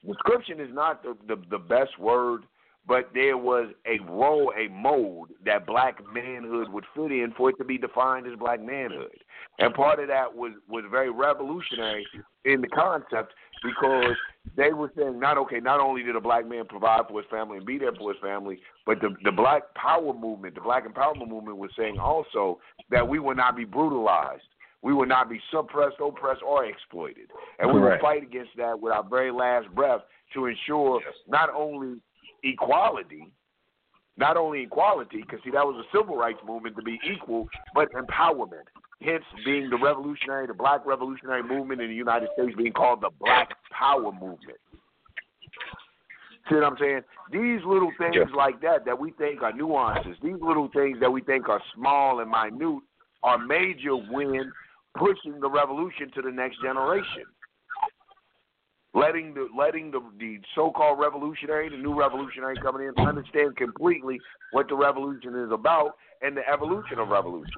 Description 0.07 0.61
is 0.61 0.69
not 0.73 1.03
the, 1.03 1.17
the, 1.27 1.43
the 1.51 1.59
best 1.59 1.99
word, 1.99 2.43
but 2.87 3.11
there 3.15 3.37
was 3.37 3.69
a 3.87 3.99
role, 4.11 4.53
a 4.57 4.69
mold 4.69 5.31
that 5.45 5.67
black 5.67 5.99
manhood 6.13 6.69
would 6.69 6.85
fit 6.95 7.11
in 7.11 7.33
for 7.37 7.51
it 7.51 7.57
to 7.59 7.65
be 7.65 7.79
defined 7.79 8.27
as 8.27 8.39
black 8.39 8.61
manhood. 8.61 9.17
And 9.59 9.75
part 9.75 9.99
of 10.01 10.09
that 10.09 10.35
was 10.35 10.53
was 10.69 10.85
very 10.91 11.11
revolutionary 11.11 12.07
in 12.45 12.61
the 12.61 12.69
concept 12.69 13.33
because 13.63 14.17
they 14.57 14.73
were 14.73 14.93
saying 14.97 15.19
not 15.19 15.39
okay, 15.39 15.61
not 15.61 15.81
only 15.81 16.03
did 16.03 16.17
a 16.17 16.21
black 16.21 16.49
man 16.49 16.67
provide 16.67 17.03
for 17.09 17.21
his 17.21 17.31
family 17.31 17.59
and 17.59 17.67
be 17.67 17.79
there 17.79 17.93
for 17.93 18.13
his 18.13 18.21
family, 18.21 18.59
but 18.85 19.01
the 19.01 19.15
the 19.25 19.33
black 19.33 19.75
power 19.75 20.13
movement, 20.13 20.55
the 20.55 20.61
black 20.61 20.87
empowerment 20.87 21.29
movement 21.29 21.57
was 21.59 21.71
saying 21.77 21.99
also 21.99 22.59
that 22.91 23.07
we 23.07 23.19
will 23.19 23.35
not 23.35 23.57
be 23.57 23.65
brutalized. 23.65 24.43
We 24.83 24.95
will 24.95 25.07
not 25.07 25.29
be 25.29 25.41
suppressed, 25.51 25.97
oppressed, 26.01 26.43
or 26.47 26.65
exploited. 26.67 27.31
And 27.59 27.75
we 27.75 27.81
will 27.81 27.99
fight 28.01 28.23
against 28.23 28.51
that 28.57 28.79
with 28.79 28.93
our 28.93 29.03
very 29.03 29.33
last 29.33 29.69
breath 29.75 30.03
to 30.35 30.47
ensure 30.47 31.01
yes. 31.05 31.15
not 31.27 31.51
only 31.53 32.01
equality, 32.45 33.33
not 34.17 34.37
only 34.37 34.63
equality, 34.63 35.23
because 35.23 35.41
see 35.45 35.51
that 35.51 35.67
was 35.67 35.85
a 35.85 35.97
civil 35.97 36.17
rights 36.17 36.39
movement 36.47 36.77
to 36.77 36.83
be 36.83 37.01
equal, 37.11 37.49
but 37.75 37.91
empowerment. 37.93 38.69
Hence 39.03 39.25
being 39.45 39.71
the 39.71 39.79
revolutionary, 39.79 40.47
the 40.47 40.55
black 40.55 40.85
revolutionary 40.87 41.43
movement 41.43 41.81
in 41.81 41.89
the 41.89 41.95
United 41.95 42.29
States 42.35 42.55
being 42.57 42.73
called 42.73 43.01
the 43.01 43.11
Black 43.21 43.51
Power 43.71 44.13
Movement. 44.13 44.59
See 46.49 46.55
what 46.55 46.65
I'm 46.65 46.77
saying? 46.79 47.01
These 47.33 47.65
little 47.67 47.91
things 47.99 48.15
yeah. 48.15 48.37
like 48.37 48.61
that 48.63 48.85
that 48.85 48.99
we 48.99 49.11
think 49.13 49.43
are 49.43 49.53
nuances, 49.53 50.17
these 50.23 50.41
little 50.41 50.69
things 50.73 50.99
that 51.01 51.11
we 51.11 51.21
think 51.21 51.49
are 51.49 51.61
small 51.75 52.21
and 52.21 52.31
minute, 52.31 52.83
are 53.23 53.39
major 53.39 53.97
when 53.97 54.53
pushing 54.97 55.41
the 55.41 55.51
revolution 55.51 56.11
to 56.15 56.23
the 56.23 56.31
next 56.31 56.63
generation. 56.63 57.25
Letting 58.95 59.35
the 59.35 59.49
letting 59.55 59.91
the, 59.91 60.01
the 60.19 60.39
so-called 60.55 60.99
revolutionary, 60.99 61.69
the 61.69 61.77
new 61.77 61.99
revolutionary 61.99 62.57
coming 62.63 62.89
in, 62.89 63.07
understand 63.07 63.57
completely 63.57 64.19
what 64.53 64.69
the 64.69 64.77
revolution 64.77 65.35
is 65.35 65.51
about 65.53 65.97
and 66.23 66.35
the 66.35 66.49
evolution 66.49 66.99
of 66.99 67.09
revolution. 67.09 67.53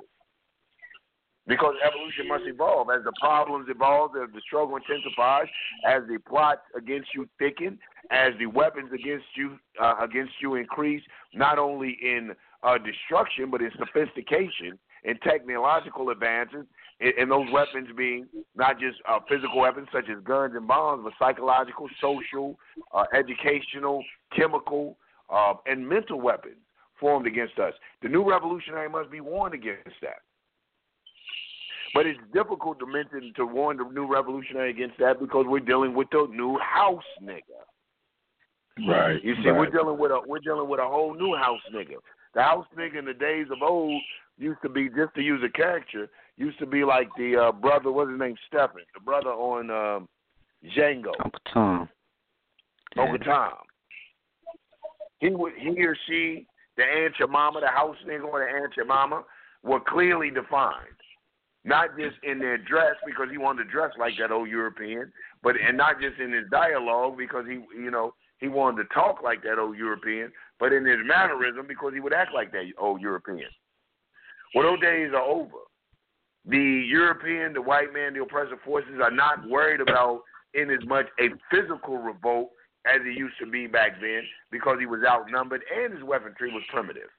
Because 1.49 1.75
evolution 1.85 2.29
must 2.29 2.45
evolve. 2.47 2.91
As 2.91 3.03
the 3.05 3.13
problems 3.21 3.67
evolve, 3.71 4.13
as 4.23 4.29
the 4.35 4.41
struggle 4.47 4.77
intensifies, 4.77 5.47
as 5.87 6.03
the 6.07 6.19
plots 6.29 6.61
against 6.77 7.09
you 7.15 7.27
thicken, 7.39 7.79
as 8.11 8.33
the 8.39 8.47
weapons 8.47 8.91
against 8.93 9.27
you 9.35 9.59
uh, 9.81 9.95
against 10.01 10.35
you 10.41 10.57
increase, 10.57 11.03
not 11.35 11.59
only 11.59 11.97
in 12.03 12.33
uh, 12.63 12.77
destruction 12.79 13.51
but 13.51 13.63
in 13.63 13.71
sophistication 13.79 14.79
and 15.05 15.19
technological 15.23 16.11
advances, 16.11 16.67
and 17.01 17.31
those 17.31 17.47
weapons 17.53 17.89
being 17.97 18.27
not 18.57 18.79
just 18.79 18.97
uh, 19.09 19.19
physical 19.29 19.61
weapons 19.61 19.89
such 19.93 20.07
as 20.11 20.23
guns 20.25 20.55
and 20.57 20.67
bombs, 20.67 21.03
but 21.05 21.13
psychological, 21.19 21.89
social, 22.01 22.59
uh, 22.93 23.05
educational, 23.17 24.03
chemical, 24.37 24.97
uh, 25.31 25.55
and 25.67 25.89
mental 25.89 26.21
weapons 26.21 26.57
formed 26.99 27.27
against 27.27 27.59
us. 27.59 27.73
The 28.03 28.09
new 28.09 28.29
revolutionary 28.29 28.89
must 28.89 29.11
be 29.11 29.21
warned 29.21 29.55
against 29.55 30.01
that. 30.03 30.23
But 31.95 32.07
it's 32.07 32.21
difficult 32.33 32.79
to 32.81 32.87
mention 32.87 33.33
to 33.37 33.47
warn 33.47 33.79
the 33.79 33.85
new 33.85 34.07
revolutionary 34.07 34.71
against 34.71 34.99
that 34.99 35.21
because 35.21 35.47
we're 35.49 35.61
dealing 35.61 35.95
with 35.95 36.09
the 36.11 36.27
new 36.31 36.59
house 36.59 37.03
nigga. 37.23 37.65
Right. 38.87 39.23
You 39.25 39.35
see, 39.43 39.49
right. 39.49 39.59
we're 39.59 39.71
dealing 39.71 39.99
with 39.99 40.11
a 40.11 40.21
we're 40.27 40.39
dealing 40.39 40.69
with 40.69 40.81
a 40.81 40.87
whole 40.87 41.15
new 41.15 41.35
house 41.35 41.61
nigga. 41.75 41.97
The 42.35 42.43
house 42.43 42.67
nigga 42.79 42.99
in 42.99 43.05
the 43.07 43.15
days 43.15 43.47
of 43.51 43.63
old 43.63 44.01
used 44.39 44.61
to 44.63 44.69
be 44.69 44.89
just 44.89 45.15
to 45.17 45.23
use 45.23 45.43
a 45.45 45.51
character 45.51 46.09
used 46.37 46.59
to 46.61 46.67
be 46.67 46.85
like 46.85 47.09
the 47.17 47.37
uh, 47.37 47.53
brother. 47.53 47.91
What's 47.91 48.11
his 48.11 48.21
name? 48.21 48.37
Stephen, 48.47 48.85
the 48.95 49.01
brother 49.05 49.31
on 49.31 49.71
um, 49.71 50.09
Django. 50.77 51.13
Uncle 51.25 51.41
Tom. 51.53 51.89
Uncle 52.97 53.19
Tom. 53.19 53.55
He 55.19 55.31
would 55.31 55.53
he 55.59 55.85
or 55.85 55.97
she, 56.07 56.47
the 56.77 56.85
Aunt 56.85 57.15
Jemima, 57.17 57.61
the 57.61 57.69
house 57.69 57.97
nigga 58.07 58.25
or 58.25 58.47
the 58.47 58.63
Aunt 58.63 58.75
Jemima, 58.75 59.25
were 59.65 59.81
clearly 59.81 60.31
defined 60.31 60.98
not 61.65 61.97
just 61.99 62.17
in 62.23 62.39
their 62.39 62.59
dress 62.59 62.95
because 63.05 63.29
he 63.31 63.39
wanted 63.39 63.65
to 63.65 63.71
dress 63.71 63.93
like 63.99 64.15
that 64.19 64.31
old 64.31 64.49
European, 64.49 65.13
but 65.43 65.57
and 65.57 65.77
not 65.77 66.01
just 66.01 66.19
in 66.19 66.33
his 66.33 66.45
dialogue 66.51 67.17
because 67.17 67.45
he 67.47 67.61
you 67.77 67.91
know 67.91 68.15
he 68.39 68.49
wanted 68.49 68.85
to 68.85 68.95
talk 68.95 69.23
like 69.23 69.43
that 69.43 69.59
old 69.59 69.77
European, 69.77 70.33
but 70.61 70.73
in 70.73 70.85
his 70.85 70.99
mannerism 71.05 71.67
because 71.67 71.93
he 71.93 72.01
would 72.01 72.13
act 72.13 72.33
like 72.35 72.53
that 72.53 72.65
old 72.79 73.01
European. 73.01 73.49
Well, 74.55 74.65
those 74.65 74.81
days 74.81 75.11
are 75.15 75.23
over. 75.23 75.59
The 76.47 76.85
European, 76.89 77.53
the 77.53 77.61
white 77.61 77.93
man, 77.93 78.15
the 78.15 78.23
oppressive 78.23 78.59
forces 78.65 79.01
are 79.03 79.11
not 79.11 79.47
worried 79.49 79.81
about 79.81 80.23
in 80.55 80.71
as 80.71 80.87
much 80.87 81.07
a 81.21 81.29
physical 81.51 81.99
revolt 81.99 82.51
as 82.87 83.01
it 83.05 83.19
used 83.19 83.35
to 83.41 83.47
be 83.47 83.67
back 83.67 84.01
then 84.01 84.23
because 84.51 84.79
he 84.81 84.87
was 84.87 85.01
outnumbered 85.07 85.63
and 85.75 85.93
his 85.93 86.03
weaponry 86.03 86.53
was 86.53 86.63
primitive. 86.71 87.11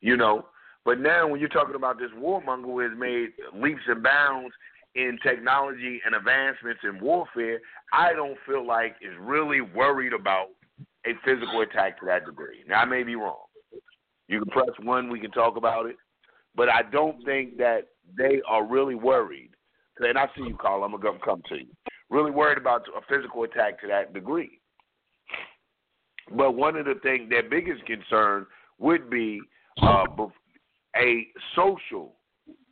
You 0.00 0.16
know, 0.16 0.46
but 0.88 1.00
now, 1.00 1.28
when 1.28 1.38
you're 1.38 1.50
talking 1.50 1.74
about 1.74 1.98
this 1.98 2.08
warmonger 2.18 2.64
who 2.64 2.80
has 2.80 2.92
made 2.96 3.28
leaps 3.54 3.82
and 3.88 4.02
bounds 4.02 4.54
in 4.94 5.18
technology 5.22 6.00
and 6.06 6.14
advancements 6.14 6.80
in 6.82 6.98
warfare, 6.98 7.60
I 7.92 8.14
don't 8.14 8.38
feel 8.46 8.66
like 8.66 8.96
is 9.02 9.12
really 9.20 9.60
worried 9.60 10.14
about 10.14 10.46
a 11.04 11.10
physical 11.26 11.60
attack 11.60 12.00
to 12.00 12.06
that 12.06 12.24
degree. 12.24 12.64
Now, 12.66 12.80
I 12.80 12.84
may 12.86 13.02
be 13.02 13.16
wrong. 13.16 13.44
You 14.28 14.40
can 14.40 14.48
press 14.48 14.70
one, 14.82 15.10
we 15.10 15.20
can 15.20 15.30
talk 15.30 15.58
about 15.58 15.84
it. 15.84 15.96
But 16.56 16.70
I 16.70 16.80
don't 16.90 17.22
think 17.22 17.58
that 17.58 17.88
they 18.16 18.40
are 18.48 18.64
really 18.64 18.94
worried. 18.94 19.50
And 19.98 20.16
I 20.16 20.24
see 20.34 20.44
you, 20.44 20.56
Carl. 20.56 20.84
I'm 20.84 20.98
going 20.98 21.18
to 21.18 21.22
come 21.22 21.42
to 21.50 21.56
you. 21.56 21.66
Really 22.08 22.30
worried 22.30 22.56
about 22.56 22.86
a 22.96 23.02
physical 23.14 23.42
attack 23.42 23.78
to 23.82 23.88
that 23.88 24.14
degree. 24.14 24.58
But 26.34 26.52
one 26.52 26.76
of 26.76 26.86
the 26.86 26.94
things, 27.02 27.28
their 27.28 27.42
biggest 27.42 27.84
concern 27.84 28.46
would 28.78 29.10
be 29.10 29.38
uh, 29.82 30.04
a 30.96 31.26
social 31.54 32.14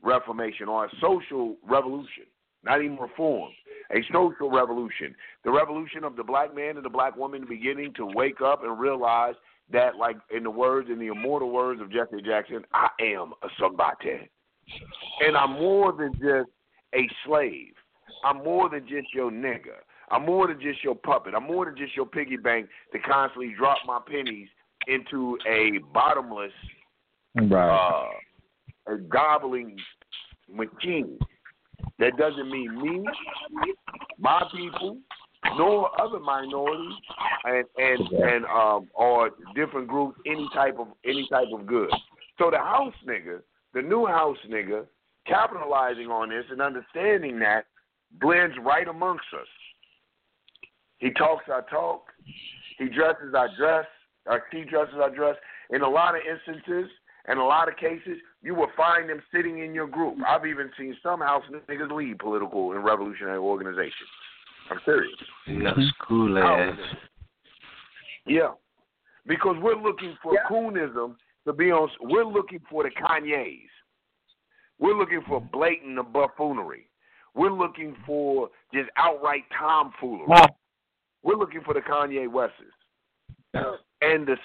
reformation 0.03 0.69
or 0.69 0.87
a 0.87 0.91
social 1.01 1.57
revolution, 1.69 2.25
not 2.65 2.83
even 2.83 2.97
reform, 2.97 3.51
a 3.93 4.03
social 4.13 4.51
revolution. 4.51 5.15
The 5.45 5.51
revolution 5.51 6.05
of 6.05 6.17
the 6.17 6.25
black 6.25 6.55
man 6.55 6.77
and 6.77 6.85
the 6.85 6.91
black 6.91 7.17
woman 7.17 7.45
beginning 7.49 7.93
to 7.95 8.07
wake 8.07 8.41
up 8.41 8.65
and 8.65 8.79
realize 8.79 9.35
that, 9.73 9.97
like 9.97 10.17
in 10.35 10.45
the 10.45 10.51
words, 10.51 10.89
in 10.91 10.99
the 10.99 11.09
immortal 11.09 11.51
words 11.51 11.81
of 11.81 11.93
Jesse 11.93 12.23
Jackson, 12.25 12.65
I 12.73 12.89
am 13.01 13.33
a 13.43 13.49
somebody. 13.61 14.31
And 15.21 15.37
I'm 15.37 15.53
more 15.53 15.93
than 15.93 16.13
just 16.15 16.51
a 16.95 17.09
slave. 17.25 17.73
I'm 18.25 18.43
more 18.43 18.69
than 18.69 18.87
just 18.89 19.13
your 19.15 19.31
nigga. 19.31 19.79
I'm 20.11 20.25
more 20.25 20.47
than 20.47 20.61
just 20.61 20.83
your 20.85 20.95
puppet. 20.95 21.35
I'm 21.35 21.47
more 21.47 21.65
than 21.65 21.77
just 21.77 21.97
your 21.97 22.07
piggy 22.07 22.37
bank 22.37 22.69
to 22.93 22.99
constantly 23.01 23.55
drop 23.57 23.79
my 23.87 24.01
pennies 24.07 24.49
into 24.87 25.37
a 25.49 25.79
bottomless 25.93 26.53
right. 27.37 28.09
uh, 28.87 28.93
a 28.93 28.99
gobbling 28.99 29.77
machine. 30.51 31.19
That 31.99 32.17
doesn't 32.19 32.51
mean 32.51 32.83
me, 32.83 33.05
my 34.19 34.43
people, 34.55 34.99
nor 35.57 35.91
other 36.01 36.19
minorities 36.19 36.95
and 37.45 37.65
and 37.77 38.09
and 38.13 38.45
um 38.47 38.89
or 38.95 39.31
different 39.55 39.89
groups 39.89 40.19
any 40.27 40.47
type 40.55 40.79
of 40.79 40.89
any 41.05 41.27
type 41.31 41.49
of 41.53 41.67
good. 41.67 41.91
So 42.39 42.51
the 42.51 42.59
house 42.59 42.95
nigga, 43.07 43.41
the 43.73 43.83
new 43.83 44.07
house 44.07 44.37
nigga, 44.49 44.87
capitalizing 45.27 46.09
on 46.09 46.31
this 46.31 46.45
and 46.51 46.61
understanding 46.61 47.39
that 47.41 47.67
blends 48.21 48.57
right 48.63 48.89
amongst 48.89 49.27
us. 49.35 49.49
He 50.99 51.11
talks 51.11 51.45
I 51.49 51.61
talk, 51.71 52.05
he 52.79 52.89
dresses 52.89 53.35
I 53.35 53.49
dress, 53.59 53.87
or 54.27 54.43
he 54.51 54.65
dresses 54.65 54.95
I 55.03 55.15
dress. 55.15 55.37
In 55.71 55.83
a 55.83 55.89
lot 55.89 56.15
of 56.15 56.21
instances, 56.23 56.91
in 57.29 57.39
a 57.39 57.45
lot 57.45 57.69
of 57.69 57.77
cases, 57.77 58.19
you 58.43 58.55
will 58.55 58.71
find 58.77 59.09
them 59.11 59.21
sitting 59.35 59.59
in 59.59 59.75
your 59.75 59.87
group. 59.87 60.17
I've 60.27 60.47
even 60.47 60.71
seen 60.79 60.97
some 61.03 61.21
house 61.21 61.43
niggas 61.69 61.91
lead 61.91 62.19
political 62.19 62.73
and 62.73 62.85
revolutionary 62.85 63.39
organizations. 63.39 64.09
I'm 64.71 64.81
serious. 64.85 65.13
That's 65.47 65.79
mhm. 65.79 65.91
cool 66.07 66.39
ass. 66.39 66.79
Eh? 66.79 66.97
Yeah, 68.27 68.53
because 69.27 69.57
we're 69.61 69.81
looking 69.81 70.17
for 70.23 70.35
yeah. 70.35 70.41
coonism 70.51 71.17
to 71.47 71.53
be 71.53 71.71
on. 71.71 71.89
We're 72.01 72.25
looking 72.25 72.61
for 72.69 72.83
the 72.83 72.91
Kanyes. 72.91 73.69
We're 74.79 74.97
looking 74.97 75.23
for 75.27 75.41
blatant 75.41 76.13
buffoonery. 76.13 76.89
We're 77.35 77.53
looking 77.53 77.97
for 78.07 78.49
just 78.75 78.89
outright 78.97 79.45
tomfoolery. 79.59 80.27
Wow. 80.27 80.57
We're 81.23 81.37
looking 81.37 81.63
for 81.63 81.75
the 81.75 81.81
Kanye 81.81 82.31
Wests. 82.31 82.55
And 84.03 84.27
the 84.27 84.37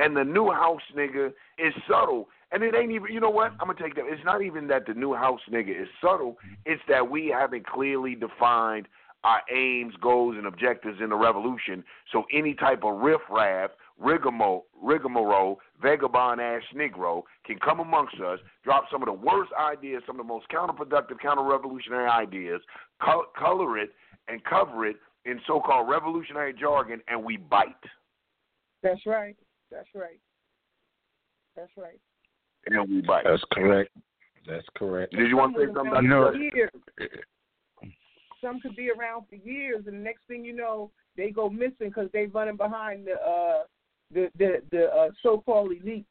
and 0.00 0.16
the 0.16 0.24
new 0.24 0.50
house 0.50 0.80
nigga 0.96 1.32
is 1.58 1.74
subtle. 1.88 2.28
And 2.52 2.64
it 2.64 2.74
ain't 2.74 2.90
even, 2.90 3.12
you 3.12 3.20
know 3.20 3.30
what? 3.30 3.52
I'm 3.60 3.66
going 3.66 3.76
to 3.76 3.82
take 3.82 3.94
that. 3.94 4.06
It's 4.06 4.24
not 4.24 4.42
even 4.42 4.66
that 4.68 4.86
the 4.86 4.94
new 4.94 5.14
house 5.14 5.40
nigga 5.48 5.70
is 5.70 5.88
subtle. 6.02 6.36
It's 6.66 6.82
that 6.88 7.08
we 7.08 7.28
haven't 7.28 7.66
clearly 7.66 8.16
defined 8.16 8.88
our 9.22 9.42
aims, 9.54 9.94
goals, 10.00 10.34
and 10.36 10.46
objectives 10.46 10.98
in 11.00 11.10
the 11.10 11.16
revolution. 11.16 11.84
So 12.10 12.24
any 12.32 12.54
type 12.54 12.82
of 12.82 12.98
riffraff, 13.00 13.70
rigmarole, 13.98 14.64
rigmarole, 14.82 15.60
vagabond 15.80 16.40
ass 16.40 16.62
Negro 16.74 17.22
can 17.44 17.58
come 17.58 17.80
amongst 17.80 18.18
us, 18.20 18.40
drop 18.64 18.84
some 18.90 19.02
of 19.02 19.06
the 19.06 19.12
worst 19.12 19.52
ideas, 19.60 20.02
some 20.06 20.18
of 20.18 20.26
the 20.26 20.32
most 20.32 20.46
counterproductive, 20.48 21.20
counter-revolutionary 21.20 22.08
ideas, 22.08 22.62
color 22.98 23.78
it 23.78 23.90
and 24.26 24.42
cover 24.44 24.86
it 24.86 24.96
in 25.26 25.38
so-called 25.46 25.88
revolutionary 25.88 26.54
jargon, 26.58 27.02
and 27.06 27.22
we 27.22 27.36
bite. 27.36 27.66
That's 28.82 29.04
right. 29.04 29.36
That's 29.70 29.88
right. 29.94 30.20
That's 31.56 31.70
right. 31.76 32.00
And 32.66 32.88
we 32.88 33.00
bite. 33.02 33.24
That's 33.24 33.42
correct. 33.52 33.90
That's 34.46 34.66
correct. 34.76 35.12
Did 35.12 35.28
you 35.28 35.36
want 35.36 35.54
to 35.56 35.66
say 35.66 35.72
something? 35.74 36.02
You 36.02 36.08
know. 36.08 36.32
Some 38.40 38.60
could 38.60 38.74
be 38.74 38.90
around 38.90 39.24
for 39.28 39.36
years, 39.36 39.84
and 39.86 39.96
the 39.96 40.00
next 40.00 40.22
thing 40.26 40.44
you 40.44 40.54
know, 40.54 40.90
they 41.16 41.30
go 41.30 41.50
missing 41.50 41.88
because 41.88 42.08
they're 42.12 42.28
running 42.28 42.56
behind 42.56 43.06
the 43.06 43.12
uh, 43.12 43.64
the 44.12 44.30
the, 44.38 44.62
the 44.70 44.84
uh, 44.86 45.10
so-called 45.22 45.72
elite. 45.72 46.06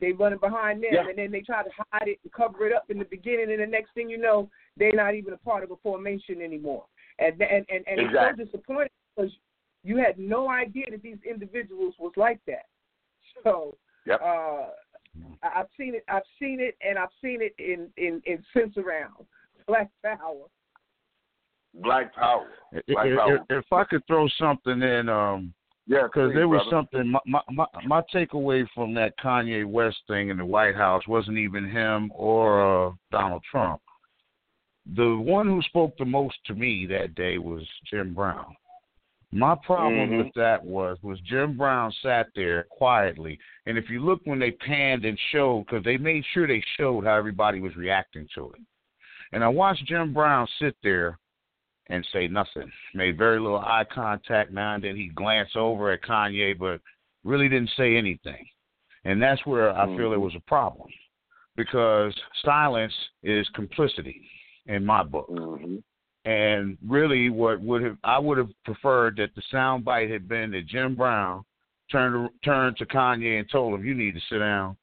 They're 0.00 0.14
running 0.14 0.38
behind 0.38 0.82
them, 0.82 0.90
yeah. 0.92 1.08
and 1.08 1.18
then 1.18 1.30
they 1.30 1.40
try 1.40 1.62
to 1.62 1.70
hide 1.92 2.08
it 2.08 2.18
and 2.24 2.32
cover 2.32 2.66
it 2.66 2.72
up 2.72 2.84
in 2.88 2.98
the 2.98 3.04
beginning, 3.04 3.50
and 3.50 3.60
the 3.60 3.66
next 3.66 3.94
thing 3.94 4.10
you 4.10 4.18
know, 4.18 4.50
they're 4.76 4.92
not 4.92 5.14
even 5.14 5.32
a 5.32 5.36
part 5.38 5.62
of 5.62 5.70
a 5.70 5.76
formation 5.76 6.40
anymore. 6.40 6.84
And 7.18 7.40
and 7.40 7.64
and, 7.68 7.84
and 7.86 8.00
exactly. 8.00 8.44
it's 8.44 8.52
so 8.52 8.58
disappointing 8.58 8.90
because 9.16 9.32
you 9.84 9.96
had 9.96 10.18
no 10.18 10.48
idea 10.48 10.86
that 10.90 11.02
these 11.02 11.18
individuals 11.28 11.94
was 11.98 12.12
like 12.16 12.40
that. 12.46 12.66
So 13.44 13.76
yep. 14.06 14.20
uh, 14.22 14.66
I've 15.42 15.66
seen 15.78 15.94
it. 15.94 16.04
I've 16.08 16.22
seen 16.38 16.60
it, 16.60 16.76
and 16.86 16.98
I've 16.98 17.10
seen 17.22 17.40
it 17.40 17.54
in 17.58 17.88
in 17.96 18.22
in 18.24 18.42
sense 18.52 18.76
around 18.76 19.26
Black 19.66 19.90
Power. 20.02 20.46
Black 21.74 22.14
Power. 22.14 22.46
Black 22.72 23.06
if, 23.06 23.18
Power. 23.18 23.36
If, 23.36 23.64
if 23.64 23.72
I 23.72 23.84
could 23.84 24.06
throw 24.06 24.28
something 24.38 24.82
in, 24.82 25.08
um, 25.08 25.52
yeah, 25.86 26.04
because 26.04 26.32
there 26.34 26.48
was 26.48 26.62
brother. 26.68 26.86
something. 26.92 27.10
My, 27.10 27.20
my 27.26 27.40
my 27.50 27.66
my 27.86 28.02
takeaway 28.14 28.66
from 28.74 28.94
that 28.94 29.14
Kanye 29.18 29.66
West 29.66 29.98
thing 30.06 30.28
in 30.28 30.36
the 30.38 30.44
White 30.44 30.76
House 30.76 31.06
wasn't 31.08 31.38
even 31.38 31.68
him 31.68 32.12
or 32.14 32.88
uh, 32.88 32.92
Donald 33.10 33.42
Trump. 33.50 33.80
The 34.94 35.16
one 35.16 35.46
who 35.46 35.62
spoke 35.62 35.96
the 35.98 36.04
most 36.04 36.36
to 36.46 36.54
me 36.54 36.86
that 36.86 37.14
day 37.14 37.38
was 37.38 37.62
Jim 37.90 38.14
Brown. 38.14 38.56
My 39.34 39.54
problem 39.54 40.10
Mhm. 40.10 40.24
with 40.24 40.34
that 40.34 40.62
was 40.62 41.02
was 41.02 41.18
Jim 41.20 41.56
Brown 41.56 41.90
sat 42.02 42.28
there 42.34 42.64
quietly, 42.64 43.38
and 43.64 43.78
if 43.78 43.88
you 43.88 44.00
look 44.00 44.20
when 44.24 44.38
they 44.38 44.50
panned 44.50 45.06
and 45.06 45.18
showed, 45.30 45.64
because 45.66 45.82
they 45.84 45.96
made 45.96 46.24
sure 46.26 46.46
they 46.46 46.60
showed 46.76 47.04
how 47.04 47.16
everybody 47.16 47.60
was 47.60 47.74
reacting 47.74 48.28
to 48.34 48.52
it, 48.52 48.60
and 49.32 49.42
I 49.42 49.48
watched 49.48 49.86
Jim 49.86 50.12
Brown 50.12 50.46
sit 50.58 50.76
there 50.82 51.18
and 51.88 52.04
say 52.12 52.28
nothing, 52.28 52.70
made 52.92 53.16
very 53.16 53.40
little 53.40 53.58
eye 53.58 53.84
contact. 53.84 54.50
Now 54.52 54.74
and 54.74 54.84
then 54.84 54.96
he 54.96 55.08
glanced 55.08 55.56
over 55.56 55.90
at 55.90 56.02
Kanye, 56.02 56.56
but 56.58 56.82
really 57.24 57.48
didn't 57.48 57.70
say 57.70 57.96
anything, 57.96 58.46
and 59.04 59.20
that's 59.20 59.46
where 59.46 59.74
I 59.74 59.86
feel 59.96 60.10
there 60.10 60.20
was 60.20 60.36
a 60.36 60.40
problem, 60.40 60.90
because 61.56 62.14
silence 62.44 62.94
is 63.22 63.48
complicity 63.50 64.28
in 64.66 64.84
my 64.84 65.02
book. 65.02 65.28
Mm-hmm. 65.30 65.78
And 66.24 66.78
really, 66.86 67.30
what 67.30 67.60
would 67.60 67.82
have 67.82 67.96
I 68.04 68.18
would 68.18 68.38
have 68.38 68.50
preferred 68.64 69.16
that 69.16 69.34
the 69.34 69.42
sound 69.50 69.84
bite 69.84 70.10
had 70.10 70.28
been 70.28 70.52
that 70.52 70.66
Jim 70.66 70.94
Brown 70.94 71.44
turned 71.90 72.30
turned 72.44 72.76
to 72.76 72.86
Kanye 72.86 73.40
and 73.40 73.50
told 73.50 73.74
him, 73.74 73.84
"You 73.84 73.94
need 73.94 74.14
to 74.14 74.20
sit 74.28 74.38
down 74.38 74.76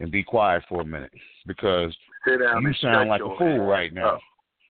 and 0.00 0.10
be 0.10 0.22
quiet 0.22 0.64
for 0.68 0.80
a 0.80 0.84
minute 0.84 1.12
because 1.46 1.94
you 2.26 2.72
sound 2.80 3.08
like 3.10 3.20
a 3.20 3.36
fool 3.36 3.66
right 3.66 3.92
now." 3.92 4.14
up. 4.14 4.20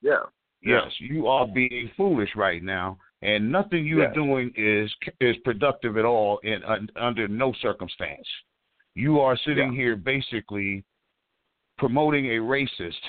Yeah. 0.03 0.23
Yes, 0.63 0.93
you 0.99 1.29
are 1.29 1.47
being 1.47 1.91
foolish 1.97 2.31
right 2.35 2.63
now, 2.63 2.99
and 3.23 3.53
nothing 3.53 3.87
you 3.87 4.01
Yes. 4.01 4.11
are 4.11 4.15
doing 4.15 4.53
is 4.57 4.93
is 5.21 5.37
productive 5.39 5.97
at 5.97 6.05
all 6.05 6.39
in 6.39 6.63
un, 6.65 6.91
under 6.97 7.29
no 7.29 7.53
circumstance. 7.53 8.27
You 8.95 9.21
are 9.21 9.37
sitting 9.37 9.73
here 9.73 9.95
basically 9.95 10.83
promoting 11.79 12.27
a 12.27 12.39
racist, 12.39 13.01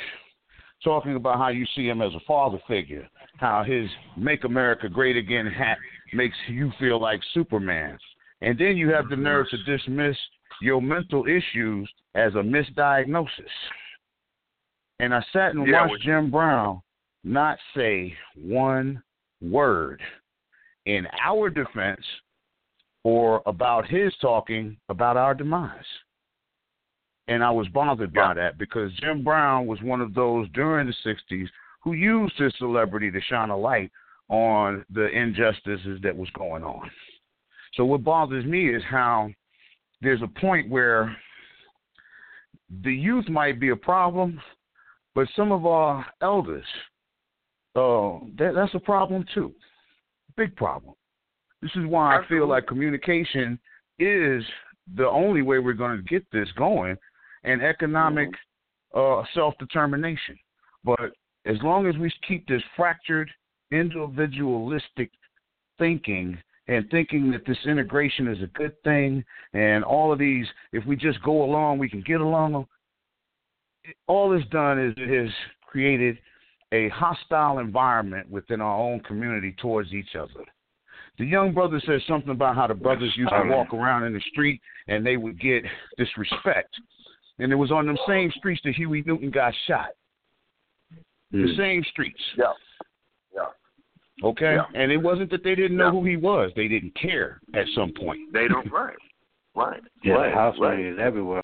talking 0.83 1.15
about 1.15 1.37
how 1.37 1.49
you 1.49 1.65
see 1.75 1.87
him 1.87 2.01
as 2.01 2.13
a 2.13 2.19
father 2.27 2.59
figure, 2.67 3.07
how 3.37 3.63
his 3.63 3.89
"Make 4.15 4.43
America 4.43 4.89
Great 4.89 5.17
Again" 5.17 5.47
hat 5.47 5.77
makes 6.13 6.37
you 6.47 6.71
feel 6.79 6.99
like 6.99 7.21
Superman, 7.33 7.97
and 8.41 8.57
then 8.57 8.77
you 8.77 8.89
have 8.89 9.09
the 9.09 9.15
mm-hmm. 9.15 9.23
nerve 9.23 9.47
to 9.49 9.63
dismiss 9.63 10.17
your 10.61 10.81
mental 10.81 11.25
issues 11.25 11.89
as 12.15 12.33
a 12.33 12.37
misdiagnosis. 12.37 13.29
And 14.99 15.13
I 15.13 15.23
sat 15.31 15.53
and 15.53 15.67
Yeah, 15.67 15.87
watched 15.87 16.03
Jim 16.03 16.31
Brown 16.31 16.81
not 17.23 17.57
say 17.75 18.15
one 18.35 19.01
word 19.41 20.01
in 20.85 21.05
our 21.23 21.49
defense 21.49 22.03
or 23.03 23.41
about 23.45 23.87
his 23.87 24.13
talking 24.21 24.77
about 24.89 25.17
our 25.17 25.33
demise. 25.33 25.83
And 27.27 27.43
I 27.43 27.51
was 27.51 27.67
bothered 27.69 28.13
by 28.13 28.33
that 28.35 28.57
because 28.57 28.91
Jim 29.01 29.23
Brown 29.23 29.67
was 29.67 29.81
one 29.81 29.99
of 30.01 30.13
those 30.13 30.47
during 30.53 30.87
the 30.87 30.93
60s 31.31 31.47
who 31.83 31.93
used 31.93 32.37
his 32.37 32.53
celebrity 32.57 33.11
to 33.11 33.21
shine 33.21 33.49
a 33.49 33.57
light 33.57 33.91
on 34.29 34.85
the 34.93 35.07
injustices 35.07 35.99
that 36.03 36.15
was 36.15 36.29
going 36.31 36.63
on. 36.63 36.89
So 37.75 37.85
what 37.85 38.03
bothers 38.03 38.45
me 38.45 38.73
is 38.73 38.81
how 38.89 39.29
there's 40.01 40.21
a 40.21 40.39
point 40.39 40.69
where 40.69 41.15
the 42.83 42.93
youth 42.93 43.27
might 43.29 43.59
be 43.59 43.69
a 43.69 43.75
problem, 43.75 44.39
but 45.15 45.27
some 45.35 45.51
of 45.51 45.65
our 45.65 46.05
elders, 46.21 46.65
uh, 47.75 48.19
that, 48.37 48.53
that's 48.55 48.73
a 48.73 48.79
problem 48.79 49.25
too. 49.33 49.53
Big 50.35 50.55
problem. 50.55 50.95
This 51.61 51.71
is 51.75 51.85
why 51.85 52.17
I 52.17 52.27
feel 52.27 52.47
like 52.47 52.67
communication 52.67 53.59
is 53.99 54.43
the 54.95 55.07
only 55.07 55.41
way 55.41 55.59
we're 55.59 55.73
going 55.73 55.97
to 55.97 56.03
get 56.03 56.25
this 56.31 56.47
going, 56.57 56.97
and 57.43 57.61
economic 57.61 58.29
uh, 58.95 59.23
self-determination. 59.33 60.37
But 60.83 61.11
as 61.45 61.57
long 61.63 61.87
as 61.87 61.95
we 61.97 62.11
keep 62.27 62.47
this 62.47 62.61
fractured, 62.75 63.29
individualistic 63.71 65.11
thinking 65.77 66.37
and 66.67 66.89
thinking 66.89 67.31
that 67.31 67.45
this 67.45 67.57
integration 67.65 68.27
is 68.27 68.41
a 68.41 68.47
good 68.47 68.73
thing, 68.83 69.23
and 69.53 69.83
all 69.83 70.11
of 70.11 70.19
these, 70.19 70.45
if 70.73 70.85
we 70.85 70.95
just 70.95 71.21
go 71.23 71.43
along, 71.43 71.77
we 71.77 71.89
can 71.89 72.01
get 72.01 72.19
along. 72.19 72.65
All 74.07 74.33
it's 74.33 74.47
done 74.49 74.77
is 74.77 74.93
it 74.97 75.23
has 75.23 75.33
created 75.61 76.17
a 76.73 76.89
hostile 76.89 77.59
environment 77.59 78.29
within 78.29 78.59
our 78.59 78.77
own 78.77 78.99
community 79.01 79.55
towards 79.61 79.93
each 79.93 80.15
other. 80.19 80.43
The 81.17 81.25
young 81.25 81.53
brother 81.53 81.81
said 81.85 82.01
something 82.07 82.31
about 82.31 82.55
how 82.55 82.67
the 82.67 82.73
brothers 82.73 83.13
used 83.15 83.31
to 83.31 83.49
walk 83.49 83.73
around 83.73 84.03
in 84.03 84.13
the 84.13 84.21
street 84.31 84.61
and 84.87 85.05
they 85.05 85.17
would 85.17 85.39
get 85.39 85.63
disrespect. 85.97 86.75
And 87.39 87.51
it 87.51 87.55
was 87.55 87.71
on 87.71 87.85
them 87.85 87.97
same 88.07 88.31
streets 88.31 88.61
that 88.65 88.75
Huey 88.75 89.03
Newton 89.05 89.29
got 89.29 89.53
shot. 89.67 89.89
The 91.31 91.53
same 91.57 91.83
streets. 91.91 92.19
Yeah. 92.37 92.53
Yeah. 93.35 94.27
Okay? 94.27 94.55
Yeah. 94.55 94.81
And 94.81 94.91
it 94.91 94.97
wasn't 94.97 95.29
that 95.31 95.43
they 95.43 95.55
didn't 95.55 95.77
know 95.77 95.91
who 95.91 96.05
he 96.05 96.15
was. 96.17 96.51
They 96.55 96.67
didn't 96.67 96.95
care 96.95 97.41
at 97.53 97.65
some 97.75 97.91
point. 97.93 98.19
They 98.33 98.47
don't 98.47 98.71
right. 98.71 98.95
Right. 99.55 99.81
Yeah, 100.03 100.13
right. 100.13 100.33
house 100.33 100.55
right. 100.59 100.77
niggas 100.77 100.99
everywhere. 100.99 101.43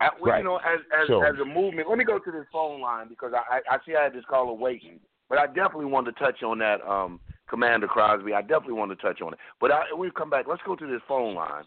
I, 0.00 0.08
well, 0.20 0.32
Right. 0.32 0.38
You 0.38 0.44
know, 0.44 0.56
as 0.56 0.80
as 1.00 1.08
So- 1.08 1.22
as 1.22 1.34
a 1.40 1.44
movement, 1.44 1.88
let 1.88 1.98
me 1.98 2.04
go 2.04 2.18
to 2.18 2.30
this 2.30 2.46
phone 2.52 2.80
line 2.80 3.08
because 3.08 3.32
I 3.34 3.56
I, 3.56 3.74
I 3.74 3.78
see 3.86 3.94
I 3.96 4.04
had 4.04 4.14
this 4.14 4.24
caller 4.28 4.52
waiting, 4.52 5.00
but 5.28 5.38
I 5.38 5.46
definitely 5.46 5.86
wanted 5.86 6.16
to 6.16 6.24
touch 6.24 6.42
on 6.42 6.58
that, 6.58 6.80
um, 6.82 7.20
Commander 7.48 7.86
Crosby. 7.86 8.32
I 8.34 8.40
definitely 8.40 8.74
wanted 8.74 8.96
to 8.96 9.02
touch 9.02 9.20
on 9.20 9.32
it, 9.32 9.38
but 9.60 9.70
I, 9.70 9.84
we'll 9.92 10.10
come 10.10 10.30
back. 10.30 10.46
Let's 10.48 10.62
go 10.66 10.74
to 10.76 10.86
this 10.86 11.02
phone 11.06 11.34
line. 11.34 11.64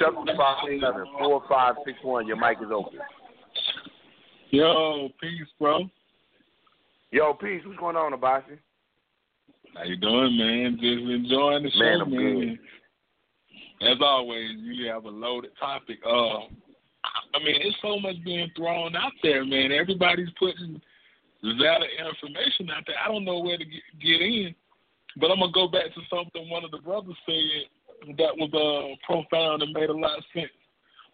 Seven 0.00 0.26
five 0.36 0.56
seven 0.80 1.04
four 1.18 1.42
five 1.48 1.74
six 1.84 1.98
one. 2.02 2.26
Your 2.26 2.36
mic 2.36 2.58
is 2.60 2.70
open. 2.72 2.98
Yo, 4.50 5.08
peace, 5.20 5.48
bro. 5.58 5.88
Yo, 7.10 7.34
peace. 7.34 7.62
What's 7.64 7.78
going 7.78 7.96
on, 7.96 8.12
Abasi? 8.12 8.58
How 9.74 9.84
you 9.84 9.96
doing, 9.96 10.36
man? 10.36 10.78
Just 10.80 11.10
enjoying 11.10 11.64
the 11.64 11.70
show, 11.70 11.78
Man, 11.78 12.00
I'm 12.00 12.10
man. 12.10 12.58
As 13.82 13.98
always, 14.00 14.52
you 14.62 14.86
have 14.88 15.04
a 15.04 15.10
loaded 15.10 15.50
topic. 15.58 15.98
Uh, 16.06 16.38
I 17.34 17.38
mean, 17.44 17.56
it's 17.60 17.76
so 17.82 18.00
much 18.00 18.16
being 18.24 18.50
thrown 18.56 18.96
out 18.96 19.12
there, 19.22 19.44
man. 19.44 19.72
Everybody's 19.72 20.30
putting 20.38 20.80
valid 21.42 21.90
information 21.98 22.70
out 22.70 22.84
there. 22.86 22.96
I 23.04 23.08
don't 23.08 23.24
know 23.24 23.40
where 23.40 23.58
to 23.58 23.64
get, 23.64 23.82
get 24.00 24.22
in, 24.22 24.54
but 25.20 25.30
I'm 25.30 25.40
gonna 25.40 25.52
go 25.52 25.68
back 25.68 25.94
to 25.94 26.00
something 26.08 26.48
one 26.48 26.64
of 26.64 26.70
the 26.70 26.78
brothers 26.78 27.16
said 27.26 27.68
that 28.18 28.36
was 28.36 28.50
uh, 28.52 28.96
profound 29.06 29.62
and 29.62 29.72
made 29.72 29.90
a 29.90 29.92
lot 29.92 30.18
of 30.18 30.24
sense. 30.34 30.50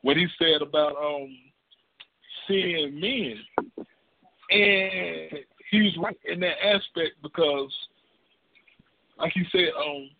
What 0.02 0.16
he 0.16 0.26
said 0.38 0.62
about 0.62 0.96
um, 0.96 1.36
seeing 2.46 3.00
men, 3.00 3.36
and 4.50 5.44
he 5.70 5.82
was 5.82 5.96
right 6.02 6.18
in 6.24 6.40
that 6.40 6.56
aspect 6.62 7.22
because, 7.22 7.72
like 9.18 9.32
he 9.34 9.44
said, 9.52 9.70
um, 9.78 10.10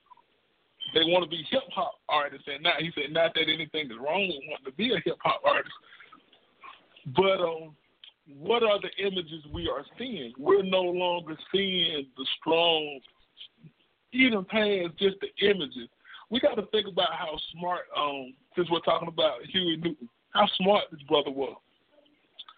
they 0.95 1.01
want 1.05 1.25
to 1.25 1.31
be 1.31 1.45
hip 1.51 1.63
hop 1.75 1.95
artists, 2.09 2.47
and 2.53 2.63
not 2.63 2.81
he 2.81 2.91
said 2.95 3.13
not 3.13 3.35
that 3.35 3.49
anything 3.49 3.87
is 3.87 3.99
wrong 3.99 4.29
with 4.29 4.45
wanting 4.49 4.67
to 4.67 4.73
be 4.73 4.93
a 4.93 5.01
hip 5.05 5.19
hop 5.23 5.41
artist, 5.45 5.75
but 7.17 7.41
um, 7.41 7.75
what 8.39 8.63
are 8.63 8.79
the 8.81 9.05
images 9.05 9.45
we 9.53 9.69
are 9.69 9.85
seeing? 9.99 10.33
We're 10.39 10.63
no 10.63 10.83
longer 10.83 11.37
seeing 11.53 12.07
the 12.17 12.27
strong, 12.39 13.01
even 14.13 14.45
past 14.45 14.99
just 14.99 15.17
the 15.21 15.47
images. 15.47 15.89
We 16.33 16.41
got 16.41 16.55
to 16.55 16.65
think 16.73 16.89
about 16.89 17.13
how 17.13 17.37
smart, 17.53 17.83
um, 17.95 18.33
since 18.57 18.71
we're 18.71 18.81
talking 18.81 19.09
about 19.09 19.45
Huey 19.53 19.77
Newton, 19.77 20.09
how 20.31 20.47
smart 20.57 20.85
this 20.91 21.03
brother 21.03 21.31
was. 21.31 21.59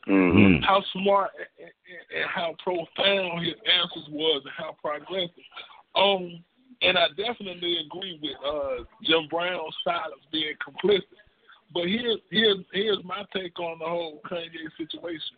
Mm-hmm. 0.09 0.63
How 0.63 0.81
smart 0.93 1.31
and, 1.59 1.67
and- 1.67 2.23
and 2.23 2.31
how 2.31 2.55
profound 2.63 3.45
his 3.45 3.55
answers 3.67 4.09
was, 4.11 4.43
and 4.45 4.55
how 4.57 4.77
progressive. 4.81 5.31
Um, 5.97 6.45
and 6.83 6.97
I 6.97 7.09
definitely 7.17 7.79
agree 7.87 8.19
with 8.23 8.37
uh, 8.47 8.85
Jim 9.03 9.27
Brown's 9.29 9.75
of 9.87 10.31
being 10.31 10.55
complicit. 10.63 11.03
But 11.73 11.87
here's 11.89 12.19
here's 12.31 12.59
here's 12.73 13.03
my 13.05 13.25
take 13.35 13.59
on 13.59 13.79
the 13.81 13.87
whole 13.87 14.21
Kanye 14.31 14.71
situation. 14.77 15.37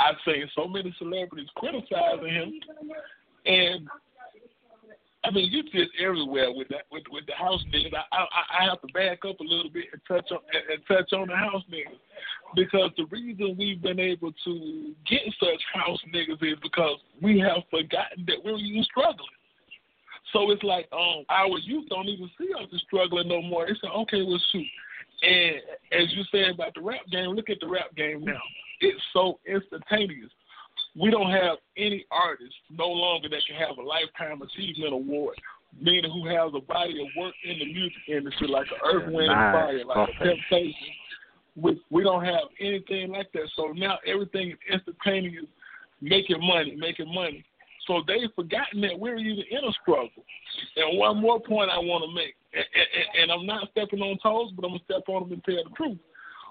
I've 0.00 0.16
seen 0.24 0.48
so 0.56 0.66
many 0.66 0.92
celebrities 0.98 1.48
criticizing 1.56 2.32
him, 2.32 2.52
and 3.46 3.88
I 5.28 5.30
mean, 5.30 5.52
you 5.52 5.62
just 5.64 5.92
everywhere 6.00 6.50
with 6.52 6.68
that 6.68 6.88
with 6.90 7.02
with 7.10 7.26
the 7.26 7.34
house 7.34 7.62
niggas. 7.68 7.92
I 7.92 8.16
I, 8.16 8.64
I 8.64 8.70
have 8.70 8.80
to 8.80 8.88
back 8.94 9.18
up 9.28 9.38
a 9.40 9.44
little 9.44 9.70
bit 9.70 9.84
and 9.92 10.00
touch 10.08 10.32
on 10.32 10.38
and, 10.54 10.64
and 10.72 10.82
touch 10.88 11.12
on 11.12 11.28
the 11.28 11.36
house 11.36 11.62
niggas 11.70 12.00
because 12.56 12.90
the 12.96 13.04
reason 13.10 13.54
we've 13.58 13.82
been 13.82 14.00
able 14.00 14.32
to 14.32 14.94
get 15.06 15.20
such 15.38 15.60
house 15.74 16.00
niggas 16.14 16.42
is 16.42 16.58
because 16.62 16.98
we 17.20 17.38
have 17.40 17.62
forgotten 17.70 18.24
that 18.26 18.36
we're 18.42 18.56
even 18.56 18.82
struggling. 18.84 19.36
So 20.32 20.50
it's 20.50 20.62
like 20.62 20.88
um 20.92 21.24
our 21.28 21.58
youth 21.58 21.90
don't 21.90 22.08
even 22.08 22.30
see 22.38 22.48
us 22.54 22.68
as 22.72 22.80
struggling 22.86 23.28
no 23.28 23.42
more. 23.42 23.66
They 23.66 23.74
say, 23.74 23.88
okay, 23.88 24.22
well 24.22 24.40
shoot, 24.50 24.66
And 25.22 25.56
as 25.92 26.08
you 26.14 26.24
said 26.32 26.54
about 26.54 26.72
the 26.74 26.80
rap 26.80 27.04
game, 27.12 27.36
look 27.36 27.50
at 27.50 27.60
the 27.60 27.68
rap 27.68 27.94
game 27.96 28.24
now. 28.24 28.40
It's 28.80 29.02
so 29.12 29.40
instantaneous. 29.46 30.30
We 30.98 31.10
don't 31.10 31.30
have 31.30 31.58
any 31.76 32.04
artist 32.10 32.54
no 32.70 32.88
longer 32.88 33.28
that 33.28 33.40
can 33.46 33.56
have 33.56 33.78
a 33.78 33.82
lifetime 33.82 34.42
achievement 34.42 34.92
award, 34.92 35.36
meaning 35.80 36.10
who 36.10 36.26
has 36.28 36.52
a 36.54 36.60
body 36.60 37.00
of 37.00 37.08
work 37.16 37.34
in 37.44 37.58
the 37.58 37.72
music 37.72 38.02
industry 38.08 38.48
like 38.48 38.66
an 38.66 38.78
Earth, 38.84 39.12
Wind, 39.12 39.30
and 39.30 39.52
Fire, 39.54 39.84
like 39.84 40.08
a 40.08 40.24
Temptation. 40.24 40.88
We 41.56 41.80
we 41.90 42.02
don't 42.02 42.24
have 42.24 42.48
anything 42.60 43.12
like 43.12 43.30
that. 43.32 43.48
So 43.56 43.72
now 43.74 43.98
everything 44.06 44.50
is 44.50 44.58
instantaneous, 44.72 45.46
making 46.00 46.40
money, 46.40 46.76
making 46.76 47.12
money. 47.12 47.44
So 47.86 48.02
they've 48.06 48.30
forgotten 48.36 48.80
that 48.82 48.98
we're 48.98 49.16
even 49.18 49.44
in 49.50 49.64
a 49.64 49.72
struggle. 49.82 50.24
And 50.76 50.98
one 50.98 51.20
more 51.20 51.40
point 51.40 51.70
I 51.70 51.78
want 51.78 52.04
to 52.04 52.14
make, 52.14 52.34
and, 52.52 52.64
and, 52.74 53.22
and 53.22 53.32
I'm 53.32 53.46
not 53.46 53.70
stepping 53.70 54.00
on 54.00 54.18
toes, 54.22 54.52
but 54.54 54.64
I'm 54.64 54.72
gonna 54.72 54.84
step 54.84 55.08
on 55.08 55.22
them 55.28 55.32
and 55.32 55.44
tell 55.44 55.64
the 55.64 55.74
truth. 55.76 55.98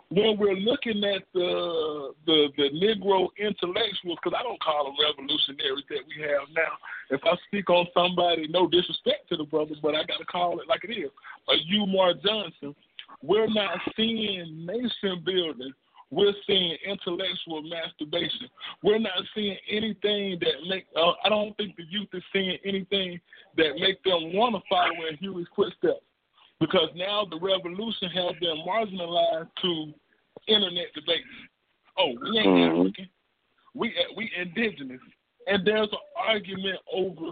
When 0.09 0.37
we're 0.37 0.55
looking 0.55 1.03
at 1.03 1.23
the 1.33 2.13
the 2.25 2.47
the 2.55 2.69
Negro 2.69 3.27
intellectuals, 3.37 4.17
because 4.23 4.37
I 4.37 4.43
don't 4.43 4.61
call 4.61 4.85
them 4.85 4.95
revolutionaries 5.03 5.83
that 5.89 6.03
we 6.07 6.21
have 6.23 6.47
now. 6.55 6.73
If 7.09 7.21
I 7.25 7.35
speak 7.47 7.69
on 7.69 7.87
somebody, 7.93 8.47
no 8.47 8.67
disrespect 8.67 9.27
to 9.29 9.37
the 9.37 9.43
brother, 9.43 9.75
but 9.81 9.95
I 9.95 10.03
got 10.05 10.19
to 10.19 10.25
call 10.25 10.59
it 10.59 10.67
like 10.67 10.85
it 10.85 10.93
is. 10.93 11.11
A 11.49 11.55
Umar 11.75 12.13
Johnson, 12.13 12.73
we're 13.21 13.47
not 13.47 13.79
seeing 13.95 14.65
nation 14.65 15.23
building 15.25 15.73
we're 16.09 16.33
seeing 16.45 16.77
intellectual 16.85 17.63
masturbation. 17.63 18.47
We're 18.81 18.99
not 18.99 19.23
seeing 19.35 19.57
anything 19.69 20.39
that 20.39 20.67
make. 20.67 20.85
Uh, 20.95 21.11
I 21.23 21.29
don't 21.29 21.55
think 21.57 21.75
the 21.75 21.83
youth 21.89 22.07
is 22.13 22.23
seeing 22.31 22.57
anything 22.63 23.19
that 23.57 23.75
make 23.79 24.01
them 24.03 24.33
want 24.33 24.55
to 24.55 24.61
follow 24.69 25.07
in 25.09 25.17
Huey's 25.17 25.47
footsteps, 25.55 26.01
because 26.59 26.89
now 26.95 27.25
the 27.29 27.39
revolution 27.39 28.09
has 28.09 28.33
been 28.39 28.63
marginalized 28.67 29.49
to 29.61 29.93
internet 30.47 30.87
debates. 30.95 31.25
Oh, 31.97 32.13
we 32.21 32.39
ain't 32.39 32.47
mm-hmm. 32.47 32.81
African. 32.81 33.09
We 33.73 33.93
we 34.15 34.31
indigenous, 34.39 35.01
and 35.47 35.65
there's 35.65 35.89
an 35.91 35.97
argument 36.17 36.79
over 36.91 37.31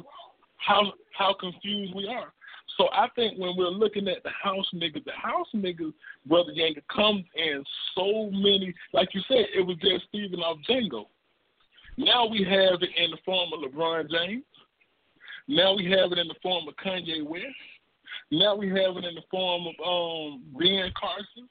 how 0.58 0.94
how 1.14 1.34
confused 1.34 1.94
we 1.96 2.08
are. 2.08 2.34
So 2.78 2.90
I 2.92 3.08
think 3.16 3.40
when 3.40 3.56
we're 3.56 3.70
looking 3.70 4.08
at 4.08 4.24
the 4.24 4.32
house 4.32 4.66
niggas, 4.74 5.06
the 5.06 5.12
house 5.14 5.48
niggas, 5.56 5.94
Brother 6.26 6.52
Yanga, 6.52 6.82
comes 6.94 7.24
in 7.36 7.64
so 7.96 8.30
many, 8.32 8.74
like 8.92 9.14
you 9.14 9.22
said, 9.28 9.46
it 9.56 9.66
was 9.66 9.78
just 9.78 10.06
Stephen 10.10 10.40
off 10.42 10.58
Django. 10.70 11.06
Now 11.98 12.26
we 12.28 12.44
have 12.44 12.82
it 12.82 12.90
in 12.98 13.12
the 13.12 13.18
form 13.24 13.52
of 13.54 13.72
LeBron 13.72 14.10
James. 14.10 14.44
Now 15.48 15.76
we 15.76 15.90
have 15.92 16.12
it 16.12 16.18
in 16.18 16.28
the 16.28 16.36
form 16.42 16.68
of 16.68 16.76
Kanye 16.76 17.24
West. 17.24 17.46
Now 18.32 18.56
we 18.56 18.70
have 18.70 18.98
it 18.98 19.06
in 19.06 19.16
the 19.16 19.24
form 19.30 19.68
of 19.68 19.76
um 19.86 20.44
Ben 20.58 20.92
Carson. 21.00 21.50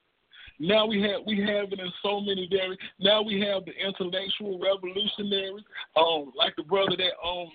Now 0.58 0.86
we 0.86 1.02
have 1.02 1.20
we 1.26 1.40
have 1.40 1.72
it 1.72 1.80
in 1.80 1.92
so 2.02 2.20
many 2.20 2.48
very. 2.50 2.78
Now 2.98 3.22
we 3.22 3.40
have 3.40 3.64
the 3.64 3.72
intellectual 3.72 4.58
revolutionaries, 4.58 5.64
um, 5.96 6.32
like 6.36 6.54
the 6.56 6.62
brother 6.62 6.96
that 6.96 7.12
um 7.26 7.50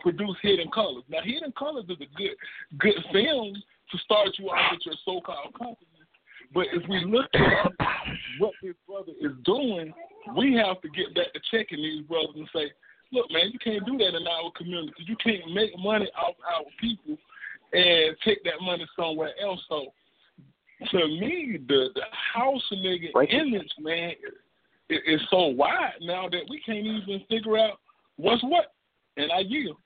produce 0.00 0.36
Hidden 0.42 0.70
Colors. 0.70 1.04
Now, 1.08 1.18
Hidden 1.24 1.52
Colors 1.58 1.84
is 1.88 1.96
a 2.00 2.18
good 2.18 2.36
good 2.78 3.04
film 3.12 3.54
to 3.90 3.98
start 3.98 4.28
you 4.38 4.50
off 4.50 4.72
with 4.72 4.80
your 4.84 4.94
so-called 5.04 5.54
confidence. 5.54 5.88
But 6.52 6.66
if 6.72 6.88
we 6.88 7.04
look 7.04 7.28
at 7.34 7.72
what 8.38 8.52
this 8.62 8.74
brother 8.86 9.12
is 9.20 9.32
doing, 9.44 9.92
we 10.36 10.54
have 10.54 10.80
to 10.82 10.88
get 10.88 11.14
back 11.14 11.32
to 11.32 11.40
checking 11.50 11.82
these 11.82 12.04
brothers 12.04 12.36
and 12.36 12.48
say, 12.54 12.70
look, 13.12 13.30
man, 13.30 13.50
you 13.52 13.58
can't 13.58 13.84
do 13.86 13.96
that 13.98 14.16
in 14.16 14.26
our 14.26 14.50
community. 14.56 14.92
You 15.06 15.16
can't 15.16 15.52
make 15.52 15.78
money 15.78 16.08
off 16.16 16.34
our 16.44 16.64
people 16.80 17.18
and 17.72 18.16
take 18.24 18.42
that 18.44 18.60
money 18.62 18.86
somewhere 18.98 19.32
else. 19.42 19.60
So, 19.68 19.86
to 20.90 20.98
me, 21.08 21.58
the 21.66 21.88
the 21.94 22.02
house 22.34 22.62
nigga 22.72 23.10
image, 23.30 23.70
man, 23.80 24.12
is, 24.88 24.98
is 25.06 25.20
so 25.30 25.46
wide 25.46 25.94
now 26.00 26.28
that 26.28 26.42
we 26.48 26.60
can't 26.64 26.86
even 26.86 27.22
figure 27.28 27.58
out 27.58 27.78
what's 28.16 28.42
what. 28.42 28.72
And 29.16 29.32
I 29.32 29.40
yield. 29.40 29.76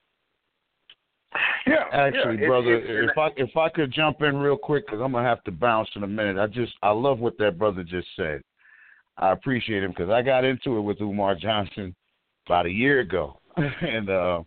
Yeah, 1.67 1.85
actually, 1.93 2.43
yeah, 2.43 2.47
brother, 2.47 2.77
if 2.77 3.17
I 3.17 3.29
if 3.37 3.57
I 3.57 3.69
could 3.71 3.93
jump 3.93 4.21
in 4.23 4.37
real 4.37 4.59
quick, 4.59 4.87
because 4.87 5.01
I'm 5.03 5.13
gonna 5.13 5.27
have 5.27 5.43
to 5.45 5.51
bounce 5.51 5.89
in 5.97 6.03
a 6.03 6.07
minute. 6.07 6.37
I 6.39 6.47
just 6.47 6.73
I 6.83 6.91
love 6.91 7.21
what 7.21 7.39
that 7.39 7.59
brother 7.59 7.83
just 7.83 8.09
said. 8.17 8.43
I 9.17 9.33
appreciate 9.33 9.83
him 9.83 9.93
because 9.93 10.11
I 10.11 10.23
got 10.23 10.45
into 10.45 10.77
it 10.77 10.83
with 10.83 11.01
Umar 11.01 11.35
Johnson 11.35 11.95
about 12.47 12.67
a 12.67 12.71
year 12.71 13.01
ago, 13.01 13.41
and 13.57 14.11
uh, 14.11 14.43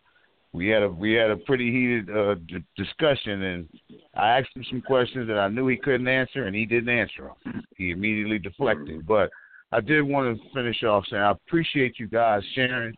we 0.56 0.68
had 0.68 0.84
a 0.84 0.90
we 0.90 1.14
had 1.14 1.30
a 1.32 1.38
pretty 1.38 1.72
heated 1.72 2.10
uh, 2.10 2.36
d- 2.48 2.64
discussion, 2.78 3.42
and 3.42 3.70
I 4.16 4.40
asked 4.40 4.56
him 4.56 4.66
some 4.70 4.82
questions 4.82 5.28
that 5.28 5.38
I 5.38 5.48
knew 5.50 5.68
he 5.68 5.78
couldn't 5.78 6.08
answer, 6.08 6.46
and 6.46 6.56
he 6.56 6.66
didn't 6.66 6.90
answer 6.90 7.30
them. 7.44 7.64
He 7.76 7.92
immediately 7.92 8.40
deflected. 8.40 9.06
But 9.06 9.30
I 9.72 9.82
did 9.82 10.02
want 10.04 10.38
to 10.38 10.50
finish 10.54 10.84
off 10.84 11.06
saying 11.10 11.22
I 11.22 11.32
appreciate 11.32 12.00
you 12.00 12.08
guys 12.08 12.42
sharing. 12.54 12.96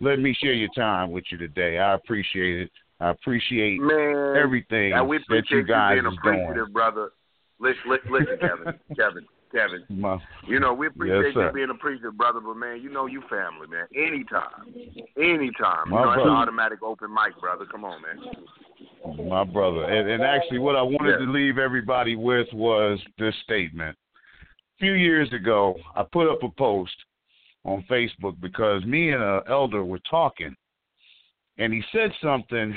Let 0.00 0.18
me 0.18 0.36
share 0.40 0.52
your 0.52 0.70
time 0.76 1.10
with 1.10 1.24
you 1.30 1.38
today. 1.38 1.78
I 1.78 1.94
appreciate 1.94 2.60
it. 2.62 2.70
I 3.00 3.10
appreciate 3.10 3.80
Man, 3.80 4.36
everything 4.36 4.92
we 5.08 5.18
that 5.28 5.44
you 5.50 5.64
guys 5.64 5.96
you 5.96 6.02
being 6.02 6.16
appreciative, 6.18 6.54
doing. 6.54 6.72
brother. 6.72 7.10
Listen, 7.58 7.80
listen, 7.88 8.12
listen 8.12 8.38
Kevin, 8.40 8.74
Kevin, 8.96 9.26
Kevin. 9.52 9.84
My, 9.88 10.18
you 10.46 10.58
know 10.58 10.72
we 10.72 10.86
appreciate 10.88 11.34
yes, 11.34 11.36
you 11.36 11.50
being 11.54 11.70
appreciative, 11.70 12.16
brother. 12.16 12.40
But 12.40 12.54
man, 12.54 12.80
you 12.82 12.90
know 12.90 13.06
you 13.06 13.22
family, 13.28 13.66
man. 13.68 13.86
Anytime, 13.94 14.74
anytime. 15.16 15.90
My 15.90 16.00
you 16.00 16.06
know, 16.06 16.12
brother. 16.14 16.20
it's 16.20 16.26
an 16.26 16.32
automatic 16.32 16.82
open 16.82 17.12
mic, 17.12 17.38
brother. 17.40 17.66
Come 17.70 17.84
on, 17.84 18.00
man. 18.02 19.28
My 19.28 19.44
brother, 19.44 19.84
and, 19.84 20.08
and 20.08 20.22
actually, 20.22 20.58
what 20.58 20.76
I 20.76 20.82
wanted 20.82 21.20
Yeah. 21.20 21.26
to 21.26 21.32
leave 21.32 21.58
everybody 21.58 22.16
with 22.16 22.46
was 22.52 22.98
this 23.18 23.34
statement. 23.42 23.96
A 24.44 24.78
few 24.78 24.92
years 24.92 25.32
ago, 25.32 25.76
I 25.94 26.04
put 26.12 26.30
up 26.30 26.42
a 26.42 26.48
post 26.48 26.94
on 27.64 27.84
Facebook 27.90 28.40
because 28.40 28.84
me 28.84 29.10
and 29.12 29.22
an 29.22 29.42
elder 29.48 29.84
were 29.84 30.00
talking, 30.10 30.54
and 31.58 31.72
he 31.72 31.82
said 31.92 32.12
something, 32.22 32.76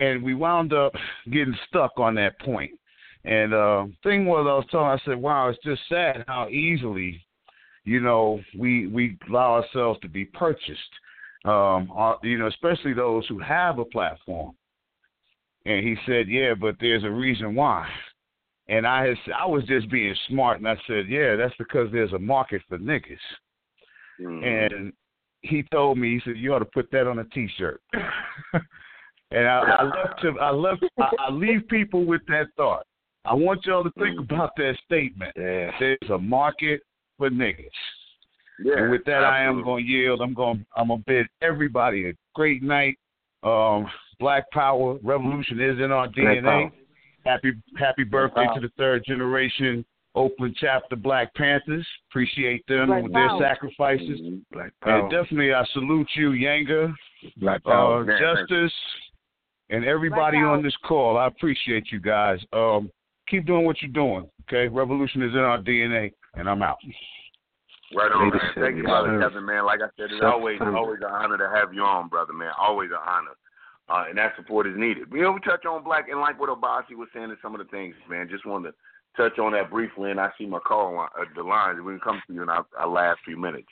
and 0.00 0.22
we 0.22 0.34
wound 0.34 0.72
up 0.72 0.92
getting 1.30 1.56
stuck 1.68 1.92
on 1.98 2.14
that 2.16 2.38
point. 2.40 2.72
And 3.24 3.52
uh, 3.52 3.86
thing 4.02 4.24
was, 4.26 4.46
I 4.48 4.54
was 4.54 4.66
telling, 4.70 4.86
I 4.86 4.98
said, 5.04 5.20
"Wow, 5.20 5.48
it's 5.48 5.62
just 5.62 5.82
sad 5.88 6.24
how 6.26 6.48
easily, 6.48 7.22
you 7.84 8.00
know, 8.00 8.40
we 8.58 8.86
we 8.86 9.18
allow 9.28 9.62
ourselves 9.62 10.00
to 10.00 10.08
be 10.08 10.24
purchased. 10.24 10.80
Um, 11.44 11.90
uh, 11.96 12.14
you 12.22 12.38
know, 12.38 12.46
especially 12.46 12.92
those 12.92 13.26
who 13.28 13.38
have 13.38 13.78
a 13.78 13.84
platform." 13.84 14.52
And 15.66 15.86
he 15.86 15.96
said, 16.06 16.28
"Yeah, 16.28 16.54
but 16.58 16.76
there's 16.80 17.04
a 17.04 17.10
reason 17.10 17.54
why." 17.54 17.88
And 18.68 18.86
I 18.86 19.08
had, 19.08 19.16
I 19.38 19.46
was 19.46 19.64
just 19.64 19.90
being 19.90 20.14
smart, 20.28 20.58
and 20.58 20.68
I 20.68 20.76
said, 20.86 21.06
"Yeah, 21.08 21.36
that's 21.36 21.54
because 21.58 21.88
there's 21.92 22.12
a 22.14 22.18
market 22.18 22.62
for 22.68 22.78
niggas." 22.78 23.18
And 24.44 24.92
he 25.42 25.62
told 25.70 25.98
me, 25.98 26.14
he 26.14 26.20
said, 26.24 26.38
"You 26.38 26.54
ought 26.54 26.60
to 26.60 26.64
put 26.64 26.90
that 26.92 27.06
on 27.06 27.18
a 27.18 27.24
T-shirt." 27.24 27.82
and 29.30 29.46
I, 29.46 29.58
I 29.58 29.82
left 29.82 30.24
him. 30.24 30.36
I 30.40 30.50
left. 30.50 30.84
I, 30.98 31.10
I 31.18 31.30
leave 31.30 31.68
people 31.68 32.06
with 32.06 32.22
that 32.28 32.46
thought. 32.56 32.86
I 33.24 33.34
want 33.34 33.66
y'all 33.66 33.84
to 33.84 33.90
think 33.98 34.18
about 34.18 34.56
that 34.56 34.76
statement. 34.86 35.32
There's 35.34 35.98
a 36.10 36.18
market 36.18 36.80
for 37.18 37.30
niggas. 37.30 37.68
Yeah, 38.62 38.74
and 38.78 38.90
with 38.90 39.04
that, 39.06 39.24
I 39.24 39.42
am 39.42 39.62
going 39.62 39.86
to 39.86 39.90
yield. 39.90 40.20
I'm 40.20 40.34
going. 40.34 40.64
I'm 40.76 40.88
going 40.88 41.00
to 41.00 41.04
bid 41.06 41.26
everybody 41.42 42.10
a 42.10 42.12
great 42.34 42.62
night. 42.62 42.98
Um, 43.42 43.86
Black 44.18 44.50
Power 44.50 44.98
Revolution 45.02 45.60
is 45.60 45.78
in 45.78 45.90
our 45.90 46.08
DNA. 46.08 46.70
Happy 47.24 47.52
Happy 47.78 48.04
birthday 48.04 48.46
to 48.54 48.60
the 48.60 48.70
third 48.76 49.02
generation 49.06 49.84
Oakland 50.14 50.56
chapter 50.60 50.96
Black 50.96 51.32
Panthers. 51.34 51.86
Appreciate 52.10 52.66
them 52.66 52.88
Black 52.88 53.02
with 53.02 53.12
their 53.12 53.30
sacrifices. 53.38 54.20
Black 54.52 54.72
Power. 54.82 55.00
And 55.00 55.10
definitely, 55.10 55.54
I 55.54 55.64
salute 55.72 56.08
you, 56.14 56.30
Yanga, 56.30 56.92
Black 57.36 57.60
uh, 57.64 57.70
Power. 57.70 58.18
Justice, 58.18 58.72
and 59.70 59.84
everybody 59.84 60.38
Black 60.38 60.48
on 60.48 60.62
this 60.62 60.76
call. 60.86 61.16
I 61.16 61.26
appreciate 61.26 61.92
you 61.92 62.00
guys. 62.00 62.40
Um, 62.52 62.90
keep 63.30 63.46
doing 63.46 63.64
what 63.64 63.80
you're 63.80 63.92
doing. 63.92 64.28
Okay, 64.48 64.68
revolution 64.68 65.22
is 65.22 65.32
in 65.32 65.38
our 65.38 65.58
DNA, 65.58 66.12
and 66.34 66.48
I'm 66.48 66.62
out. 66.62 66.78
Right 67.94 68.12
on, 68.12 68.30
man. 68.30 68.40
Thank 68.54 68.76
you, 68.76 68.82
brother. 68.84 69.18
Kevin, 69.20 69.46
man. 69.46 69.64
Like 69.64 69.80
I 69.80 69.88
said, 69.96 70.10
it's 70.12 70.22
always 70.22 70.58
always 70.60 71.00
an 71.00 71.10
honor 71.10 71.38
to 71.38 71.48
have 71.48 71.74
you 71.74 71.82
on, 71.82 72.08
brother, 72.08 72.32
man. 72.32 72.52
Always 72.58 72.90
an 72.90 72.98
honor. 73.06 73.34
Uh, 73.88 74.04
and 74.08 74.18
that 74.18 74.32
support 74.36 74.68
is 74.68 74.74
needed. 74.76 75.08
You 75.12 75.22
know, 75.22 75.32
we 75.32 75.40
touch 75.40 75.64
on 75.66 75.82
black 75.82 76.08
and 76.08 76.20
like 76.20 76.38
what 76.38 76.48
Obasi 76.48 76.94
was 76.94 77.08
saying 77.12 77.30
and 77.30 77.38
some 77.42 77.54
of 77.54 77.58
the 77.58 77.70
things, 77.70 77.94
man. 78.08 78.28
Just 78.30 78.46
wanted 78.46 78.70
to 78.70 78.74
touch 79.16 79.38
on 79.40 79.52
that 79.52 79.70
briefly, 79.70 80.12
and 80.12 80.20
I 80.20 80.30
see 80.38 80.46
my 80.46 80.60
call 80.60 80.96
on 80.96 81.08
uh, 81.18 81.24
the 81.34 81.42
lines. 81.42 81.80
We 81.84 81.92
can 81.92 82.00
come 82.00 82.22
to 82.26 82.32
you 82.32 82.42
in 82.42 82.48
our, 82.48 82.64
our 82.78 82.88
last 82.88 83.18
few 83.24 83.36
minutes. 83.36 83.66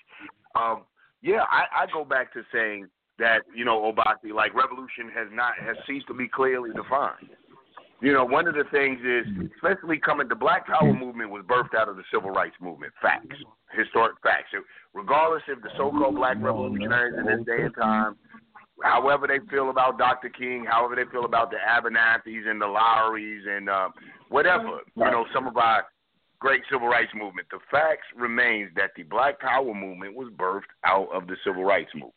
Um, 0.56 0.82
yeah, 1.22 1.44
I, 1.50 1.84
I 1.84 1.86
go 1.92 2.04
back 2.04 2.32
to 2.32 2.42
saying 2.52 2.88
that 3.20 3.42
you 3.54 3.64
know 3.64 3.92
Obasi, 3.92 4.32
like 4.34 4.54
revolution 4.54 5.10
has 5.14 5.28
not 5.32 5.52
has 5.60 5.76
ceased 5.86 6.08
to 6.08 6.14
be 6.14 6.26
clearly 6.26 6.70
defined. 6.70 7.30
You 8.00 8.12
know, 8.12 8.24
one 8.24 8.46
of 8.46 8.54
the 8.54 8.64
things 8.70 9.00
is, 9.00 9.26
mm-hmm. 9.26 9.46
especially 9.56 9.98
coming, 9.98 10.28
the 10.28 10.36
Black 10.36 10.66
Power 10.66 10.92
movement 10.92 11.30
was 11.30 11.42
birthed 11.44 11.74
out 11.76 11.88
of 11.88 11.96
the 11.96 12.04
Civil 12.12 12.30
Rights 12.30 12.54
movement. 12.60 12.92
Facts, 13.02 13.36
historic 13.72 14.14
facts. 14.22 14.48
So 14.52 14.58
regardless 14.94 15.42
if 15.48 15.60
the 15.62 15.70
so-called 15.76 16.14
Black 16.14 16.36
mm-hmm. 16.36 16.46
revolutionaries 16.46 17.14
in 17.18 17.26
this 17.26 17.44
day 17.44 17.64
and 17.64 17.74
mm-hmm. 17.74 17.80
time 17.80 18.16
however 18.82 19.26
they 19.26 19.38
feel 19.50 19.70
about 19.70 19.98
Dr. 19.98 20.28
King, 20.28 20.64
however 20.68 20.94
they 20.96 21.10
feel 21.10 21.24
about 21.24 21.50
the 21.50 21.56
Abernathys 21.56 22.48
and 22.48 22.60
the 22.60 22.66
Lowerys 22.66 23.46
and 23.48 23.68
uh, 23.68 23.88
whatever, 24.28 24.80
you 24.94 25.04
know, 25.04 25.26
some 25.34 25.46
of 25.46 25.56
our 25.56 25.84
great 26.38 26.62
civil 26.70 26.88
rights 26.88 27.10
movement. 27.14 27.48
The 27.50 27.58
facts 27.70 28.06
remains 28.16 28.70
that 28.76 28.90
the 28.96 29.02
Black 29.02 29.40
Power 29.40 29.74
movement 29.74 30.14
was 30.14 30.32
birthed 30.36 30.70
out 30.84 31.08
of 31.12 31.26
the 31.26 31.36
civil 31.44 31.64
rights 31.64 31.90
movement. 31.94 32.14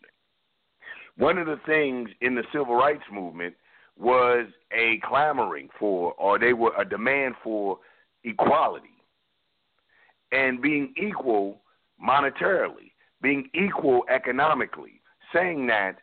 One 1.18 1.38
of 1.38 1.48
the 1.48 1.60
things 1.66 2.10
in 2.22 2.36
the 2.36 2.44
civil 2.52 2.76
rights 2.76 3.04
movement 3.12 3.56
was 4.00 4.48
a 4.72 5.00
clamoring 5.04 5.70
for, 5.80 6.14
or 6.14 6.40
they 6.40 6.54
were 6.54 6.74
a 6.78 6.86
demand 6.86 7.36
for 7.44 7.80
equality 8.24 8.88
and 10.32 10.62
being 10.62 10.94
equal 10.98 11.62
monetarily, 12.04 12.92
being 13.22 13.50
equal 13.54 14.04
economically, 14.14 15.02
saying 15.34 15.68
that, 15.68 15.98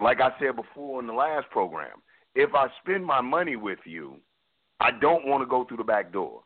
like 0.00 0.20
I 0.20 0.30
said 0.38 0.56
before 0.56 1.00
in 1.00 1.06
the 1.06 1.12
last 1.12 1.48
program, 1.50 2.02
if 2.34 2.54
I 2.54 2.68
spend 2.82 3.04
my 3.04 3.20
money 3.20 3.56
with 3.56 3.78
you, 3.84 4.16
I 4.80 4.90
don't 5.00 5.26
want 5.26 5.42
to 5.42 5.46
go 5.46 5.64
through 5.64 5.78
the 5.78 5.84
back 5.84 6.12
door. 6.12 6.42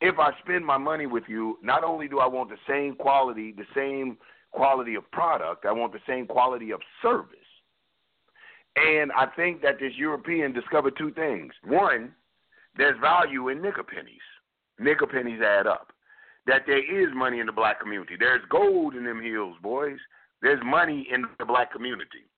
If 0.00 0.18
I 0.18 0.30
spend 0.42 0.64
my 0.64 0.78
money 0.78 1.06
with 1.06 1.24
you, 1.28 1.58
not 1.62 1.84
only 1.84 2.08
do 2.08 2.20
I 2.20 2.26
want 2.26 2.48
the 2.48 2.56
same 2.66 2.94
quality, 2.94 3.52
the 3.52 3.66
same 3.74 4.16
quality 4.52 4.94
of 4.94 5.10
product, 5.10 5.66
I 5.66 5.72
want 5.72 5.92
the 5.92 6.00
same 6.06 6.26
quality 6.26 6.70
of 6.70 6.80
service. 7.02 7.36
And 8.76 9.10
I 9.12 9.26
think 9.36 9.62
that 9.62 9.78
this 9.80 9.92
European 9.96 10.52
discovered 10.52 10.94
two 10.96 11.12
things. 11.12 11.52
One, 11.64 12.12
there's 12.76 12.98
value 13.00 13.48
in 13.48 13.60
nickel 13.60 13.84
pennies. 13.84 14.20
Nickel 14.78 15.08
pennies 15.08 15.40
add 15.42 15.66
up. 15.66 15.92
That 16.46 16.62
there 16.66 16.78
is 16.78 17.08
money 17.14 17.40
in 17.40 17.46
the 17.46 17.52
black 17.52 17.80
community. 17.80 18.14
There's 18.18 18.42
gold 18.48 18.94
in 18.94 19.04
them 19.04 19.22
hills, 19.22 19.56
boys. 19.62 19.98
There's 20.40 20.60
money 20.64 21.06
in 21.12 21.26
the 21.38 21.44
black 21.44 21.72
community. 21.72 22.30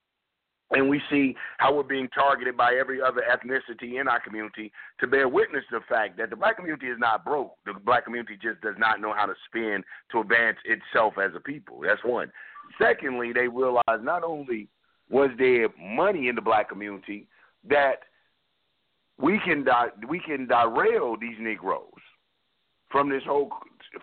And 0.72 0.88
we 0.88 1.02
see 1.10 1.36
how 1.58 1.74
we're 1.74 1.82
being 1.82 2.08
targeted 2.08 2.56
by 2.56 2.74
every 2.80 3.00
other 3.00 3.22
ethnicity 3.30 4.00
in 4.00 4.08
our 4.08 4.20
community 4.20 4.72
to 5.00 5.06
bear 5.06 5.28
witness 5.28 5.64
to 5.70 5.78
the 5.78 5.84
fact 5.86 6.16
that 6.16 6.30
the 6.30 6.36
black 6.36 6.56
community 6.56 6.86
is 6.86 6.98
not 6.98 7.24
broke. 7.24 7.52
The 7.66 7.74
black 7.74 8.04
community 8.04 8.38
just 8.42 8.62
does 8.62 8.76
not 8.78 9.00
know 9.00 9.12
how 9.14 9.26
to 9.26 9.34
spend 9.46 9.84
to 10.12 10.20
advance 10.20 10.56
itself 10.64 11.14
as 11.22 11.32
a 11.36 11.40
people. 11.40 11.80
That's 11.82 12.02
one. 12.02 12.32
Secondly, 12.80 13.32
they 13.34 13.48
realize 13.48 14.00
not 14.00 14.24
only 14.24 14.68
was 15.12 15.30
there 15.36 15.68
money 15.78 16.28
in 16.28 16.34
the 16.34 16.40
black 16.40 16.70
community 16.70 17.28
that 17.68 18.00
we 19.18 19.38
can 19.44 19.62
di- 19.62 19.90
we 20.08 20.18
can 20.18 20.48
derail 20.48 21.16
these 21.20 21.36
Negroes 21.38 22.00
from 22.90 23.10
this 23.10 23.22
whole 23.24 23.52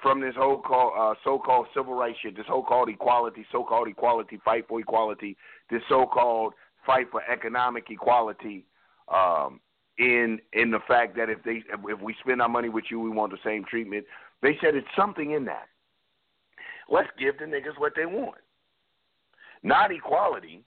from 0.03 0.21
this 0.21 0.35
whole 0.37 0.59
call, 0.59 0.93
uh, 0.97 1.15
so-called 1.23 1.65
civil 1.75 1.95
rights 1.95 2.19
shit, 2.21 2.37
this 2.37 2.45
so-called 2.47 2.89
equality, 2.89 3.43
so-called 3.51 3.87
equality, 3.87 4.39
fight 4.45 4.67
for 4.67 4.79
equality, 4.79 5.35
this 5.71 5.81
so-called 5.89 6.53
fight 6.85 7.07
for 7.09 7.23
economic 7.23 7.85
equality, 7.89 8.65
um, 9.11 9.59
in 9.97 10.39
in 10.53 10.69
the 10.69 10.79
fact 10.87 11.17
that 11.17 11.29
if 11.29 11.43
they 11.43 11.63
if 11.89 11.99
we 11.99 12.15
spend 12.19 12.39
our 12.39 12.49
money 12.49 12.69
with 12.69 12.85
you, 12.91 12.99
we 12.99 13.09
want 13.09 13.31
the 13.31 13.39
same 13.43 13.65
treatment. 13.65 14.05
They 14.43 14.57
said 14.61 14.75
it's 14.75 14.87
something 14.95 15.31
in 15.31 15.43
that. 15.45 15.67
Let's 16.87 17.09
give 17.17 17.39
the 17.39 17.45
niggas 17.45 17.79
what 17.79 17.93
they 17.95 18.05
want, 18.05 18.41
not 19.63 19.91
equality, 19.91 20.63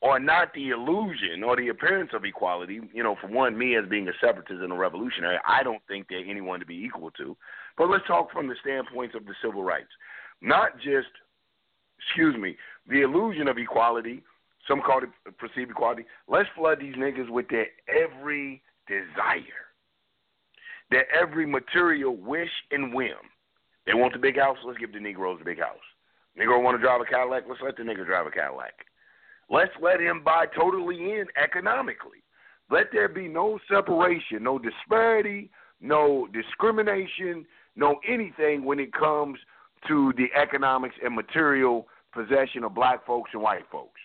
or 0.00 0.20
not 0.20 0.52
the 0.54 0.70
illusion 0.70 1.42
or 1.44 1.56
the 1.56 1.68
appearance 1.68 2.10
of 2.14 2.24
equality. 2.24 2.80
You 2.92 3.02
know, 3.02 3.16
for 3.20 3.26
one, 3.26 3.58
me 3.58 3.76
as 3.76 3.88
being 3.88 4.08
a 4.08 4.12
separatist 4.20 4.62
and 4.62 4.72
a 4.72 4.76
revolutionary, 4.76 5.38
I 5.46 5.62
don't 5.62 5.82
think 5.88 6.06
they're 6.08 6.24
anyone 6.24 6.60
to 6.60 6.66
be 6.66 6.76
equal 6.76 7.10
to. 7.12 7.36
But 7.76 7.90
let's 7.90 8.06
talk 8.06 8.32
from 8.32 8.48
the 8.48 8.54
standpoint 8.60 9.14
of 9.14 9.26
the 9.26 9.34
civil 9.42 9.62
rights, 9.62 9.90
not 10.40 10.76
just, 10.78 11.08
excuse 11.98 12.36
me, 12.36 12.56
the 12.88 13.02
illusion 13.02 13.48
of 13.48 13.58
equality. 13.58 14.22
Some 14.66 14.82
call 14.82 15.02
it 15.02 15.38
perceived 15.38 15.70
equality. 15.70 16.04
Let's 16.28 16.48
flood 16.56 16.78
these 16.80 16.94
niggas 16.94 17.30
with 17.30 17.48
their 17.48 17.68
every 17.88 18.62
desire, 18.86 19.40
their 20.90 21.06
every 21.14 21.46
material 21.46 22.14
wish 22.14 22.50
and 22.70 22.92
whim. 22.92 23.16
They 23.86 23.94
want 23.94 24.12
the 24.12 24.18
big 24.18 24.36
house. 24.36 24.58
Let's 24.66 24.78
give 24.78 24.92
the 24.92 25.00
Negroes 25.00 25.38
the 25.38 25.44
big 25.46 25.58
house. 25.58 25.76
Negro 26.38 26.62
want 26.62 26.76
to 26.76 26.82
drive 26.82 27.00
a 27.00 27.04
Cadillac. 27.04 27.44
Let's 27.48 27.62
let 27.62 27.76
the 27.76 27.82
nigga 27.82 28.04
drive 28.04 28.26
a 28.26 28.30
Cadillac. 28.30 28.74
Let's 29.50 29.72
let 29.80 30.00
him 30.00 30.22
buy 30.24 30.46
totally 30.54 30.96
in 30.96 31.26
economically. 31.42 32.22
Let 32.70 32.86
there 32.92 33.08
be 33.08 33.28
no 33.28 33.58
separation, 33.72 34.42
no 34.42 34.58
disparity, 34.58 35.50
no 35.80 36.28
discrimination, 36.32 37.46
no 37.76 37.96
anything 38.06 38.64
when 38.64 38.78
it 38.78 38.92
comes 38.92 39.38
to 39.86 40.12
the 40.16 40.26
economics 40.38 40.96
and 41.02 41.14
material 41.14 41.86
possession 42.12 42.64
of 42.64 42.74
black 42.74 43.06
folks 43.06 43.30
and 43.32 43.42
white 43.42 43.64
folks. 43.70 44.00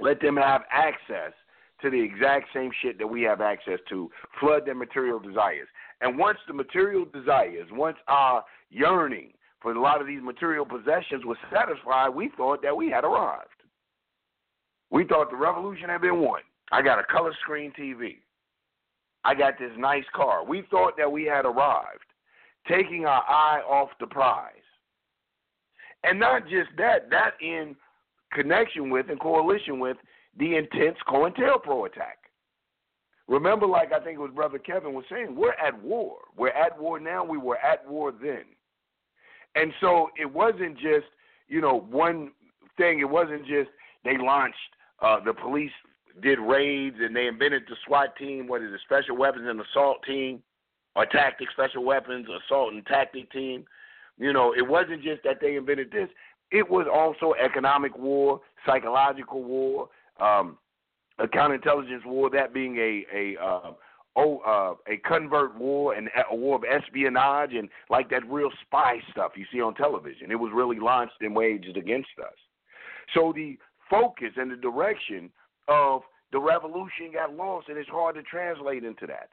Let 0.00 0.20
them 0.20 0.36
have 0.36 0.62
access 0.70 1.32
to 1.80 1.90
the 1.90 2.00
exact 2.00 2.48
same 2.54 2.70
shit 2.82 2.98
that 2.98 3.06
we 3.06 3.22
have 3.22 3.40
access 3.40 3.78
to. 3.88 4.10
Flood 4.40 4.66
their 4.66 4.74
material 4.74 5.18
desires. 5.18 5.68
And 6.00 6.18
once 6.18 6.38
the 6.46 6.54
material 6.54 7.04
desires, 7.04 7.68
once 7.72 7.96
our 8.08 8.44
yearning 8.70 9.32
for 9.60 9.72
a 9.72 9.80
lot 9.80 10.00
of 10.00 10.06
these 10.06 10.22
material 10.22 10.66
possessions 10.66 11.24
was 11.24 11.38
satisfied, 11.52 12.08
we 12.10 12.30
thought 12.36 12.62
that 12.62 12.76
we 12.76 12.90
had 12.90 13.04
arrived. 13.04 13.61
We 14.92 15.04
thought 15.04 15.30
the 15.30 15.36
revolution 15.36 15.88
had 15.88 16.02
been 16.02 16.20
won. 16.20 16.42
I 16.70 16.82
got 16.82 17.00
a 17.00 17.04
color 17.04 17.32
screen 17.42 17.72
TV. 17.78 18.18
I 19.24 19.34
got 19.34 19.58
this 19.58 19.72
nice 19.78 20.04
car. 20.14 20.44
We 20.44 20.62
thought 20.70 20.96
that 20.98 21.10
we 21.10 21.24
had 21.24 21.46
arrived, 21.46 22.04
taking 22.68 23.06
our 23.06 23.22
eye 23.26 23.62
off 23.68 23.88
the 23.98 24.06
prize. 24.06 24.52
And 26.04 26.20
not 26.20 26.42
just 26.42 26.68
that, 26.76 27.08
that 27.10 27.32
in 27.40 27.74
connection 28.32 28.90
with 28.90 29.08
and 29.08 29.20
coalition 29.20 29.78
with 29.80 29.96
the 30.38 30.56
intense 30.56 30.98
COINTELPRO 31.08 31.86
attack. 31.86 32.18
Remember, 33.28 33.66
like 33.66 33.92
I 33.92 34.00
think 34.00 34.18
it 34.18 34.20
was 34.20 34.32
Brother 34.34 34.58
Kevin 34.58 34.92
was 34.92 35.04
saying, 35.10 35.34
we're 35.34 35.52
at 35.52 35.80
war. 35.82 36.16
We're 36.36 36.48
at 36.48 36.78
war 36.78 37.00
now. 37.00 37.24
We 37.24 37.38
were 37.38 37.58
at 37.58 37.88
war 37.88 38.12
then. 38.12 38.44
And 39.54 39.72
so 39.80 40.10
it 40.20 40.30
wasn't 40.30 40.74
just, 40.76 41.06
you 41.48 41.60
know, 41.60 41.86
one 41.90 42.32
thing. 42.76 43.00
It 43.00 43.08
wasn't 43.08 43.46
just 43.46 43.70
they 44.04 44.18
launched, 44.18 44.56
uh, 45.02 45.20
the 45.24 45.34
police 45.34 45.72
did 46.22 46.38
raids 46.38 46.96
and 47.00 47.14
they 47.14 47.26
invented 47.26 47.64
the 47.68 47.76
SWAT 47.86 48.16
team, 48.16 48.46
what 48.46 48.62
is 48.62 48.72
it, 48.72 48.80
special 48.84 49.16
weapons 49.16 49.46
and 49.48 49.60
assault 49.60 49.98
team, 50.06 50.42
or 50.94 51.06
tactic 51.06 51.48
special 51.50 51.84
weapons, 51.84 52.26
assault 52.46 52.72
and 52.72 52.84
tactic 52.86 53.30
team. 53.32 53.64
You 54.18 54.32
know, 54.32 54.54
it 54.56 54.66
wasn't 54.66 55.02
just 55.02 55.22
that 55.24 55.38
they 55.40 55.56
invented 55.56 55.90
this. 55.90 56.08
It 56.50 56.68
was 56.68 56.86
also 56.92 57.34
economic 57.42 57.96
war, 57.96 58.40
psychological 58.66 59.42
war, 59.42 59.88
um, 60.20 60.58
a 61.18 61.26
counterintelligence 61.26 62.04
war, 62.04 62.30
that 62.30 62.52
being 62.52 62.76
a 62.76 63.04
a 63.14 63.42
uh, 63.42 63.72
oh 64.16 64.38
uh, 64.38 64.92
a 64.92 64.98
convert 64.98 65.56
war 65.56 65.94
and 65.94 66.10
a 66.30 66.36
war 66.36 66.56
of 66.56 66.64
espionage 66.64 67.54
and 67.54 67.68
like 67.88 68.10
that 68.10 68.28
real 68.28 68.50
spy 68.66 68.98
stuff 69.10 69.32
you 69.34 69.46
see 69.50 69.62
on 69.62 69.74
television. 69.74 70.30
It 70.30 70.38
was 70.38 70.52
really 70.54 70.78
launched 70.78 71.14
and 71.20 71.34
waged 71.34 71.76
against 71.76 72.10
us. 72.20 72.34
So 73.14 73.32
the 73.34 73.58
focus 73.92 74.32
and 74.36 74.50
the 74.50 74.56
direction 74.56 75.30
of 75.68 76.00
the 76.32 76.40
revolution 76.40 77.12
got 77.12 77.34
lost, 77.34 77.68
and 77.68 77.76
it's 77.76 77.90
hard 77.90 78.14
to 78.14 78.22
translate 78.22 78.84
into 78.84 79.06
that. 79.06 79.28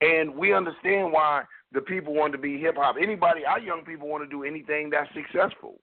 And 0.00 0.34
we 0.34 0.54
understand 0.54 1.12
why 1.12 1.42
the 1.72 1.82
people 1.82 2.14
want 2.14 2.32
to 2.32 2.38
be 2.38 2.58
hip 2.58 2.76
hop. 2.78 2.96
Anybody, 3.00 3.44
our 3.44 3.60
young 3.60 3.82
people 3.84 4.08
want 4.08 4.24
to 4.24 4.30
do 4.30 4.42
anything 4.42 4.90
that's 4.90 5.10
successful. 5.14 5.78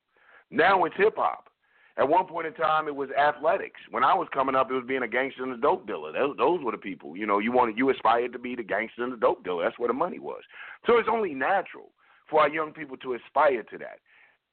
Now 0.49 0.83
it's 0.85 0.95
hip 0.97 1.13
hop. 1.15 1.47
At 1.97 2.07
one 2.07 2.25
point 2.25 2.47
in 2.47 2.53
time, 2.53 2.87
it 2.87 2.95
was 2.95 3.09
athletics. 3.11 3.79
When 3.91 4.03
I 4.03 4.13
was 4.13 4.27
coming 4.33 4.55
up, 4.55 4.71
it 4.71 4.73
was 4.73 4.85
being 4.87 5.03
a 5.03 5.07
gangster 5.07 5.43
and 5.43 5.53
a 5.53 5.57
dope 5.57 5.85
dealer. 5.85 6.11
Those, 6.11 6.35
those 6.37 6.63
were 6.63 6.71
the 6.71 6.77
people. 6.77 7.15
You 7.15 7.27
know, 7.27 7.39
you 7.39 7.51
wanted, 7.51 7.77
you 7.77 7.89
aspired 7.89 8.33
to 8.33 8.39
be 8.39 8.55
the 8.55 8.63
gangster 8.63 9.03
and 9.03 9.13
the 9.13 9.17
dope 9.17 9.43
dealer. 9.43 9.63
That's 9.63 9.77
where 9.77 9.89
the 9.89 9.93
money 9.93 10.17
was. 10.17 10.41
So 10.87 10.97
it's 10.97 11.09
only 11.11 11.33
natural 11.33 11.91
for 12.29 12.41
our 12.41 12.49
young 12.49 12.71
people 12.71 12.97
to 12.97 13.13
aspire 13.13 13.63
to 13.63 13.77
that. 13.79 13.99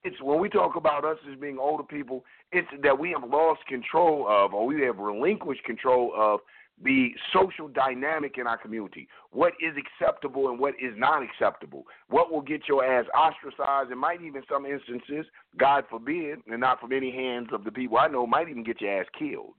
It's 0.09 0.23
when 0.23 0.41
we 0.41 0.49
talk 0.49 0.75
about 0.77 1.05
us 1.05 1.19
as 1.31 1.39
being 1.39 1.59
older 1.59 1.83
people, 1.83 2.25
it's 2.51 2.69
that 2.83 2.99
we 2.99 3.11
have 3.11 3.29
lost 3.29 3.61
control 3.69 4.27
of, 4.27 4.55
or 4.55 4.65
we 4.65 4.81
have 4.81 4.97
relinquished 4.97 5.63
control 5.65 6.13
of 6.17 6.41
the 6.83 7.11
social 7.31 7.69
dynamic 7.69 8.39
in 8.39 8.47
our 8.47 8.57
community. 8.57 9.07
What 9.33 9.53
is 9.61 9.75
acceptable 9.77 10.49
and 10.49 10.59
what 10.59 10.73
is 10.81 10.95
not 10.97 11.23
acceptable. 11.23 11.85
What 12.09 12.33
will 12.33 12.41
get 12.41 12.63
your 12.67 12.87
ass 12.87 13.05
ostracized 13.15 13.91
and 13.91 14.01
might 14.01 14.23
even 14.23 14.43
some 14.51 14.65
instances, 14.65 15.27
God 15.59 15.85
forbid, 15.91 16.39
and 16.47 16.61
not 16.61 16.81
from 16.81 16.93
any 16.93 17.11
hands 17.11 17.49
of 17.53 17.65
the 17.65 17.73
people 17.73 17.99
I 17.99 18.07
know, 18.07 18.27
might 18.27 18.49
even 18.49 18.65
get 18.65 18.81
your 18.81 19.01
ass 19.01 19.07
killed 19.19 19.57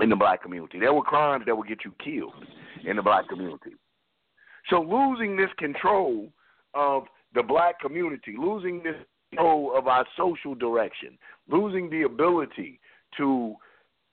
in 0.00 0.10
the 0.10 0.16
black 0.16 0.42
community. 0.42 0.78
There 0.78 0.92
were 0.92 1.02
crimes 1.02 1.44
that 1.46 1.56
would 1.56 1.68
get 1.68 1.78
you 1.86 1.94
killed 2.04 2.44
in 2.84 2.96
the 2.96 3.02
black 3.02 3.26
community. 3.26 3.72
So 4.68 4.82
losing 4.82 5.34
this 5.34 5.50
control 5.56 6.28
of 6.74 7.04
the 7.34 7.42
black 7.42 7.80
community, 7.80 8.34
losing 8.38 8.82
this 8.82 8.96
of 9.38 9.86
our 9.86 10.06
social 10.16 10.54
direction, 10.54 11.18
losing 11.48 11.88
the 11.90 12.02
ability 12.02 12.80
to 13.16 13.54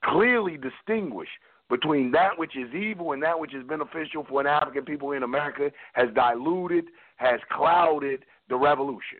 clearly 0.04 0.56
distinguish 0.56 1.28
between 1.68 2.10
that 2.12 2.38
which 2.38 2.56
is 2.56 2.72
evil 2.74 3.12
and 3.12 3.22
that 3.22 3.38
which 3.38 3.54
is 3.54 3.62
beneficial 3.66 4.24
for 4.28 4.40
an 4.40 4.46
African 4.46 4.84
people 4.84 5.12
in 5.12 5.22
America 5.22 5.70
has 5.92 6.08
diluted, 6.14 6.86
has 7.16 7.40
clouded 7.50 8.24
the 8.48 8.56
revolution. 8.56 9.18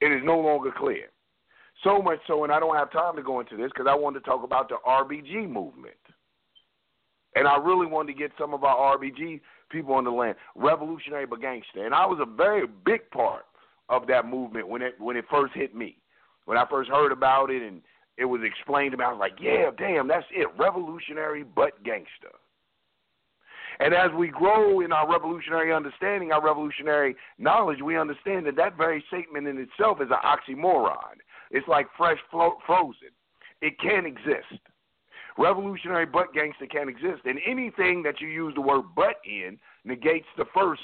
It 0.00 0.12
is 0.12 0.20
no 0.24 0.38
longer 0.38 0.70
clear. 0.76 1.06
So 1.84 2.02
much 2.02 2.18
so, 2.26 2.44
and 2.44 2.52
I 2.52 2.60
don't 2.60 2.76
have 2.76 2.90
time 2.92 3.16
to 3.16 3.22
go 3.22 3.40
into 3.40 3.56
this 3.56 3.70
because 3.72 3.86
I 3.88 3.94
wanted 3.94 4.20
to 4.20 4.24
talk 4.26 4.44
about 4.44 4.68
the 4.68 4.76
RBG 4.86 5.48
movement. 5.48 5.94
And 7.34 7.46
I 7.46 7.58
really 7.58 7.86
wanted 7.86 8.12
to 8.14 8.18
get 8.18 8.32
some 8.38 8.54
of 8.54 8.64
our 8.64 8.98
RBG 8.98 9.40
people 9.70 9.94
on 9.94 10.04
the 10.04 10.10
land, 10.10 10.36
revolutionary 10.54 11.26
but 11.26 11.40
gangster. 11.40 11.84
And 11.84 11.94
I 11.94 12.06
was 12.06 12.18
a 12.20 12.26
very 12.26 12.66
big 12.84 13.10
part 13.10 13.44
of 13.88 14.06
that 14.08 14.26
movement 14.26 14.68
when 14.68 14.82
it 14.82 14.94
when 14.98 15.16
it 15.16 15.24
first 15.30 15.54
hit 15.54 15.74
me. 15.74 15.98
When 16.44 16.56
I 16.56 16.64
first 16.68 16.90
heard 16.90 17.12
about 17.12 17.50
it 17.50 17.62
and 17.62 17.82
it 18.16 18.24
was 18.24 18.40
explained 18.44 18.92
to 18.92 18.98
me, 18.98 19.04
I 19.04 19.10
was 19.10 19.18
like, 19.18 19.34
yeah, 19.40 19.70
damn, 19.76 20.08
that's 20.08 20.26
it, 20.30 20.48
revolutionary 20.58 21.42
but 21.42 21.82
gangster. 21.84 22.32
And 23.78 23.92
as 23.92 24.10
we 24.16 24.28
grow 24.28 24.80
in 24.80 24.92
our 24.92 25.10
revolutionary 25.10 25.72
understanding, 25.72 26.32
our 26.32 26.42
revolutionary 26.42 27.14
knowledge, 27.38 27.82
we 27.82 27.98
understand 27.98 28.46
that 28.46 28.56
that 28.56 28.76
very 28.76 29.04
statement 29.08 29.46
in 29.46 29.58
itself 29.58 29.98
is 30.00 30.08
an 30.10 30.16
oxymoron. 30.24 31.18
It's 31.50 31.68
like 31.68 31.86
fresh 31.96 32.18
flo- 32.30 32.58
frozen. 32.64 33.10
It 33.60 33.78
can't 33.78 34.06
exist. 34.06 34.62
Revolutionary 35.38 36.06
but 36.06 36.32
gangster 36.32 36.66
can't 36.66 36.88
exist. 36.88 37.22
And 37.26 37.38
anything 37.46 38.02
that 38.04 38.20
you 38.20 38.28
use 38.28 38.54
the 38.54 38.62
word 38.62 38.84
but 38.94 39.16
in 39.26 39.58
negates 39.84 40.26
the 40.38 40.46
first 40.54 40.80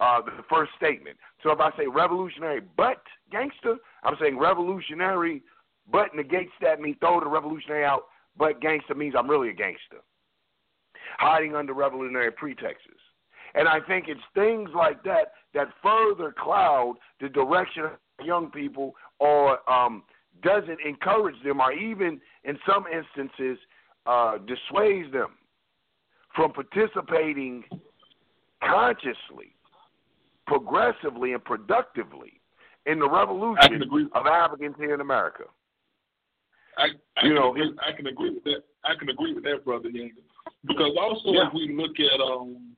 uh, 0.00 0.22
the 0.22 0.42
first 0.48 0.72
statement. 0.76 1.16
So 1.42 1.50
if 1.50 1.60
I 1.60 1.70
say 1.76 1.86
revolutionary 1.86 2.60
but 2.76 3.02
gangster, 3.30 3.76
I'm 4.02 4.16
saying 4.20 4.38
revolutionary 4.38 5.42
but 5.90 6.14
negates 6.14 6.52
that 6.60 6.80
means 6.80 6.96
throw 7.00 7.20
the 7.20 7.26
revolutionary 7.26 7.84
out, 7.84 8.04
but 8.36 8.60
gangster 8.60 8.94
means 8.94 9.14
I'm 9.18 9.28
really 9.28 9.50
a 9.50 9.54
gangster. 9.54 9.98
Hiding 11.18 11.54
under 11.54 11.74
revolutionary 11.74 12.30
pretexts. 12.30 12.86
And 13.54 13.68
I 13.68 13.80
think 13.80 14.06
it's 14.08 14.20
things 14.34 14.70
like 14.74 15.02
that 15.04 15.32
that 15.54 15.68
further 15.82 16.32
cloud 16.38 16.94
the 17.20 17.28
direction 17.28 17.84
of 17.84 17.90
young 18.24 18.50
people 18.50 18.94
or 19.18 19.58
um, 19.70 20.04
doesn't 20.42 20.78
encourage 20.86 21.34
them 21.44 21.60
or 21.60 21.72
even 21.72 22.20
in 22.44 22.58
some 22.66 22.84
instances 22.86 23.58
uh, 24.06 24.38
dissuades 24.38 25.12
them 25.12 25.30
from 26.34 26.52
participating 26.52 27.64
consciously, 28.62 29.54
progressively, 30.50 31.32
and 31.32 31.44
productively 31.44 32.40
in 32.86 32.98
the 32.98 33.08
revolution 33.08 33.82
of 34.12 34.26
Africans 34.26 34.74
here 34.78 34.94
in 34.94 35.00
America. 35.00 35.44
I, 36.76 36.86
I 37.16 37.24
you 37.26 37.30
can 37.30 37.34
know, 37.34 37.50
agree, 37.50 37.72
I 37.86 37.92
can 37.92 38.06
agree 38.06 38.30
with 38.30 38.44
that. 38.44 38.62
I 38.84 38.94
can 38.98 39.08
agree 39.10 39.34
with 39.34 39.44
that, 39.44 39.64
brother 39.64 39.88
Young. 39.90 40.10
Because 40.66 40.96
also, 40.98 41.32
Yeah. 41.32 41.46
if 41.48 41.54
we 41.54 41.74
look 41.74 41.98
at 42.00 42.20
um, 42.20 42.76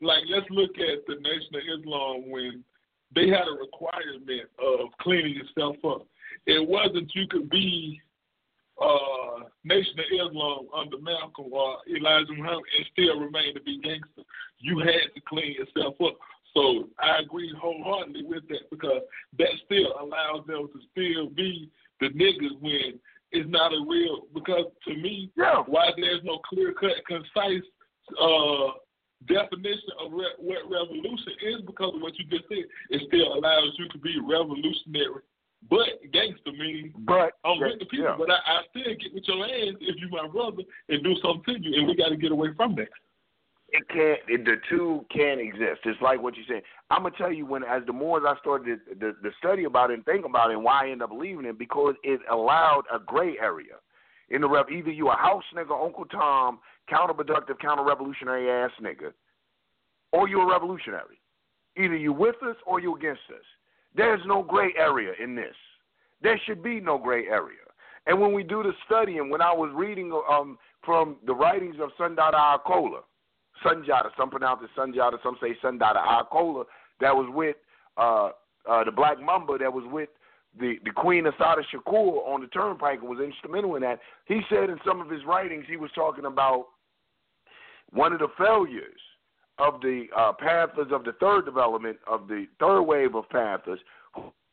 like 0.00 0.22
let's 0.28 0.46
look 0.50 0.78
at 0.78 1.06
the 1.06 1.16
Nation 1.20 1.54
of 1.54 1.62
Islam 1.80 2.30
when 2.30 2.64
they 3.14 3.28
had 3.28 3.46
a 3.48 3.56
requirement 3.58 4.48
of 4.58 4.90
cleaning 5.00 5.34
yourself 5.34 5.76
up. 5.84 6.06
It 6.46 6.66
wasn't 6.66 7.10
you 7.14 7.26
could 7.28 7.48
be 7.50 8.00
uh, 8.80 9.44
Nation 9.64 9.98
of 9.98 10.06
Islam 10.12 10.66
under 10.74 10.98
Malcolm 10.98 11.52
or 11.52 11.78
Elijah 11.88 12.32
Muhammad 12.32 12.64
and 12.76 12.86
still 12.92 13.20
remain 13.20 13.54
to 13.54 13.60
be 13.62 13.78
gangster. 13.80 14.22
You 14.58 14.78
had 14.80 15.12
to 15.14 15.20
clean 15.28 15.54
yourself 15.54 15.94
up. 16.04 16.16
So 16.54 16.88
I 16.98 17.20
agree 17.22 17.52
wholeheartedly 17.58 18.24
with 18.24 18.46
that 18.48 18.70
because 18.70 19.02
that 19.38 19.48
still 19.64 19.94
allows 19.98 20.46
them 20.46 20.68
to 20.72 20.80
still 20.90 21.28
be 21.30 21.70
the 22.00 22.08
niggas 22.08 22.60
when 22.60 23.00
it's 23.30 23.48
not 23.50 23.72
a 23.72 23.84
real 23.88 24.26
because 24.34 24.66
to 24.86 24.94
me 24.94 25.30
yeah. 25.36 25.62
why 25.66 25.90
there's 25.96 26.22
no 26.24 26.38
clear 26.48 26.74
cut 26.74 27.00
concise 27.06 27.64
uh 28.20 28.76
definition 29.26 29.94
of 30.00 30.12
re- 30.12 30.38
what 30.38 30.68
revolution 30.68 31.32
is 31.42 31.62
because 31.66 31.94
of 31.94 32.00
what 32.02 32.18
you 32.18 32.24
just 32.26 32.44
said. 32.48 32.64
It 32.90 33.02
still 33.08 33.34
allows 33.34 33.72
you 33.78 33.88
to 33.88 33.98
be 33.98 34.18
revolutionary. 34.20 35.22
But 35.70 36.02
gangster 36.12 36.52
means 36.52 36.92
but 37.06 37.38
I'm 37.44 37.60
with 37.60 37.78
the 37.78 37.86
people, 37.86 38.06
yeah. 38.06 38.16
but 38.18 38.30
I, 38.30 38.34
I 38.34 38.62
still 38.70 38.82
get 38.82 39.14
with 39.14 39.22
your 39.26 39.44
ass 39.44 39.78
if 39.80 39.96
you 40.00 40.08
my 40.10 40.26
brother 40.26 40.62
and 40.88 41.04
do 41.04 41.14
something 41.22 41.54
to 41.54 41.62
you, 41.62 41.78
and 41.78 41.86
we 41.86 41.94
got 41.94 42.08
to 42.08 42.16
get 42.16 42.32
away 42.32 42.48
from 42.56 42.74
that. 42.76 42.88
It 43.72 43.88
can't 43.88 44.20
it, 44.28 44.44
the 44.44 44.56
two 44.68 45.04
can't 45.10 45.40
exist. 45.40 45.80
It's 45.84 46.00
like 46.02 46.22
what 46.22 46.36
you 46.36 46.42
said. 46.46 46.62
I'm 46.90 47.04
gonna 47.04 47.14
tell 47.16 47.32
you 47.32 47.46
when 47.46 47.64
as 47.64 47.82
the 47.86 47.92
more 47.92 48.18
as 48.18 48.24
i 48.26 48.38
started 48.38 48.80
the, 48.86 48.94
the, 48.94 49.16
the 49.22 49.30
study 49.38 49.64
about 49.64 49.90
it 49.90 49.94
and 49.94 50.04
think 50.04 50.26
about 50.26 50.50
it 50.50 50.54
and 50.54 50.62
why 50.62 50.86
i 50.86 50.90
end 50.90 51.02
up 51.02 51.10
leaving 51.10 51.46
it 51.46 51.58
because 51.58 51.94
it 52.04 52.20
allowed 52.30 52.82
a 52.92 52.98
gray 52.98 53.36
area. 53.40 53.76
In 54.28 54.42
the 54.42 54.48
rev 54.48 54.66
either 54.70 54.90
you 54.90 55.08
a 55.08 55.16
house 55.16 55.44
nigga 55.56 55.72
uncle 55.84 56.04
tom 56.04 56.58
counterproductive 56.92 57.58
counter-revolutionary 57.60 58.50
ass 58.50 58.70
nigga 58.80 59.12
or 60.12 60.28
you 60.28 60.42
a 60.42 60.46
revolutionary. 60.46 61.18
Either 61.78 61.96
you 61.96 62.12
with 62.12 62.36
us 62.42 62.56
or 62.66 62.78
you 62.78 62.94
against 62.94 63.22
us. 63.30 63.44
There's 63.96 64.20
no 64.26 64.42
gray 64.42 64.74
area 64.76 65.12
in 65.22 65.34
this. 65.34 65.54
There 66.20 66.38
should 66.44 66.62
be 66.62 66.78
no 66.78 66.98
gray 66.98 67.26
area. 67.26 67.56
And 68.06 68.20
when 68.20 68.34
we 68.34 68.42
do 68.42 68.62
the 68.62 68.72
study 68.84 69.16
and 69.16 69.30
when 69.30 69.40
i 69.40 69.52
was 69.52 69.70
reading 69.74 70.12
um 70.30 70.58
from 70.84 71.16
the 71.24 71.34
writings 71.34 71.76
of 71.80 71.88
sundata 71.98 72.58
Acoli 72.58 73.00
Sunjata. 73.64 74.10
Some 74.16 74.30
pronounce 74.30 74.60
it 74.62 74.70
Sunjata. 74.78 75.18
Some 75.22 75.36
say 75.40 75.56
Sundata. 75.62 76.04
Acoli 76.04 76.64
that 77.00 77.14
was 77.14 77.28
with 77.34 77.56
uh, 77.96 78.30
uh, 78.70 78.84
the 78.84 78.92
Black 78.92 79.20
Mamba 79.20 79.58
that 79.58 79.72
was 79.72 79.84
with 79.90 80.08
the, 80.58 80.74
the 80.84 80.90
Queen 80.90 81.26
Assata 81.26 81.62
Shakur 81.74 82.26
on 82.26 82.40
the 82.42 82.46
Turnpike 82.48 83.00
and 83.00 83.08
was 83.08 83.20
instrumental 83.20 83.76
in 83.76 83.82
that. 83.82 84.00
He 84.26 84.40
said 84.48 84.70
in 84.70 84.78
some 84.86 85.00
of 85.00 85.10
his 85.10 85.24
writings 85.24 85.64
he 85.68 85.76
was 85.76 85.90
talking 85.94 86.26
about 86.26 86.66
one 87.90 88.12
of 88.12 88.18
the 88.18 88.28
failures 88.38 89.00
of 89.58 89.80
the 89.80 90.06
uh, 90.16 90.32
Panthers 90.32 90.88
of 90.92 91.04
the 91.04 91.12
third 91.20 91.44
development 91.44 91.98
of 92.06 92.28
the 92.28 92.46
third 92.58 92.82
wave 92.82 93.14
of 93.14 93.28
Panthers, 93.30 93.80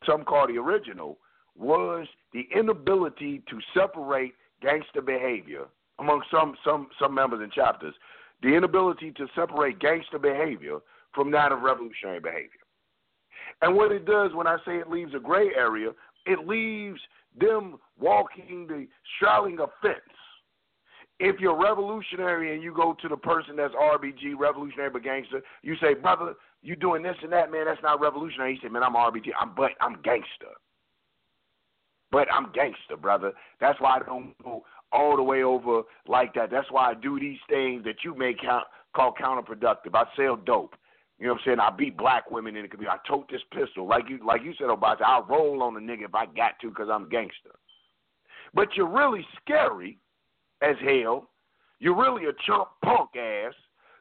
some 0.06 0.23
call 0.23 0.48
the 0.48 0.57
original, 0.57 1.18
was 1.57 2.07
the 2.34 2.48
inability 2.56 3.44
to 3.49 3.60
separate 3.73 4.34
gangster 4.61 5.02
behavior 5.02 5.65
among 5.99 6.22
some 6.31 6.56
some 6.64 6.88
some 7.02 7.14
members 7.14 7.41
and 7.41 7.52
chapters 7.52 7.94
the 8.41 8.49
inability 8.49 9.11
to 9.11 9.28
separate 9.36 9.80
gangster 9.80 10.20
behavior 10.20 10.80
from 11.14 11.32
that 11.32 11.52
of 11.52 11.61
revolutionary 11.61 12.20
behavior. 12.20 12.49
And 13.61 13.76
what 13.76 13.91
it 13.91 14.06
does 14.06 14.34
when 14.34 14.48
I 14.48 14.57
say 14.66 14.78
it 14.78 14.90
leaves 14.90 15.14
a 15.16 15.20
gray 15.20 15.49
area, 15.56 15.91
it 16.26 16.48
leaves 16.48 16.99
them 17.40 17.78
walking 17.99 18.68
the 18.68 18.88
straddling 19.16 19.60
a 19.60 19.68
fence. 19.82 19.99
If 21.20 21.40
you're 21.41 21.60
revolutionary 21.61 22.53
and 22.53 22.64
you 22.64 22.74
go 22.74 22.95
to 23.02 23.10
the 23.10 23.18
person 23.18 23.57
that's 23.57 23.74
RBG, 23.74 24.38
revolutionary 24.38 24.90
but 24.90 25.03
gangster, 25.03 25.41
you 25.61 25.76
say, 25.82 25.94
brother, 25.94 26.36
you 26.61 26.78
doing 26.78 27.03
this 27.03 27.18
and 27.22 27.32
that, 27.34 27.52
man, 27.52 27.66
that's 27.66 27.84
not 27.84 27.99
revolutionary. 27.99 28.56
He 28.56 28.60
said, 28.61 28.72
man, 28.72 28.84
I'm 28.84 28.95
RBG, 28.95 29.30
I'm 29.40 29.53
but 29.56 29.72
I'm 29.82 30.02
gangster. 30.02 30.56
But 32.11 32.28
I'm 32.34 32.52
gangster, 32.53 32.98
brother. 32.99 33.34
That's 33.60 33.80
why 33.82 33.98
I 33.98 33.99
don't 33.99 34.34
go 34.44 34.64
all 34.91 35.16
the 35.16 35.24
way 35.24 35.44
over 35.44 35.82
like 36.07 36.34
that. 36.34 36.52
That's 36.52 36.72
why 36.72 36.91
I 36.91 36.94
do 36.94 37.20
these 37.20 37.40
things 37.49 37.84
that 37.84 38.03
you 38.03 38.16
may 38.16 38.34
count, 38.34 38.66
call 38.95 39.14
counterproductive. 39.14 39.94
I 39.94 40.06
sell 40.16 40.36
dope. 40.36 40.76
You 41.20 41.28
know 41.28 41.34
what 41.34 41.41
I'm 41.41 41.45
saying? 41.45 41.60
I 41.60 41.70
beat 41.70 41.98
black 41.98 42.32
women 42.32 42.56
in 42.56 42.64
the 42.64 42.70
community. 42.70 42.98
I 42.98 43.07
tote 43.07 43.30
this 43.30 43.41
pistol. 43.53 43.86
Like 43.86 44.06
you 44.10 44.20
like 44.26 44.41
you 44.44 44.53
said, 44.57 44.68
Obata, 44.68 45.02
I'll 45.06 45.26
roll 45.26 45.61
on 45.61 45.76
a 45.76 45.80
nigga 45.80 46.06
if 46.06 46.16
I 46.16 46.26
got 46.26 46.53
to 46.61 46.70
because 46.70 46.88
I'm 46.91 47.10
gangster. 47.10 47.52
But 48.53 48.70
you're 48.76 48.88
really 48.88 49.26
scary 49.41 49.99
as 50.61 50.76
hell. 50.82 51.30
You're 51.80 51.95
really 51.95 52.26
a 52.26 52.34
chump 52.48 52.70
punk 52.84 53.16
ass 53.18 53.53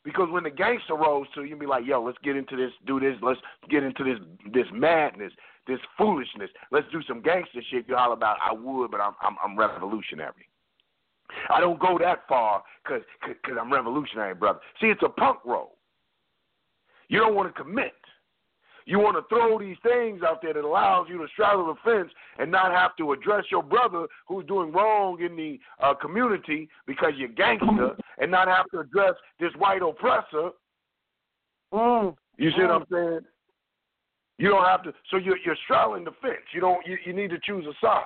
because 0.05 0.28
when 0.31 0.44
the 0.44 0.51
gangster 0.51 0.94
rolls 0.94 1.27
to 1.35 1.44
you, 1.44 1.56
be 1.56 1.66
like, 1.66 1.85
yo, 1.85 2.02
let's 2.02 2.19
get 2.23 2.36
into 2.36 2.56
this, 2.56 2.70
do 2.86 2.98
this, 3.01 3.16
let's 3.20 3.40
get 3.69 3.82
into 3.82 4.05
this 4.05 4.19
this 4.52 4.66
madness, 4.73 5.32
this 5.66 5.81
foolishness. 5.97 6.51
Let's 6.70 6.86
do 6.93 7.02
some 7.06 7.20
gangster 7.20 7.60
shit. 7.70 7.86
You 7.89 7.97
holler 7.97 8.15
about, 8.15 8.36
I 8.40 8.52
would, 8.52 8.93
but 8.93 9.01
I'm 9.01 9.15
I'm, 9.23 9.36
I'm 9.44 9.59
revolutionary. 9.59 10.48
I 11.51 11.61
don't 11.61 11.79
go 11.79 11.99
that 11.99 12.21
far 12.29 12.63
because 12.83 13.03
cause 13.23 13.57
I'm 13.61 13.73
revolutionary, 13.73 14.35
brother. 14.35 14.61
See, 14.81 14.89
it's 14.89 15.03
a 15.03 15.09
punk 15.09 15.39
roll. 15.45 15.77
You 17.09 17.19
don't 17.19 17.35
want 17.35 17.55
to 17.55 17.63
commit. 17.63 17.93
You 18.89 18.99
want 18.99 19.17
to 19.17 19.23
throw 19.29 19.59
these 19.59 19.77
things 19.83 20.23
out 20.27 20.41
there 20.41 20.55
that 20.55 20.65
allows 20.65 21.09
you 21.11 21.19
to 21.19 21.27
straddle 21.35 21.67
the 21.67 21.75
fence 21.85 22.11
and 22.39 22.51
not 22.51 22.73
have 22.73 22.97
to 22.97 23.13
address 23.13 23.45
your 23.51 23.63
brother 23.63 24.07
who's 24.27 24.47
doing 24.47 24.73
wrong 24.73 25.21
in 25.21 25.37
the 25.37 25.61
uh, 25.83 25.93
community 25.93 26.71
because 26.87 27.13
you're 27.19 27.29
gangster, 27.29 27.95
and 28.17 28.31
not 28.31 28.49
have 28.49 28.65
to 28.73 28.81
address 28.81 29.13
this 29.39 29.53
white 29.59 29.83
oppressor. 29.83 30.53
Mm. 31.73 32.17
You 32.39 32.51
see 32.53 32.63
what 32.63 32.71
I'm 32.71 32.87
saying? 32.91 33.21
You 34.39 34.49
don't 34.49 34.65
have 34.65 34.83
to. 34.85 34.95
So 35.11 35.19
you're 35.19 35.37
you're 35.45 35.57
straddling 35.65 36.05
the 36.05 36.13
fence. 36.23 36.47
You 36.55 36.63
don't. 36.63 36.87
You, 36.87 36.97
you 37.05 37.13
need 37.13 37.29
to 37.31 37.39
choose 37.45 37.67
a 37.67 37.75
side. 37.85 38.05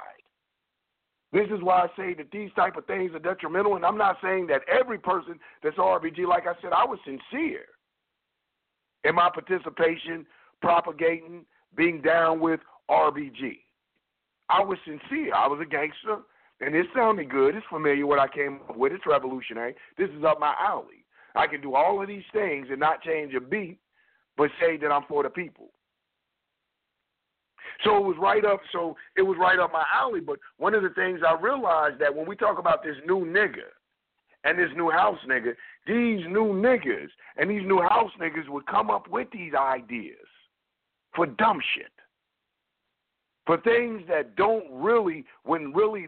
This 1.32 1.46
is 1.46 1.62
why 1.62 1.82
I 1.82 1.86
say 1.96 2.14
that 2.14 2.30
these 2.30 2.50
type 2.54 2.76
of 2.76 2.86
things 2.86 3.12
are 3.14 3.18
detrimental, 3.18 3.76
and 3.76 3.86
I'm 3.86 3.96
not 3.96 4.18
saying 4.22 4.48
that 4.48 4.62
every 4.68 4.98
person 4.98 5.40
that's 5.62 5.76
RBG, 5.76 6.26
like 6.28 6.46
I 6.46 6.54
said, 6.60 6.72
I 6.72 6.84
was 6.84 6.98
sincere 7.04 7.64
in 9.04 9.14
my 9.14 9.30
participation, 9.30 10.26
propagating, 10.60 11.44
being 11.74 12.02
down 12.02 12.40
with 12.40 12.60
RBG. 12.90 13.58
I 14.50 14.60
was 14.62 14.78
sincere. 14.84 15.34
I 15.34 15.46
was 15.46 15.58
a 15.62 15.68
gangster, 15.68 16.18
and 16.60 16.74
it 16.74 16.86
sounded 16.94 17.30
good. 17.30 17.54
It's 17.54 17.66
familiar 17.70 18.06
what 18.06 18.18
I 18.18 18.28
came 18.28 18.60
up 18.68 18.76
with. 18.76 18.92
It's 18.92 19.06
revolutionary. 19.06 19.74
This 19.96 20.10
is 20.10 20.24
up 20.24 20.38
my 20.38 20.54
alley. 20.58 21.06
I 21.34 21.46
can 21.46 21.62
do 21.62 21.74
all 21.74 22.02
of 22.02 22.08
these 22.08 22.24
things 22.34 22.66
and 22.70 22.78
not 22.78 23.02
change 23.02 23.32
a 23.34 23.40
beat, 23.40 23.78
but 24.36 24.50
say 24.60 24.76
that 24.76 24.92
I'm 24.92 25.04
for 25.08 25.22
the 25.22 25.30
people. 25.30 25.70
So 27.84 27.96
it 27.96 28.04
was 28.04 28.16
right 28.20 28.44
up. 28.44 28.60
So 28.72 28.96
it 29.16 29.22
was 29.22 29.36
right 29.38 29.58
up 29.58 29.72
my 29.72 29.84
alley. 29.92 30.20
But 30.20 30.38
one 30.58 30.74
of 30.74 30.82
the 30.82 30.90
things 30.90 31.20
I 31.26 31.40
realized 31.40 32.00
that 32.00 32.14
when 32.14 32.26
we 32.26 32.36
talk 32.36 32.58
about 32.58 32.82
this 32.82 32.96
new 33.06 33.20
nigga 33.24 33.68
and 34.44 34.58
this 34.58 34.70
new 34.76 34.90
house 34.90 35.18
nigga, 35.28 35.54
these 35.86 36.24
new 36.28 36.52
niggas 36.54 37.08
and 37.36 37.50
these 37.50 37.66
new 37.66 37.80
house 37.80 38.10
niggas 38.20 38.48
would 38.48 38.66
come 38.66 38.90
up 38.90 39.08
with 39.08 39.28
these 39.32 39.52
ideas 39.54 40.26
for 41.14 41.26
dumb 41.26 41.60
shit, 41.74 41.92
for 43.46 43.60
things 43.60 44.02
that 44.08 44.36
don't 44.36 44.64
really, 44.70 45.24
when 45.44 45.72
really 45.72 46.06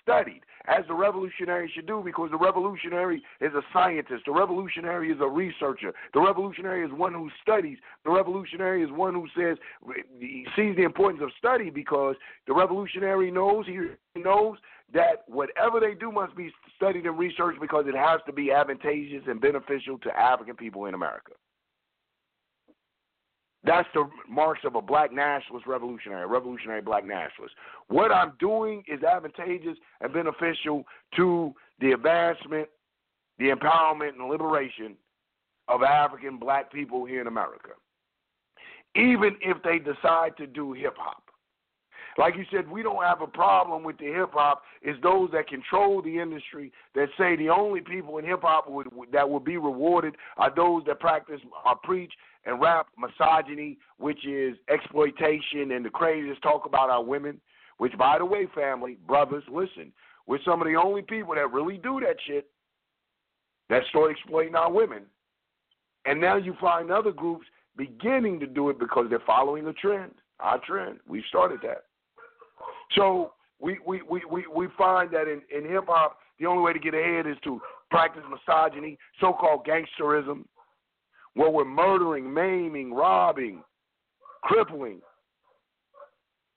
studied, 0.00 0.42
as 0.66 0.84
the 0.88 0.94
revolutionary 0.94 1.70
should 1.74 1.86
do, 1.86 2.02
because 2.04 2.30
the 2.30 2.38
revolutionary 2.38 3.22
is 3.40 3.52
a 3.54 3.62
scientist, 3.72 4.24
the 4.26 4.32
revolutionary 4.32 5.10
is 5.10 5.18
a 5.20 5.28
researcher, 5.28 5.92
the 6.14 6.20
revolutionary 6.20 6.84
is 6.84 6.92
one 6.92 7.12
who 7.12 7.28
studies, 7.42 7.78
the 8.04 8.10
revolutionary 8.10 8.82
is 8.82 8.90
one 8.90 9.14
who 9.14 9.26
says 9.36 9.58
he 10.18 10.46
sees 10.56 10.76
the 10.76 10.82
importance 10.82 11.22
of 11.22 11.30
study 11.38 11.70
because 11.70 12.16
the 12.46 12.54
revolutionary 12.54 13.30
knows 13.30 13.66
he 13.66 14.20
knows 14.20 14.58
that 14.92 15.24
whatever 15.26 15.80
they 15.80 15.94
do 15.94 16.12
must 16.12 16.36
be 16.36 16.52
studied 16.76 17.06
and 17.06 17.18
researched 17.18 17.60
because 17.60 17.86
it 17.88 17.96
has 17.96 18.20
to 18.26 18.32
be 18.32 18.52
advantageous 18.52 19.22
and 19.26 19.40
beneficial 19.40 19.98
to 19.98 20.10
African 20.18 20.54
people 20.54 20.86
in 20.86 20.94
America. 20.94 21.32
That's 23.64 23.88
the 23.94 24.08
marks 24.28 24.62
of 24.64 24.74
a 24.74 24.82
black 24.82 25.12
nationalist 25.12 25.66
revolutionary, 25.66 26.22
a 26.22 26.26
revolutionary 26.26 26.80
black 26.80 27.04
nationalist. 27.04 27.54
What 27.88 28.10
I'm 28.10 28.32
doing 28.40 28.82
is 28.88 29.02
advantageous 29.04 29.78
and 30.00 30.12
beneficial 30.12 30.84
to 31.16 31.54
the 31.80 31.92
advancement, 31.92 32.68
the 33.38 33.50
empowerment, 33.50 34.14
and 34.18 34.28
liberation 34.28 34.96
of 35.68 35.82
African 35.82 36.38
black 36.38 36.72
people 36.72 37.04
here 37.04 37.20
in 37.20 37.28
America. 37.28 37.70
Even 38.96 39.36
if 39.40 39.62
they 39.62 39.78
decide 39.78 40.36
to 40.38 40.46
do 40.46 40.72
hip 40.72 40.96
hop. 40.98 41.22
Like 42.18 42.36
you 42.36 42.44
said, 42.50 42.70
we 42.70 42.82
don't 42.82 43.02
have 43.02 43.22
a 43.22 43.26
problem 43.26 43.82
with 43.84 43.98
the 43.98 44.06
hip 44.06 44.30
hop. 44.32 44.62
It's 44.82 45.00
those 45.02 45.30
that 45.32 45.48
control 45.48 46.02
the 46.02 46.18
industry 46.18 46.72
that 46.94 47.08
say 47.18 47.36
the 47.36 47.48
only 47.48 47.80
people 47.80 48.18
in 48.18 48.24
hip 48.24 48.40
hop 48.42 48.66
that 49.12 49.28
would 49.28 49.44
be 49.44 49.56
rewarded 49.56 50.16
are 50.36 50.54
those 50.54 50.82
that 50.86 51.00
practice 51.00 51.40
or 51.64 51.76
preach 51.76 52.12
and 52.44 52.60
rap 52.60 52.88
misogyny, 52.98 53.78
which 53.98 54.26
is 54.26 54.56
exploitation 54.68 55.72
and 55.72 55.84
the 55.84 55.90
craziest 55.90 56.42
talk 56.42 56.66
about 56.66 56.90
our 56.90 57.02
women. 57.02 57.40
Which, 57.78 57.96
by 57.96 58.18
the 58.18 58.24
way, 58.24 58.46
family, 58.54 58.98
brothers, 59.06 59.44
listen, 59.50 59.92
we're 60.26 60.38
some 60.44 60.60
of 60.60 60.68
the 60.68 60.76
only 60.76 61.02
people 61.02 61.34
that 61.34 61.50
really 61.50 61.78
do 61.78 62.00
that 62.00 62.16
shit 62.26 62.46
that 63.70 63.82
start 63.88 64.10
exploiting 64.10 64.54
our 64.54 64.70
women. 64.70 65.04
And 66.04 66.20
now 66.20 66.36
you 66.36 66.54
find 66.60 66.90
other 66.90 67.12
groups 67.12 67.46
beginning 67.76 68.38
to 68.40 68.46
do 68.46 68.68
it 68.68 68.78
because 68.78 69.06
they're 69.08 69.18
following 69.26 69.66
a 69.66 69.72
trend, 69.72 70.12
our 70.40 70.60
trend. 70.66 70.98
We 71.08 71.24
started 71.28 71.60
that. 71.62 71.84
So 72.94 73.32
we 73.60 73.78
we, 73.86 74.02
we, 74.02 74.22
we, 74.30 74.44
we 74.54 74.68
find 74.76 75.10
that 75.12 75.28
in, 75.28 75.42
in 75.56 75.70
hip 75.70 75.84
hop, 75.86 76.18
the 76.38 76.46
only 76.46 76.62
way 76.62 76.72
to 76.72 76.78
get 76.78 76.94
ahead 76.94 77.26
is 77.26 77.36
to 77.44 77.60
practice 77.90 78.22
misogyny, 78.28 78.98
so 79.20 79.32
called 79.32 79.66
gangsterism, 79.66 80.44
where 81.34 81.50
we're 81.50 81.64
murdering, 81.64 82.32
maiming, 82.32 82.92
robbing, 82.92 83.62
crippling, 84.42 85.00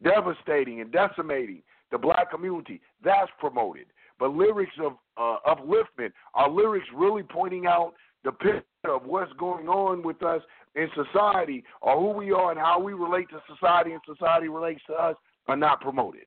devastating, 0.03 0.81
and 0.81 0.91
decimating 0.91 1.61
the 1.91 1.97
black 1.97 2.31
community. 2.31 2.81
That's 3.03 3.31
promoted. 3.39 3.85
But 4.19 4.31
lyrics 4.31 4.73
of 4.81 4.93
uh, 5.17 5.37
upliftment 5.47 6.11
are 6.33 6.49
lyrics 6.49 6.87
really 6.95 7.23
pointing 7.23 7.67
out 7.67 7.93
the 8.23 8.31
picture 8.31 8.63
of 8.89 9.05
what's 9.05 9.31
going 9.33 9.67
on 9.67 10.01
with 10.01 10.23
us 10.23 10.41
in 10.75 10.87
society 10.95 11.63
or 11.81 11.99
who 11.99 12.17
we 12.17 12.31
are 12.31 12.51
and 12.51 12.59
how 12.59 12.79
we 12.79 12.93
relate 12.93 13.29
to 13.29 13.41
society 13.53 13.91
and 13.91 14.01
society 14.05 14.47
relates 14.47 14.81
to 14.87 14.93
us 14.93 15.15
are 15.47 15.55
not 15.55 15.81
promoted. 15.81 16.25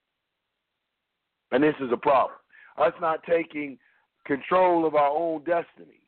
And 1.51 1.63
this 1.63 1.75
is 1.81 1.91
a 1.93 1.97
problem. 1.97 2.39
Us 2.77 2.93
not 3.01 3.23
taking 3.25 3.79
control 4.27 4.87
of 4.87 4.95
our 4.95 5.11
own 5.11 5.41
destiny. 5.41 6.01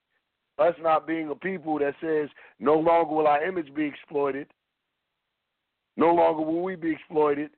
Us 0.59 0.75
not 0.83 1.07
being 1.07 1.31
a 1.31 1.35
people 1.35 1.79
that 1.79 1.95
says, 2.01 2.29
no 2.59 2.75
longer 2.75 3.15
will 3.15 3.27
our 3.27 3.43
image 3.43 3.75
be 3.75 3.85
exploited. 3.85 4.47
No 5.97 6.15
longer 6.15 6.43
will 6.43 6.63
we 6.63 6.77
be 6.77 6.93
exploited. 6.93 7.51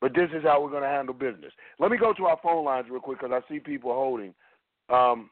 But 0.00 0.14
this 0.14 0.30
is 0.34 0.44
how 0.44 0.62
we're 0.62 0.70
going 0.70 0.82
to 0.82 0.88
handle 0.88 1.14
business. 1.14 1.52
Let 1.78 1.90
me 1.90 1.98
go 1.98 2.12
to 2.14 2.26
our 2.26 2.38
phone 2.42 2.64
lines 2.64 2.86
real 2.90 3.00
quick 3.00 3.20
because 3.20 3.34
I 3.34 3.52
see 3.52 3.60
people 3.60 3.92
holding. 3.92 4.32
Um, 4.88 5.30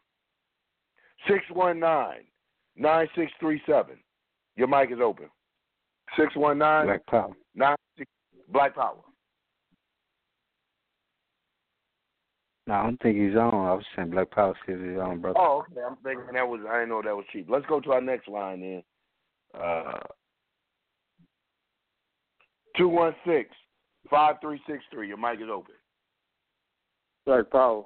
619 1.29 2.27
9637. 2.77 3.97
Your 4.57 4.69
mic 4.69 4.91
is 4.91 4.99
open. 5.03 5.27
619 6.17 6.87
Black 6.87 7.07
Power. 7.07 7.35
Black 8.53 8.75
Power. 8.75 8.97
No, 12.67 12.75
I 12.75 12.83
don't 12.83 13.01
think 13.01 13.17
he's 13.17 13.37
on. 13.37 13.55
I 13.55 13.75
was 13.75 13.85
saying 13.95 14.11
Black 14.11 14.31
Power 14.31 14.55
says 14.67 14.79
he's 14.81 14.99
on, 14.99 15.21
brother. 15.21 15.39
Oh, 15.39 15.65
okay. 15.71 15.81
I'm 15.89 15.97
thinking 16.03 16.35
that 16.35 16.49
was 16.49 16.61
I 16.69 16.81
didn't 16.81 16.89
know 16.89 17.03
that 17.03 17.15
was 17.15 17.25
cheap. 17.33 17.47
Let's 17.49 17.67
go 17.67 17.81
to 17.81 17.93
our 17.93 18.01
next 18.01 18.29
line 18.29 18.61
then. 18.61 18.83
Uh 19.61 19.99
two 22.77 22.89
one 22.89 23.15
six 23.25 23.51
five 24.11 24.37
three 24.41 24.61
six 24.69 24.83
three. 24.93 25.09
Your 25.09 25.17
mic 25.17 25.41
is 25.41 25.49
open. 25.53 25.75
Black 27.25 27.51
Power. 27.51 27.85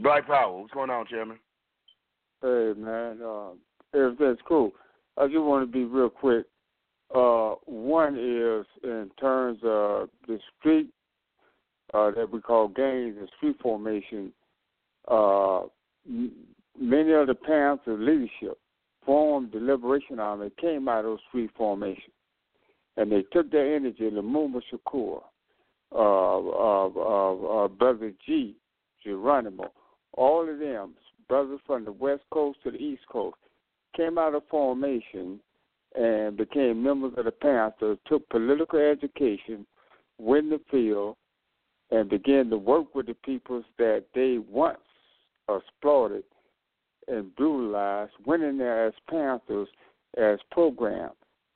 Black 0.00 0.26
Power. 0.26 0.60
What's 0.60 0.74
going 0.74 0.90
on, 0.90 1.06
Chairman? 1.06 1.38
Hey 2.42 2.72
man, 2.76 3.18
uh, 3.24 3.50
everything's 3.94 4.38
cool. 4.46 4.72
I 5.16 5.26
just 5.26 5.40
want 5.40 5.66
to 5.66 5.72
be 5.72 5.84
real 5.84 6.10
quick. 6.10 6.46
Uh, 7.14 7.54
one 7.64 8.14
is 8.14 8.66
in 8.84 9.10
terms 9.18 9.58
of 9.64 10.10
the 10.26 10.38
street 10.58 10.90
uh, 11.94 12.10
that 12.12 12.30
we 12.30 12.40
call 12.40 12.68
gangs 12.68 13.16
and 13.18 13.28
street 13.36 13.56
formation, 13.62 14.32
uh, 15.08 15.62
many 16.78 17.12
of 17.12 17.26
the 17.26 17.34
Panther 17.34 17.96
leadership 17.98 18.58
formed 19.04 19.52
the 19.52 19.58
Liberation 19.58 20.18
Army, 20.18 20.50
came 20.60 20.88
out 20.88 21.00
of 21.00 21.04
those 21.04 21.18
street 21.28 21.50
formations. 21.56 22.12
And 22.96 23.10
they 23.10 23.22
took 23.32 23.50
their 23.50 23.74
energy, 23.74 24.10
Lumumba 24.10 24.60
Shakur, 24.72 25.22
uh, 25.92 25.98
uh, 25.98 27.64
uh, 27.64 27.68
Brother 27.68 28.12
G, 28.26 28.56
Geronimo, 29.02 29.72
all 30.12 30.48
of 30.48 30.58
them, 30.58 30.94
brothers 31.28 31.60
from 31.66 31.84
the 31.84 31.92
West 31.92 32.24
Coast 32.32 32.58
to 32.64 32.70
the 32.70 32.76
East 32.76 33.02
Coast, 33.10 33.36
came 33.96 34.18
out 34.18 34.34
of 34.34 34.42
formation 34.50 35.40
and 35.94 36.36
became 36.36 36.82
members 36.82 37.12
of 37.16 37.24
the 37.24 37.30
Panther, 37.30 37.96
took 38.06 38.28
political 38.28 38.78
education, 38.78 39.66
went 40.18 40.44
in 40.44 40.50
the 40.50 40.60
field, 40.70 41.16
and 41.90 42.08
begin 42.08 42.50
to 42.50 42.58
work 42.58 42.94
with 42.94 43.06
the 43.06 43.14
peoples 43.14 43.64
that 43.78 44.04
they 44.14 44.38
once 44.38 44.78
exploited 45.48 46.24
and 47.06 47.34
brutalized, 47.36 48.12
went 48.26 48.42
in 48.42 48.58
there 48.58 48.86
as 48.86 48.92
Panthers, 49.08 49.68
as 50.18 50.38
programs. 50.50 51.14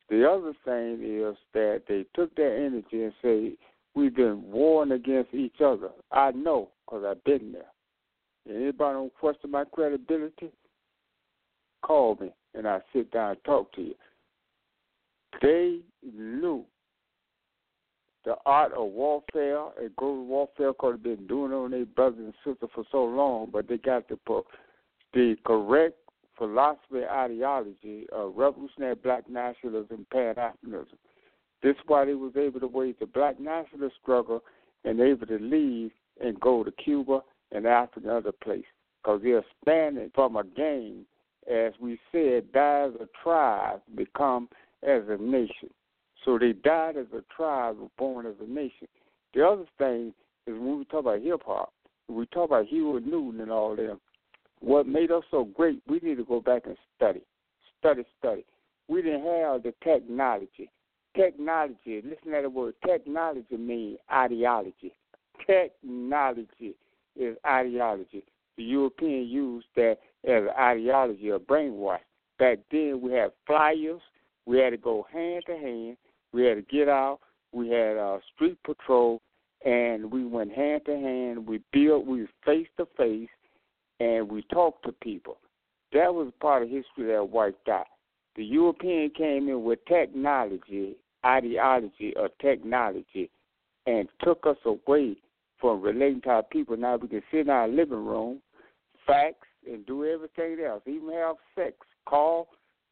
The 0.08 0.28
other 0.28 0.52
thing 0.64 1.00
is 1.02 1.36
that 1.52 1.82
they 1.88 2.04
took 2.14 2.34
their 2.34 2.64
energy 2.64 3.04
and 3.04 3.12
say, 3.22 3.52
we've 3.94 4.14
been 4.14 4.42
warring 4.50 4.92
against 4.92 5.34
each 5.34 5.60
other. 5.62 5.90
I 6.10 6.30
know 6.32 6.70
because 6.84 7.04
I've 7.06 7.24
been 7.24 7.52
there. 7.52 7.66
Anybody 8.48 8.94
don't 8.94 9.14
question 9.14 9.50
my 9.50 9.64
credibility? 9.64 10.50
Call 11.82 12.16
me 12.20 12.32
and 12.54 12.66
I 12.66 12.80
sit 12.92 13.10
down 13.10 13.30
and 13.30 13.44
talk 13.44 13.72
to 13.74 13.82
you. 13.82 13.94
They 15.40 15.78
knew 16.02 16.64
the 18.24 18.36
art 18.46 18.72
of 18.72 18.90
warfare 18.90 19.64
and 19.80 19.94
guerrilla 19.96 20.22
warfare 20.22 20.72
because 20.72 20.98
they've 21.02 21.16
been 21.16 21.26
doing 21.26 21.52
it 21.52 21.56
on 21.56 21.70
their 21.72 21.84
brothers 21.84 22.20
and 22.20 22.34
sisters 22.44 22.70
for 22.74 22.84
so 22.90 23.04
long, 23.04 23.48
but 23.52 23.68
they 23.68 23.78
got 23.78 24.08
the 24.08 24.16
the 25.12 25.36
correct 25.44 25.96
philosophy 26.38 27.02
and 27.02 27.10
ideology 27.10 28.06
of 28.12 28.34
revolutionary 28.36 28.94
black 28.94 29.28
nationalism, 29.28 30.06
pan 30.12 30.34
Africanism. 30.36 30.96
This 31.62 31.76
is 31.76 31.82
why 31.86 32.04
they 32.04 32.14
was 32.14 32.36
able 32.36 32.60
to 32.60 32.66
wage 32.66 32.96
the 32.98 33.06
black 33.06 33.38
nationalist 33.38 33.96
struggle 34.02 34.42
and 34.84 35.00
able 35.00 35.26
to 35.26 35.38
leave 35.38 35.92
and 36.20 36.40
go 36.40 36.64
to 36.64 36.72
Cuba 36.72 37.20
and 37.52 37.66
Africa 37.66 38.08
and 38.08 38.10
other 38.10 38.32
places. 38.32 38.64
Because 39.02 39.20
they're 39.22 39.38
expanding 39.38 40.10
from 40.14 40.36
a 40.36 40.44
game, 40.44 41.04
as 41.50 41.72
we 41.80 41.98
said, 42.10 42.52
die 42.52 42.88
as 42.88 42.94
a 43.00 43.08
tribe, 43.22 43.80
become 43.94 44.48
as 44.82 45.02
a 45.08 45.16
nation. 45.20 45.70
So 46.24 46.38
they 46.38 46.52
died 46.52 46.96
as 46.96 47.06
a 47.12 47.22
tribe, 47.34 47.78
were 47.78 47.88
born 47.98 48.26
as 48.26 48.34
a 48.40 48.48
nation. 48.48 48.88
The 49.34 49.46
other 49.46 49.64
thing 49.78 50.14
is 50.46 50.54
when 50.54 50.78
we 50.78 50.84
talk 50.84 51.00
about 51.00 51.22
hip 51.22 51.42
hop, 51.44 51.72
we 52.08 52.26
talk 52.26 52.50
about 52.50 52.66
Huey 52.66 53.00
Newton 53.00 53.40
and 53.40 53.50
all 53.50 53.74
them. 53.74 54.00
What 54.60 54.86
made 54.86 55.10
us 55.10 55.24
so 55.30 55.44
great, 55.44 55.82
we 55.88 55.98
need 56.00 56.16
to 56.16 56.24
go 56.24 56.40
back 56.40 56.62
and 56.66 56.76
study, 56.96 57.22
study, 57.78 58.04
study. 58.18 58.44
We 58.88 59.02
didn't 59.02 59.24
have 59.24 59.62
the 59.62 59.74
technology. 59.82 60.70
Technology, 61.16 62.02
listen 62.04 62.32
to 62.32 62.42
the 62.42 62.50
word 62.50 62.74
technology 62.86 63.56
means 63.56 63.98
ideology. 64.12 64.92
Technology 65.46 66.74
is 67.16 67.36
ideology. 67.46 68.24
The 68.56 68.62
European 68.62 69.26
used 69.26 69.66
that 69.76 69.98
as 70.26 70.44
ideology 70.58 71.30
of 71.30 71.42
brainwash. 71.42 71.98
Back 72.38 72.58
then 72.70 73.00
we 73.02 73.12
had 73.12 73.32
flyers, 73.46 74.00
we 74.46 74.58
had 74.58 74.70
to 74.70 74.76
go 74.76 75.06
hand 75.12 75.42
to 75.46 75.56
hand 75.56 75.96
we 76.32 76.44
had 76.44 76.54
to 76.54 76.62
get 76.62 76.88
out 76.88 77.20
we 77.52 77.68
had 77.68 77.96
uh, 77.98 78.18
street 78.34 78.58
patrol, 78.64 79.20
and 79.64 80.10
we 80.10 80.24
went 80.24 80.52
hand 80.52 80.82
to 80.86 80.92
hand. 80.92 81.46
We 81.46 81.60
built, 81.72 82.06
we 82.06 82.26
face 82.44 82.68
to 82.78 82.86
face, 82.96 83.28
and 84.00 84.28
we 84.28 84.42
talked 84.52 84.84
to 84.86 84.92
people. 84.92 85.36
That 85.92 86.12
was 86.12 86.32
part 86.40 86.62
of 86.62 86.70
history 86.70 87.12
that 87.12 87.28
wiped 87.28 87.68
out. 87.68 87.86
The 88.36 88.44
European 88.44 89.10
came 89.10 89.48
in 89.48 89.62
with 89.62 89.84
technology, 89.86 90.96
ideology 91.24 92.14
of 92.16 92.30
technology, 92.40 93.30
and 93.86 94.08
took 94.24 94.46
us 94.46 94.56
away 94.64 95.16
from 95.60 95.82
relating 95.82 96.22
to 96.22 96.30
our 96.30 96.42
people. 96.44 96.76
Now 96.76 96.96
we 96.96 97.08
can 97.08 97.22
sit 97.30 97.40
in 97.40 97.50
our 97.50 97.68
living 97.68 98.04
room, 98.04 98.40
fax, 99.06 99.34
and 99.70 99.84
do 99.84 100.06
everything 100.06 100.64
else, 100.64 100.82
even 100.86 101.12
have 101.12 101.36
sex, 101.54 101.74
call, 102.06 102.48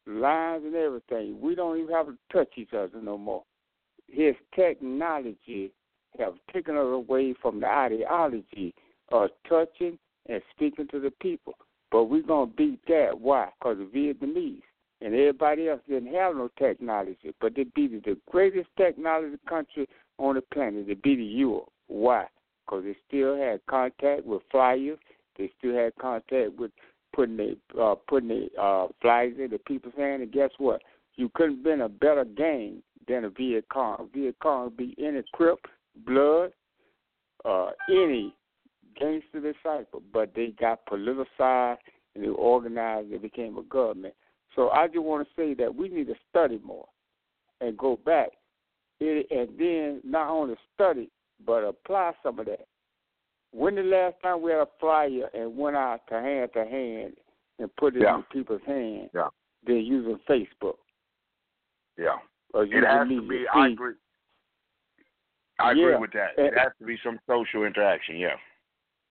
lines, 0.07 0.63
and 0.65 0.75
everything. 0.75 1.39
We 1.41 1.55
don't 1.55 1.79
even 1.79 1.93
have 1.93 2.07
to 2.07 2.17
touch 2.31 2.49
each 2.57 2.73
other 2.73 3.01
no 3.01 3.17
more. 3.17 3.43
His 4.07 4.35
technology 4.55 5.71
have 6.19 6.33
taken 6.53 6.75
us 6.75 6.85
away 6.85 7.33
from 7.41 7.59
the 7.59 7.67
ideology 7.67 8.73
of 9.11 9.29
touching 9.47 9.97
and 10.27 10.41
speaking 10.55 10.87
to 10.89 10.99
the 10.99 11.11
people. 11.21 11.53
But 11.91 12.05
we're 12.05 12.21
going 12.21 12.49
to 12.49 12.55
beat 12.55 12.79
that. 12.87 13.19
Why? 13.19 13.49
Because 13.59 13.77
the 13.77 13.85
Vietnamese 13.85 14.61
and 15.01 15.13
everybody 15.13 15.67
else 15.67 15.81
didn't 15.87 16.13
have 16.13 16.35
no 16.35 16.49
technology, 16.57 17.33
but 17.41 17.55
they 17.55 17.65
beat 17.75 18.03
the 18.03 18.17
greatest 18.29 18.69
technology 18.77 19.37
country 19.47 19.87
on 20.17 20.35
the 20.35 20.41
planet. 20.53 20.87
They 20.87 20.93
beat 20.93 21.19
Europe. 21.19 21.69
Why? 21.87 22.27
Because 22.65 22.83
they 22.83 22.95
still 23.07 23.35
had 23.35 23.65
contact 23.67 24.25
with 24.25 24.41
flyers. 24.51 24.99
They 25.37 25.51
still 25.57 25.75
had 25.75 25.95
contact 25.99 26.53
with 26.57 26.71
putting 27.13 27.37
the 27.37 27.57
uh, 27.79 27.95
putting 28.07 28.29
the 28.29 28.61
uh, 28.61 28.87
flags 29.01 29.37
in 29.39 29.49
the 29.51 29.59
people's 29.59 29.93
hand. 29.97 30.21
And 30.21 30.31
guess 30.31 30.51
what? 30.57 30.81
You 31.15 31.29
couldn't 31.33 31.57
have 31.57 31.63
been 31.63 31.81
a 31.81 31.89
better 31.89 32.25
game 32.25 32.81
than 33.07 33.25
a 33.25 33.29
Viet 33.29 33.65
Cong. 33.69 34.09
Viet 34.13 34.35
Cong 34.41 34.65
would 34.65 34.77
be 34.77 34.95
any 34.97 35.21
Crip, 35.33 35.59
Blood, 36.05 36.51
uh, 37.45 37.71
any 37.89 38.33
gangster 38.99 39.39
disciple, 39.39 40.01
but 40.13 40.33
they 40.35 40.53
got 40.59 40.85
politicized 40.85 41.77
and 42.15 42.23
they 42.23 42.29
organized. 42.29 43.11
They 43.11 43.17
became 43.17 43.57
a 43.57 43.63
government. 43.63 44.13
So 44.55 44.69
I 44.69 44.87
just 44.87 44.99
want 44.99 45.27
to 45.27 45.33
say 45.41 45.53
that 45.55 45.73
we 45.73 45.89
need 45.89 46.07
to 46.07 46.15
study 46.29 46.59
more 46.63 46.87
and 47.61 47.77
go 47.77 47.97
back, 48.05 48.29
and 48.99 49.49
then 49.57 50.01
not 50.03 50.29
only 50.29 50.55
study 50.75 51.09
but 51.45 51.63
apply 51.63 52.11
some 52.21 52.39
of 52.39 52.45
that. 52.45 52.67
When 53.51 53.75
the 53.75 53.83
last 53.83 54.15
time 54.23 54.41
we 54.41 54.51
had 54.51 54.61
a 54.61 54.67
flyer 54.79 55.29
and 55.33 55.57
went 55.57 55.75
out 55.75 56.01
to 56.09 56.15
hand 56.15 56.51
to 56.53 56.65
hand 56.65 57.13
and 57.59 57.75
put 57.75 57.95
it 57.95 58.03
yeah. 58.03 58.15
in 58.15 58.23
people's 58.31 58.61
hands? 58.65 59.09
Yeah. 59.13 59.27
They're 59.65 59.77
using 59.77 60.19
Facebook. 60.29 60.75
Yeah. 61.97 62.15
Or 62.53 62.63
it 62.63 62.71
has 62.71 63.07
to 63.07 63.27
be. 63.27 63.45
I 63.53 63.67
agree. 63.67 63.93
I 65.59 65.71
yeah. 65.71 65.83
agree 65.83 65.97
with 65.97 66.13
that. 66.13 66.29
It 66.37 66.53
has 66.57 66.71
to 66.79 66.85
be 66.85 66.97
some 67.03 67.19
social 67.27 67.65
interaction. 67.65 68.17
Yeah. 68.17 68.35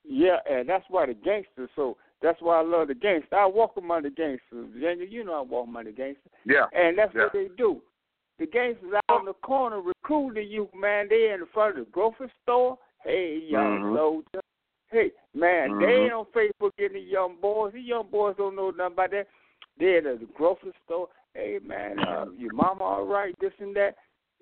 Yeah, 0.05 0.39
and 0.51 0.69
that's 0.69 0.85
why 0.89 1.07
the 1.07 1.15
gangsters. 1.15 1.69
So 1.77 1.97
that's 2.23 2.41
why 2.41 2.59
I 2.59 2.63
love 2.63 2.89
the 2.89 2.95
gangsters. 2.95 3.31
I 3.33 3.47
walk 3.47 3.75
among 3.77 4.03
the 4.03 4.11
gangsters. 4.11 4.69
You 4.75 5.25
know 5.25 5.35
I 5.35 5.41
walk 5.43 5.69
among 5.69 5.85
the 5.85 5.93
gangsters. 5.93 6.33
Yeah. 6.45 6.67
And 6.73 6.97
that's 6.99 7.15
yeah. 7.15 7.25
what 7.25 7.33
they 7.33 7.49
do. 7.57 7.81
The 8.39 8.47
gangsters 8.47 8.95
out 9.11 9.21
in 9.21 9.27
the 9.27 9.35
corner 9.35 9.81
recruiting 9.81 10.51
you, 10.51 10.69
man. 10.75 11.07
They're 11.09 11.35
in 11.35 11.47
front 11.53 11.79
of 11.79 11.85
the 11.85 11.91
grocery 11.91 12.33
store. 12.43 12.79
Hey, 13.05 13.43
young 13.49 13.81
mm-hmm. 13.81 13.97
soldier. 13.97 14.41
Hey, 14.91 15.13
man, 15.35 15.71
mm-hmm. 15.71 15.81
they 15.81 16.05
ain't 16.05 16.13
on 16.13 16.27
Facebook 16.35 16.71
getting 16.79 17.03
the 17.03 17.09
young 17.09 17.37
boys. 17.41 17.73
These 17.75 17.87
young 17.87 18.09
boys 18.11 18.35
don't 18.37 18.57
know 18.57 18.71
nothing 18.71 18.93
about 18.93 19.11
that. 19.13 19.27
They're 19.79 19.99
at 19.99 20.21
the 20.21 20.27
grocery 20.37 20.73
store. 20.85 21.09
Hey, 21.35 21.59
man, 21.65 21.99
uh, 22.01 22.27
your 22.37 22.53
mama 22.53 22.83
all 22.83 23.07
right, 23.07 23.35
this 23.41 23.53
and 23.61 23.75
that. 23.77 23.95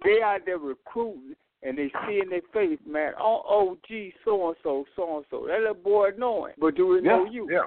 They 0.05 0.23
out 0.23 0.41
there 0.47 0.59
recruiting, 0.59 1.35
and 1.63 1.77
they 1.77 1.91
see 2.07 2.21
in 2.23 2.31
their 2.31 2.41
face, 2.53 2.79
man, 2.87 3.13
oh, 3.21 3.43
oh, 3.47 3.79
gee, 3.87 4.15
so-and-so, 4.25 4.87
so-and-so. 4.97 5.47
That 5.49 5.61
little 5.61 5.75
boy 5.75 6.11
knowing, 6.17 6.55
but 6.59 6.77
do 6.77 6.87
we 6.87 6.97
yeah. 6.97 7.03
know 7.03 7.25
you? 7.27 7.49
Yeah. 7.51 7.67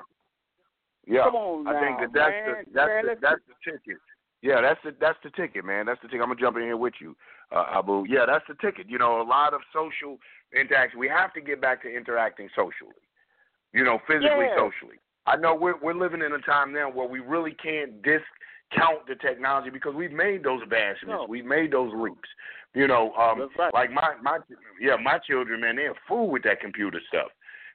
Yeah. 1.07 1.23
Come 1.25 1.35
on 1.35 1.67
I 1.67 1.73
now, 1.73 1.79
think 1.81 1.99
that 1.99 2.13
that's 2.13 2.31
man. 2.31 2.65
the 2.65 2.71
that's 2.73 2.87
man, 2.87 3.05
the, 3.05 3.15
that's 3.21 3.41
the 3.47 3.71
ticket. 3.71 4.01
Yeah, 4.41 4.61
that's 4.61 4.79
the 4.83 4.95
that's 4.99 5.19
the 5.23 5.29
ticket, 5.29 5.63
man. 5.63 5.85
That's 5.85 6.01
the 6.01 6.07
ticket. 6.07 6.21
I'm 6.21 6.29
gonna 6.29 6.39
jump 6.39 6.57
in 6.57 6.63
here 6.63 6.77
with 6.77 6.95
you, 6.99 7.15
uh, 7.55 7.65
Abu. 7.73 8.05
Yeah, 8.07 8.25
that's 8.25 8.45
the 8.47 8.55
ticket. 8.55 8.89
You 8.89 8.97
know, 8.97 9.21
a 9.21 9.27
lot 9.27 9.53
of 9.53 9.61
social 9.71 10.17
interaction. 10.59 10.99
We 10.99 11.07
have 11.07 11.33
to 11.33 11.41
get 11.41 11.61
back 11.61 11.83
to 11.83 11.95
interacting 11.95 12.49
socially. 12.55 12.97
You 13.73 13.83
know, 13.83 13.99
physically, 14.07 14.49
yeah. 14.49 14.57
socially. 14.57 14.97
I 15.27 15.35
know 15.35 15.53
we're 15.53 15.79
we're 15.79 15.93
living 15.93 16.21
in 16.21 16.33
a 16.33 16.39
time 16.39 16.73
now 16.73 16.89
where 16.89 17.07
we 17.07 17.19
really 17.19 17.55
can't 17.61 18.01
discount 18.01 19.05
the 19.07 19.15
technology 19.15 19.69
because 19.69 19.93
we've 19.93 20.11
made 20.11 20.43
those 20.43 20.61
advancements. 20.63 21.21
No. 21.21 21.25
We've 21.29 21.45
made 21.45 21.71
those 21.71 21.91
leaps. 21.95 22.29
You 22.73 22.87
know, 22.87 23.13
um, 23.13 23.47
right. 23.59 23.73
like 23.73 23.91
my 23.91 24.15
my 24.23 24.39
yeah, 24.79 24.95
my 24.95 25.19
children, 25.19 25.61
man, 25.61 25.75
they're 25.75 25.93
fool 26.07 26.31
with 26.31 26.43
that 26.43 26.61
computer 26.61 26.99
stuff. 27.07 27.29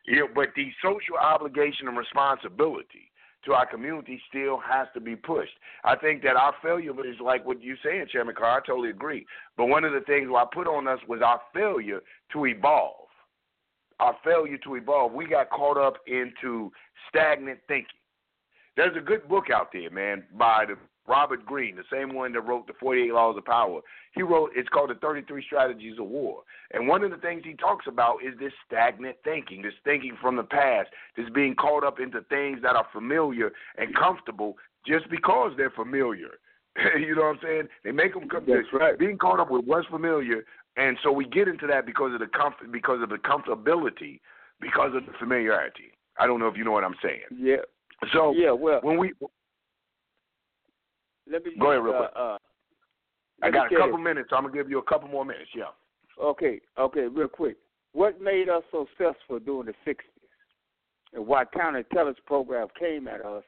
Yeah, 0.09 0.23
but 0.35 0.49
the 0.57 0.71
social 0.83 1.17
obligation 1.21 1.87
and 1.87 1.97
responsibility 1.97 3.11
to 3.47 3.52
our 3.55 3.66
community 3.66 4.20
still 4.28 4.59
has 4.59 4.86
to 4.94 5.01
be 5.01 5.16
pushed. 5.16 5.52
I 5.85 5.97
think 5.97 6.23
that 6.24 6.36
our 6.36 6.55
failure 6.62 6.93
is 7.06 7.16
like 7.20 7.47
what 7.47 7.62
you're 7.62 7.77
saying, 7.82 8.06
Chairman 8.12 8.35
Carr. 8.36 8.60
I 8.60 8.66
totally 8.66 8.90
agree. 8.90 9.24
But 9.56 9.66
one 9.66 9.85
of 9.85 9.93
the 9.93 10.01
things 10.01 10.28
I 10.35 10.44
put 10.52 10.66
on 10.66 10.86
us 10.86 10.98
was 11.09 11.20
our 11.24 11.40
failure 11.55 12.01
to 12.32 12.47
evolve. 12.47 13.06
Our 13.98 14.16
failure 14.23 14.59
to 14.59 14.74
evolve. 14.74 15.12
We 15.12 15.27
got 15.27 15.48
caught 15.51 15.78
up 15.78 15.94
into 16.06 16.70
stagnant 17.09 17.60
thinking. 17.66 17.86
There's 18.77 18.97
a 18.97 19.01
good 19.01 19.27
book 19.27 19.47
out 19.51 19.68
there, 19.73 19.90
man, 19.90 20.24
by 20.36 20.66
the 20.68 20.77
Robert 21.09 21.45
Greene, 21.45 21.77
the 21.77 21.83
same 21.93 22.15
one 22.15 22.33
that 22.33 22.41
wrote 22.41 22.66
the 22.66 22.73
48 22.81 23.12
Laws 23.12 23.37
of 23.37 23.45
Power. 23.45 23.81
He 24.12 24.23
wrote, 24.23 24.51
it's 24.55 24.69
called 24.69 24.91
the 24.91 24.95
33 24.95 25.45
Strategies 25.45 25.99
of 25.99 26.07
War. 26.07 26.43
And 26.73 26.89
one 26.89 27.05
of 27.05 27.11
the 27.11 27.16
things 27.19 27.43
he 27.45 27.55
talks 27.55 27.87
about 27.87 28.19
is 28.27 28.39
this 28.39 28.53
stagnant 28.66 29.16
thinking, 29.24 29.62
this 29.62 29.74
thinking 29.85 30.16
from 30.20 30.37
the 30.37 30.43
past, 30.43 30.89
this 31.16 31.27
being 31.35 31.55
caught 31.55 31.85
up 31.85 32.01
into 32.01 32.23
things 32.23 32.61
that 32.62 32.77
are 32.77 32.87
familiar 32.93 33.53
and 33.78 33.95
comfortable 33.95 34.57
just 34.87 35.09
because 35.11 35.53
they're 35.57 35.70
familiar. 35.70 36.39
you 36.99 37.15
know 37.15 37.23
what 37.23 37.37
I'm 37.37 37.39
saying? 37.43 37.69
They 37.85 37.93
make 37.93 38.15
them 38.15 38.28
come, 38.28 38.45
That's 38.47 38.69
right. 38.73 38.99
being 38.99 39.19
caught 39.19 39.41
up 39.41 39.51
with 39.51 39.65
what's 39.65 39.87
familiar, 39.89 40.45
and 40.77 40.99
so 41.03 41.11
we 41.11 41.27
get 41.27 41.49
into 41.49 41.66
that 41.69 41.87
because 41.87 42.12
of 42.12 42.20
the 42.20 42.27
comfort, 42.27 42.70
because 42.70 43.03
of 43.03 43.09
the 43.09 43.16
comfortability, 43.16 44.20
because 44.61 44.95
of 44.95 45.07
the 45.07 45.12
familiarity. 45.19 45.93
I 46.19 46.27
don't 46.27 46.41
know 46.41 46.49
if 46.49 46.57
you 46.57 46.65
know 46.65 46.73
what 46.73 46.85
I'm 46.85 46.97
saying. 47.03 47.23
Yeah. 47.35 47.57
So 48.12 48.35
yeah, 48.37 48.53
well, 48.53 48.81
when 48.83 48.99
we 48.99 49.12
let 51.31 51.44
me 51.44 51.53
go 51.59 51.73
ahead 51.73 51.85
real 51.85 51.94
uh, 51.94 51.98
quick. 51.98 52.11
Uh, 52.16 52.39
I 53.43 53.51
got 53.51 53.73
a 53.73 53.77
couple 53.77 53.98
minutes. 53.98 54.31
So 54.31 54.36
I'm 54.36 54.44
gonna 54.44 54.55
give 54.55 54.70
you 54.70 54.78
a 54.78 54.82
couple 54.82 55.09
more 55.09 55.24
minutes. 55.24 55.51
Yeah. 55.55 55.65
Okay, 56.23 56.61
okay, 56.78 57.03
real 57.03 57.28
quick. 57.28 57.57
What 57.93 58.20
made 58.20 58.48
us 58.48 58.62
so 58.70 58.86
successful 58.97 59.39
during 59.39 59.66
the 59.66 59.74
'60s, 59.86 59.98
and 61.12 61.27
why 61.27 61.44
counterintelligence 61.44 62.16
program 62.27 62.69
came 62.78 63.09
at 63.09 63.24
us, 63.24 63.44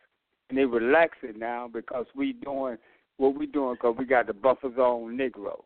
and 0.48 0.58
they 0.58 0.64
relax 0.64 1.16
it 1.22 1.36
now 1.36 1.68
because 1.72 2.06
we 2.14 2.32
doing 2.32 2.76
what 3.16 3.38
we 3.38 3.46
doing 3.46 3.74
because 3.74 3.96
we 3.98 4.04
got 4.04 4.26
the 4.26 4.34
buffer 4.34 4.70
zone 4.76 5.16
Negroes. 5.16 5.62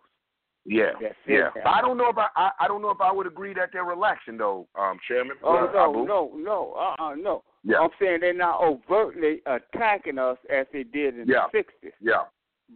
Yeah, 0.64 0.93
yeah. 1.26 1.48
I 1.66 1.80
don't 1.80 1.97
know 1.97 2.09
if 2.09 2.16
I, 2.16 2.28
I 2.36 2.51
I 2.60 2.68
don't 2.68 2.82
know 2.82 2.90
if 2.90 3.01
I 3.01 3.10
would 3.10 3.26
agree 3.26 3.52
that 3.55 3.70
they're 3.72 3.84
relaxing 3.84 4.36
though, 4.36 4.68
um, 4.78 4.98
Chairman. 5.09 5.36
Oh 5.43 5.66
uh, 5.68 5.72
no, 5.72 6.05
no, 6.05 6.32
no, 6.36 6.74
uh, 6.78 7.02
uh 7.02 7.14
no. 7.16 7.43
Yeah. 7.64 7.78
I'm 7.78 7.90
saying 8.01 8.18
they're 8.20 8.32
not 8.32 8.60
overtly 8.62 9.40
attacking 9.47 10.18
us 10.18 10.39
as 10.51 10.66
they 10.72 10.84
did 10.84 11.18
in 11.18 11.26
Yeah. 11.26 11.47
the 11.52 11.59
'60s, 11.59 11.93
Yeah, 12.01 12.24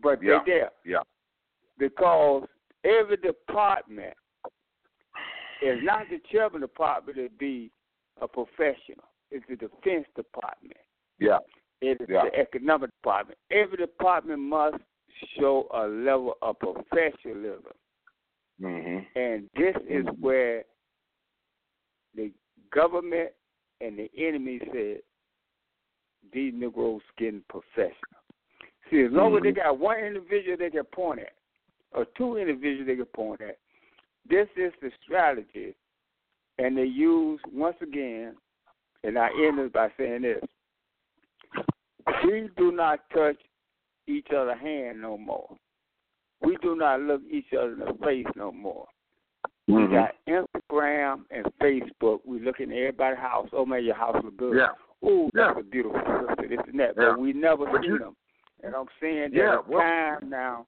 but 0.02 0.20
yeah, 0.22 0.40
they're 0.44 0.58
there 0.58 0.70
yeah. 0.84 1.02
because 1.78 2.48
every 2.84 3.18
department 3.18 4.14
is 5.62 5.78
not 5.82 6.08
the 6.10 6.20
chairman 6.30 6.62
department 6.62 7.16
to 7.18 7.28
be 7.38 7.70
a 8.20 8.26
professional. 8.26 9.04
It's 9.30 9.44
the 9.48 9.56
defense 9.56 10.06
department. 10.16 10.76
Yeah. 11.18 11.38
It 11.80 12.00
is 12.00 12.08
Yeah. 12.08 12.24
the 12.24 12.38
economic 12.38 12.90
department. 13.02 13.38
Every 13.50 13.76
department 13.76 14.40
must 14.40 14.78
show 15.38 15.66
a 15.74 15.86
level 15.86 16.34
of 16.42 16.58
professionalism. 16.58 17.72
hmm 18.60 18.98
And 19.14 19.48
this 19.56 19.74
is 19.88 20.06
where 20.20 20.64
the 22.14 22.32
government 22.72 23.30
and 23.80 23.98
the 23.98 24.10
enemy 24.16 24.60
said 24.72 24.98
these 26.32 26.52
Negroes 26.54 27.02
getting 27.18 27.42
professional. 27.48 27.92
See, 28.90 29.02
as 29.02 29.12
long 29.12 29.36
as 29.36 29.42
they 29.42 29.52
got 29.52 29.78
one 29.78 29.98
individual 29.98 30.56
they 30.58 30.70
can 30.70 30.84
point 30.84 31.20
at, 31.20 31.32
or 31.92 32.06
two 32.16 32.36
individuals 32.36 32.86
they 32.86 32.96
can 32.96 33.04
point 33.06 33.40
at, 33.40 33.58
this 34.28 34.48
is 34.56 34.72
the 34.80 34.90
strategy. 35.04 35.74
And 36.58 36.76
they 36.76 36.84
use, 36.84 37.38
once 37.52 37.76
again, 37.82 38.34
and 39.04 39.18
I 39.18 39.26
end 39.26 39.58
it 39.58 39.72
by 39.72 39.88
saying 39.98 40.22
this 40.22 40.42
we 42.24 42.48
do 42.56 42.72
not 42.72 43.00
touch 43.14 43.36
each 44.06 44.28
other 44.36 44.54
hand 44.54 45.00
no 45.00 45.16
more. 45.18 45.56
We 46.42 46.56
do 46.62 46.76
not 46.76 47.00
look 47.00 47.22
each 47.30 47.52
other 47.58 47.72
in 47.72 47.78
the 47.80 47.94
face 48.04 48.26
no 48.36 48.52
more. 48.52 48.86
We 49.68 49.74
Mhm. 49.82 49.90
got 49.90 50.14
Instagram 50.26 51.24
and 51.30 51.46
Facebook. 51.60 52.20
We 52.24 52.38
look 52.40 52.60
in 52.60 52.70
everybody's 52.72 53.18
house. 53.18 53.48
Oh 53.52 53.66
man, 53.66 53.84
your 53.84 53.94
house 53.96 54.22
look 54.22 54.36
good. 54.36 54.56
Yeah. 54.56 55.08
Ooh, 55.08 55.28
that's 55.34 55.54
Yeah. 55.56 55.60
a 55.60 55.62
beautiful 55.64 56.00
sister. 56.00 56.48
This 56.48 56.60
and 56.68 56.78
that. 56.80 56.94
Yeah. 56.96 57.10
But 57.10 57.18
we 57.18 57.32
never 57.32 57.66
But 57.66 57.80
see 57.82 57.88
you- 57.88 57.98
them. 57.98 58.16
And 58.62 58.74
I'm 58.74 58.88
saying 59.00 59.32
Yeah, 59.32 59.56
there's 59.56 59.66
well- 59.66 59.80
time 59.80 60.30
now 60.30 60.66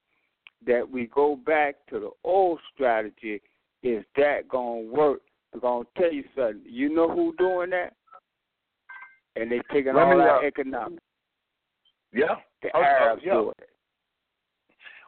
that 0.62 0.89
we 0.89 1.06
go 1.06 1.36
back 1.36 1.77
to 1.86 2.01
the 2.01 2.10
old 2.24 2.60
strategy. 2.74 3.40
Is 3.82 4.05
that 4.16 4.48
gonna 4.48 4.81
work? 4.81 5.23
I'm 5.52 5.60
gonna 5.60 5.86
tell 5.97 6.12
you 6.12 6.24
something. 6.35 6.62
You 6.66 6.89
know 6.89 7.09
who 7.09 7.32
doing 7.36 7.70
that? 7.70 7.94
And 9.36 9.51
they 9.52 9.60
taking 9.73 9.97
all 9.97 10.20
our 10.20 10.39
uh, 10.39 10.43
economics. 10.43 11.02
Yeah. 12.12 12.40
The 12.63 12.69
Oh, 12.75 12.83
oh, 12.83 13.17
yeah. 13.23 13.33
doing 13.33 13.53
it. 13.59 13.69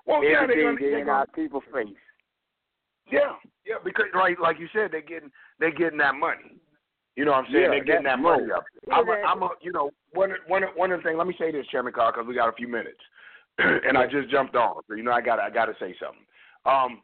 Well, 0.06 0.24
yeah, 0.24 0.46
they 0.46 0.54
Everything 0.54 0.64
gonna, 0.64 0.76
they 0.80 0.90
they 0.90 1.00
in 1.00 1.06
gonna, 1.06 1.18
our 1.18 1.26
people 1.28 1.62
face. 1.72 1.88
Yeah, 3.10 3.34
yeah, 3.66 3.76
because 3.84 4.06
right, 4.14 4.38
like 4.40 4.58
you 4.58 4.68
said, 4.72 4.90
they're 4.92 5.02
getting 5.02 5.30
they're 5.58 5.74
getting 5.74 5.98
that 5.98 6.14
money. 6.14 6.58
You 7.16 7.24
know 7.24 7.32
what 7.32 7.44
I'm 7.46 7.52
saying? 7.52 7.64
Yeah, 7.64 7.68
they're 7.70 7.84
getting 7.84 8.04
that 8.04 8.18
money 8.18 8.46
more. 8.46 8.56
up. 8.56 8.64
I'm 8.92 9.08
a, 9.08 9.12
I'm 9.26 9.42
a, 9.42 9.50
you 9.60 9.72
know, 9.72 9.90
one 10.12 10.30
one 10.46 10.62
one 10.76 10.92
of 10.92 11.00
the 11.00 11.04
things. 11.04 11.18
Let 11.18 11.26
me 11.26 11.34
say 11.38 11.50
this, 11.50 11.66
Chairman 11.66 11.92
Carr, 11.92 12.12
because 12.12 12.26
we 12.26 12.34
got 12.34 12.48
a 12.48 12.52
few 12.52 12.68
minutes, 12.68 13.00
and 13.58 13.98
I 13.98 14.06
just 14.06 14.30
jumped 14.30 14.54
on. 14.54 14.82
So 14.88 14.94
you 14.94 15.02
know, 15.02 15.12
I 15.12 15.20
got 15.20 15.38
I 15.38 15.50
got 15.50 15.66
to 15.66 15.74
say 15.80 15.94
something. 16.00 16.24
Um, 16.64 17.02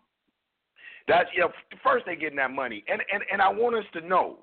that's 1.09 1.28
yeah. 1.36 1.47
First, 1.82 2.06
they're 2.06 2.16
getting 2.16 2.39
that 2.39 2.51
money, 2.52 2.85
and 2.89 3.02
and 3.12 3.23
and 3.32 3.43
I 3.43 3.48
want 3.51 3.77
us 3.77 3.85
to 3.94 4.01
know 4.01 4.39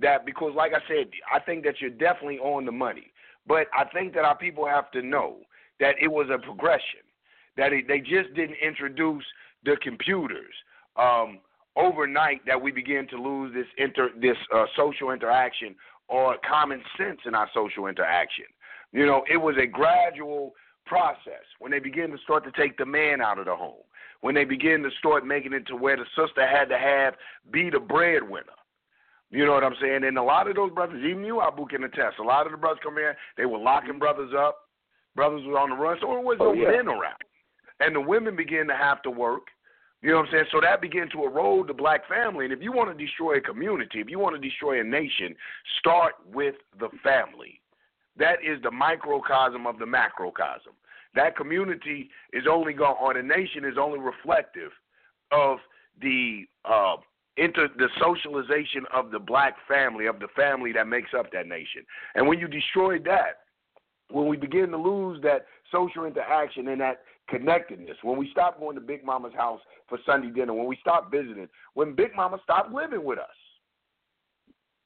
that 0.00 0.26
because, 0.26 0.52
like 0.54 0.72
I 0.72 0.80
said, 0.86 1.08
I 1.32 1.40
think 1.40 1.64
that 1.64 1.80
you're 1.80 1.90
definitely 1.90 2.38
on 2.38 2.66
the 2.66 2.72
money. 2.72 3.12
But 3.46 3.68
I 3.76 3.84
think 3.92 4.12
that 4.14 4.24
our 4.24 4.36
people 4.36 4.66
have 4.66 4.90
to 4.90 5.02
know 5.02 5.38
that 5.80 5.94
it 6.00 6.08
was 6.08 6.28
a 6.32 6.38
progression. 6.38 7.00
That 7.56 7.72
it, 7.72 7.88
they 7.88 8.00
just 8.00 8.34
didn't 8.34 8.56
introduce 8.62 9.24
the 9.64 9.76
computers 9.82 10.54
um, 10.96 11.40
overnight. 11.76 12.40
That 12.46 12.60
we 12.60 12.70
begin 12.70 13.06
to 13.08 13.20
lose 13.20 13.54
this 13.54 13.66
inter 13.78 14.10
this 14.20 14.36
uh, 14.54 14.66
social 14.76 15.10
interaction 15.10 15.74
or 16.08 16.36
common 16.48 16.82
sense 16.96 17.18
in 17.26 17.34
our 17.34 17.48
social 17.54 17.86
interaction. 17.86 18.44
You 18.92 19.06
know, 19.06 19.24
it 19.30 19.36
was 19.36 19.56
a 19.60 19.66
gradual 19.66 20.54
process 20.86 21.44
when 21.58 21.72
they 21.72 21.80
begin 21.80 22.10
to 22.10 22.18
start 22.18 22.44
to 22.44 22.52
take 22.52 22.78
the 22.78 22.86
man 22.86 23.20
out 23.20 23.38
of 23.38 23.46
the 23.46 23.56
home. 23.56 23.82
When 24.20 24.34
they 24.34 24.44
begin 24.44 24.82
to 24.82 24.90
start 24.98 25.26
making 25.26 25.52
it 25.52 25.66
to 25.66 25.76
where 25.76 25.96
the 25.96 26.06
sister 26.16 26.46
had 26.46 26.68
to 26.68 26.78
have 26.78 27.14
be 27.50 27.70
the 27.70 27.80
breadwinner. 27.80 28.44
You 29.30 29.44
know 29.44 29.52
what 29.52 29.64
I'm 29.64 29.74
saying? 29.80 30.04
And 30.04 30.16
a 30.18 30.22
lot 30.22 30.48
of 30.48 30.54
those 30.54 30.70
brothers, 30.70 31.04
even 31.04 31.24
you, 31.24 31.42
Abu 31.42 31.66
can 31.66 31.84
attest. 31.84 32.18
A 32.20 32.22
lot 32.22 32.46
of 32.46 32.52
the 32.52 32.58
brothers 32.58 32.78
come 32.82 32.96
in, 32.96 33.12
they 33.36 33.44
were 33.44 33.58
locking 33.58 33.98
brothers 33.98 34.32
up. 34.36 34.65
Brothers 35.16 35.44
were 35.46 35.58
on 35.58 35.70
the 35.70 35.76
run, 35.76 35.96
so 36.00 36.16
it 36.16 36.22
was 36.22 36.36
Oh, 36.40 36.52
no 36.52 36.60
yeah. 36.62 36.76
men 36.76 36.88
around. 36.88 37.16
And 37.80 37.96
the 37.96 38.00
women 38.00 38.36
began 38.36 38.66
to 38.68 38.76
have 38.76 39.02
to 39.02 39.10
work. 39.10 39.48
You 40.02 40.10
know 40.10 40.18
what 40.18 40.26
I'm 40.26 40.32
saying? 40.32 40.44
So 40.52 40.60
that 40.60 40.80
began 40.80 41.08
to 41.10 41.24
erode 41.24 41.68
the 41.68 41.74
black 41.74 42.06
family. 42.06 42.44
And 42.44 42.52
if 42.52 42.62
you 42.62 42.70
want 42.70 42.96
to 42.96 43.04
destroy 43.04 43.38
a 43.38 43.40
community, 43.40 43.98
if 44.00 44.08
you 44.08 44.18
want 44.18 44.40
to 44.40 44.48
destroy 44.48 44.80
a 44.80 44.84
nation, 44.84 45.34
start 45.80 46.14
with 46.32 46.54
the 46.78 46.90
family. 47.02 47.60
That 48.18 48.36
is 48.44 48.62
the 48.62 48.70
microcosm 48.70 49.66
of 49.66 49.78
the 49.78 49.86
macrocosm. 49.86 50.74
That 51.14 51.34
community 51.36 52.10
is 52.32 52.44
only 52.48 52.74
going, 52.74 52.96
or 53.00 53.14
the 53.14 53.22
nation 53.22 53.64
is 53.64 53.76
only 53.80 53.98
reflective 53.98 54.70
of 55.32 55.58
the 56.00 56.44
uh, 56.64 56.96
into 57.38 57.68
the 57.76 57.88
socialization 58.00 58.84
of 58.94 59.10
the 59.10 59.18
black 59.18 59.56
family, 59.68 60.06
of 60.06 60.20
the 60.20 60.28
family 60.36 60.72
that 60.72 60.86
makes 60.86 61.10
up 61.18 61.30
that 61.32 61.46
nation. 61.46 61.82
And 62.14 62.26
when 62.26 62.38
you 62.38 62.48
destroy 62.48 62.98
that, 63.00 63.40
when 64.10 64.28
we 64.28 64.36
begin 64.36 64.70
to 64.70 64.76
lose 64.76 65.20
that 65.22 65.46
social 65.72 66.04
interaction 66.04 66.68
and 66.68 66.80
that 66.80 67.02
connectedness, 67.28 67.96
when 68.02 68.18
we 68.18 68.30
stop 68.30 68.58
going 68.60 68.76
to 68.76 68.80
Big 68.80 69.04
Mama's 69.04 69.34
house 69.34 69.60
for 69.88 69.98
Sunday 70.06 70.30
dinner, 70.30 70.52
when 70.52 70.66
we 70.66 70.78
stop 70.80 71.10
visiting, 71.10 71.48
when 71.74 71.94
Big 71.94 72.14
Mama 72.14 72.38
stopped 72.44 72.72
living 72.72 73.04
with 73.04 73.18
us. 73.18 73.26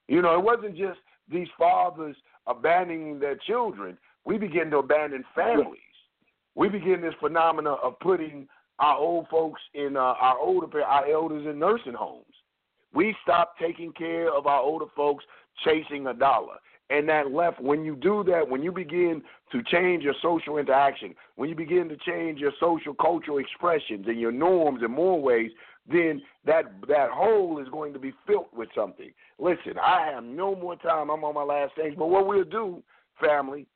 You 0.08 0.22
know, 0.22 0.34
it 0.34 0.42
wasn't 0.42 0.76
just 0.76 0.98
these 1.30 1.48
fathers 1.58 2.16
abandoning 2.46 3.20
their 3.20 3.36
children. 3.36 3.96
We 4.24 4.38
begin 4.38 4.70
to 4.70 4.78
abandon 4.78 5.24
families. 5.34 5.78
We 6.54 6.68
begin 6.68 7.00
this 7.00 7.14
phenomena 7.20 7.74
of 7.74 7.98
putting 8.00 8.48
our 8.80 8.96
old 8.96 9.28
folks 9.28 9.60
in 9.74 9.96
uh, 9.96 10.00
our 10.00 10.38
older 10.38 10.82
our 10.82 11.06
elders 11.06 11.46
in 11.46 11.58
nursing 11.58 11.92
homes. 11.92 12.24
We 12.92 13.14
stop 13.22 13.54
taking 13.60 13.92
care 13.92 14.34
of 14.34 14.46
our 14.46 14.60
older 14.60 14.86
folks 14.96 15.24
chasing 15.64 16.06
a 16.08 16.14
dollar. 16.14 16.56
And 16.90 17.08
that 17.08 17.30
left, 17.30 17.60
when 17.60 17.84
you 17.84 17.94
do 17.94 18.24
that, 18.24 18.48
when 18.48 18.62
you 18.62 18.72
begin 18.72 19.22
to 19.52 19.62
change 19.62 20.02
your 20.02 20.14
social 20.20 20.58
interaction, 20.58 21.14
when 21.36 21.48
you 21.48 21.54
begin 21.54 21.88
to 21.88 21.96
change 21.96 22.40
your 22.40 22.52
social 22.58 22.94
cultural 22.94 23.38
expressions 23.38 24.06
and 24.08 24.18
your 24.18 24.32
norms 24.32 24.82
in 24.84 24.90
more 24.90 25.20
ways, 25.20 25.52
then 25.90 26.20
that 26.44 26.64
that 26.88 27.10
hole 27.10 27.60
is 27.62 27.68
going 27.68 27.92
to 27.92 27.98
be 27.98 28.12
filled 28.26 28.46
with 28.52 28.68
something. 28.74 29.12
Listen, 29.38 29.74
I 29.80 30.10
have 30.12 30.24
no 30.24 30.54
more 30.54 30.76
time. 30.76 31.10
I'm 31.10 31.24
on 31.24 31.34
my 31.34 31.44
last 31.44 31.72
stage. 31.72 31.96
But 31.96 32.08
what 32.08 32.26
we'll 32.26 32.44
do, 32.44 32.82
family, 33.20 33.66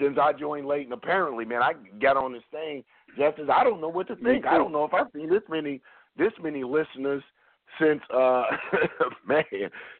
since 0.00 0.18
I 0.20 0.32
joined 0.32 0.66
late 0.66 0.84
and 0.84 0.92
apparently, 0.92 1.44
man, 1.44 1.62
I 1.62 1.72
got 2.00 2.16
on 2.16 2.32
this 2.32 2.42
thing 2.50 2.82
just 3.16 3.38
as 3.38 3.48
I 3.48 3.64
don't 3.64 3.80
know 3.80 3.88
what 3.88 4.08
to 4.08 4.16
think. 4.16 4.44
I 4.44 4.58
don't 4.58 4.72
know 4.72 4.84
if 4.84 4.92
I've 4.92 5.06
seen 5.14 5.30
this 5.30 5.42
many 5.48 5.80
this 6.18 6.32
many 6.42 6.64
listeners 6.64 7.22
since 7.80 8.00
uh 8.12 8.44
man. 9.26 9.44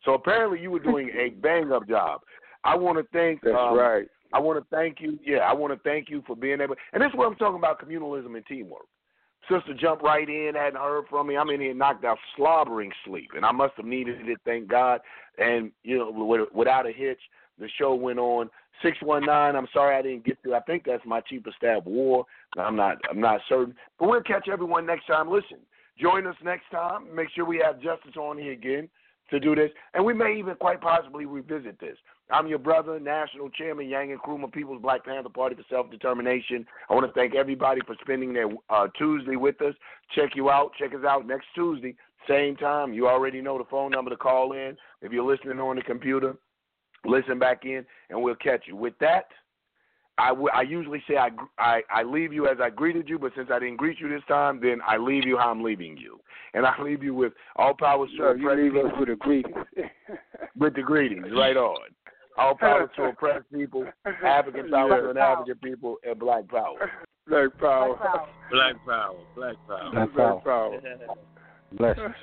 So 0.04 0.14
apparently 0.14 0.60
you 0.60 0.70
were 0.70 0.80
doing 0.80 1.10
a 1.10 1.30
bang 1.30 1.70
up 1.72 1.88
job. 1.88 2.22
I 2.66 2.74
want 2.74 2.98
to 2.98 3.04
thank 3.12 3.42
That's 3.42 3.56
um, 3.56 3.78
right. 3.78 4.06
I 4.32 4.40
want 4.40 4.58
to 4.58 4.76
thank 4.76 5.00
you. 5.00 5.18
Yeah, 5.24 5.38
I 5.38 5.52
want 5.52 5.72
to 5.72 5.80
thank 5.88 6.10
you 6.10 6.22
for 6.26 6.34
being 6.34 6.60
able. 6.60 6.74
And 6.92 7.02
this 7.02 7.08
is 7.08 7.14
what 7.14 7.26
I'm 7.28 7.36
talking 7.36 7.58
about: 7.58 7.80
communalism 7.80 8.36
and 8.36 8.44
teamwork. 8.46 8.86
Sister 9.48 9.74
jumped 9.74 10.02
right 10.02 10.28
in, 10.28 10.52
hadn't 10.54 10.80
heard 10.80 11.04
from 11.08 11.28
me. 11.28 11.36
I'm 11.36 11.50
in 11.50 11.60
here 11.60 11.72
knocked 11.72 12.04
out, 12.04 12.18
slobbering 12.36 12.90
sleep, 13.04 13.30
and 13.36 13.44
I 13.44 13.52
must 13.52 13.74
have 13.76 13.86
needed 13.86 14.28
it. 14.28 14.38
Thank 14.44 14.68
God. 14.68 15.00
And 15.38 15.70
you 15.84 15.98
know, 15.98 16.48
without 16.52 16.86
a 16.86 16.92
hitch, 16.92 17.20
the 17.58 17.68
show 17.78 17.94
went 17.94 18.18
on. 18.18 18.50
Six 18.82 18.98
one 19.00 19.24
nine. 19.24 19.56
I'm 19.56 19.68
sorry 19.72 19.96
I 19.96 20.02
didn't 20.02 20.26
get 20.26 20.42
to. 20.42 20.54
I 20.54 20.60
think 20.60 20.82
that's 20.84 21.06
my 21.06 21.20
chief 21.20 21.46
of 21.46 21.54
staff 21.56 21.84
war. 21.84 22.26
I'm 22.58 22.76
not. 22.76 22.98
I'm 23.08 23.20
not 23.20 23.40
certain. 23.48 23.74
But 23.98 24.08
we'll 24.08 24.22
catch 24.22 24.48
everyone 24.52 24.84
next 24.84 25.06
time. 25.06 25.30
Listen, 25.30 25.58
join 25.98 26.26
us 26.26 26.36
next 26.44 26.64
time. 26.70 27.14
Make 27.14 27.28
sure 27.34 27.46
we 27.46 27.62
have 27.64 27.76
Justice 27.80 28.16
on 28.18 28.36
here 28.36 28.52
again 28.52 28.88
to 29.30 29.40
do 29.40 29.54
this, 29.54 29.70
and 29.94 30.04
we 30.04 30.14
may 30.14 30.36
even 30.38 30.54
quite 30.56 30.80
possibly 30.80 31.26
revisit 31.26 31.80
this. 31.80 31.96
I'm 32.30 32.46
your 32.46 32.58
brother, 32.58 32.98
National 32.98 33.50
Chairman 33.50 33.86
Yanga 33.86 34.16
Nkrumah 34.16 34.52
People's 34.52 34.82
Black 34.82 35.04
Panther 35.04 35.28
Party 35.28 35.54
for 35.54 35.64
Self 35.70 35.90
Determination. 35.90 36.66
I 36.88 36.94
want 36.94 37.06
to 37.06 37.12
thank 37.12 37.34
everybody 37.34 37.80
for 37.86 37.96
spending 38.00 38.32
their 38.32 38.48
uh, 38.70 38.88
Tuesday 38.98 39.36
with 39.36 39.60
us. 39.62 39.74
Check 40.14 40.30
you 40.34 40.50
out. 40.50 40.72
Check 40.78 40.94
us 40.94 41.04
out 41.06 41.26
next 41.26 41.46
Tuesday, 41.54 41.94
same 42.28 42.56
time. 42.56 42.92
You 42.92 43.08
already 43.08 43.40
know 43.40 43.58
the 43.58 43.64
phone 43.64 43.92
number 43.92 44.10
to 44.10 44.16
call 44.16 44.52
in. 44.52 44.76
If 45.02 45.12
you're 45.12 45.24
listening 45.24 45.60
on 45.60 45.76
the 45.76 45.82
computer, 45.82 46.36
listen 47.04 47.38
back 47.38 47.64
in, 47.64 47.84
and 48.10 48.22
we'll 48.22 48.34
catch 48.36 48.64
you. 48.66 48.76
With 48.76 48.94
that, 49.00 49.26
I, 50.18 50.28
w- 50.30 50.48
I 50.54 50.62
usually 50.62 51.02
say 51.08 51.16
I, 51.16 51.30
gr- 51.30 51.44
I 51.58 51.82
I 51.90 52.02
leave 52.02 52.32
you 52.32 52.48
as 52.48 52.56
I 52.62 52.70
greeted 52.70 53.08
you, 53.08 53.18
but 53.18 53.32
since 53.36 53.48
I 53.52 53.58
didn't 53.58 53.76
greet 53.76 54.00
you 54.00 54.08
this 54.08 54.22
time, 54.28 54.60
then 54.62 54.80
I 54.86 54.96
leave 54.96 55.26
you 55.26 55.36
how 55.36 55.50
I'm 55.50 55.62
leaving 55.62 55.96
you, 55.96 56.20
and 56.54 56.64
I 56.64 56.74
leave 56.80 57.02
you 57.02 57.14
with 57.14 57.32
all 57.56 57.74
powers 57.74 58.10
to 58.12 58.22
No, 58.22 58.32
you 58.32 58.50
oppressed 58.50 58.74
leave 58.74 58.84
us 58.84 58.92
with 58.98 59.08
a 59.10 59.16
greeting. 59.16 59.54
with 60.58 60.74
the 60.74 60.82
greetings, 60.82 61.26
right 61.36 61.56
on. 61.56 61.78
All 62.38 62.54
power 62.54 62.90
to 62.96 63.02
oppressed 63.04 63.50
people, 63.52 63.86
African 64.24 64.68
power 64.70 65.00
and 65.00 65.10
an 65.10 65.18
African 65.18 65.56
people, 65.56 65.96
and 66.06 66.18
black 66.18 66.48
power. 66.48 66.90
Black 67.28 67.58
power. 67.58 67.96
Black 68.50 68.76
power. 68.84 69.14
Black 69.34 69.56
power. 69.66 69.90
Black 69.92 70.14
power. 70.14 70.40
Black 70.42 70.44
power. 70.44 70.44
Black 70.44 70.44
power. 70.44 70.80
Blessings. 71.72 72.14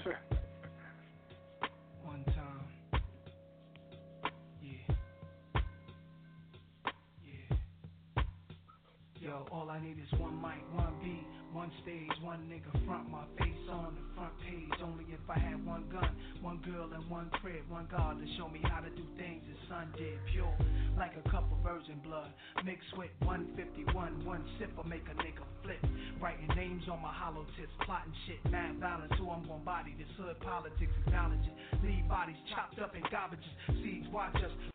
Yo, 9.23 9.47
all 9.55 9.71
I 9.71 9.79
need 9.79 9.95
is 10.03 10.19
one 10.19 10.35
mic, 10.43 10.59
one 10.75 10.99
beat, 10.99 11.23
one 11.55 11.71
stage, 11.79 12.11
one 12.19 12.43
nigga 12.51 12.67
front 12.83 13.07
my 13.07 13.23
face 13.39 13.63
on 13.71 13.95
the 13.95 14.03
front 14.19 14.35
page. 14.43 14.67
Only 14.83 15.07
if 15.15 15.23
I 15.31 15.39
had 15.39 15.63
one 15.63 15.87
gun, 15.87 16.11
one 16.43 16.59
girl 16.59 16.91
and 16.91 17.07
one 17.07 17.31
crib, 17.39 17.63
one 17.71 17.87
God 17.87 18.19
to 18.19 18.27
show 18.35 18.51
me 18.51 18.59
how 18.67 18.83
to 18.83 18.91
do 18.91 19.07
things 19.15 19.39
his 19.47 19.55
son 19.71 19.87
did. 19.95 20.19
Pure, 20.27 20.51
like 20.99 21.15
a 21.15 21.23
cup 21.31 21.47
of 21.47 21.63
virgin 21.63 22.03
blood, 22.03 22.35
mixed 22.67 22.91
with 22.99 23.15
151. 23.23 24.27
One 24.27 24.43
sip 24.59 24.75
will 24.75 24.91
make 24.91 25.07
a 25.07 25.15
nigga 25.15 25.47
flip. 25.63 25.79
Writing 26.19 26.51
names 26.59 26.83
on 26.91 26.99
my 26.99 27.13
hollow 27.15 27.47
tips, 27.55 27.71
plotting 27.87 28.11
shit, 28.27 28.43
mad 28.51 28.75
violence. 28.83 29.15
Who 29.15 29.31
I'm 29.31 29.47
gonna 29.47 29.63
body 29.63 29.95
this 29.95 30.11
hood 30.19 30.35
politics, 30.43 30.91
acknowledge 31.07 31.47
it. 31.47 31.55
Leave 31.79 32.03
bodies 32.11 32.35
chopped 32.51 32.75
up 32.83 32.91
in 32.91 33.07
garbages. 33.07 33.55
Seeds 33.79 34.11
watch 34.11 34.35
us 34.35 34.72